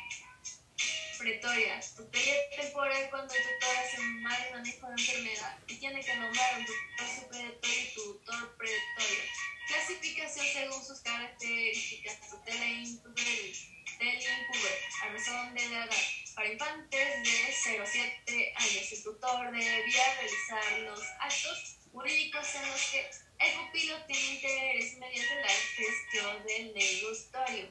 Pretoria, 1.18 1.80
tutela 1.96 2.34
temporal 2.62 3.10
cuando 3.10 3.34
el 3.34 3.42
tutor 3.42 3.78
hace 3.78 3.98
mal 4.22 4.50
manejo 4.52 4.88
de 4.88 4.94
enfermedad 4.94 5.58
y 5.68 5.76
tiene 5.78 6.00
que 6.00 6.16
nombrar 6.16 6.60
un 6.60 6.66
tutor 6.66 7.08
superatorio 7.22 7.82
y 7.82 7.94
tutor 7.96 8.58
pretorio. 8.58 9.24
Clasificación 9.68 10.46
según 10.46 10.84
sus 10.86 11.00
características, 11.02 12.30
tutela 12.30 12.66
impuberis, 12.66 13.68
impuber, 14.00 14.80
a 15.02 15.10
razón 15.10 15.54
de 15.54 15.70
la 15.70 15.86
edad. 15.86 15.98
Para 16.36 16.52
infantes 16.52 17.24
de 17.24 17.56
0 17.64 17.84
a 17.84 17.86
7 17.86 18.54
años, 18.58 18.92
el 18.92 19.04
tutor 19.04 19.52
debía 19.52 20.16
realizar 20.16 20.80
los 20.82 21.02
actos 21.20 21.78
jurídicos 21.92 22.56
en 22.56 22.72
los 22.72 22.82
que 22.92 23.10
el 23.40 23.54
pupilo 23.54 24.06
tiene 24.06 24.34
interés 24.34 24.98
mediante 24.98 25.36
la 25.36 25.50
gestión 25.50 26.46
del 26.46 26.74
negociatorio. 26.74 27.70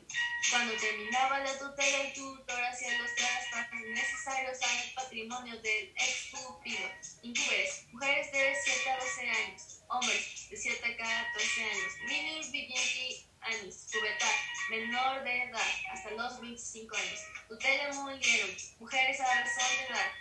Cuando 0.51 0.75
terminaba 0.77 1.41
la 1.41 1.59
tutela, 1.59 2.03
el 2.03 2.13
tutor 2.13 2.65
hacía 2.65 2.99
los 2.99 3.15
traspasos 3.15 3.81
necesarios 3.81 4.59
al 4.63 4.93
patrimonio 4.95 5.61
del 5.61 5.93
ex 5.97 6.31
pupilo. 6.31 6.89
Mujeres, 7.23 7.87
mujeres 7.91 8.33
de 8.33 8.55
7 8.65 8.91
a 8.91 8.97
12 8.99 9.31
años, 9.31 9.72
hombres 9.93 10.49
de 10.51 10.57
7 10.57 10.85
a 10.85 10.97
14 10.97 11.65
años, 11.65 11.93
minus 12.09 12.51
vigenti 12.51 13.27
años, 13.41 13.87
pubertad, 13.93 14.35
menor 14.71 15.25
de 15.25 15.43
edad, 15.45 15.73
hasta 15.93 16.11
los 16.13 16.41
25 16.41 16.97
años. 16.97 17.21
Tutela 17.49 17.93
mulierum, 17.93 18.57
mujeres 18.79 19.21
a 19.21 19.41
razón 19.43 19.77
de 19.79 19.85
edad, 19.87 20.13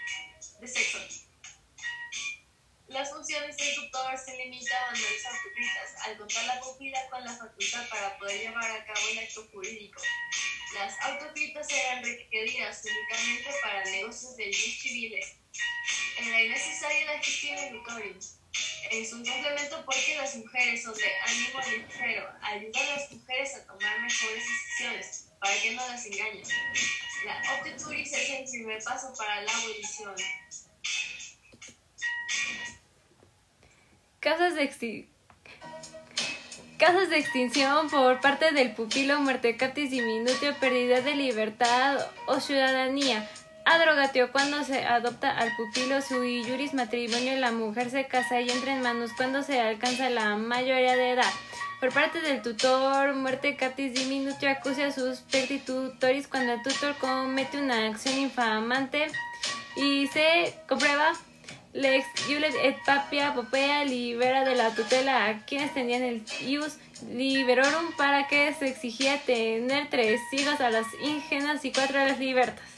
de 0.59 0.67
sexo 0.67 0.97
las 2.91 3.09
funciones 3.09 3.55
del 3.55 3.75
tutor 3.75 4.17
se 4.17 4.35
limitaban 4.37 4.95
a 4.95 4.99
las 4.99 5.25
autopistas, 5.25 6.07
al 6.07 6.17
contar 6.17 6.43
la 6.43 6.59
pupila 6.59 6.99
con 7.09 7.23
la 7.23 7.31
facultad 7.31 7.87
para 7.89 8.17
poder 8.17 8.41
llevar 8.41 8.69
a 8.69 8.85
cabo 8.85 8.99
el 9.11 9.19
acto 9.19 9.47
jurídico. 9.51 10.01
Las 10.73 10.99
autopistas 11.01 11.69
eran 11.71 12.03
requeridas 12.03 12.83
únicamente 12.83 13.49
para 13.61 13.83
negocios 13.85 14.35
de 14.35 14.45
leyes 14.45 14.81
civiles. 14.81 15.35
Era 16.17 16.43
innecesaria 16.43 17.05
la 17.13 17.23
gestión 17.23 17.57
educativa. 17.59 18.19
Es 18.91 19.13
un 19.13 19.23
complemento 19.25 19.83
porque 19.85 20.17
las 20.17 20.35
mujeres 20.35 20.83
son 20.83 20.93
de 20.93 21.05
ánimo 21.25 21.59
ligero, 21.59 22.27
ayudan 22.41 22.83
a 22.89 22.95
las 22.97 23.11
mujeres 23.11 23.55
a 23.55 23.65
tomar 23.65 24.01
mejores 24.01 24.43
decisiones 24.43 25.27
para 25.39 25.53
que 25.61 25.71
no 25.73 25.87
las 25.87 26.05
engañen. 26.05 26.43
La 27.25 27.41
obstetricia 27.53 28.17
es 28.17 28.29
el 28.29 28.49
primer 28.49 28.83
paso 28.83 29.13
para 29.17 29.41
la 29.41 29.51
abolición. 29.51 30.15
Casos 34.19 34.55
de, 34.55 35.07
de 37.09 37.17
extinción 37.17 37.89
por 37.89 38.19
parte 38.21 38.51
del 38.51 38.73
pupilo, 38.73 39.19
muerte 39.19 39.55
catis 39.55 39.91
diminutio, 39.91 40.55
pérdida 40.59 41.01
de 41.01 41.15
libertad 41.15 42.07
o 42.25 42.39
ciudadanía. 42.39 43.29
Adrogatio 43.65 44.31
cuando 44.31 44.63
se 44.63 44.83
adopta 44.85 45.31
al 45.31 45.55
pupilo, 45.55 46.01
sui 46.01 46.43
juris 46.43 46.73
matrimonio, 46.73 47.35
la 47.37 47.51
mujer 47.51 47.89
se 47.89 48.07
casa 48.07 48.41
y 48.41 48.49
entra 48.49 48.73
en 48.73 48.81
manos 48.81 49.11
cuando 49.15 49.43
se 49.43 49.59
alcanza 49.61 50.09
la 50.09 50.35
mayoría 50.35 50.95
de 50.95 51.11
edad. 51.11 51.31
Por 51.79 51.91
parte 51.93 52.21
del 52.21 52.41
tutor, 52.41 53.15
muerte 53.15 53.55
catis 53.55 53.93
diminutio 53.93 54.49
acusa 54.49 54.91
sus 54.91 55.19
pertitutoris 55.19 56.27
cuando 56.27 56.53
el 56.53 56.61
tutor 56.61 56.95
comete 56.97 57.59
una 57.59 57.87
acción 57.87 58.17
infamante 58.17 59.07
y 59.75 60.07
se 60.07 60.55
comprueba 60.67 61.13
Lex 61.73 62.05
Iulet 62.27 62.53
et 62.63 62.77
Papia 62.85 63.33
Popea 63.33 63.85
libera 63.85 64.43
de 64.43 64.55
la 64.55 64.75
tutela 64.75 65.27
a 65.27 65.45
quienes 65.45 65.73
tenían 65.73 66.03
el 66.03 66.23
ius 66.45 66.77
liberorum 67.09 67.93
para 67.97 68.27
que 68.27 68.53
se 68.53 68.67
exigía 68.67 69.17
tener 69.19 69.89
tres 69.89 70.19
hijos 70.33 70.59
a 70.59 70.69
las 70.69 70.85
ingenuas 71.01 71.63
y 71.63 71.71
cuatro 71.71 71.99
a 71.99 72.05
las 72.05 72.19
libertas. 72.19 72.70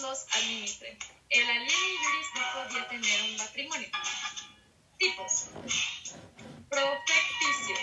Los 0.00 0.26
administren. 0.32 0.98
El 1.28 1.48
alieni 1.48 1.96
juris 2.02 2.28
no 2.34 2.42
podía 2.54 2.88
tener 2.88 3.22
un 3.22 3.36
matrimonio. 3.36 3.88
Tipos. 4.98 5.46
Profecticio. 6.68 7.76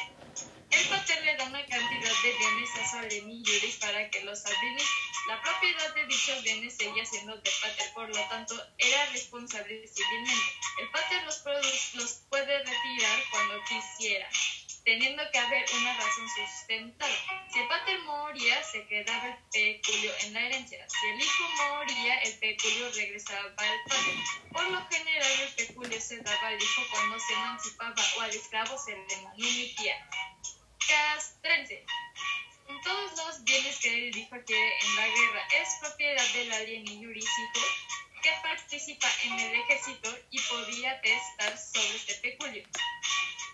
El 0.70 0.88
pater 0.90 1.24
le 1.24 1.36
da 1.36 1.46
una 1.46 1.66
cantidad 1.66 2.22
de 2.24 2.38
bienes 2.38 2.70
a 2.76 2.90
su 2.90 2.98
alieni 2.98 3.44
juris 3.46 3.78
para 3.78 4.10
que 4.10 4.24
los 4.24 4.46
administre. 4.46 4.88
La 5.28 5.42
propiedad 5.42 5.94
de 5.96 6.06
dichos 6.06 6.44
bienes 6.44 6.78
seguía 6.78 7.06
siendo 7.06 7.36
de 7.38 7.52
pater, 7.62 7.94
por 7.94 8.10
lo 8.10 8.30
tanto, 8.30 8.56
era 8.78 9.06
responsable 9.08 9.88
civilmente. 9.88 10.54
El 10.80 10.90
pater 10.90 11.24
los, 11.24 11.44
los 11.96 12.14
puede 12.30 12.60
retirar 12.60 13.24
cuando 13.32 13.64
quisiera, 13.64 14.30
teniendo 14.88 15.22
que 15.34 15.38
haber 15.38 15.66
una 15.82 15.94
razón 15.98 16.30
sustentada. 16.30 17.14
Si 17.52 17.60
el 17.60 17.68
pater 17.68 18.00
moría, 18.04 18.64
se 18.64 18.88
quedaba 18.88 19.28
el 19.28 19.38
peculio 19.52 20.14
en 20.22 20.34
la 20.34 20.42
herencia. 20.48 20.88
Si 20.88 21.08
el 21.08 21.20
hijo 21.20 21.44
moría, 21.58 22.18
el 22.20 22.40
peculio 22.40 22.90
regresaba 22.94 23.42
al 23.42 23.54
pater. 23.84 24.16
Por 24.50 24.64
lo 24.70 24.88
general, 24.88 25.32
el 25.42 25.56
peculio 25.56 26.00
se 26.00 26.22
daba 26.22 26.48
al 26.48 26.64
hijo 26.64 26.82
cuando 26.90 27.20
se 27.20 27.34
emancipaba 27.34 28.02
o 28.18 28.22
al 28.22 28.30
esclavo 28.30 28.78
se 28.78 28.92
le 28.92 29.18
manumitía. 29.24 30.10
Castrense. 30.88 31.86
Todos 32.82 33.12
los 33.18 33.44
bienes 33.44 33.80
que 33.80 34.08
el 34.08 34.16
hijo 34.16 34.36
adquiere 34.36 34.74
en 34.84 34.96
la 34.96 35.08
guerra 35.08 35.48
es 35.60 35.70
propiedad 35.82 36.28
del 36.30 36.54
alieni 36.54 37.04
juris 37.04 37.26
hijo 37.26 37.66
que 38.24 38.32
participa 38.42 39.10
en 39.26 39.34
el 39.34 39.56
ejército 39.60 40.18
y 40.32 40.40
podía 40.40 41.02
testar 41.02 41.58
sobre 41.58 41.98
este 41.98 42.16
peculio. 42.16 42.64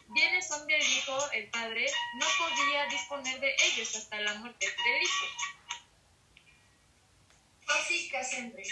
Bienes 0.07 0.47
son 0.47 0.67
del 0.67 0.81
hijo, 0.81 1.31
el 1.31 1.49
padre 1.49 1.85
no 2.19 2.25
podía 2.37 2.85
disponer 2.87 3.39
de 3.39 3.55
ellos 3.63 3.95
hasta 3.95 4.19
la 4.21 4.33
muerte 4.35 4.65
del 4.65 5.01
hijo. 5.01 5.25
Básicas 7.65 8.33
entre. 8.33 8.63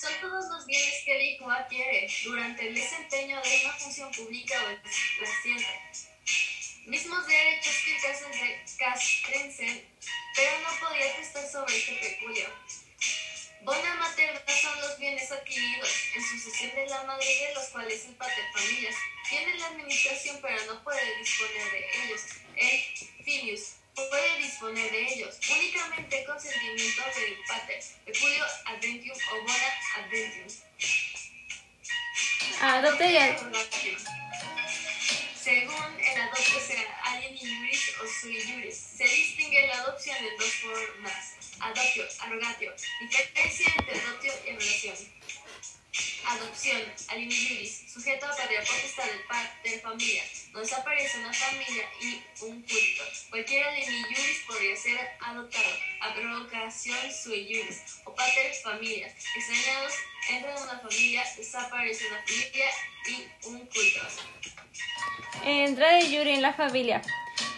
Son 0.00 0.12
todos 0.20 0.46
los 0.50 0.66
bienes 0.66 1.02
que 1.04 1.16
el 1.16 1.22
hijo 1.22 1.50
adquiere 1.50 2.08
durante 2.24 2.68
el 2.68 2.74
desempeño 2.74 3.40
de 3.42 3.64
una 3.64 3.72
función 3.74 4.12
pública 4.12 4.62
o 4.64 4.70
eclesiástica. 4.70 6.16
Mismos 6.86 7.26
derechos 7.26 7.74
que 7.84 7.96
el 7.96 8.76
castrense, 8.78 9.86
pero 10.36 10.60
no 10.60 10.88
podía 10.88 11.16
testar 11.16 11.50
sobre 11.50 11.76
este 11.76 11.94
peculio. 11.96 12.46
Bona 13.66 13.94
materna 13.96 14.40
son 14.62 14.80
los 14.80 14.96
bienes 14.98 15.30
adquiridos 15.32 15.88
en 16.14 16.22
sucesión 16.22 16.72
de 16.76 16.86
la 16.86 17.02
madre 17.02 17.26
de 17.26 17.54
los 17.54 17.64
cuales 17.70 18.04
el 18.06 18.14
pater 18.14 18.44
familias 18.52 18.94
tiene 19.28 19.54
la 19.58 19.66
administración 19.66 20.38
pero 20.40 20.56
no 20.66 20.84
puede 20.84 21.16
disponer 21.18 21.72
de 21.72 22.04
ellos. 22.04 22.20
El 22.54 23.24
filius 23.24 23.62
puede 23.96 24.38
disponer 24.38 24.88
de 24.92 25.00
ellos 25.14 25.36
únicamente 25.50 26.24
consentimiento 26.26 27.02
del 27.16 27.36
pater, 27.48 27.82
peculio 28.04 28.44
adventium 28.66 29.18
o 29.32 29.40
bona 29.40 29.72
adventium. 29.96 30.48
Adopte 32.60 33.10
y 33.10 33.16
ad- 33.16 33.52
Según 35.42 36.00
el 36.00 36.20
adopte 36.20 36.60
sea 36.60 37.00
alien 37.04 37.36
juris 37.36 37.92
o 38.00 38.06
sui 38.20 38.40
juris, 38.42 38.76
se 38.96 39.04
distingue 39.04 39.66
la 39.66 39.74
adopción 39.80 40.16
de 40.24 40.30
dos 40.38 40.52
formas, 40.54 41.32
adoptio, 41.60 42.04
arrogatio, 42.20 42.74
diferencia 43.00 43.72
entre 43.78 44.00
adoptio 44.00 44.32
y 44.44 44.50
arrogación. 44.50 44.96
Adopción, 46.26 46.82
alien 47.08 47.30
juris, 47.30 47.84
sujeto 47.92 48.26
a 48.26 48.36
patria 48.36 48.60
potestad 48.60 49.06
del 49.06 49.22
pater 49.28 49.80
familia, 49.80 50.22
donde 50.52 50.74
aparece 50.74 51.18
una 51.18 51.32
familia 51.32 51.88
y 52.02 52.22
un 52.42 52.60
culto. 52.62 53.04
Cualquier 53.30 53.64
alien 53.64 54.02
juris 54.02 54.42
podría 54.46 54.76
ser 54.76 54.98
adoptado. 55.20 55.70
Abrogación 56.00 57.12
sui 57.12 57.46
juris 57.46 58.00
o 58.04 58.14
pater 58.14 58.52
familia, 58.62 59.06
extrañados 59.06 59.94
entran 60.28 60.56
en 60.56 60.62
una 60.64 60.78
familia, 60.80 61.24
desaparece 61.36 62.08
una 62.08 62.22
familia 62.22 62.66
y 63.08 63.48
un 63.48 63.58
culto. 63.66 64.00
Entrada 65.44 65.96
de 65.98 66.10
Yuri 66.10 66.30
en 66.34 66.42
la 66.42 66.52
familia. 66.52 67.02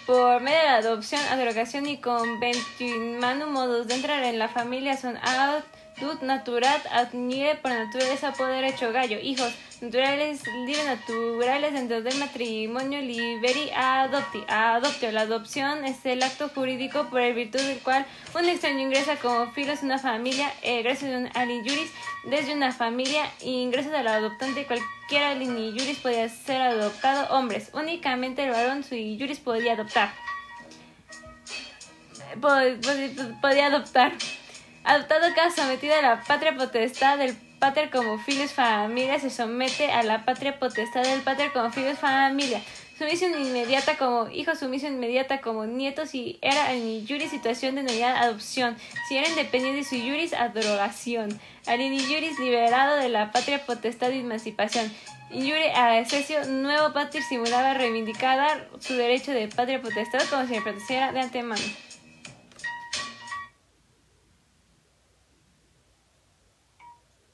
Por 0.09 0.41
medio 0.41 0.57
de 0.57 0.65
la 0.65 0.77
adopción, 0.77 1.21
adrogación 1.31 1.87
y 1.87 1.99
conventionum 1.99 3.53
modos 3.53 3.89
de 3.89 3.95
entrar 3.95 4.25
en 4.25 4.39
la 4.39 4.49
familia 4.49 4.97
son 4.97 5.19
ad 5.19 5.63
dut 6.01 6.23
naturat 6.23 6.85
ad 6.91 7.13
nire 7.13 7.57
por 7.57 7.71
naturaleza 7.71 8.33
poder 8.33 8.65
hecho 8.65 8.93
gallo. 8.93 9.19
Hijos 9.21 9.53
naturales, 9.81 10.43
libres 10.67 10.85
naturales 10.87 11.73
dentro 11.73 12.03
del 12.03 12.17
matrimonio 12.19 13.01
liberi 13.01 13.71
adopti. 13.75 14.43
Adoptio. 14.49 15.13
La 15.13 15.23
adopción 15.23 15.85
es 15.85 16.05
el 16.07 16.23
acto 16.23 16.49
jurídico 16.49 17.09
por 17.11 17.21
el 17.21 17.35
virtud 17.35 17.61
del 17.61 17.79
cual 17.81 18.07
un 18.35 18.45
extraño 18.47 18.81
ingresa 18.81 19.17
como 19.17 19.51
filos 19.53 19.83
una 19.83 19.99
familia, 19.99 20.53
eh, 20.63 20.83
gracias 20.83 21.13
a 21.15 21.19
un 21.19 21.31
alin 21.35 21.63
juris 21.63 21.91
desde 22.25 22.53
una 22.55 22.73
familia 22.73 23.23
ingresos 23.41 23.93
al 23.93 24.09
adoptante 24.09 24.67
cualquier 24.67 25.23
alin 25.23 25.55
juris 25.73 25.99
podía 25.99 26.29
ser 26.29 26.61
adoptado 26.61 27.33
hombres 27.35 27.71
únicamente 27.73 28.45
el 28.45 28.51
varón 28.51 28.83
sui 28.83 29.17
juris 29.19 29.39
podía 29.39 29.75
adoptar 29.75 30.13
po- 32.41 33.39
podía 33.41 33.67
adoptar 33.67 34.13
adoptado 34.85 35.27
cada 35.35 35.51
sometido 35.51 35.95
a 35.95 36.03
la 36.03 36.23
patria 36.23 36.57
potestad 36.57 37.19
del 37.19 37.37
pater 37.59 37.91
como 37.91 38.19
filius 38.19 38.53
familia 38.53 39.19
se 39.19 39.31
somete 39.31 39.91
a 39.91 40.03
la 40.03 40.25
patria 40.25 40.59
potestad 40.59 41.03
del 41.03 41.23
pater 41.23 41.53
como 41.53 41.71
filius 41.71 41.99
familia 41.99 42.63
sumisión 42.99 43.41
inmediata 43.41 43.97
como 43.97 44.29
hijo, 44.29 44.57
sumisión 44.57 44.95
inmediata 44.95 45.41
como 45.41 45.67
nieto 45.67 46.05
si 46.05 46.39
era 46.43 46.73
en 46.73 47.07
juris 47.07 47.31
situación 47.31 47.77
denominada 47.77 48.21
adopción, 48.21 48.77
si 49.09 49.17
era 49.17 49.29
independiente 49.29 49.85
su 49.85 49.95
juris 49.97 50.35
adrogación, 50.35 51.41
al 51.67 51.79
juris 51.81 52.39
liberado 52.41 52.97
de 52.97 53.09
la 53.09 53.31
patria 53.31 53.65
potestad 53.65 54.09
de 54.09 54.21
emancipación. 54.21 54.93
Injure 55.31 55.73
a 55.73 56.03
nuevo 56.49 56.93
pater 56.95 57.23
simulaba 57.23 57.75
reivindicada 57.75 58.67
su 58.81 58.95
derecho 58.95 59.31
de 59.33 59.47
patria 59.49 59.81
potestad 59.81 60.21
como 60.31 60.47
si 60.47 60.55
le 60.55 60.63
protegiera 60.63 61.13
de 61.13 61.21
antemano. 61.21 61.63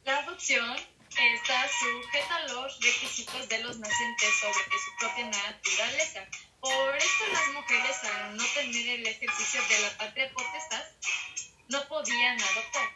La 0.04 0.18
adopción 0.18 0.76
está 0.76 1.66
sujeta 1.68 2.36
a 2.36 2.48
los 2.48 2.78
requisitos 2.78 3.48
de 3.48 3.64
los 3.64 3.78
nacientes 3.78 4.34
sobre 4.38 4.78
su 4.78 4.96
propia 4.98 5.24
naturaleza. 5.24 6.28
Por 6.60 6.96
esto 6.96 7.24
las 7.32 7.48
mujeres, 7.54 8.04
al 8.04 8.36
no 8.36 8.44
tener 8.54 9.00
el 9.00 9.06
ejercicio 9.06 9.62
de 9.66 9.78
la 9.80 9.96
patria 9.96 10.30
potestad, 10.34 10.84
no 11.68 11.88
podían 11.88 12.38
adoptar. 12.38 12.88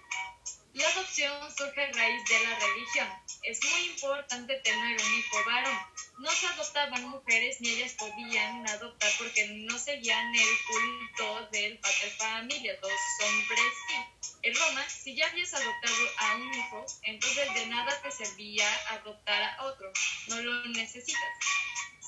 La 0.78 0.88
adopción 0.90 1.56
surge 1.56 1.82
a 1.82 1.92
raíz 1.92 2.24
de 2.28 2.38
la 2.38 2.56
religión. 2.56 3.08
Es 3.42 3.58
muy 3.64 3.80
importante 3.86 4.54
tener 4.60 4.96
un 5.02 5.18
hijo 5.18 5.44
varón. 5.44 5.76
No 6.18 6.30
se 6.30 6.46
adoptaban 6.46 7.08
mujeres 7.08 7.60
ni 7.60 7.70
ellas 7.70 7.94
podían 7.94 8.68
adoptar 8.68 9.10
porque 9.18 9.44
no 9.68 9.76
seguían 9.76 10.32
el 10.36 10.48
culto 10.68 11.48
del 11.50 11.78
pater 11.78 12.10
familia. 12.12 12.78
Dos 12.80 12.92
hombres 13.24 13.72
sí. 13.88 14.30
En 14.42 14.54
Roma, 14.54 14.88
si 14.88 15.16
ya 15.16 15.26
habías 15.26 15.52
adoptado 15.52 15.96
a 16.18 16.36
un 16.36 16.54
hijo, 16.54 16.86
entonces 17.02 17.54
de 17.54 17.66
nada 17.66 18.00
te 18.00 18.12
servía 18.12 18.68
adoptar 18.90 19.42
a 19.42 19.64
otro. 19.64 19.92
No 20.28 20.40
lo 20.40 20.64
necesitas. 20.66 21.32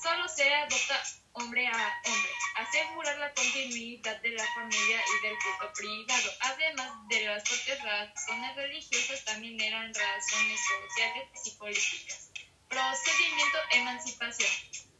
Solo 0.01 0.27
se 0.27 0.51
adopta 0.51 1.03
hombre 1.33 1.67
a 1.67 2.01
hombre, 2.05 2.31
asegurar 2.55 3.17
la 3.19 3.33
continuidad 3.33 4.19
de 4.21 4.29
la 4.29 4.45
familia 4.55 4.99
y 4.99 5.27
del 5.27 5.37
culto 5.37 5.73
privado. 5.73 6.31
Además 6.39 7.07
de 7.07 7.25
las 7.25 7.43
propias 7.47 7.83
razones 7.83 8.55
religiosas, 8.55 9.23
también 9.25 9.61
eran 9.61 9.93
razones 9.93 10.59
sociales 10.59 11.27
y 11.45 11.51
políticas. 11.51 12.31
Procedimiento 12.67 13.57
emancipación. 13.71 14.49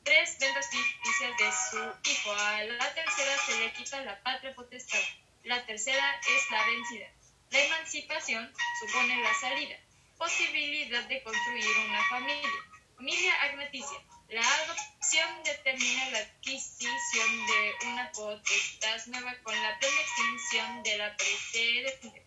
Tres 0.03 0.37
ventas 0.39 0.69
ficticias 0.69 1.37
de 1.37 1.51
su 1.51 2.11
hijo. 2.11 2.31
A 2.33 2.63
la 2.63 2.93
tercera 2.93 3.37
se 3.45 3.59
le 3.59 3.73
quita 3.73 4.01
la 4.01 4.21
patria 4.21 4.53
potestad. 4.53 4.99
La 5.43 5.65
tercera 5.65 6.19
es 6.19 6.51
la 6.51 6.65
vencida. 6.65 7.07
La 7.49 7.59
emancipación 7.59 8.53
supone 8.79 9.21
la 9.21 9.33
salida, 9.33 9.77
posibilidad 10.17 11.03
de 11.05 11.23
construir 11.23 11.77
una 11.87 12.03
familia. 12.07 12.49
Familia 12.95 13.41
agnaticia. 13.41 13.97
La 14.31 14.41
adopción 14.41 15.43
determina 15.43 16.09
la 16.11 16.19
adquisición 16.19 17.47
de 17.47 17.87
una 17.87 18.09
potestad 18.13 19.05
nueva 19.07 19.35
con 19.43 19.53
la 19.61 19.77
plena 19.77 19.99
extinción 19.99 20.83
de 20.83 20.97
la 20.99 21.17
precedente. 21.17 22.25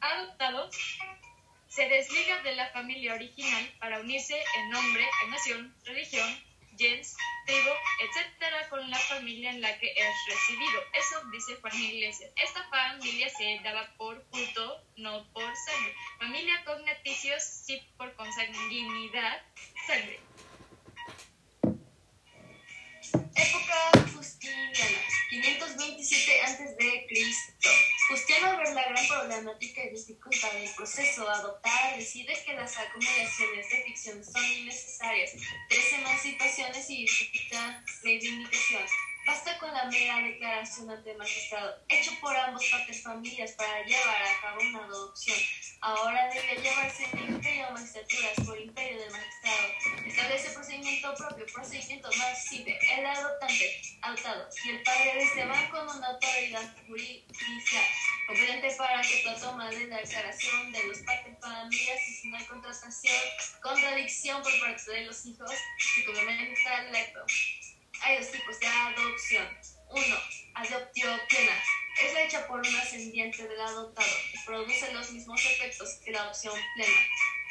Adoptado 0.00 0.70
se 1.66 1.88
desliga 1.88 2.40
de 2.44 2.54
la 2.54 2.70
familia 2.70 3.14
original 3.14 3.74
para 3.80 3.98
unirse 3.98 4.40
en 4.58 4.70
nombre, 4.70 5.04
en 5.24 5.30
nación, 5.30 5.76
religión, 5.84 6.40
gens, 6.78 7.16
tribu, 7.46 7.70
etcétera, 7.98 8.68
con 8.68 8.88
la 8.88 8.98
familia 8.98 9.50
en 9.50 9.60
la 9.60 9.76
que 9.80 9.90
es 9.90 10.14
recibido. 10.28 10.82
Eso 10.94 11.20
dice 11.32 11.56
Juan 11.60 11.82
Iglesias. 11.82 12.30
Esta 12.36 12.62
familia 12.68 13.28
se 13.28 13.58
daba 13.64 13.92
por 13.96 14.24
culto, 14.28 14.84
no 14.98 15.26
por 15.32 15.52
sangre. 15.56 15.96
Familia 16.20 16.64
cognaticios, 16.64 17.42
sí 17.42 17.82
por 17.96 18.14
consanguinidad, 18.14 19.42
sangre. 19.88 20.20
Época 23.42 23.90
Justiniana, 24.14 24.98
527 25.30 26.42
a.C. 26.42 26.76
Justiano, 28.08 28.50
al 28.50 28.56
ver 28.58 28.74
la 28.74 28.88
gran 28.88 29.06
problemática 29.08 29.84
y 29.84 29.90
dificultad 29.90 30.52
del 30.52 30.70
proceso 30.76 31.28
a 31.28 31.38
adoptar, 31.38 31.96
decide 31.96 32.34
que 32.44 32.54
las 32.54 32.76
acumulaciones 32.78 33.68
de 33.68 33.82
ficción 33.84 34.24
son 34.24 34.44
innecesarias, 34.44 35.32
tres 35.68 35.92
emancipaciones 35.92 36.88
y 36.88 37.06
reivindicación. 38.04 38.82
Basta 39.24 39.56
con 39.58 39.72
la 39.72 39.84
mera 39.84 40.18
declaración 40.18 40.90
ante 40.90 41.12
el 41.12 41.16
magistrado, 41.16 41.78
hecho 41.88 42.10
por 42.20 42.36
ambos 42.36 42.64
partes 42.70 43.02
familias 43.02 43.52
para 43.52 43.84
llevar 43.84 44.22
a 44.22 44.40
cabo 44.40 44.60
una 44.60 44.84
adopción. 44.84 45.38
Ahora 45.80 46.28
debe 46.34 46.60
llevarse 46.60 47.04
el 47.12 47.30
imperio 47.30 47.66
de 47.66 47.72
magistraturas 47.72 48.34
por 48.44 48.60
imperio 48.60 49.00
del 49.00 49.10
magistrado. 49.12 49.68
Establece 50.06 50.50
procedimiento 50.50 51.14
propio, 51.14 51.46
procedimiento 51.54 52.08
más 52.18 52.44
simple. 52.44 52.76
El 52.90 53.06
adoptante, 53.06 53.82
adoptado, 54.02 54.48
y 54.64 54.70
el 54.70 54.82
padre 54.82 55.14
de 55.14 55.22
este 55.22 55.44
van 55.44 55.70
con 55.70 55.88
una 55.88 56.06
autoridad 56.08 56.76
jurídica 56.86 57.80
competente 58.26 58.74
para 58.76 59.02
que 59.02 59.22
la 59.24 59.36
toma 59.36 59.70
de 59.70 59.86
la 59.86 59.98
declaración 59.98 60.72
de 60.72 60.84
los 60.84 60.98
partes 60.98 61.38
familias 61.40 62.08
y 62.08 62.12
si 62.14 62.28
no 62.28 62.36
hay 62.38 62.44
contratación, 62.44 63.22
contradicción 63.62 64.42
por 64.42 64.52
parte 64.60 64.90
de 64.90 65.04
los 65.06 65.24
hijos, 65.26 65.50
se 65.94 66.04
complementa 66.04 66.88
el 66.88 66.96
acto. 66.96 67.24
Hay 68.04 68.18
dos 68.18 68.32
tipos 68.32 68.58
de 68.58 68.66
adopción. 68.66 69.58
Uno, 69.90 70.16
adopción 70.54 71.20
plena. 71.28 71.62
Es 72.02 72.16
hecha 72.16 72.46
por 72.48 72.58
un 72.58 72.76
ascendiente 72.76 73.46
del 73.46 73.60
adoptado 73.60 74.16
y 74.32 74.44
produce 74.44 74.92
los 74.92 75.12
mismos 75.12 75.40
efectos 75.44 76.00
que 76.04 76.10
la 76.10 76.22
adopción 76.22 76.54
plena 76.74 77.00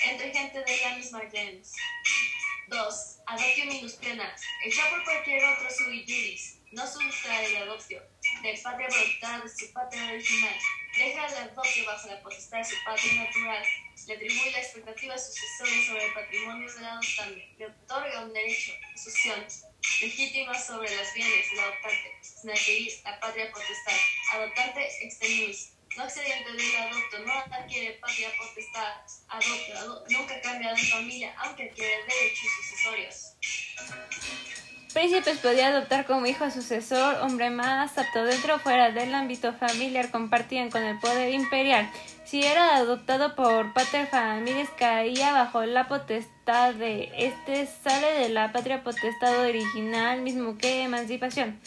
entre 0.09 0.33
gente 0.33 0.59
de 0.59 0.77
la 0.81 0.95
misma 0.97 1.21
gens. 1.31 1.73
Dos, 2.67 3.19
adopción 3.27 3.69
minus 3.69 3.93
plena. 3.93 4.35
Hecha 4.65 4.89
por 4.89 5.03
cualquier 5.05 5.43
otro 5.45 5.69
sui 5.69 6.03
juris. 6.05 6.57
No 6.71 6.85
sustrae 6.85 7.53
la 7.53 7.59
adopción 7.61 8.03
del 8.41 8.59
padre 8.61 8.87
adoptado 8.87 9.43
de 9.43 9.49
su 9.49 9.71
patria 9.71 10.05
original. 10.05 10.55
Deja 10.97 11.27
la 11.29 11.43
adopción 11.43 11.85
bajo 11.85 12.07
la 12.09 12.21
potestad 12.21 12.57
de 12.57 12.65
su 12.65 12.75
patria 12.83 13.23
natural. 13.23 13.63
Le 14.07 14.15
atribuye 14.15 14.51
la 14.51 14.59
expectativa 14.59 15.17
sucesoria 15.17 15.87
sobre 15.87 16.05
el 16.05 16.13
patrimonio 16.13 16.73
del 16.73 16.85
adoptante. 16.85 17.49
Le 17.57 17.65
otorga 17.65 18.25
un 18.25 18.33
derecho 18.33 18.71
de 18.73 18.97
sucesión 18.97 19.45
legítima 20.01 20.53
sobre 20.59 20.95
los 20.95 21.13
bienes 21.13 21.49
del 21.49 21.59
adoptante, 21.59 22.17
sin 22.21 22.49
adquirir 22.49 22.91
la 23.03 23.19
patria 23.19 23.51
potestad. 23.51 23.97
Adoptante 24.33 25.05
extenuis. 25.05 25.73
No 25.97 26.05
excedente 26.05 26.51
del 26.53 26.75
adopto, 26.77 27.19
no 27.19 27.33
adquiere 27.33 27.99
patria 27.99 28.31
potestad. 28.37 29.01
Adopto, 29.27 30.05
nunca 30.09 30.41
cambia 30.41 30.73
de 30.73 30.83
familia, 30.85 31.35
aunque 31.37 31.69
adquiere 31.69 32.03
derechos 32.03 32.49
sucesorios. 32.59 33.35
Príncipes 34.93 35.37
podía 35.37 35.69
adoptar 35.69 36.05
como 36.05 36.25
hijo 36.25 36.51
sucesor, 36.51 37.15
hombre 37.21 37.49
más 37.49 37.97
apto 37.97 38.25
dentro 38.25 38.55
o 38.55 38.59
fuera 38.59 38.91
del 38.91 39.15
ámbito 39.15 39.53
familiar, 39.53 40.11
compartían 40.11 40.69
con 40.69 40.83
el 40.83 40.99
poder 40.99 41.33
imperial. 41.33 41.89
Si 42.25 42.43
era 42.43 42.75
adoptado 42.75 43.33
por 43.35 43.71
pater 43.73 44.07
familias, 44.07 44.67
caía 44.77 45.31
bajo 45.31 45.63
la 45.63 45.87
potestad 45.87 46.73
de 46.73 47.09
este, 47.17 47.67
sale 47.67 48.19
de 48.19 48.29
la 48.29 48.51
patria 48.51 48.83
potestad 48.83 49.39
original, 49.39 50.21
mismo 50.23 50.57
que 50.57 50.83
emancipación. 50.83 51.57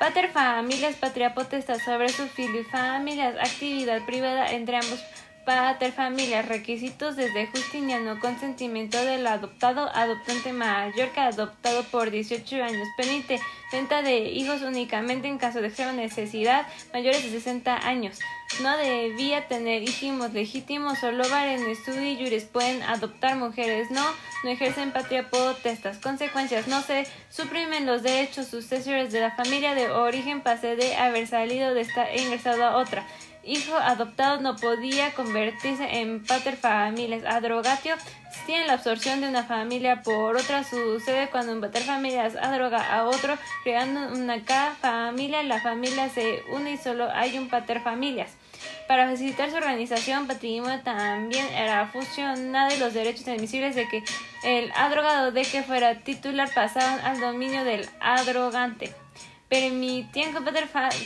Pater 0.00 0.30
familias, 0.30 0.96
patria 0.96 1.32
potestad 1.32 1.78
sobre 1.78 2.08
su 2.08 2.26
filius 2.26 2.66
familias, 2.66 3.36
actividad 3.40 4.04
privada 4.04 4.50
entre 4.50 4.76
ambos 4.76 5.00
pater 5.46 5.92
familias, 5.92 6.46
requisitos 6.46 7.14
desde 7.14 7.46
Justiniano, 7.46 8.18
consentimiento 8.18 9.02
del 9.02 9.26
adoptado, 9.26 9.88
adoptante 9.94 10.52
mayor 10.52 11.10
que 11.10 11.20
adoptado 11.20 11.84
por 11.84 12.10
18 12.10 12.62
años, 12.64 12.88
penite, 12.96 13.40
venta 13.72 14.02
de 14.02 14.18
hijos 14.18 14.62
únicamente 14.62 15.28
en 15.28 15.38
caso 15.38 15.60
de 15.60 15.68
extrema 15.68 15.92
necesidad, 15.92 16.66
mayores 16.92 17.22
de 17.22 17.30
60 17.30 17.86
años. 17.86 18.18
No 18.60 18.76
debía 18.76 19.48
tener 19.48 19.82
hijos 19.82 20.32
legítimos, 20.32 20.98
solo 20.98 21.28
varones 21.28 21.78
y 21.88 22.16
juris 22.16 22.44
pueden 22.44 22.82
adoptar 22.82 23.36
mujeres, 23.36 23.90
no, 23.90 24.04
no 24.44 24.50
ejercen 24.50 24.92
patria 24.92 25.28
potestas. 25.30 25.98
Consecuencias, 25.98 26.66
no 26.66 26.82
se 26.82 27.06
suprimen 27.30 27.86
los 27.86 28.02
derechos 28.02 28.48
sucesores 28.48 29.12
de 29.12 29.20
la 29.20 29.30
familia 29.32 29.74
de 29.74 29.90
origen 29.90 30.40
pase 30.40 30.74
de 30.76 30.96
haber 30.96 31.26
salido 31.26 31.74
de 31.74 31.82
esta 31.82 32.10
e 32.10 32.22
ingresado 32.22 32.64
a 32.64 32.76
otra 32.76 33.06
hijo 33.46 33.76
adoptado 33.76 34.40
no 34.40 34.56
podía 34.56 35.12
convertirse 35.14 36.00
en 36.00 36.24
pater 36.24 36.56
familias. 36.56 37.24
Adrogatio 37.24 37.94
tiene 38.44 38.66
la 38.66 38.74
absorción 38.74 39.20
de 39.20 39.28
una 39.28 39.44
familia 39.44 40.02
por 40.02 40.36
otra. 40.36 40.64
Sucede 40.64 41.28
cuando 41.30 41.52
un 41.52 41.60
pater 41.60 41.82
familias 41.82 42.36
adroga 42.36 42.78
a 42.78 43.04
otro, 43.04 43.36
creando 43.64 44.08
una 44.12 44.44
K 44.44 44.76
familia. 44.80 45.42
La 45.42 45.60
familia 45.60 46.08
se 46.08 46.42
une 46.50 46.72
y 46.72 46.76
solo 46.76 47.08
hay 47.12 47.38
un 47.38 47.48
pater 47.48 47.80
familias. 47.80 48.32
Para 48.88 49.08
facilitar 49.08 49.50
su 49.50 49.56
organización, 49.56 50.26
patrimonio 50.26 50.80
también 50.82 51.46
era 51.54 51.86
fusionado 51.88 52.74
y 52.74 52.78
los 52.78 52.94
derechos 52.94 53.26
admisibles 53.28 53.74
de 53.74 53.88
que 53.88 54.04
el 54.44 54.70
adrogado 54.72 55.32
de 55.32 55.42
que 55.42 55.62
fuera 55.62 56.00
titular 56.00 56.48
pasaban 56.54 57.00
al 57.00 57.20
dominio 57.20 57.64
del 57.64 57.88
adrogante 58.00 58.94
permitían 59.48 60.32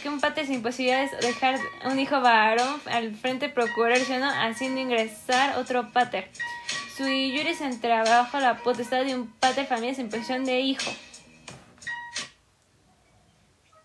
que 0.02 0.08
un 0.08 0.20
padre 0.20 0.46
sin 0.46 0.62
posibilidades 0.62 1.10
dejar 1.20 1.60
un 1.84 1.98
hijo 1.98 2.20
varón 2.20 2.80
al 2.86 3.14
frente 3.14 3.48
procurar 3.48 3.98
no 4.08 4.30
haciendo 4.30 4.80
ingresar 4.80 5.58
otro 5.58 5.92
pater. 5.92 6.30
Su 6.96 7.04
juris 7.04 7.60
entraba 7.60 8.22
bajo 8.22 8.40
la 8.40 8.58
potestad 8.58 9.04
de 9.04 9.14
un 9.14 9.30
pater 9.32 9.66
familia 9.66 9.94
sin 9.94 10.08
posición 10.08 10.44
de 10.44 10.60
hijo. 10.60 10.90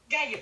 Gallo. 0.10 0.40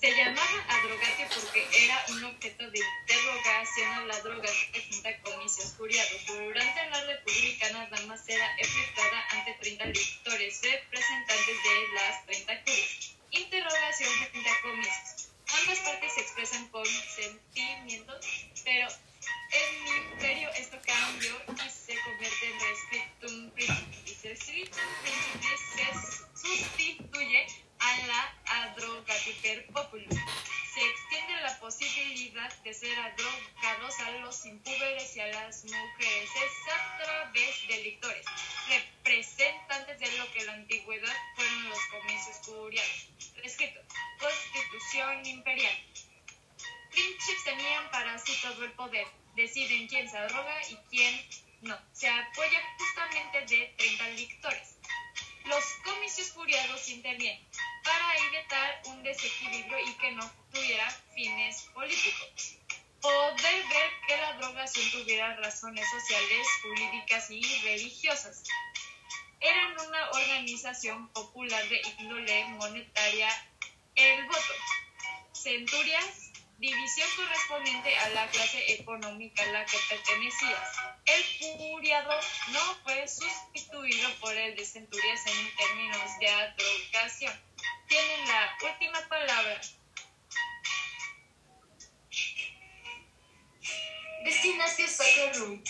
Se 0.00 0.10
llamaba 0.16 0.42
adrogatio 0.68 1.26
porque 1.32 1.64
era 1.84 2.04
un 2.08 2.24
objeto 2.24 2.68
de 2.68 2.80
interrogación 2.80 3.88
a 3.92 4.00
la 4.06 4.20
droga 4.20 4.48
junto 4.90 5.08
a 5.08 5.30
comicios 5.30 5.74
juriados. 5.78 6.26
Durante 6.26 6.90
la 6.90 7.04
República 7.04 7.70
nada 7.70 8.06
más 8.08 8.28
era 8.28 8.56
efectuada 8.58 9.24
ante 9.30 9.54
30 9.60 9.84
lectores 9.84 10.60
representantes 10.60 11.46
de 11.46 11.94
las 11.94 12.26
30 12.26 12.64
curias 12.64 13.21
interrogación 13.32 14.10
frente 14.30 14.50
a 14.50 14.62
comicios. 14.62 15.28
Ambas 15.60 15.78
partes 15.80 16.14
se 16.14 16.20
expresan 16.20 16.68
con 16.68 16.86
sentimientos, 16.86 18.26
pero 18.64 18.88
en 18.88 19.84
mi 19.84 19.90
imperio 20.12 20.48
esto 20.50 20.78
cambió 20.84 21.32
y 21.64 21.70
se 21.70 21.94
convierte 22.00 22.46
en 22.46 22.60
rescriptum 22.60 23.50
principis. 23.50 24.22
Rescriptum 24.22 24.82
principis 25.02 25.60
se 25.74 26.48
sustituye 26.48 27.46
a 27.82 28.06
la 28.06 28.32
populum. 29.72 30.08
Se 30.74 30.80
extiende 30.80 31.40
la 31.42 31.58
posibilidad 31.58 32.52
de 32.62 32.72
ser 32.72 32.98
adrogados 32.98 34.00
a 34.00 34.10
los 34.22 34.46
impúberes 34.46 35.16
y 35.16 35.20
a 35.20 35.26
las 35.26 35.64
mujeres. 35.64 36.30
Es 36.36 36.72
a 36.72 36.98
través 36.98 37.68
de 37.68 37.82
lictores, 37.82 38.24
representantes 38.68 39.98
de 39.98 40.18
lo 40.18 40.32
que 40.32 40.40
en 40.40 40.46
la 40.46 40.52
antigüedad 40.54 41.16
fueron 41.36 41.68
los 41.68 41.78
comicios 41.86 42.36
curianos 42.46 43.12
escrito, 43.42 43.80
Constitución 44.18 45.26
Imperial. 45.26 45.78
Príncipes 46.90 47.44
tenían 47.44 47.90
para 47.90 48.18
sí 48.18 48.32
todo 48.42 48.64
el 48.64 48.72
poder, 48.72 49.06
deciden 49.34 49.88
quién 49.88 50.08
se 50.08 50.16
arroga 50.16 50.54
y 50.68 50.76
quién 50.90 51.28
no. 51.62 51.78
Se 51.92 52.08
apoya 52.08 52.60
justamente 52.78 53.40
de 53.46 53.74
30 53.76 54.08
lictores. 54.10 54.76
los 55.44 55.64
comicios 55.84 56.30
furiados 56.32 56.88
intervienen 56.88 57.44
para 57.84 58.16
evitar 58.16 58.82
un 58.86 59.02
desequilibrio 59.02 59.78
y 59.80 59.92
que 59.94 60.12
no 60.12 60.30
tuviera 60.52 60.90
fines 61.14 61.62
políticos. 61.74 62.56
Poder 63.00 63.66
ver 63.68 63.90
que 64.06 64.16
la 64.16 64.32
drogación 64.34 64.90
tuviera 64.92 65.36
razones 65.36 65.84
sociales, 65.90 66.46
jurídicas 66.62 67.30
y 67.30 67.42
religiosas. 67.62 68.42
Eran 69.40 69.72
una 69.88 70.10
organización 70.10 71.08
popular 71.08 71.68
de 71.68 71.82
índole 71.98 72.44
monetaria 72.60 73.28
el 73.96 74.24
voto. 74.26 74.54
Centurias, 75.32 76.30
división 76.58 77.08
correspondiente 77.16 77.98
a 77.98 78.08
la 78.10 78.28
clase 78.28 78.72
económica 78.74 79.42
a 79.42 79.46
la 79.46 79.64
que 79.66 79.78
pertenecías. 79.88 80.68
El 81.04 81.24
furiado 81.58 82.14
no 82.52 82.60
fue 82.84 83.08
sustituido 83.08 84.08
por 84.20 84.32
el 84.36 84.54
de 84.54 84.64
centurias 84.64 85.26
en 85.26 85.56
términos 85.56 86.18
de 86.20 86.28
adrogación. 86.28 87.51
Tienen 87.92 88.26
la 88.26 88.56
última 88.62 89.06
palabra. 89.06 89.60
Destinatio 94.24 94.88
Sacrorum. 94.88 95.62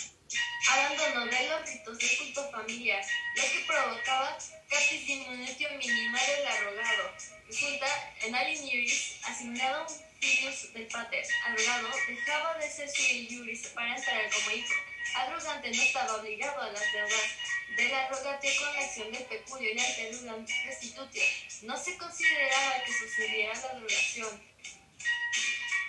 Abandono 0.71 1.25
de 1.25 1.49
los 1.49 1.69
ritos 1.69 1.97
de 1.99 2.17
culto 2.17 2.49
familiar, 2.49 3.03
lo 3.35 3.43
que 3.43 3.65
provocaba 3.67 4.37
casi 4.69 4.99
diminutio 4.99 5.69
mínima 5.71 6.17
del 6.23 6.47
arrogado. 6.47 7.13
Resulta 7.45 7.87
en 8.21 8.33
Aliniuris 8.33 9.19
asignado 9.25 9.85
un 9.85 10.19
filius 10.21 10.71
del 10.71 10.87
pater. 10.87 11.25
Arrogado 11.45 11.89
dejaba 12.07 12.57
de 12.57 12.71
ser 12.71 12.89
su 12.89 13.01
iuris 13.01 13.67
para 13.75 13.97
entrar 13.97 14.29
como 14.31 14.51
hijo. 14.55 14.92
Arrogante 15.15 15.69
no 15.71 15.81
estaba 15.81 16.15
obligado 16.15 16.61
a 16.61 16.71
las 16.71 16.91
deudas 16.91 17.53
del 17.75 17.93
arrogante 17.93 18.55
con 18.57 18.77
acción 18.77 19.11
del 19.11 19.23
peculio 19.23 19.69
y 19.69 19.79
interrogam 19.79 20.45
restitutio. 20.65 21.23
No 21.63 21.77
se 21.77 21.97
consideraba 21.97 22.83
que 22.85 22.93
sucediera 22.93 23.53
la 23.53 23.79
duración. 23.79 24.53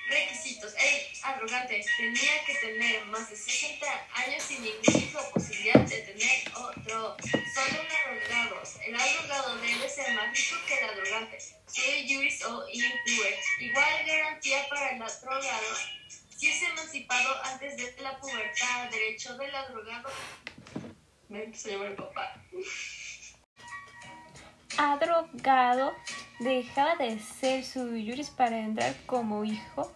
Requisitos. 0.09 0.74
El 0.74 1.07
arrogante 1.23 1.85
tenía 1.97 2.45
que 2.45 2.55
tener 2.57 3.05
más 3.07 3.31
de 3.31 3.36
60 3.36 4.09
años 4.15 4.43
sin 4.43 4.65
o 5.16 5.31
posibilidad 5.31 5.81
de 5.81 5.99
tener 6.03 6.53
otro. 6.55 7.16
Solo 7.55 7.81
un 7.81 7.91
arrogado. 7.91 8.62
El 8.85 8.95
arrogado 8.95 9.57
debe 9.57 9.89
ser 9.89 10.12
más 10.15 10.36
rico 10.36 10.57
que 10.66 10.78
el 10.78 10.85
arrogante. 10.91 11.39
Soy 11.66 12.07
juris 12.07 12.45
o 12.45 12.69
impure. 12.69 13.41
Igual 13.61 14.07
garantía 14.07 14.69
para 14.69 14.91
el 14.91 15.03
arrogado. 15.03 15.77
Si 16.36 16.48
es 16.48 16.62
emancipado 16.62 17.31
antes 17.44 17.77
de 17.77 18.02
la 18.02 18.19
pubertad, 18.19 18.90
derecho 18.90 19.36
del 19.36 19.55
arrogado. 19.55 20.09
Me 21.28 21.44
empezó 21.44 21.69
a 21.69 21.73
llamar 21.73 21.86
el 21.89 21.94
papá. 21.94 22.43
Adrogado 24.77 25.94
dejaba 26.40 26.97
de 26.97 27.19
ser 27.20 27.65
su 27.65 27.81
juris 27.90 28.31
para 28.31 28.59
entrar 28.59 28.94
como 29.06 29.44
hijo. 29.44 29.93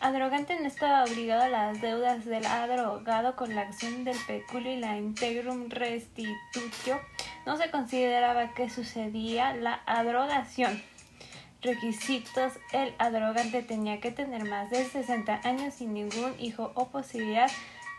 Adrogante 0.00 0.58
no 0.60 0.66
estaba 0.66 1.04
obligado 1.04 1.44
a 1.44 1.48
las 1.48 1.80
deudas 1.80 2.24
del 2.24 2.44
adrogado 2.44 3.36
con 3.36 3.54
la 3.54 3.62
acción 3.62 4.04
del 4.04 4.18
peculio 4.26 4.72
y 4.72 4.80
la 4.80 4.98
integrum 4.98 5.70
restitutio. 5.70 7.00
No 7.46 7.56
se 7.56 7.70
consideraba 7.70 8.52
que 8.54 8.68
sucedía 8.68 9.54
la 9.54 9.80
adrogación. 9.86 10.82
Requisitos: 11.66 12.52
el 12.72 12.94
adrogante 12.98 13.60
tenía 13.60 14.00
que 14.00 14.12
tener 14.12 14.44
más 14.44 14.70
de 14.70 14.84
60 14.84 15.40
años 15.42 15.74
sin 15.74 15.94
ningún 15.94 16.32
hijo 16.38 16.70
o 16.76 16.86
posibilidad 16.86 17.50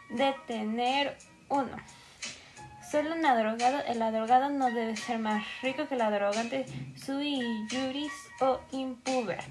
de 0.10 0.34
tener 0.48 1.18
uno. 1.50 1.76
Solo 2.90 3.14
un 3.14 3.26
adrogado, 3.26 3.84
el 3.86 4.02
adrogado 4.02 4.50
no 4.50 4.68
debe 4.68 4.96
ser 4.96 5.20
más 5.20 5.44
rico 5.62 5.86
que 5.90 5.96
el 5.96 6.02
adrogante 6.02 6.66
sui 6.96 7.42
juris 7.70 8.14
o 8.40 8.62
impuber. 8.72 9.44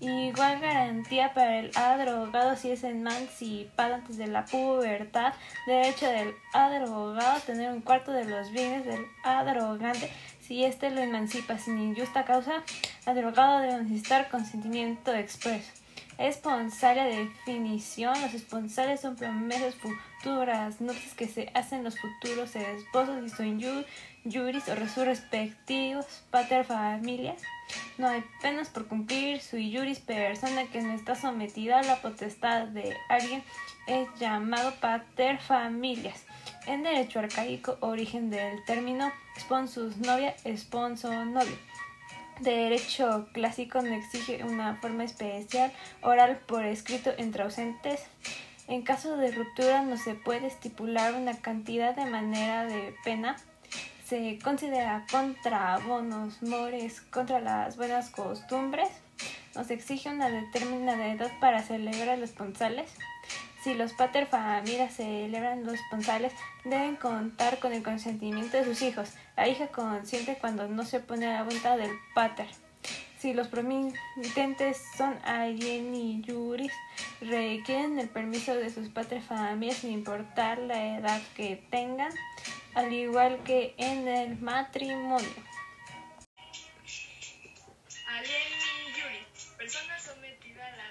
Igual 0.00 0.60
garantía 0.60 1.34
para 1.34 1.58
el 1.58 1.70
adrogado 1.76 2.56
si 2.56 2.70
es 2.70 2.82
emancipado 2.84 3.96
antes 3.96 4.16
de 4.16 4.28
la 4.28 4.46
pubertad. 4.46 5.34
Derecho 5.66 6.08
del 6.08 6.34
adrogado 6.54 7.36
a 7.36 7.40
tener 7.40 7.70
un 7.70 7.82
cuarto 7.82 8.10
de 8.10 8.24
los 8.24 8.50
bienes 8.50 8.86
del 8.86 9.04
adrogante 9.22 10.10
si 10.50 10.64
éste 10.64 10.90
lo 10.90 11.00
emancipa 11.00 11.58
sin 11.58 11.78
injusta 11.78 12.24
causa. 12.24 12.64
Adrogado 13.06 13.60
debe 13.60 13.84
necesitar 13.84 14.28
consentimiento 14.28 15.14
expreso. 15.14 15.70
Esponsalia 16.18 17.04
definición. 17.04 18.20
Los 18.20 18.34
esponsales 18.34 19.00
son 19.00 19.14
promesas 19.14 19.76
futuras, 19.76 20.80
nupcias 20.80 21.14
que 21.14 21.28
se 21.28 21.52
hacen 21.54 21.84
los 21.84 21.96
futuros 22.00 22.56
esposos 22.56 23.24
y 23.24 23.28
son 23.28 23.60
juris 24.24 24.68
o 24.68 24.88
sus 24.88 25.04
respectivos 25.04 26.24
pater 26.32 26.64
familia. 26.64 27.36
No 27.96 28.08
hay 28.08 28.24
penas 28.42 28.70
por 28.70 28.88
cumplir 28.88 29.40
sui 29.40 29.72
juris 29.72 30.00
persona 30.00 30.64
que 30.64 30.82
no 30.82 30.94
está 30.94 31.14
sometida 31.14 31.78
a 31.78 31.84
la 31.84 32.02
potestad 32.02 32.66
de 32.66 32.96
alguien 33.08 33.44
es 33.86 34.08
llamado 34.18 34.74
pater 34.80 35.38
familias. 35.38 36.24
En 36.66 36.82
derecho 36.82 37.20
arcaico, 37.20 37.78
origen 37.80 38.30
del 38.30 38.64
término 38.64 39.12
sponsus 39.40 39.96
novia, 39.96 40.36
esponso 40.44 41.24
novio. 41.24 41.56
Derecho 42.40 43.28
clásico 43.32 43.82
no 43.82 43.94
exige 43.94 44.44
una 44.44 44.76
forma 44.76 45.04
especial 45.04 45.72
oral 46.02 46.38
por 46.46 46.64
escrito 46.64 47.10
entre 47.18 47.42
ausentes. 47.42 48.02
En 48.68 48.82
caso 48.82 49.16
de 49.16 49.32
ruptura 49.32 49.82
no 49.82 49.96
se 49.96 50.14
puede 50.14 50.46
estipular 50.46 51.14
una 51.14 51.36
cantidad 51.38 51.94
de 51.94 52.06
manera 52.06 52.64
de 52.64 52.94
pena. 53.04 53.36
Se 54.04 54.38
considera 54.42 55.04
contra 55.10 55.78
bonos 55.78 56.42
mores, 56.42 57.00
contra 57.00 57.40
las 57.40 57.76
buenas 57.76 58.10
costumbres. 58.10 58.88
Nos 59.54 59.70
exige 59.70 60.08
una 60.08 60.28
determinada 60.28 61.08
edad 61.08 61.30
para 61.40 61.62
celebrar 61.62 62.18
los 62.18 62.30
esponsales. 62.30 62.90
Si 63.62 63.74
los 63.74 63.92
pater 63.92 64.26
familias 64.26 64.94
celebran 64.94 65.64
los 65.66 65.74
esponsales, 65.74 66.32
deben 66.64 66.96
contar 66.96 67.58
con 67.58 67.74
el 67.74 67.82
consentimiento 67.82 68.56
de 68.56 68.64
sus 68.64 68.80
hijos. 68.80 69.10
La 69.40 69.48
hija 69.48 69.68
consiente 69.68 70.36
cuando 70.38 70.68
no 70.68 70.84
se 70.84 70.98
opone 70.98 71.26
a 71.26 71.32
la 71.32 71.42
voluntad 71.44 71.78
del 71.78 71.98
pater. 72.14 72.46
Si 73.18 73.32
los 73.32 73.48
promitentes 73.48 74.82
son 74.98 75.18
alieni 75.24 76.22
juris, 76.28 76.74
requieren 77.22 77.98
el 77.98 78.10
permiso 78.10 78.54
de 78.54 78.68
sus 78.68 78.90
pater 78.90 79.22
familias 79.22 79.78
sin 79.78 79.92
importar 79.92 80.58
la 80.58 80.98
edad 80.98 81.22
que 81.34 81.56
tengan, 81.70 82.12
al 82.74 82.92
igual 82.92 83.42
que 83.42 83.74
en 83.78 84.06
el 84.08 84.38
matrimonio. 84.42 85.26
Alieni 88.08 88.92
Yuri, 88.94 89.26
persona 89.56 89.98
sometida 89.98 90.66
a 90.66 90.76
la 90.76 90.84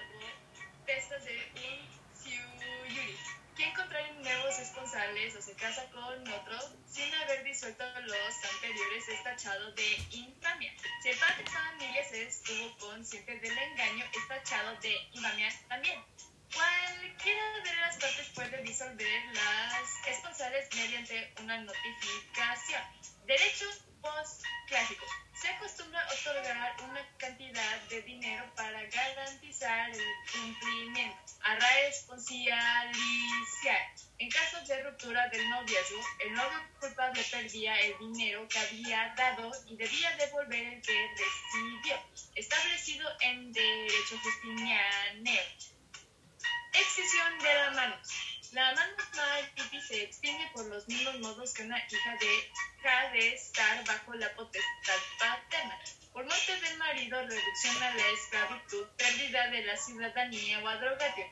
potestad 0.80 1.18
de 1.18 1.36
un 2.26 2.88
Yuri, 2.88 3.16
quien 3.54 3.72
contrae 3.74 4.12
nuevos 4.14 4.58
esponsales 4.58 5.36
o 5.36 5.40
se 5.40 5.54
casa 5.54 5.84
con 5.92 6.26
otro 6.32 6.79
sin 7.00 7.14
haber 7.14 7.42
disuelto 7.44 7.84
los 8.00 8.44
anteriores 8.54 9.08
es 9.08 9.24
tachado 9.24 9.72
de 9.72 9.96
infamia. 10.10 10.72
Si 11.02 11.08
el 11.08 11.18
padre 11.18 11.44
se 12.10 12.22
estuvo 12.24 12.76
consciente 12.78 13.38
del 13.38 13.56
engaño, 13.56 14.04
es 14.04 14.28
tachado 14.28 14.76
de 14.80 14.94
infamia 15.12 15.48
también. 15.68 16.04
Cualquiera 16.52 17.60
de 17.64 17.76
las 17.76 17.96
partes 17.96 18.28
puede 18.34 18.62
disolver 18.62 19.24
las 19.32 20.08
esponsales 20.08 20.68
mediante 20.74 21.32
una 21.40 21.58
notificación. 21.58 22.82
Derecho 23.26 23.64
dado 39.16 39.50
y 39.66 39.76
debía 39.76 40.16
devolver 40.16 40.74
el 40.74 40.82
que 40.82 41.08
recibió, 41.16 41.96
establecido 42.34 43.08
en 43.20 43.52
derecho 43.52 44.18
justinianeo. 44.22 45.44
Extinción 46.72 47.38
de 47.38 47.54
la 47.54 47.70
mano. 47.72 47.96
La 48.52 48.74
mano 48.74 48.96
maritis 49.14 49.86
se 49.86 50.02
extingue 50.02 50.50
por 50.52 50.66
los 50.66 50.88
mismos 50.88 51.20
modos 51.20 51.54
que 51.54 51.62
una 51.62 51.78
hija 51.78 52.16
deja 52.18 53.10
de 53.12 53.34
estar 53.34 53.84
bajo 53.86 54.14
la 54.14 54.34
potestad 54.34 55.00
paterna. 55.18 55.78
Por 56.12 56.24
muerte 56.24 56.60
del 56.60 56.76
marido, 56.78 57.24
reducción 57.26 57.82
a 57.82 57.94
la 57.94 58.08
esclavitud, 58.08 58.86
pérdida 58.96 59.50
de 59.50 59.62
la 59.66 59.76
ciudadanía 59.76 60.58
o 60.64 60.68
adrogatio. 60.68 61.26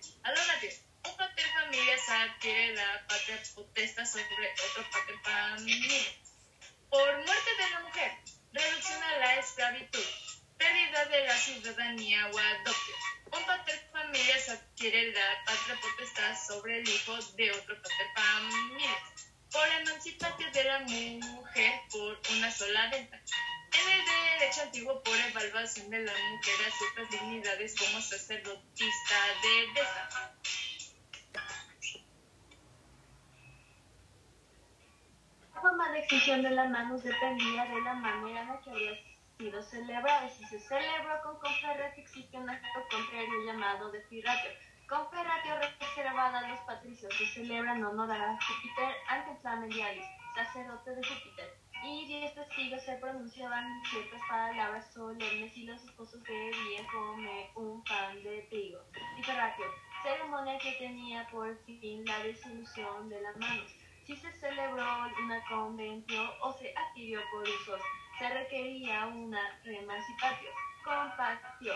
Forma 36.38 36.48
de 36.48 36.48
de 36.48 36.54
las 36.54 36.70
manos 36.70 37.02
dependía 37.02 37.64
de 37.64 37.80
la 37.82 37.94
manera 37.94 38.42
en 38.42 38.48
la 38.48 38.60
que 38.60 38.70
había 38.70 38.92
sido 39.38 39.62
celebrada. 39.62 40.28
Si 40.28 40.44
se 40.44 40.60
celebró 40.60 41.20
con 41.22 41.38
conferratio, 41.38 42.02
existe 42.02 42.36
un 42.36 42.48
acto 42.48 42.80
contrario 42.90 43.44
llamado 43.46 43.90
defirratio. 43.90 44.50
Conferratio 44.88 45.54
reservada 45.58 46.38
a 46.38 46.48
los 46.48 46.60
patricios 46.60 47.12
se 47.14 47.26
celebra 47.26 47.74
en 47.74 47.84
honor 47.84 48.10
a 48.10 48.38
Júpiter 48.40 48.94
ante 49.08 49.40
Flamelialis, 49.40 50.06
sacerdote 50.34 50.94
de 50.94 51.02
Júpiter. 51.02 51.54
Y 51.84 52.06
diez 52.06 52.34
testigos 52.34 52.82
se 52.84 52.96
pronunciaban 52.96 53.64
ciertas 53.84 54.20
palabras 54.28 54.92
solemnes 54.92 55.56
y 55.56 55.64
los 55.64 55.82
esposos 55.84 56.22
debían 56.24 56.86
comer 56.86 57.50
un 57.54 57.84
pan 57.84 58.20
de 58.22 58.42
trigo. 58.50 58.80
Diferratio, 59.16 59.66
ceremonia 60.02 60.58
que 60.58 60.72
tenía 60.72 61.26
por 61.30 61.56
fin 61.64 62.04
la 62.04 62.22
disolución 62.24 63.08
de 63.08 63.20
las 63.20 63.36
manos. 63.36 63.77
Si 64.08 64.16
se 64.16 64.32
celebró 64.40 64.86
una 65.22 65.44
convención 65.50 66.30
o 66.40 66.50
se 66.54 66.72
adquirió 66.74 67.20
por 67.30 67.42
usos, 67.42 67.78
se 68.18 68.26
requería 68.30 69.04
una 69.04 69.38
remancipatio, 69.62 70.48
compactio, 70.82 71.74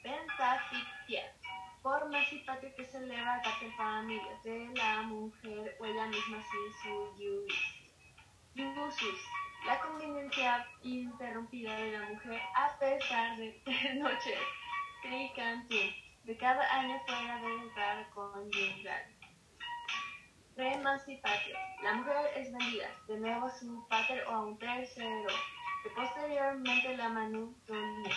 pentafictia, 0.00 1.34
por 1.82 2.08
mancipatio 2.08 2.72
que 2.76 2.84
se 2.84 2.98
eleva 2.98 3.34
a 3.34 3.42
cuatro 3.42 3.68
familias 3.76 4.44
de 4.44 4.70
la 4.76 5.02
mujer 5.02 5.76
o 5.80 5.84
ella 5.84 6.06
misma 6.06 6.40
sin 6.40 6.72
su. 6.84 7.46
Iusus, 8.54 9.20
la 9.66 9.80
conveniencia 9.80 10.64
interrumpida 10.84 11.74
de 11.74 11.98
la 11.98 12.08
mujer 12.10 12.40
a 12.54 12.78
pesar 12.78 13.36
de 13.38 13.60
noches 13.96 14.38
tricantum, 15.02 15.90
de 16.22 16.36
cada 16.36 16.62
año 16.78 17.02
fuera 17.08 17.40
del 17.40 17.70
hogar 17.70 18.08
conyugal. 18.10 19.11
Remancipatio. 20.56 21.56
La 21.82 21.94
mujer 21.94 22.30
es 22.36 22.52
vendida 22.52 22.88
de 23.08 23.18
nuevo 23.18 23.46
a 23.46 23.58
su 23.58 23.88
pater 23.88 24.22
o 24.28 24.30
a 24.32 24.40
un 24.44 24.58
tercero, 24.58 25.28
que 25.82 25.90
posteriormente 25.90 26.96
la 26.96 27.08
manutonía. 27.08 28.14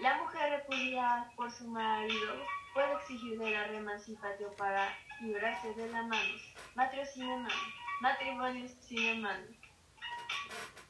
La 0.00 0.16
mujer 0.18 0.50
repudiada 0.50 1.30
por 1.36 1.50
su 1.52 1.68
marido 1.68 2.34
puede 2.74 2.92
exigirle 2.94 3.52
la 3.52 3.64
remancipatio 3.68 4.52
para 4.56 4.88
librarse 5.20 5.72
de 5.74 5.88
la 5.90 6.02
manos. 6.02 6.54
Matrio 6.74 7.04
sin 7.06 7.42
mano. 7.42 7.54
Matrimonio 8.00 8.68
sin 8.80 9.22
mano. 9.22 9.46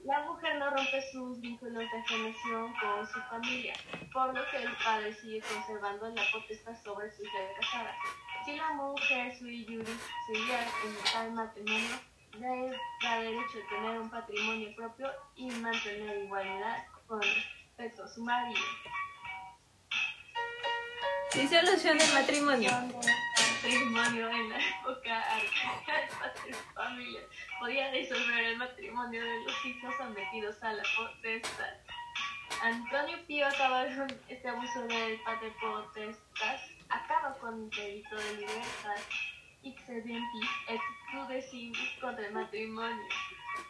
La 0.04 0.22
mujer 0.22 0.58
no 0.58 0.70
rompe 0.70 1.02
sus 1.12 1.40
vínculos 1.40 1.84
de 1.84 2.02
generación 2.06 2.72
con 2.80 3.06
su 3.06 3.20
familia, 3.22 3.74
por 4.12 4.32
lo 4.32 4.40
que 4.50 4.56
el 4.58 4.76
padre 4.84 5.12
sigue 5.12 5.42
conservando 5.42 6.08
la 6.08 6.22
potestad 6.32 6.74
sobre 6.82 7.10
sus 7.10 7.24
ya 7.24 7.60
casadas. 7.60 7.96
Si 8.48 8.56
la 8.56 8.72
mujer 8.72 9.36
sui 9.38 9.62
juris 9.66 10.00
seguía 10.26 10.62
en 10.62 11.12
tal 11.12 11.32
matrimonio, 11.32 12.00
da 13.02 13.20
derecho 13.20 13.58
a 13.58 13.68
tener 13.68 14.00
un 14.00 14.08
patrimonio 14.08 14.74
propio 14.74 15.12
y 15.36 15.50
mantener 15.50 16.24
igualdad 16.24 16.78
con 17.06 17.20
respecto 17.20 18.04
a 18.04 18.08
su 18.08 18.24
marido. 18.24 18.60
Disolución 21.34 21.98
del 21.98 22.14
matrimonio. 22.14 22.70
matrimonio 22.70 24.30
en 24.30 24.48
la 24.48 24.56
época 24.56 25.20
arcaica 25.20 26.32
de 26.46 26.54
su 26.54 26.72
familia 26.72 27.20
podía 27.60 27.92
disolver 27.92 28.44
el 28.44 28.56
matrimonio 28.56 29.22
de 29.22 29.40
los 29.42 29.66
hijos 29.66 29.94
sometidos 29.98 30.62
a 30.62 30.72
la 30.72 30.82
potestad. 30.96 31.74
Antonio 32.62 33.18
Pío 33.26 33.46
acaba 33.46 33.84
con 33.94 34.08
este 34.26 34.48
abuso 34.48 34.86
del 34.86 35.20
padre 35.20 35.52
potestad, 35.60 36.58
acaba 36.90 37.36
con 37.38 37.64
el 37.64 37.70
delito 37.70 38.16
de 38.16 38.36
libertad 38.36 39.02
excedentis 39.62 40.50
et 40.68 40.80
crudecimus 41.10 41.78
contra 42.00 42.26
el 42.26 42.32
matrimonio. 42.32 43.08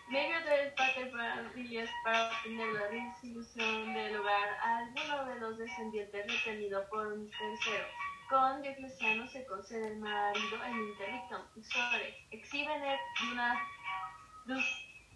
Medio 0.09 0.37
pater 0.77 1.11
familias 1.11 1.91
para 2.05 2.29
obtener 2.29 2.69
la 2.75 2.89
disolución 2.89 3.95
del 3.95 4.17
hogar 4.17 4.49
a 4.63 4.79
alguno 4.79 5.25
de 5.27 5.41
los 5.41 5.59
descendientes 5.59 6.27
retenido 6.27 6.87
por 6.89 7.07
un 7.07 7.31
tercero. 7.31 7.87
Con 8.29 8.63
Diocleciano 8.63 9.27
se 9.29 9.47
concede 9.47 9.89
el 9.89 9.99
marido 9.99 10.65
en 10.65 10.77
interdictum 10.77 11.63
sobre 11.63 12.27
exhibener 12.31 12.99
una 13.33 13.59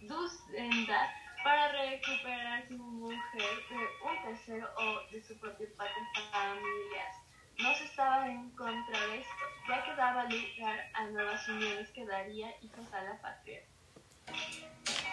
ducenda 0.00 1.10
para 1.44 1.72
recuperar 1.72 2.66
su 2.68 2.78
mujer 2.78 3.52
de 3.68 3.76
un 3.76 4.22
tercero 4.24 4.68
o 4.76 5.10
de 5.10 5.22
su 5.22 5.38
propio 5.38 5.66
pater 5.76 6.02
familias. 6.30 7.31
No 7.58 7.74
se 7.74 7.84
estaba 7.84 8.28
en 8.28 8.50
contra 8.50 9.06
de 9.06 9.18
esto, 9.18 9.44
ya 9.68 9.84
que 9.84 9.94
daba 9.94 10.24
lugar 10.24 10.90
a 10.94 11.04
nuevas 11.06 11.48
uniones 11.48 11.90
que 11.90 12.04
daría 12.06 12.48
hijos 12.60 12.92
a 12.92 13.02
la 13.02 13.20
patria. 13.20 13.60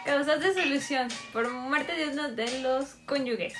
Causas 0.06 0.40
de 0.40 0.54
solución 0.54 1.08
por 1.34 1.50
muerte 1.50 1.94
de 1.94 2.10
uno 2.10 2.30
de 2.30 2.62
los 2.62 2.96
cónyuges. 3.06 3.54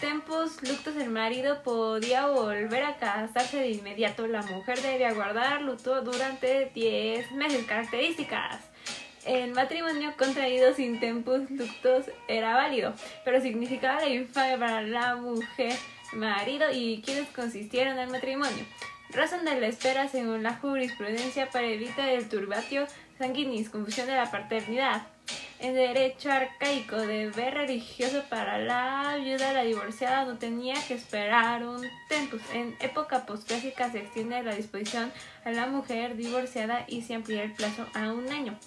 Tempus 0.00 0.62
luctus 0.62 0.96
el 0.96 1.10
marido 1.10 1.62
podía 1.62 2.26
volver 2.26 2.84
a 2.84 2.96
casarse 2.96 3.58
de 3.58 3.70
inmediato. 3.70 4.26
La 4.26 4.42
mujer 4.42 4.80
debía 4.80 5.12
guardar 5.12 5.62
luto 5.62 6.02
durante 6.02 6.70
10 6.74 7.32
meses. 7.32 7.64
Características. 7.64 8.60
El 9.24 9.52
matrimonio 9.52 10.14
contraído 10.18 10.74
sin 10.74 11.00
tempus 11.00 11.48
luctus 11.48 12.06
era 12.28 12.54
válido, 12.54 12.92
pero 13.24 13.40
significaba 13.40 14.00
la 14.00 14.08
infamia 14.08 14.58
para 14.58 14.82
la 14.82 15.16
mujer, 15.16 15.74
marido 16.14 16.66
y 16.72 17.02
quienes 17.02 17.28
consistieron 17.28 17.94
en 17.94 18.04
el 18.04 18.10
matrimonio. 18.10 18.64
Razón 19.10 19.44
de 19.44 19.60
la 19.60 19.68
espera 19.68 20.08
según 20.08 20.42
la 20.42 20.56
jurisprudencia 20.56 21.50
para 21.50 21.66
evitar 21.66 22.08
el 22.08 22.28
turbatio 22.28 22.86
sanguinis, 23.18 23.70
confusión 23.70 24.06
de 24.06 24.16
la 24.16 24.30
paternidad. 24.30 25.06
En 25.60 25.74
derecho 25.74 26.30
arcaico, 26.30 26.96
deber 26.96 27.54
religioso 27.54 28.24
para 28.28 28.58
la 28.58 29.16
viuda, 29.16 29.52
la 29.52 29.62
divorciada 29.62 30.24
no 30.24 30.36
tenía 30.36 30.74
que 30.86 30.94
esperar 30.94 31.64
un 31.64 31.86
tempus. 32.08 32.42
En 32.52 32.76
época 32.80 33.24
postclásica 33.24 33.90
se 33.90 34.00
extiende 34.00 34.42
la 34.42 34.54
disposición 34.54 35.12
a 35.44 35.52
la 35.52 35.66
mujer 35.66 36.16
divorciada 36.16 36.84
y 36.88 37.02
se 37.02 37.14
amplía 37.14 37.44
el 37.44 37.52
plazo 37.52 37.86
a 37.94 38.12
un 38.12 38.30
año. 38.30 38.58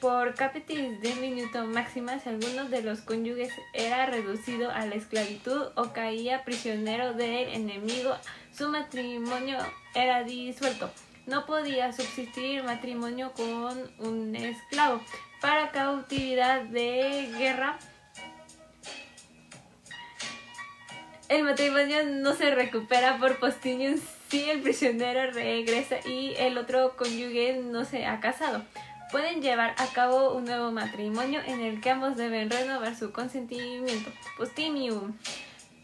Por 0.00 0.34
capitis 0.34 1.00
de 1.00 1.14
minuto 1.14 1.64
máxima, 1.66 2.18
si 2.18 2.28
alguno 2.28 2.68
de 2.68 2.82
los 2.82 3.00
cónyuges 3.00 3.50
era 3.72 4.04
reducido 4.04 4.70
a 4.70 4.84
la 4.84 4.94
esclavitud 4.94 5.68
o 5.74 5.92
caía 5.94 6.44
prisionero 6.44 7.14
del 7.14 7.48
enemigo, 7.48 8.14
su 8.52 8.68
matrimonio 8.68 9.56
era 9.94 10.22
disuelto. 10.22 10.90
No 11.26 11.46
podía 11.46 11.92
subsistir 11.94 12.62
matrimonio 12.62 13.32
con 13.32 13.90
un 13.98 14.36
esclavo. 14.36 15.00
Para 15.40 15.70
cautividad 15.70 16.62
de 16.62 17.32
guerra, 17.38 17.78
el 21.30 21.42
matrimonio 21.42 22.04
no 22.04 22.34
se 22.34 22.54
recupera 22.54 23.16
por 23.18 23.38
postinium 23.38 23.98
si 24.28 24.50
el 24.50 24.60
prisionero 24.60 25.32
regresa 25.32 25.96
y 26.06 26.34
el 26.36 26.58
otro 26.58 26.96
cónyuge 26.96 27.62
no 27.62 27.84
se 27.86 28.04
ha 28.04 28.20
casado. 28.20 28.62
Pueden 29.16 29.40
llevar 29.40 29.74
a 29.78 29.86
cabo 29.86 30.34
un 30.34 30.44
nuevo 30.44 30.72
matrimonio 30.72 31.40
en 31.46 31.62
el 31.62 31.80
que 31.80 31.88
ambos 31.88 32.18
deben 32.18 32.50
renovar 32.50 32.94
su 32.94 33.12
consentimiento. 33.12 34.12
Postimium 34.36 35.16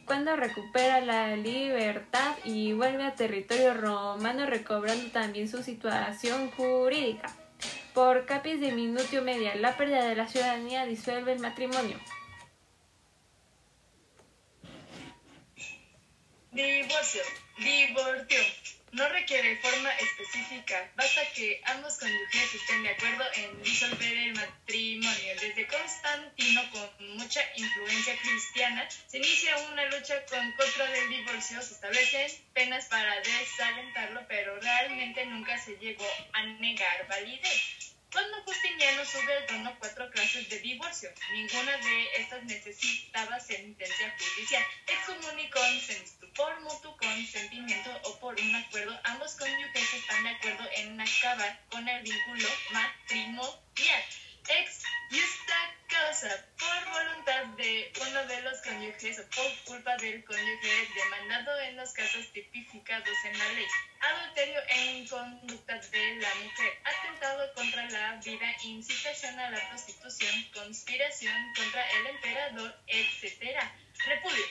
cuando 0.05 0.37
recupera 0.37 1.01
la 1.01 1.35
libertad 1.35 2.37
y 2.45 2.75
vuelve 2.75 3.07
a 3.07 3.15
territorio 3.15 3.73
romano 3.73 4.45
recobrando 4.45 5.11
también 5.13 5.49
su 5.49 5.63
situación 5.63 6.51
jurídica. 6.51 7.35
Por 7.95 8.27
capis 8.27 8.61
de 8.61 8.71
minutio 8.71 9.23
media, 9.23 9.55
la 9.55 9.79
pérdida 9.79 10.05
de 10.05 10.15
la 10.15 10.29
ciudadanía 10.29 10.85
disuelve 10.85 11.33
el 11.33 11.41
matrimonio. 11.41 11.99
Divorcio. 16.51 17.23
Divorcio. 17.57 18.82
No 18.93 19.09
requiere 19.09 19.57
forma 19.57 19.91
específica, 19.97 20.93
basta 20.97 21.23
que 21.35 21.63
ambos 21.65 21.97
cónyuges 21.97 22.55
estén 22.55 22.83
de 22.83 22.91
acuerdo 22.91 23.25
en 23.37 23.63
disolver 23.63 24.17
el 24.19 24.35
matrimonio. 24.35 25.33
Desde 25.41 25.67
Constantino, 25.67 26.61
con 26.71 27.17
mucha 27.17 27.41
influencia 27.57 28.15
cristiana, 28.21 28.87
se 29.07 29.17
inicia 29.17 29.57
una 29.73 29.87
lucha 29.87 30.23
con 30.27 30.53
contra 30.53 30.91
del 30.91 31.09
divorcio, 31.09 31.63
se 31.63 31.73
establecen 31.73 32.31
penas 32.53 32.85
para 32.85 33.19
desalentarlo, 33.23 34.27
pero 34.29 34.61
realmente 34.61 35.25
nunca 35.25 35.57
se 35.57 35.75
llegó 35.79 36.07
a 36.35 36.43
negar 36.45 37.09
validez. 37.09 37.92
Cuando 38.13 38.43
Justiniano 38.43 39.05
sube 39.07 39.35
al 39.35 39.47
trono, 39.47 39.75
cuatro 39.79 40.11
clases 40.11 40.47
de 40.51 40.59
divorcio. 40.61 41.09
Ninguna 41.33 41.77
de 41.79 42.09
estas 42.19 42.45
necesitaba 42.45 43.41
sentencia 43.41 44.15
judicial. 44.19 44.63
Excomunicó 44.87 45.61
por 46.35 46.61
mutuo 46.61 46.97
consentimiento 46.97 47.91
o 48.05 48.19
por 48.19 48.39
un 48.39 48.55
acuerdo. 48.55 48.99
Ambos 49.05 49.35
cónyuges 49.37 49.95
están 49.95 50.25
de 50.25 50.31
acuerdo 50.31 50.69
en 50.77 51.01
acabar 51.01 51.59
con 51.71 51.89
el 51.89 52.03
vínculo 52.03 52.49
matrimonial. 52.73 54.05
Ex 54.49 54.83
justa 55.11 55.75
causa 55.89 56.47
por 56.59 56.93
voluntad 56.93 57.45
uno 57.45 58.27
de 58.27 58.43
los 58.43 58.61
cónyuges 58.63 59.21
o 59.21 59.31
por 59.31 59.65
culpa 59.65 59.97
del 59.99 60.25
cónyuge 60.25 60.89
demandado 60.95 61.61
en 61.61 61.77
los 61.77 61.93
casos 61.93 62.33
tipificados 62.33 63.17
en 63.25 63.39
la 63.39 63.53
ley, 63.53 63.67
adulterio 64.01 64.61
e 64.69 64.99
inconducta 64.99 65.79
de 65.79 66.17
la 66.17 66.35
mujer, 66.35 66.73
atentado 66.85 67.55
contra 67.55 67.89
la 67.91 68.17
vida, 68.17 68.57
incitación 68.65 69.39
a 69.39 69.51
la 69.51 69.69
prostitución, 69.69 70.51
conspiración 70.55 71.55
contra 71.55 71.89
el 71.91 72.07
emperador, 72.07 72.75
etc. 72.89 73.61
Repudio. 74.07 74.45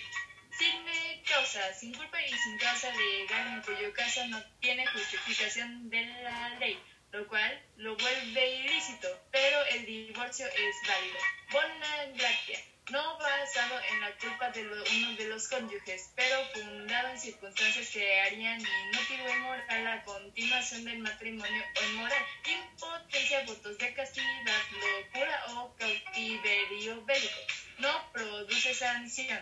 Sin 0.58 1.24
causa, 1.24 1.74
sin 1.74 1.94
culpa 1.94 2.22
y 2.22 2.30
sin 2.30 2.58
causa 2.60 2.92
legal, 2.94 3.48
en 3.48 3.62
cuyo 3.62 3.94
caso 3.94 4.26
no 4.28 4.42
tiene 4.60 4.86
justificación 4.88 5.90
de 5.90 6.06
la 6.06 6.50
ley 6.60 6.80
lo 7.12 7.28
cual 7.28 7.62
lo 7.78 7.96
vuelve 7.96 8.56
ilícito, 8.56 9.08
pero 9.32 9.66
el 9.66 9.86
divorcio 9.86 10.46
es 10.48 10.76
válido. 10.88 11.18
Bona 11.52 12.06
gracia, 12.16 12.60
no 12.90 13.18
basado 13.18 13.80
en 13.92 14.02
la 14.02 14.12
culpa 14.18 14.50
de 14.52 14.66
uno 14.66 15.16
de 15.18 15.28
los 15.28 15.48
cónyuges, 15.48 16.12
pero 16.16 16.38
fundado 16.54 17.10
en 17.10 17.20
circunstancias 17.20 17.90
que 17.90 18.22
harían 18.22 18.60
inútil 18.60 19.22
o 19.22 19.36
inmoral 19.36 19.84
la 19.84 20.04
continuación 20.04 20.86
del 20.86 21.00
matrimonio 21.00 21.64
o 21.80 21.90
inmoral, 21.92 22.26
impotencia, 22.46 23.46
votos 23.46 23.78
de 23.78 23.94
castidad, 23.94 24.62
locura 24.72 25.46
o 25.50 25.76
cautiverio 25.76 27.04
bélico. 27.06 27.40
No 27.80 28.12
produce 28.14 28.74
sanción 28.74 29.40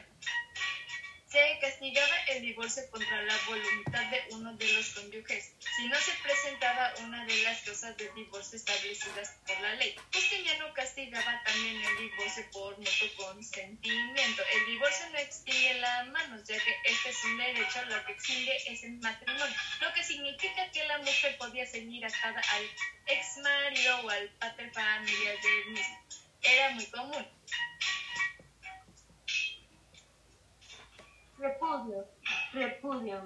se 1.30 1.60
castigaba 1.62 2.16
el 2.30 2.42
divorcio 2.42 2.90
contra 2.90 3.22
la 3.22 3.38
voluntad 3.48 4.04
de 4.06 4.24
uno 4.32 4.54
de 4.56 4.68
los 4.74 4.90
cónyuges 4.90 5.54
si 5.60 5.88
no 5.88 5.96
se 6.00 6.12
presentaba 6.24 6.94
una 7.02 7.24
de 7.26 7.36
las 7.44 7.62
causas 7.62 7.96
de 7.98 8.10
divorcio 8.14 8.58
establecidas 8.58 9.36
por 9.46 9.60
la 9.62 9.76
ley. 9.76 9.96
Justiniano 10.12 10.74
castigaba 10.74 11.42
también 11.46 11.82
el 11.84 11.98
divorcio 11.98 12.46
por 12.52 12.78
mutuo 12.78 13.08
consentimiento. 13.18 14.44
El 14.54 14.66
divorcio 14.66 15.10
no 15.12 15.20
extingue 15.20 15.76
la 15.76 16.04
mano, 16.06 16.38
ya 16.38 16.58
que 16.58 16.76
este 16.86 17.10
es 17.10 17.24
un 17.24 17.38
derecho, 17.38 17.86
lo 17.86 18.06
que 18.06 18.12
extingue 18.14 18.58
es 18.66 18.84
el 18.84 18.94
matrimonio, 18.94 19.56
lo 19.82 19.94
que 19.94 20.04
significa 20.04 20.72
que 20.72 20.84
la 20.86 20.98
mujer 20.98 21.38
podía 21.38 21.66
seguir 21.68 22.06
atada 22.06 22.42
al 22.54 22.70
ex 23.06 23.38
marido 23.38 24.02
o 24.02 24.10
al 24.10 24.30
pater 24.40 24.72
familiar 24.74 25.36
del 25.42 25.74
mismo. 25.74 26.00
Era 26.42 26.72
muy 26.72 26.86
común. 26.88 27.28
Repudio. 31.40 32.06
Repudio. 32.52 33.26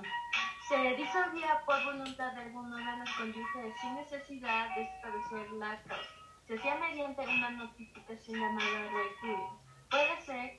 Se 0.69 0.95
disolvía 0.95 1.63
por 1.65 1.83
voluntad 1.83 2.31
de 2.33 2.41
alguno 2.41 2.77
de 2.77 2.97
los 2.97 3.09
cónyuges 3.17 3.73
sin 3.81 3.95
necesidad 3.95 4.75
de 4.75 4.83
establecer 4.83 5.51
la 5.53 5.81
causa. 5.81 6.09
Se 6.47 6.55
hacía 6.55 6.75
mediante 6.75 7.21
una 7.21 7.49
notificación 7.49 8.39
llamada 8.39 8.81
repudio. 8.83 9.59
Puede 9.89 10.21
ser, 10.21 10.57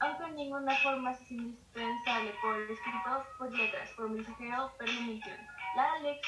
aunque 0.00 0.24
en 0.24 0.34
ninguna 0.34 0.74
forma 0.78 1.12
es 1.12 1.30
indispensable 1.30 2.34
por 2.42 2.62
escrito, 2.62 3.26
por 3.38 3.56
letras, 3.56 3.90
por 3.96 4.10
mensajero, 4.10 4.72
permisión. 4.76 5.38
La 5.76 5.98
ley 6.00 6.20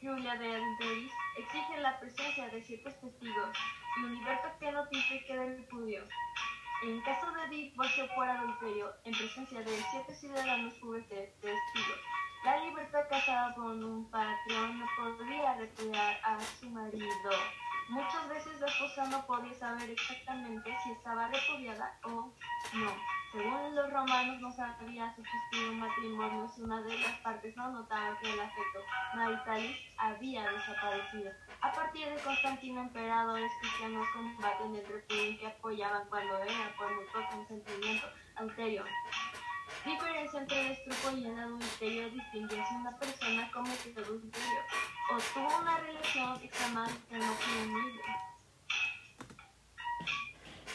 Julia 0.00 0.34
de 0.34 0.56
Adulteris 0.56 1.12
exige 1.38 1.78
la 1.78 2.00
presencia 2.00 2.48
de 2.48 2.62
ciertos 2.62 3.00
testigos 3.00 3.56
y 3.96 4.02
un 4.02 4.14
liberto 4.18 4.48
que 4.58 4.72
notifique 4.72 5.38
del 5.38 5.58
repudio. 5.58 6.02
En 6.82 7.00
caso 7.00 7.32
de 7.32 7.48
divorcio 7.48 8.06
por 8.14 8.28
adulterio, 8.28 8.92
en 9.04 9.12
presencia 9.12 9.60
de 9.60 9.82
siete 9.90 10.14
ciudadanos 10.14 10.74
públicos 10.74 11.08
testigos, 11.40 12.00
la 12.44 12.58
libertad 12.64 13.08
casada 13.08 13.54
con 13.54 13.82
un 13.82 14.10
patrón 14.10 14.78
no 14.78 14.86
podría 14.96 15.54
repudiar 15.54 16.20
a 16.22 16.38
su 16.60 16.68
marido. 16.70 17.30
Muchas 17.88 18.28
veces 18.28 18.60
la 18.60 18.66
esposa 18.66 19.06
no 19.06 19.24
podía 19.26 19.54
saber 19.54 19.88
exactamente 19.88 20.76
si 20.82 20.90
estaba 20.90 21.28
repudiada 21.28 21.96
o 22.02 22.32
no. 22.74 22.92
Según 23.32 23.74
los 23.76 23.92
romanos, 23.92 24.40
no 24.40 24.50
sabía 24.52 25.14
subsistir 25.14 25.68
un 25.70 25.78
matrimonio 25.78 26.48
si 26.48 26.62
una 26.62 26.82
de 26.82 26.98
las 26.98 27.12
partes 27.20 27.56
no 27.56 27.70
notaba 27.70 28.18
que 28.18 28.32
el 28.32 28.40
afecto 28.40 28.80
maritalis 29.14 29.76
había 29.98 30.50
desaparecido. 30.50 31.30
A 31.60 31.70
partir 31.72 32.08
de 32.08 32.20
Constantino, 32.22 32.80
emperadores 32.80 33.52
cristianos 33.60 34.06
combaten 34.12 34.74
el 34.74 34.86
repudio 34.86 35.38
que 35.38 35.46
apoyaban 35.46 36.08
cuando 36.08 36.38
era 36.38 36.74
por 36.76 36.92
mutuo 36.92 37.28
consentimiento 37.30 38.06
anterior. 38.34 38.86
Diferencia 39.86 40.40
entre 40.40 40.66
el 40.66 40.72
estrupo 40.72 41.16
y 41.16 41.26
el 41.26 41.38
adulterio 41.38 42.10
distingue 42.10 42.66
si 42.66 42.74
una 42.74 42.98
persona 42.98 43.48
cometió 43.52 43.92
adulterio 44.02 44.60
o 45.12 45.18
tuvo 45.32 45.58
una 45.60 45.78
relación 45.78 46.42
extremadamente 46.42 47.18
no 47.18 47.36
unible. 47.62 48.02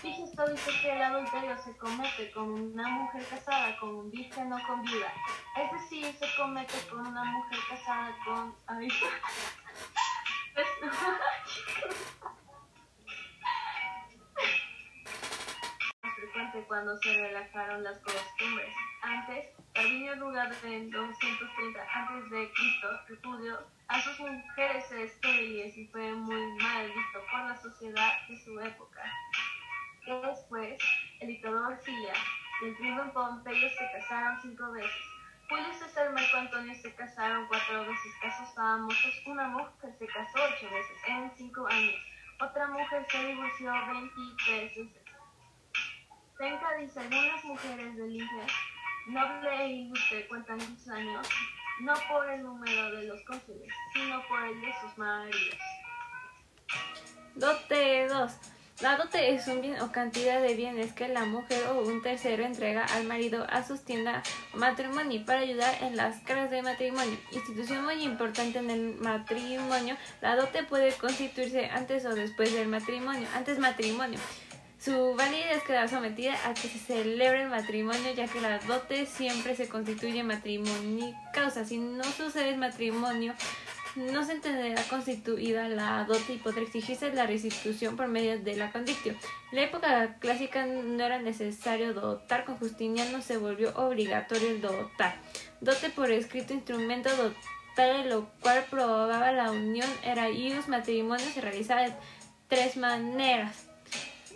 esto 0.01 0.47
dice 0.47 0.71
que 0.81 0.93
el 0.93 1.01
adulterio 1.01 1.61
se 1.61 1.75
comete 1.75 2.31
con 2.31 2.51
una 2.51 2.87
mujer 2.87 3.27
casada 3.27 3.77
con 3.79 3.95
un 3.95 4.11
virgen 4.11 4.53
o 4.53 4.65
con 4.65 4.81
viuda. 4.83 5.11
Es 5.57 5.69
decir, 5.73 6.15
se 6.17 6.27
comete 6.37 6.77
con 6.89 7.05
una 7.05 7.25
mujer 7.25 7.59
casada 7.69 8.15
con... 8.23 8.55
cuando 16.59 16.97
se 17.01 17.13
relajaron 17.13 17.83
las 17.83 17.97
costumbres. 17.99 18.69
Antes, 19.01 19.45
Carvinio 19.73 20.15
Rugado 20.15 20.53
en 20.65 20.89
230 20.91 21.81
a.C. 21.81 22.51
repudió 23.07 23.59
a 23.87 24.01
sus 24.01 24.19
mujeres 24.19 24.91
estériles 24.91 25.77
y 25.77 25.87
fue 25.87 26.11
muy 26.13 26.41
mal 26.61 26.87
visto 26.87 27.19
por 27.31 27.39
la 27.41 27.61
sociedad 27.61 28.27
de 28.27 28.39
su 28.43 28.59
época. 28.59 29.01
Después, 30.05 30.77
el 31.21 31.27
dictador 31.29 31.79
Cilia 31.83 32.13
y 32.61 32.65
el 32.65 32.77
triunfo 32.77 33.13
Pompeyo 33.13 33.69
se 33.69 33.91
casaron 33.93 34.41
cinco 34.41 34.71
veces. 34.71 34.91
Julio 35.49 35.73
César 35.73 36.09
y 36.09 36.13
Marco 36.13 36.37
Antonio 36.37 36.73
se 36.75 36.93
casaron 36.95 37.47
cuatro 37.47 37.81
veces, 37.81 38.13
casos 38.21 38.53
famosos. 38.55 39.21
Una 39.25 39.47
mujer 39.49 39.95
se 39.99 40.07
casó 40.07 40.37
ocho 40.37 40.69
veces 40.73 40.97
en 41.07 41.31
cinco 41.35 41.67
años. 41.67 41.95
Otra 42.41 42.67
mujer 42.67 43.05
se 43.09 43.25
divorció 43.25 43.71
23 43.71 44.75
veces. 44.75 45.00
Tenka 46.41 46.73
dice, 46.73 46.99
algunas 46.99 47.45
mujeres 47.45 47.95
del 47.95 48.15
Inge, 48.15 48.47
noble 49.05 49.63
e 49.63 49.67
ilustre, 49.73 50.27
cuentan 50.27 50.59
sus 50.59 50.87
años, 50.87 51.29
no 51.81 51.93
por 52.09 52.27
el 52.27 52.41
número 52.41 52.95
de 52.95 53.03
los 53.03 53.21
cónsules, 53.25 53.71
sino 53.93 54.27
por 54.27 54.41
el 54.41 54.59
de 54.59 54.73
sus 54.81 54.97
maridos. 54.97 55.57
Dote 57.35 58.07
2. 58.07 58.31
La 58.81 58.97
dote 58.97 59.35
es 59.35 59.45
un 59.45 59.61
bien 59.61 59.79
o 59.81 59.91
cantidad 59.91 60.41
de 60.41 60.55
bienes 60.55 60.93
que 60.93 61.07
la 61.07 61.25
mujer 61.25 61.67
o 61.67 61.81
un 61.81 62.01
tercero 62.01 62.43
entrega 62.43 62.85
al 62.85 63.03
marido 63.03 63.45
a 63.47 63.61
sustienda 63.61 64.23
o 64.55 64.57
matrimonio 64.57 65.23
para 65.23 65.41
ayudar 65.41 65.75
en 65.83 65.95
las 65.95 66.21
caras 66.21 66.49
de 66.49 66.63
matrimonio. 66.63 67.19
Institución 67.31 67.85
muy 67.85 68.03
importante 68.03 68.57
en 68.57 68.71
el 68.71 68.95
matrimonio. 68.95 69.95
La 70.21 70.35
dote 70.35 70.63
puede 70.63 70.91
constituirse 70.93 71.67
antes 71.67 72.03
o 72.07 72.15
después 72.15 72.51
del 72.51 72.67
matrimonio. 72.67 73.27
Antes 73.35 73.59
matrimonio. 73.59 74.17
Su 74.83 75.13
validez 75.13 75.61
queda 75.61 75.87
sometida 75.87 76.33
a 76.43 76.55
que 76.55 76.67
se 76.67 76.79
celebre 76.79 77.43
el 77.43 77.49
matrimonio, 77.49 78.13
ya 78.15 78.27
que 78.27 78.41
la 78.41 78.57
dote 78.57 79.05
siempre 79.05 79.55
se 79.55 79.69
constituye 79.69 80.23
matrimonio 80.23 81.13
causa. 81.33 81.65
Si 81.65 81.77
no 81.77 82.03
sucede 82.03 82.49
el 82.49 82.57
matrimonio, 82.57 83.35
no 83.95 84.25
se 84.25 84.31
entenderá 84.31 84.81
constituida 84.89 85.69
la 85.69 86.03
dote 86.05 86.33
y 86.33 86.37
podrá 86.37 86.63
exigirse 86.63 87.13
la 87.13 87.27
restitución 87.27 87.95
por 87.95 88.07
medio 88.07 88.39
de 88.39 88.55
la 88.55 88.71
condictio. 88.71 89.13
En 89.51 89.59
la 89.59 89.65
época 89.65 90.15
clásica 90.17 90.65
no 90.65 91.03
era 91.03 91.19
necesario 91.19 91.93
dotar, 91.93 92.43
con 92.43 92.57
Justiniano 92.57 93.21
se 93.21 93.37
volvió 93.37 93.75
obligatorio 93.75 94.49
el 94.49 94.61
dotar. 94.61 95.13
Dote 95.59 95.91
por 95.91 96.09
escrito 96.09 96.55
instrumento 96.55 97.11
dotar, 97.17 98.07
lo 98.07 98.29
cual 98.41 98.65
probaba 98.67 99.31
la 99.31 99.51
unión 99.51 99.89
era 100.03 100.31
ius 100.31 100.67
matrimonio 100.67 101.27
se 101.31 101.41
realizaba 101.41 101.81
de 101.81 101.93
tres 102.47 102.77
maneras 102.77 103.70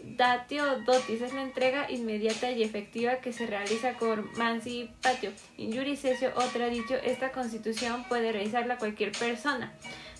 datio 0.05 0.79
dotis 0.79 1.21
es 1.21 1.33
la 1.33 1.41
entrega 1.41 1.89
inmediata 1.89 2.51
y 2.51 2.63
efectiva 2.63 3.17
que 3.17 3.33
se 3.33 3.45
realiza 3.45 3.93
con 3.95 4.29
mancipatio. 4.37 5.31
In 5.57 5.97
sesio 5.97 6.31
o 6.35 6.41
traditio, 6.43 6.97
esta 6.97 7.31
constitución 7.31 8.03
puede 8.05 8.31
realizarla 8.31 8.77
cualquier 8.77 9.11
persona. 9.11 9.73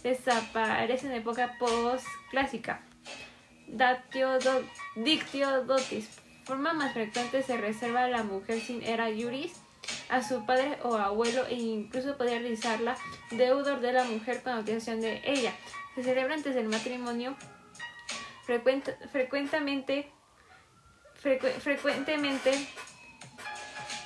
Desaparece 0.03 1.07
en 1.07 1.14
época 1.14 1.56
postclásica. 1.60 2.82
Datio 3.68 4.40
dictio 4.95 5.64
dotis. 5.64 6.10
Forma 6.44 6.74
más 6.74 6.94
frecuente 6.94 7.41
se 7.41 7.57
reserva 7.57 8.03
a 8.03 8.07
la 8.07 8.24
mujer 8.24 8.60
sin 8.60 8.84
era 8.84 9.07
juris 9.07 9.53
a 10.10 10.22
su 10.22 10.45
padre 10.45 10.78
o 10.84 10.95
abuelo 10.95 11.45
e 11.48 11.56
incluso 11.56 12.18
podría 12.18 12.40
realizarla 12.40 12.95
deudor 13.32 13.80
de 13.82 13.94
la 13.94 14.03
mujer 14.03 14.41
con 14.44 14.53
autorización 14.53 15.02
de 15.02 15.22
ella. 15.26 15.53
Se 15.95 16.03
celebra 16.03 16.36
antes 16.36 16.56
del 16.56 16.68
matrimonio 16.68 17.36
frecuentemente, 18.45 20.11
frecuentemente 21.59 22.53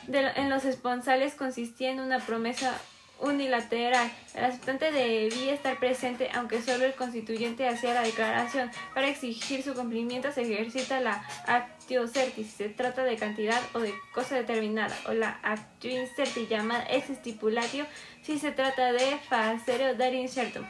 en 0.08 0.50
los 0.50 0.66
esponsales 0.66 1.36
consistía 1.36 1.92
en 1.92 2.00
una 2.00 2.20
promesa 2.20 2.80
unilateral. 3.22 4.10
El 4.34 4.46
aceptante 4.46 4.92
debía 4.92 5.54
estar 5.54 5.78
presente, 5.78 6.30
aunque 6.34 6.62
solo 6.62 6.86
el 6.86 6.94
constituyente 6.94 7.68
hacía 7.68 7.94
la 7.94 8.02
declaración. 8.02 8.72
Para 8.94 9.10
exigir 9.10 9.62
su 9.62 9.74
cumplimiento 9.74 10.32
se 10.32 10.42
ejercita 10.42 11.00
la 11.00 11.24
actio 11.46 12.08
certi, 12.08 12.44
si 12.44 12.50
se 12.50 12.70
trata 12.70 13.04
de 13.04 13.18
cantidad 13.18 13.62
o 13.74 13.80
de 13.80 13.94
cosa 14.14 14.36
determinada, 14.36 14.96
o 15.08 15.14
la 15.14 15.40
actio 15.44 15.92
incerti, 15.92 16.48
llamada 16.48 16.86
ex 16.90 17.08
stipulatio, 17.08 17.86
si 18.22 18.40
se 18.40 18.52
trata 18.52 18.94
de 18.94 19.18
facere 19.28 19.90
o 19.90 19.96
dar 19.96 20.14
incerto. 20.14 20.62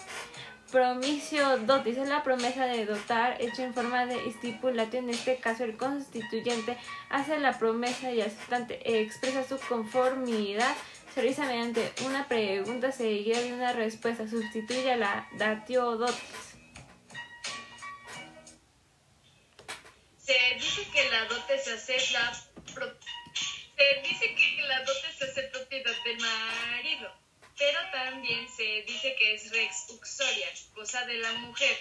Promisio 0.71 1.57
dotis 1.59 1.97
es 1.97 2.07
la 2.07 2.23
promesa 2.23 2.65
de 2.65 2.85
dotar 2.85 3.41
hecha 3.41 3.63
en 3.63 3.73
forma 3.73 4.05
de 4.05 4.31
stipulatio. 4.33 4.99
En 4.99 5.09
este 5.09 5.37
caso, 5.37 5.63
el 5.63 5.77
constituyente 5.77 6.77
hace 7.09 7.39
la 7.39 7.57
promesa 7.57 8.11
y 8.11 8.21
aceptante 8.21 9.01
expresa 9.01 9.43
su 9.43 9.57
conformidad 9.67 10.75
se 11.13 11.21
realiza 11.21 11.45
mediante 11.45 11.91
una 12.05 12.27
pregunta 12.27 12.91
seguida 12.91 13.41
de 13.41 13.53
una 13.53 13.73
respuesta. 13.73 14.27
Sustituye 14.27 14.93
a 14.93 14.97
la 14.97 15.27
datio 15.33 15.97
dotis. 15.97 16.55
Se 20.17 20.37
dice 20.55 20.87
que 20.91 21.09
la 21.09 21.25
dote 21.25 21.57
se 21.57 21.73
hace 21.73 22.13
la 22.13 22.31
se 23.79 24.01
dice 24.07 24.35
que 24.35 24.61
la 24.67 24.79
dote 24.81 25.13
se 25.17 25.25
hace 25.25 25.43
propiedad 25.43 25.95
del 26.03 26.17
marido, 26.19 27.11
pero 27.60 27.80
también 27.91 28.48
se 28.56 28.84
dice 28.88 29.15
que 29.15 29.36
es 29.36 29.52
rex 29.52 29.90
uxoria, 29.90 30.48
cosa 30.73 31.06
de 31.06 31.18
la 31.18 31.34
mujer. 31.34 31.77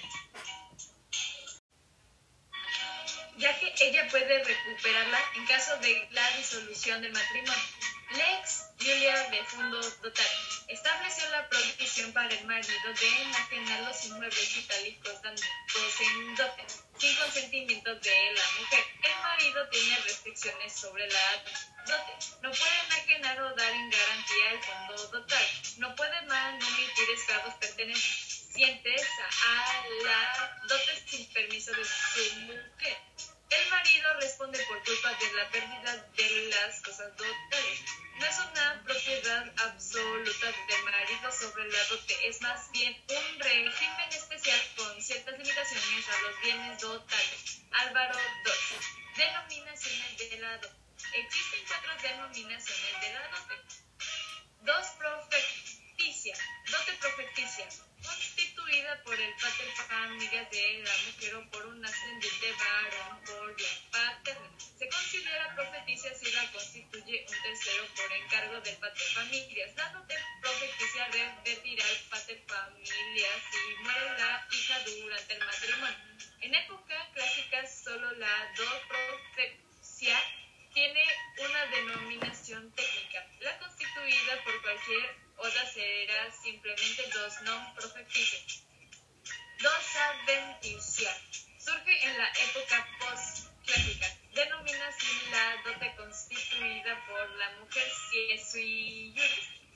ya 3.39 3.57
que 3.61 3.73
ella 3.81 4.09
puede 4.11 4.43
recuperarla 4.43 5.19
en 5.37 5.47
caso 5.47 5.77
de 5.79 6.09
la 6.11 6.29
disolución 6.37 7.01
del 7.01 7.13
matrimonio. 7.13 7.63
Lex 8.11 8.65
Julia 8.81 9.29
de 9.31 9.45
Fundo 9.45 9.81
Total 10.01 10.27
estableció 10.69 11.29
la 11.31 11.47
prohibición 11.49 12.11
para 12.13 12.33
el 12.33 12.47
marido 12.47 12.93
de 12.99 13.23
enajenar 13.23 13.81
los 13.83 14.05
inmuebles 14.07 14.57
itálicos 14.57 15.21
dados 15.21 15.43
en 16.01 16.35
dote, 16.35 16.65
sin 16.99 17.15
consentimiento 17.17 17.95
de 17.95 18.33
la 18.35 18.43
mujer. 18.61 18.85
El 19.03 19.23
marido 19.23 19.69
tiene 19.69 19.99
restricciones 19.99 20.73
sobre 20.73 21.07
la 21.07 21.45
dote. 21.87 22.13
No 22.41 22.51
puede 22.51 22.79
enajenar 22.87 23.41
o 23.43 23.55
dar 23.55 23.73
en 23.73 23.91
garantía 23.91 24.53
el 24.53 24.63
fondo 24.63 25.11
total. 25.11 25.47
No 25.77 25.95
puede 25.95 26.23
manumitir 26.23 27.11
esclavos 27.15 27.55
pertenecientes 27.55 29.07
a 29.21 29.85
la 30.05 30.59
dote 30.67 31.05
sin 31.07 31.31
permiso 31.35 31.73
de 31.73 31.85
su 31.85 32.35
mujer. 32.41 32.99
El 33.51 33.70
marido 33.70 34.15
responde 34.20 34.59
por 34.66 34.85
culpa 34.85 35.15
de 35.15 35.33
la 35.33 35.49
pérdida 35.51 35.97
de 36.16 36.51
las 36.51 36.83
cosas 36.83 37.16
dotales. 37.16 37.81
No 38.19 38.27
es 38.27 38.39
una 38.41 38.83
propiedad 38.85 39.53
absoluta 39.65 40.47
del 40.47 40.85
marido 40.85 41.33
sobre 41.33 41.70
la 41.70 41.85
dote, 41.85 42.29
es 42.29 42.41
más 42.43 42.70
bien 42.73 42.95
un 43.09 43.41
régimen 43.41 44.09
especial 44.11 44.61
con 44.77 45.01
ciertas 45.01 45.39
limitaciones 45.39 46.09
a 46.09 46.20
los 46.20 46.41
bienes 46.43 46.81
dotales. 46.81 47.62
Álvaro 47.70 48.19
Dote. 48.45 48.87
Denominaciones 49.16 50.19
de 50.19 50.39
la 50.41 50.59
dote. 50.59 50.77
Existen 51.15 51.61
cuatro 51.69 51.93
denominaciones 52.03 53.01
de 53.01 53.12
la 53.15 53.29
dote. 53.29 53.75
Dos 54.61 54.87
Dote 56.09 56.93
profecticia. 57.03 57.69
Constituida 58.03 59.03
por 59.05 59.15
el 59.21 59.35
pater 59.35 59.69
familia 59.77 60.43
de 60.51 60.83
la 60.83 60.97
mujer 61.05 61.35
o 61.35 61.51
por 61.51 61.67
un 61.67 61.85
ascendiente 61.85 62.51
varón 62.53 63.25
por 63.27 63.55
vía 63.55 63.69
paterna. 63.93 64.49
Se 64.79 64.89
considera 64.89 65.55
profeticia 65.55 66.15
si 66.15 66.31
la 66.31 66.51
constituye 66.51 67.27
un 67.29 67.43
tercero 67.43 67.85
por 67.95 68.11
encargo 68.11 68.59
del 68.63 68.77
pater 68.79 69.09
familias. 69.13 69.77
La 69.77 69.93
dote 69.93 70.15
profeticia 70.41 71.09
revertirá 71.09 71.85
al 71.85 71.99
pater 72.09 72.43
si 73.53 73.83
muere 73.83 74.19
la 74.19 74.49
hija 74.51 74.81
durante 74.85 75.35
el 75.35 75.45
matrimonio. 75.45 75.99
En 76.41 76.55
época 76.55 77.11
clásica 77.13 77.67
solo 77.67 78.13
la 78.13 78.53
do 78.57 78.65
profecia 78.89 80.17
tiene 80.79 81.03
una 81.39 81.67
denominación 81.67 82.71
técnica. 82.71 83.27
La 83.41 83.59
constituida 83.59 84.45
por 84.45 84.63
cualquier 84.63 85.17
otra 85.37 85.67
será 85.67 86.31
simplemente 86.31 87.03
dos 87.19 87.35
non 87.43 87.59
profeticia. 87.75 88.39
Dos 89.59 89.87
adventicia. 90.07 91.11
Surge 91.59 91.95
en 92.07 92.15
la 92.15 92.31
época 92.47 92.77
post-clásica. 93.01 94.07
Denomina 94.39 94.89
la 95.35 95.45
dote 95.67 95.97
constituida 95.99 96.93
por 97.11 97.27
la 97.43 97.49
mujer 97.59 97.89
si 98.07 98.19
es 98.31 98.55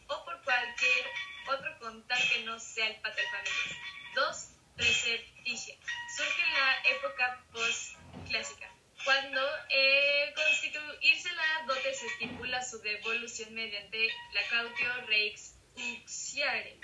o 0.07 0.24
por 0.24 0.41
cualquier 0.47 1.05
otro 1.51 1.79
contal 1.81 2.23
que 2.31 2.45
no 2.47 2.61
sea 2.61 2.87
el 2.87 3.01
paterfamilias. 3.03 3.74
Dos 4.15 4.37
precepticia. 4.77 5.74
Surge 6.16 6.43
en 6.47 6.53
la 6.55 6.70
época 6.95 7.45
post-clásica. 7.51 8.72
Cuando 9.05 9.41
eh, 9.69 10.33
constituirse 10.35 11.33
la 11.33 11.65
dote 11.66 11.95
se 11.95 12.07
estipula 12.07 12.62
su 12.62 12.81
devolución 12.81 13.55
mediante 13.55 14.09
la 14.33 14.43
cautio 14.49 15.07
rex 15.07 15.55
uxiare. 15.74 16.77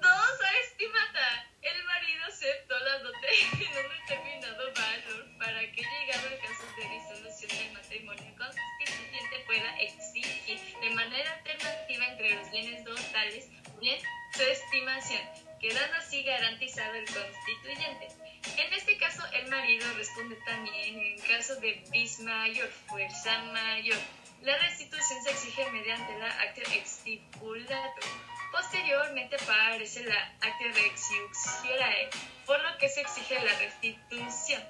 Dos 0.00 0.40
estimata. 0.62 1.50
El 1.62 1.82
marido 1.84 2.24
aceptó 2.26 2.78
la 2.78 2.98
dote 2.98 3.28
en 3.52 3.86
un 3.86 3.92
determinado 4.00 4.72
valor 4.74 5.38
para 5.38 5.60
que 5.72 5.82
llegado 5.82 6.28
el 6.28 6.38
caso 6.38 6.66
de 6.76 6.88
disolución 6.88 7.50
del 7.58 7.72
matrimonio 7.72 8.34
constituyente 8.36 9.38
pueda 9.46 9.78
exigir 9.80 10.60
de 10.80 10.90
manera 10.90 11.32
alternativa 11.32 12.06
entre 12.06 12.34
los 12.34 12.50
bienes 12.50 12.84
dotales 12.84 13.48
bien 13.80 13.98
su 14.34 14.42
estimación, 14.42 15.22
quedando 15.60 15.96
así 15.96 16.22
garantizado 16.22 16.94
el 16.94 17.06
constituyente. 17.06 18.23
En 18.56 18.72
este 18.72 18.96
caso, 18.98 19.22
el 19.32 19.50
marido 19.50 19.86
responde 19.96 20.36
también 20.46 20.98
en 20.98 21.18
caso 21.20 21.56
de 21.56 21.82
bis 21.90 22.20
mayor, 22.20 22.68
fuerza 22.86 23.42
mayor. 23.52 23.98
La 24.42 24.58
restitución 24.58 25.22
se 25.22 25.30
exige 25.30 25.70
mediante 25.70 26.18
la 26.18 26.28
actio 26.42 26.64
extipulato. 26.74 28.06
Posteriormente 28.52 29.36
aparece 29.36 30.04
la 30.04 30.36
actio 30.40 30.68
rexiuxierae, 30.74 32.10
por 32.46 32.62
lo 32.62 32.78
que 32.78 32.88
se 32.88 33.00
exige 33.00 33.42
la 33.42 33.58
restitución, 33.58 34.62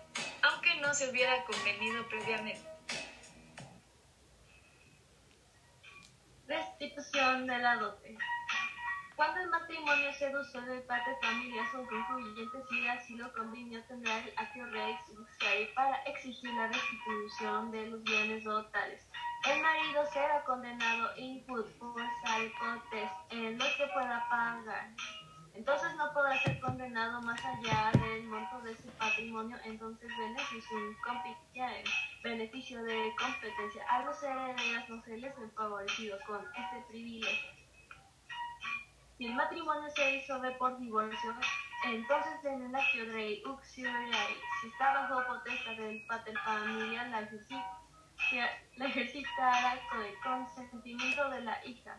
aunque 0.42 0.76
no 0.76 0.94
se 0.94 1.10
hubiera 1.10 1.44
convenido 1.44 2.08
previamente. 2.08 2.62
Restitución 6.46 7.46
de 7.46 7.58
la 7.58 7.76
dote. 7.76 8.16
Cuando 9.16 9.40
el 9.40 9.48
matrimonio 9.48 10.12
se 10.14 10.26
reduce 10.26 10.60
del 10.62 10.82
pater 10.82 11.16
familias 11.22 11.72
o 11.74 11.86
concluyente, 11.86 12.58
si 12.68 12.88
así 12.88 13.14
lo 13.14 13.32
convino, 13.32 13.80
tendrá 13.86 14.18
el 14.18 14.72
rex 14.72 15.08
uxare 15.10 15.66
para 15.76 15.96
exigir 16.02 16.52
la 16.52 16.66
restitución 16.66 17.70
de 17.70 17.86
los 17.86 18.02
bienes 18.02 18.42
dotales. 18.42 19.06
El 19.48 19.62
marido 19.62 20.04
será 20.06 20.42
condenado 20.44 21.16
in 21.16 21.46
put 21.46 21.66
por 21.78 22.02
salcotes 22.24 23.10
en 23.30 23.56
lo 23.56 23.64
que 23.76 23.86
pueda 23.94 24.26
pagar. 24.28 24.90
Entonces 25.54 25.94
no 25.96 26.12
podrá 26.12 26.36
ser 26.42 26.58
condenado 26.58 27.22
más 27.22 27.40
allá 27.44 27.92
del 27.92 28.24
monto 28.24 28.60
de 28.62 28.74
su 28.76 28.88
patrimonio, 28.98 29.56
entonces 29.64 30.10
compitiae, 31.06 31.84
beneficio 32.24 32.82
de 32.82 33.14
competencia. 33.16 33.84
A 33.88 34.02
los 34.02 34.20
herederos 34.20 34.88
no 34.88 35.00
se 35.02 35.16
les 35.18 35.36
ven 35.38 35.52
favorecidos 35.52 36.20
con 36.26 36.44
este 36.44 36.84
privilegio. 36.88 37.63
Si 39.16 39.26
el 39.26 39.34
matrimonio 39.36 39.88
se 39.90 40.08
disolve 40.10 40.50
por 40.52 40.76
divorcio, 40.78 41.34
entonces 41.84 42.44
en 42.44 42.62
el 42.62 42.74
actio 42.74 43.04
rei 43.12 43.40
uxioreai, 43.46 44.36
si 44.60 44.66
está 44.66 44.92
bajo 44.92 45.24
potestad 45.28 45.76
del 45.76 46.04
pater 46.08 46.36
familia, 46.38 47.04
la, 47.04 47.20
la 47.20 48.86
ejercitará 48.86 49.80
con 49.88 50.02
el 50.02 50.18
consentimiento 50.18 51.30
de 51.30 51.42
la 51.42 51.64
hija. 51.64 51.96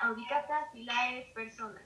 Audicata 0.00 0.66
filae 0.72 1.30
persona. 1.36 1.80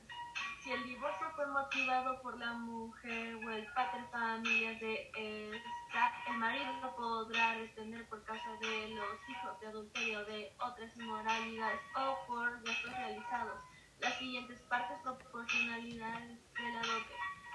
Si 0.63 0.73
el 0.73 0.83
divorcio 0.85 1.31
fue 1.37 1.47
motivado 1.49 2.23
por 2.23 2.39
la 2.39 2.55
mujer 2.55 3.35
o 3.35 3.51
el 3.51 3.67
pater 3.75 4.03
familias 4.11 4.81
de 4.81 5.11
esta, 5.15 6.13
el 6.27 6.39
marido 6.39 6.73
no 6.81 6.97
podrá 6.97 7.53
retener 7.55 8.09
por 8.09 8.25
causa 8.25 8.51
de 8.63 8.89
los 8.95 9.29
hijos 9.29 9.61
de 9.61 9.67
adulterio 9.67 10.25
de 10.25 10.57
otras 10.59 10.97
inmoralidades 10.97 11.81
o 11.95 12.27
por 12.27 12.63
gastos 12.63 12.93
realizados 12.93 13.59
las 14.01 14.19
siguientes 14.19 14.61
partes 14.69 14.99
proporcionalidades 15.03 16.39
de 16.55 16.73
la 16.73 16.81
dote. 16.81 17.15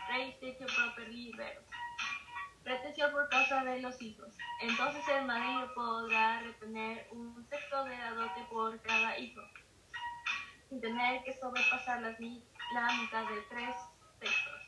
Rey 0.09 0.37
techo 0.39 0.65
proper 0.65 1.09
liberos. 1.09 1.63
Retención 2.63 3.11
por 3.11 3.29
causa 3.29 3.63
de 3.63 3.81
los 3.81 4.01
hijos. 4.01 4.33
Entonces 4.61 5.01
el 5.09 5.25
marido 5.25 5.73
podrá 5.73 6.41
retener 6.41 7.07
un 7.11 7.45
sexto 7.49 7.83
de 7.85 7.97
la 7.97 8.11
dote 8.11 8.45
por 8.49 8.81
cada 8.81 9.17
hijo, 9.17 9.41
sin 10.69 10.79
tener 10.79 11.23
que 11.23 11.33
sobrepasar 11.33 12.01
las 12.01 12.19
la 12.19 12.93
mitad 13.01 13.25
de 13.29 13.41
tres 13.49 13.75
sextos. 14.19 14.61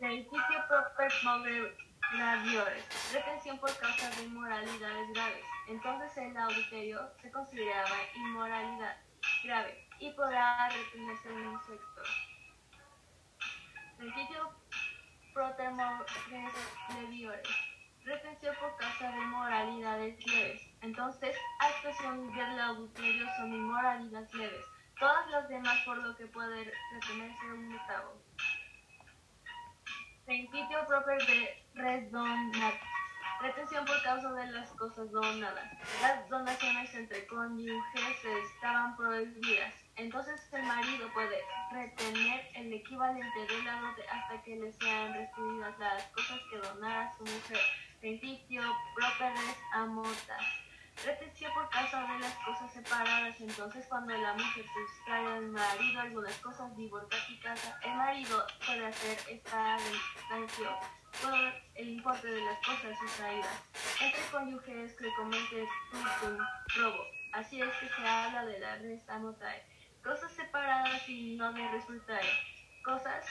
Reinicio 0.00 0.68
proper 0.68 1.12
mover 1.24 1.76
graviores. 2.12 2.84
Retención 3.12 3.58
por 3.58 3.76
causa 3.78 4.10
de 4.10 4.24
inmoralidades 4.24 5.12
graves. 5.12 5.44
Entonces 5.68 6.16
el 6.16 6.36
adulterio 6.36 7.10
se 7.22 7.30
consideraba 7.30 7.96
inmoralidad. 8.14 8.96
grave 9.44 9.85
y 9.98 10.10
podrá 10.12 10.68
retenerse 10.68 11.32
un 11.32 11.52
insecto. 11.52 12.02
Principio 13.98 14.52
protermores 15.32 16.06
retención 18.06 18.54
por 18.60 18.76
causa 18.76 19.10
de 19.10 19.20
moralidades 19.20 20.26
leves. 20.26 20.62
Entonces, 20.80 21.36
actuación 21.58 22.32
del 22.34 22.60
adulterio 22.60 23.26
son 23.36 23.52
inmoralidades 23.52 24.32
leves. 24.34 24.64
Todas 24.98 25.28
las 25.28 25.48
demás 25.48 25.78
por 25.84 25.98
lo 25.98 26.16
que 26.16 26.26
puede 26.26 26.72
retenerse 26.92 27.44
un 27.52 27.74
octavo. 27.74 28.22
Principio 30.24 30.86
propio 30.86 31.16
de 31.26 31.64
redondat. 31.74 32.74
Retención 33.42 33.84
por 33.84 34.02
causa 34.02 34.32
de 34.32 34.46
las 34.52 34.70
cosas 34.70 35.10
donadas. 35.10 35.70
Las 36.00 36.28
donaciones 36.30 36.94
entre 36.94 37.26
cónyuges 37.26 38.24
estaban 38.54 38.96
prohibidas. 38.96 39.85
Entonces 39.96 40.40
el 40.52 40.62
marido 40.62 41.10
puede 41.14 41.42
retener 41.72 42.50
el 42.54 42.72
equivalente 42.72 43.40
de 43.40 43.62
la 43.62 43.80
dote 43.80 44.06
hasta 44.08 44.42
que 44.42 44.56
le 44.56 44.70
sean 44.74 45.14
restituidas 45.14 45.78
las 45.78 46.02
cosas 46.08 46.38
que 46.50 46.58
donara 46.58 47.14
su 47.16 47.24
mujer. 47.24 47.60
Principio 48.00 48.62
properes 48.94 49.56
amotas. 49.72 50.44
Retención 51.02 51.52
por 51.54 51.68
causa 51.70 52.02
de 52.12 52.18
las 52.18 52.34
cosas 52.44 52.72
separadas. 52.72 53.40
Entonces, 53.40 53.86
cuando 53.88 54.16
la 54.16 54.34
mujer 54.34 54.64
sustrae 54.66 55.26
al 55.26 55.48
marido 55.48 56.00
algunas 56.00 56.36
cosas 56.38 56.76
divorciadas, 56.76 57.74
el 57.82 57.94
marido 57.94 58.46
puede 58.66 58.86
hacer 58.86 59.18
esta 59.30 59.76
retención 59.76 60.74
por 61.22 61.34
el 61.74 61.88
importe 61.88 62.28
de 62.28 62.44
las 62.44 62.58
cosas 62.58 62.98
sustraídas. 62.98 63.62
Entre 64.00 64.22
cónyuges 64.30 64.92
que 64.92 65.14
comete 65.14 65.66
un 65.92 66.38
robo. 66.76 67.04
Así 67.32 67.60
es 67.60 67.74
que 67.76 67.88
se 67.88 68.06
habla 68.06 68.44
de 68.44 68.58
la 68.58 68.76
res 68.76 69.08
amotae. 69.08 69.75
Cosas 70.06 70.30
separadas 70.36 71.08
y 71.08 71.34
no 71.34 71.52
de 71.52 71.68
resultae. 71.68 72.30
Cosas 72.84 73.26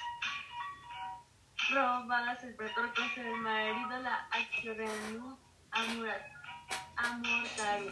robadas 1.71 2.43
el 2.43 2.53
pretor 2.55 2.93
con 2.93 3.25
el 3.25 3.35
marido 3.37 4.01
la 4.01 4.27
acción 4.29 5.37
amortaru. 6.97 7.89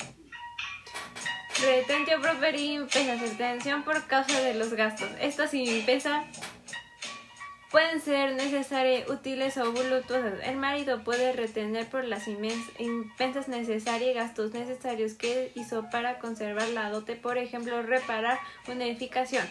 Retentio 1.62 2.20
properi 2.20 2.86
pesa 2.92 3.16
retención 3.16 3.84
por 3.84 4.06
causa 4.06 4.42
de 4.42 4.56
los 4.56 4.74
gastos. 4.74 5.10
Esto 5.22 5.48
sin 5.48 5.86
pesa 5.86 6.26
pueden 7.74 8.02
ser 8.02 8.36
necesarias, 8.36 9.10
útiles 9.10 9.58
o 9.58 9.72
voluptuosas. 9.72 10.36
El 10.44 10.58
marido 10.58 11.04
puede 11.04 11.34
retener 11.34 11.90
por 11.90 12.06
las 12.06 12.28
impensas 12.28 13.48
necesarias 13.48 14.14
gastos 14.14 14.54
necesarios 14.54 15.14
que 15.16 15.52
hizo 15.56 15.90
para 15.90 16.20
conservar 16.20 16.68
la 16.70 16.92
dote, 16.92 17.16
por 17.16 17.40
ejemplo, 17.40 17.82
reparar 17.82 18.38
una 18.68 18.86
edificación. 18.86 19.44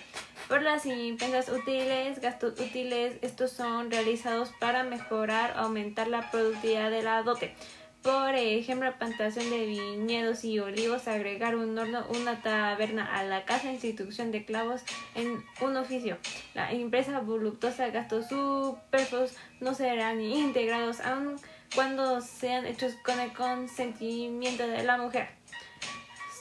Por 0.49 0.63
las 0.63 0.87
impensas 0.87 1.49
útiles, 1.49 2.21
gastos 2.21 2.61
útiles, 2.61 3.17
estos 3.23 3.51
son 3.51 3.91
realizados 3.91 4.53
para 4.61 4.85
mejorar 4.85 5.57
o 5.57 5.63
aumentar 5.63 6.07
la 6.07 6.31
productividad 6.31 6.93
de 6.93 7.03
la 7.03 7.25
dote. 7.25 7.57
Por 8.03 8.35
ejemplo, 8.35 8.93
plantación 8.99 9.49
de 9.49 9.65
viñedos 9.65 10.45
y 10.45 10.59
olivos, 10.59 11.07
agregar 11.07 11.55
un 11.55 11.79
horno, 11.79 12.05
una 12.09 12.43
taberna 12.43 13.17
a 13.17 13.23
la 13.23 13.45
casa, 13.45 13.71
institución 13.71 14.33
de 14.33 14.45
clavos 14.45 14.83
en 15.15 15.45
un 15.61 15.77
oficio. 15.77 16.19
La 16.55 16.73
empresa 16.73 17.21
voluptuosa, 17.21 17.91
gastos 17.91 18.29
superfluos 18.29 19.37
no 19.61 19.75
serán 19.75 20.21
integrados 20.21 20.99
aun 21.01 21.37
cuando 21.77 22.21
sean 22.21 22.67
hechos 22.67 22.95
con 23.05 23.21
el 23.21 23.33
consentimiento 23.33 24.67
de 24.67 24.83
la 24.83 24.99
mujer. 24.99 25.29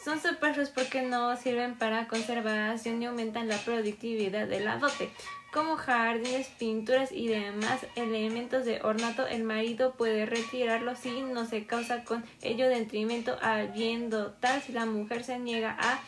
Son 0.04 0.20
superfluos 0.20 0.70
porque 0.70 1.04
no 1.04 1.38
sirven 1.38 1.76
para 1.78 2.08
conservación 2.08 3.04
y 3.04 3.06
aumentan 3.06 3.48
la 3.48 3.58
productividad 3.58 4.48
de 4.48 4.62
la 4.62 4.78
dote 4.78 5.12
como 5.52 5.76
jardines, 5.76 6.48
pinturas 6.58 7.12
y 7.12 7.28
demás 7.28 7.86
elementos 7.96 8.66
de 8.66 8.82
ornato, 8.82 9.28
el 9.28 9.44
marido 9.44 9.94
puede 9.94 10.26
retirarlo 10.26 10.96
si 10.96 11.22
no 11.22 11.46
se 11.46 11.66
causa 11.66 12.04
con 12.04 12.24
ello 12.42 12.70
detrimento 12.70 13.38
al 13.42 13.74
dotar. 14.10 14.62
Si 14.62 14.72
la 14.72 14.86
mujer 14.86 15.24
se 15.24 15.40
niega 15.40 15.76
a 15.78 16.00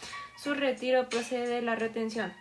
su 0.42 0.54
retiro, 0.54 1.10
procede 1.10 1.62
la 1.62 1.76
retención. 1.76 2.34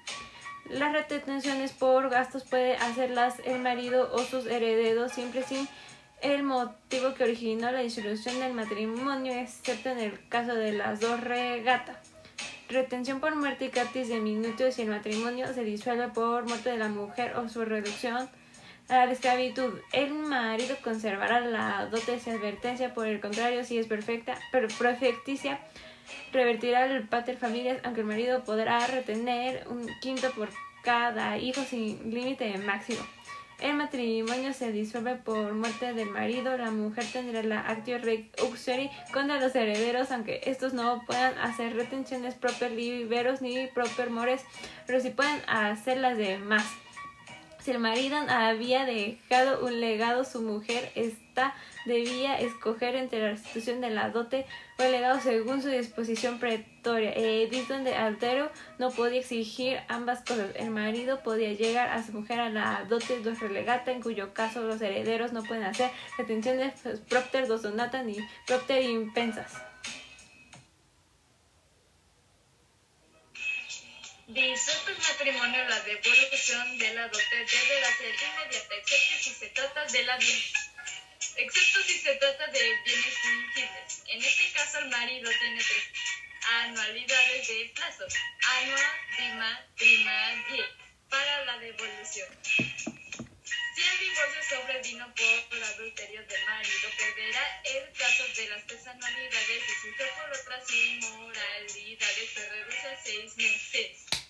Las 0.70 0.92
retenciones 0.92 1.72
por 1.72 2.08
gastos 2.08 2.44
puede 2.44 2.76
hacerlas 2.76 3.40
el 3.44 3.60
marido 3.60 4.10
o 4.12 4.18
sus 4.20 4.46
herederos 4.46 5.12
siempre 5.12 5.42
sin 5.42 5.68
el 6.22 6.44
motivo 6.44 7.14
que 7.14 7.24
originó 7.24 7.72
la 7.72 7.80
disolución 7.80 8.38
del 8.38 8.52
matrimonio, 8.52 9.32
excepto 9.32 9.90
en 9.90 9.98
el 9.98 10.28
caso 10.28 10.54
de 10.54 10.72
las 10.72 11.00
dos 11.00 11.20
regatas. 11.20 12.01
Retención 12.72 13.20
por 13.20 13.36
muerte 13.36 13.66
y 13.66 13.68
catis 13.68 14.08
de 14.08 14.18
minutos 14.18 14.76
si 14.76 14.82
el 14.82 14.88
matrimonio 14.88 15.52
se 15.52 15.62
disuelve 15.62 16.08
por 16.08 16.48
muerte 16.48 16.70
de 16.70 16.78
la 16.78 16.88
mujer 16.88 17.36
o 17.36 17.46
su 17.46 17.66
reducción 17.66 18.30
a 18.88 19.04
la 19.04 19.12
esclavitud. 19.12 19.74
El 19.92 20.14
marido 20.14 20.74
conservará 20.82 21.40
la 21.40 21.84
dote 21.90 22.18
sin 22.18 22.32
advertencia, 22.32 22.94
por 22.94 23.06
el 23.06 23.20
contrario, 23.20 23.62
si 23.62 23.76
es 23.76 23.86
perfecta, 23.86 24.38
pero 24.52 24.68
perfecticia, 24.78 25.60
revertirá 26.32 26.86
el 26.86 27.06
pater 27.06 27.36
familias, 27.36 27.78
aunque 27.84 28.00
el 28.00 28.06
marido 28.06 28.42
podrá 28.42 28.86
retener 28.86 29.68
un 29.68 29.86
quinto 30.00 30.30
por 30.30 30.48
cada 30.82 31.36
hijo 31.36 31.62
sin 31.64 32.10
límite 32.10 32.56
máximo. 32.56 33.00
El 33.62 33.74
matrimonio 33.74 34.52
se 34.52 34.72
disuelve 34.72 35.14
por 35.14 35.52
muerte 35.52 35.92
del 35.92 36.10
marido. 36.10 36.56
La 36.56 36.72
mujer 36.72 37.04
tendrá 37.12 37.44
la 37.44 37.60
actio 37.60 37.96
uxeri 38.44 38.90
contra 39.12 39.38
los 39.38 39.54
herederos, 39.54 40.10
aunque 40.10 40.40
estos 40.46 40.74
no 40.74 41.04
puedan 41.06 41.38
hacer 41.38 41.76
retenciones 41.76 42.34
proper 42.34 42.72
liberos 42.72 43.40
ni 43.40 43.68
proper 43.68 44.10
mores, 44.10 44.42
pero 44.84 44.98
sí 44.98 45.10
pueden 45.10 45.40
hacer 45.46 45.98
las 45.98 46.18
demás. 46.18 46.64
Si 47.62 47.70
el 47.70 47.78
marido 47.78 48.16
había 48.28 48.84
dejado 48.84 49.64
un 49.64 49.80
legado, 49.80 50.24
su 50.24 50.42
mujer 50.42 50.90
está 50.96 51.54
debía 51.84 52.38
escoger 52.38 52.96
entre 52.96 53.20
la 53.20 53.30
restitución 53.30 53.80
de 53.80 53.90
la 53.90 54.10
dote 54.10 54.46
o 54.78 54.82
el 54.82 54.92
legado 54.92 55.20
según 55.20 55.62
su 55.62 55.68
disposición 55.68 56.38
pretoria. 56.38 57.12
El 57.12 57.48
edicto 57.48 57.78
de 57.78 57.94
altero 57.94 58.50
no 58.78 58.90
podía 58.90 59.20
exigir 59.20 59.78
ambas 59.88 60.20
cosas. 60.20 60.50
El 60.56 60.70
marido 60.70 61.20
podía 61.22 61.52
llegar 61.52 61.88
a 61.88 62.02
su 62.04 62.12
mujer 62.12 62.40
a 62.40 62.50
la 62.50 62.84
dote 62.88 63.20
dos 63.20 63.38
relegata, 63.40 63.92
en 63.92 64.02
cuyo 64.02 64.34
caso 64.34 64.62
los 64.62 64.80
herederos 64.80 65.32
no 65.32 65.42
pueden 65.44 65.64
hacer 65.64 65.90
retenciones 66.18 66.74
propter 67.08 67.46
dos 67.46 67.62
donata 67.62 68.02
ni 68.02 68.16
propter 68.46 68.82
impensas. 68.82 69.71
Disuelto 74.32 74.92
el 74.92 74.98
matrimonio, 74.98 75.64
la 75.68 75.80
devolución 75.80 76.78
de 76.78 76.94
la 76.94 77.06
dote 77.08 77.36
debe 77.36 77.84
ser 77.98 78.14
inmediata, 78.14 78.74
excepto 78.76 79.18
si 79.20 79.34
se 79.34 79.46
trata 79.48 79.84
de 79.84 80.02
la 80.04 80.18
excepto 81.36 81.82
si 81.82 81.98
se 81.98 82.14
trata 82.14 82.46
de 82.46 82.60
bienes 82.82 83.18
fungibles. 83.18 84.02
En 84.06 84.24
este 84.24 84.52
caso, 84.52 84.78
el 84.78 84.88
marido 84.88 85.30
tiene 85.38 85.62
tres 85.62 85.84
anualidades 86.62 87.46
de 87.46 87.72
plazo, 87.74 88.06
anual, 88.40 88.96
prima, 89.16 89.66
prima, 89.76 90.38
para 91.10 91.44
la 91.44 91.58
devolución. 91.58 92.28
Si 92.44 93.82
el 93.82 93.98
divorcio 93.98 94.42
sobrevino 94.48 95.14
por 95.14 95.62
adulterio 95.62 96.26
del 96.26 96.44
marido, 96.46 96.88
perderá 96.96 97.62
el 97.64 97.88
plazo 97.90 98.24
de 98.28 98.48
las 98.48 98.66
tres 98.66 98.86
anualidades 98.86 99.62
y 99.62 99.82
si 99.82 99.92
fue 99.92 100.06
por 100.06 100.30
otras 100.30 100.70
inmoralidades 100.70 102.30
se 102.34 102.48
reduce 102.48 102.88
a 102.88 103.02
seis 103.02 103.36
meses. 103.36 104.21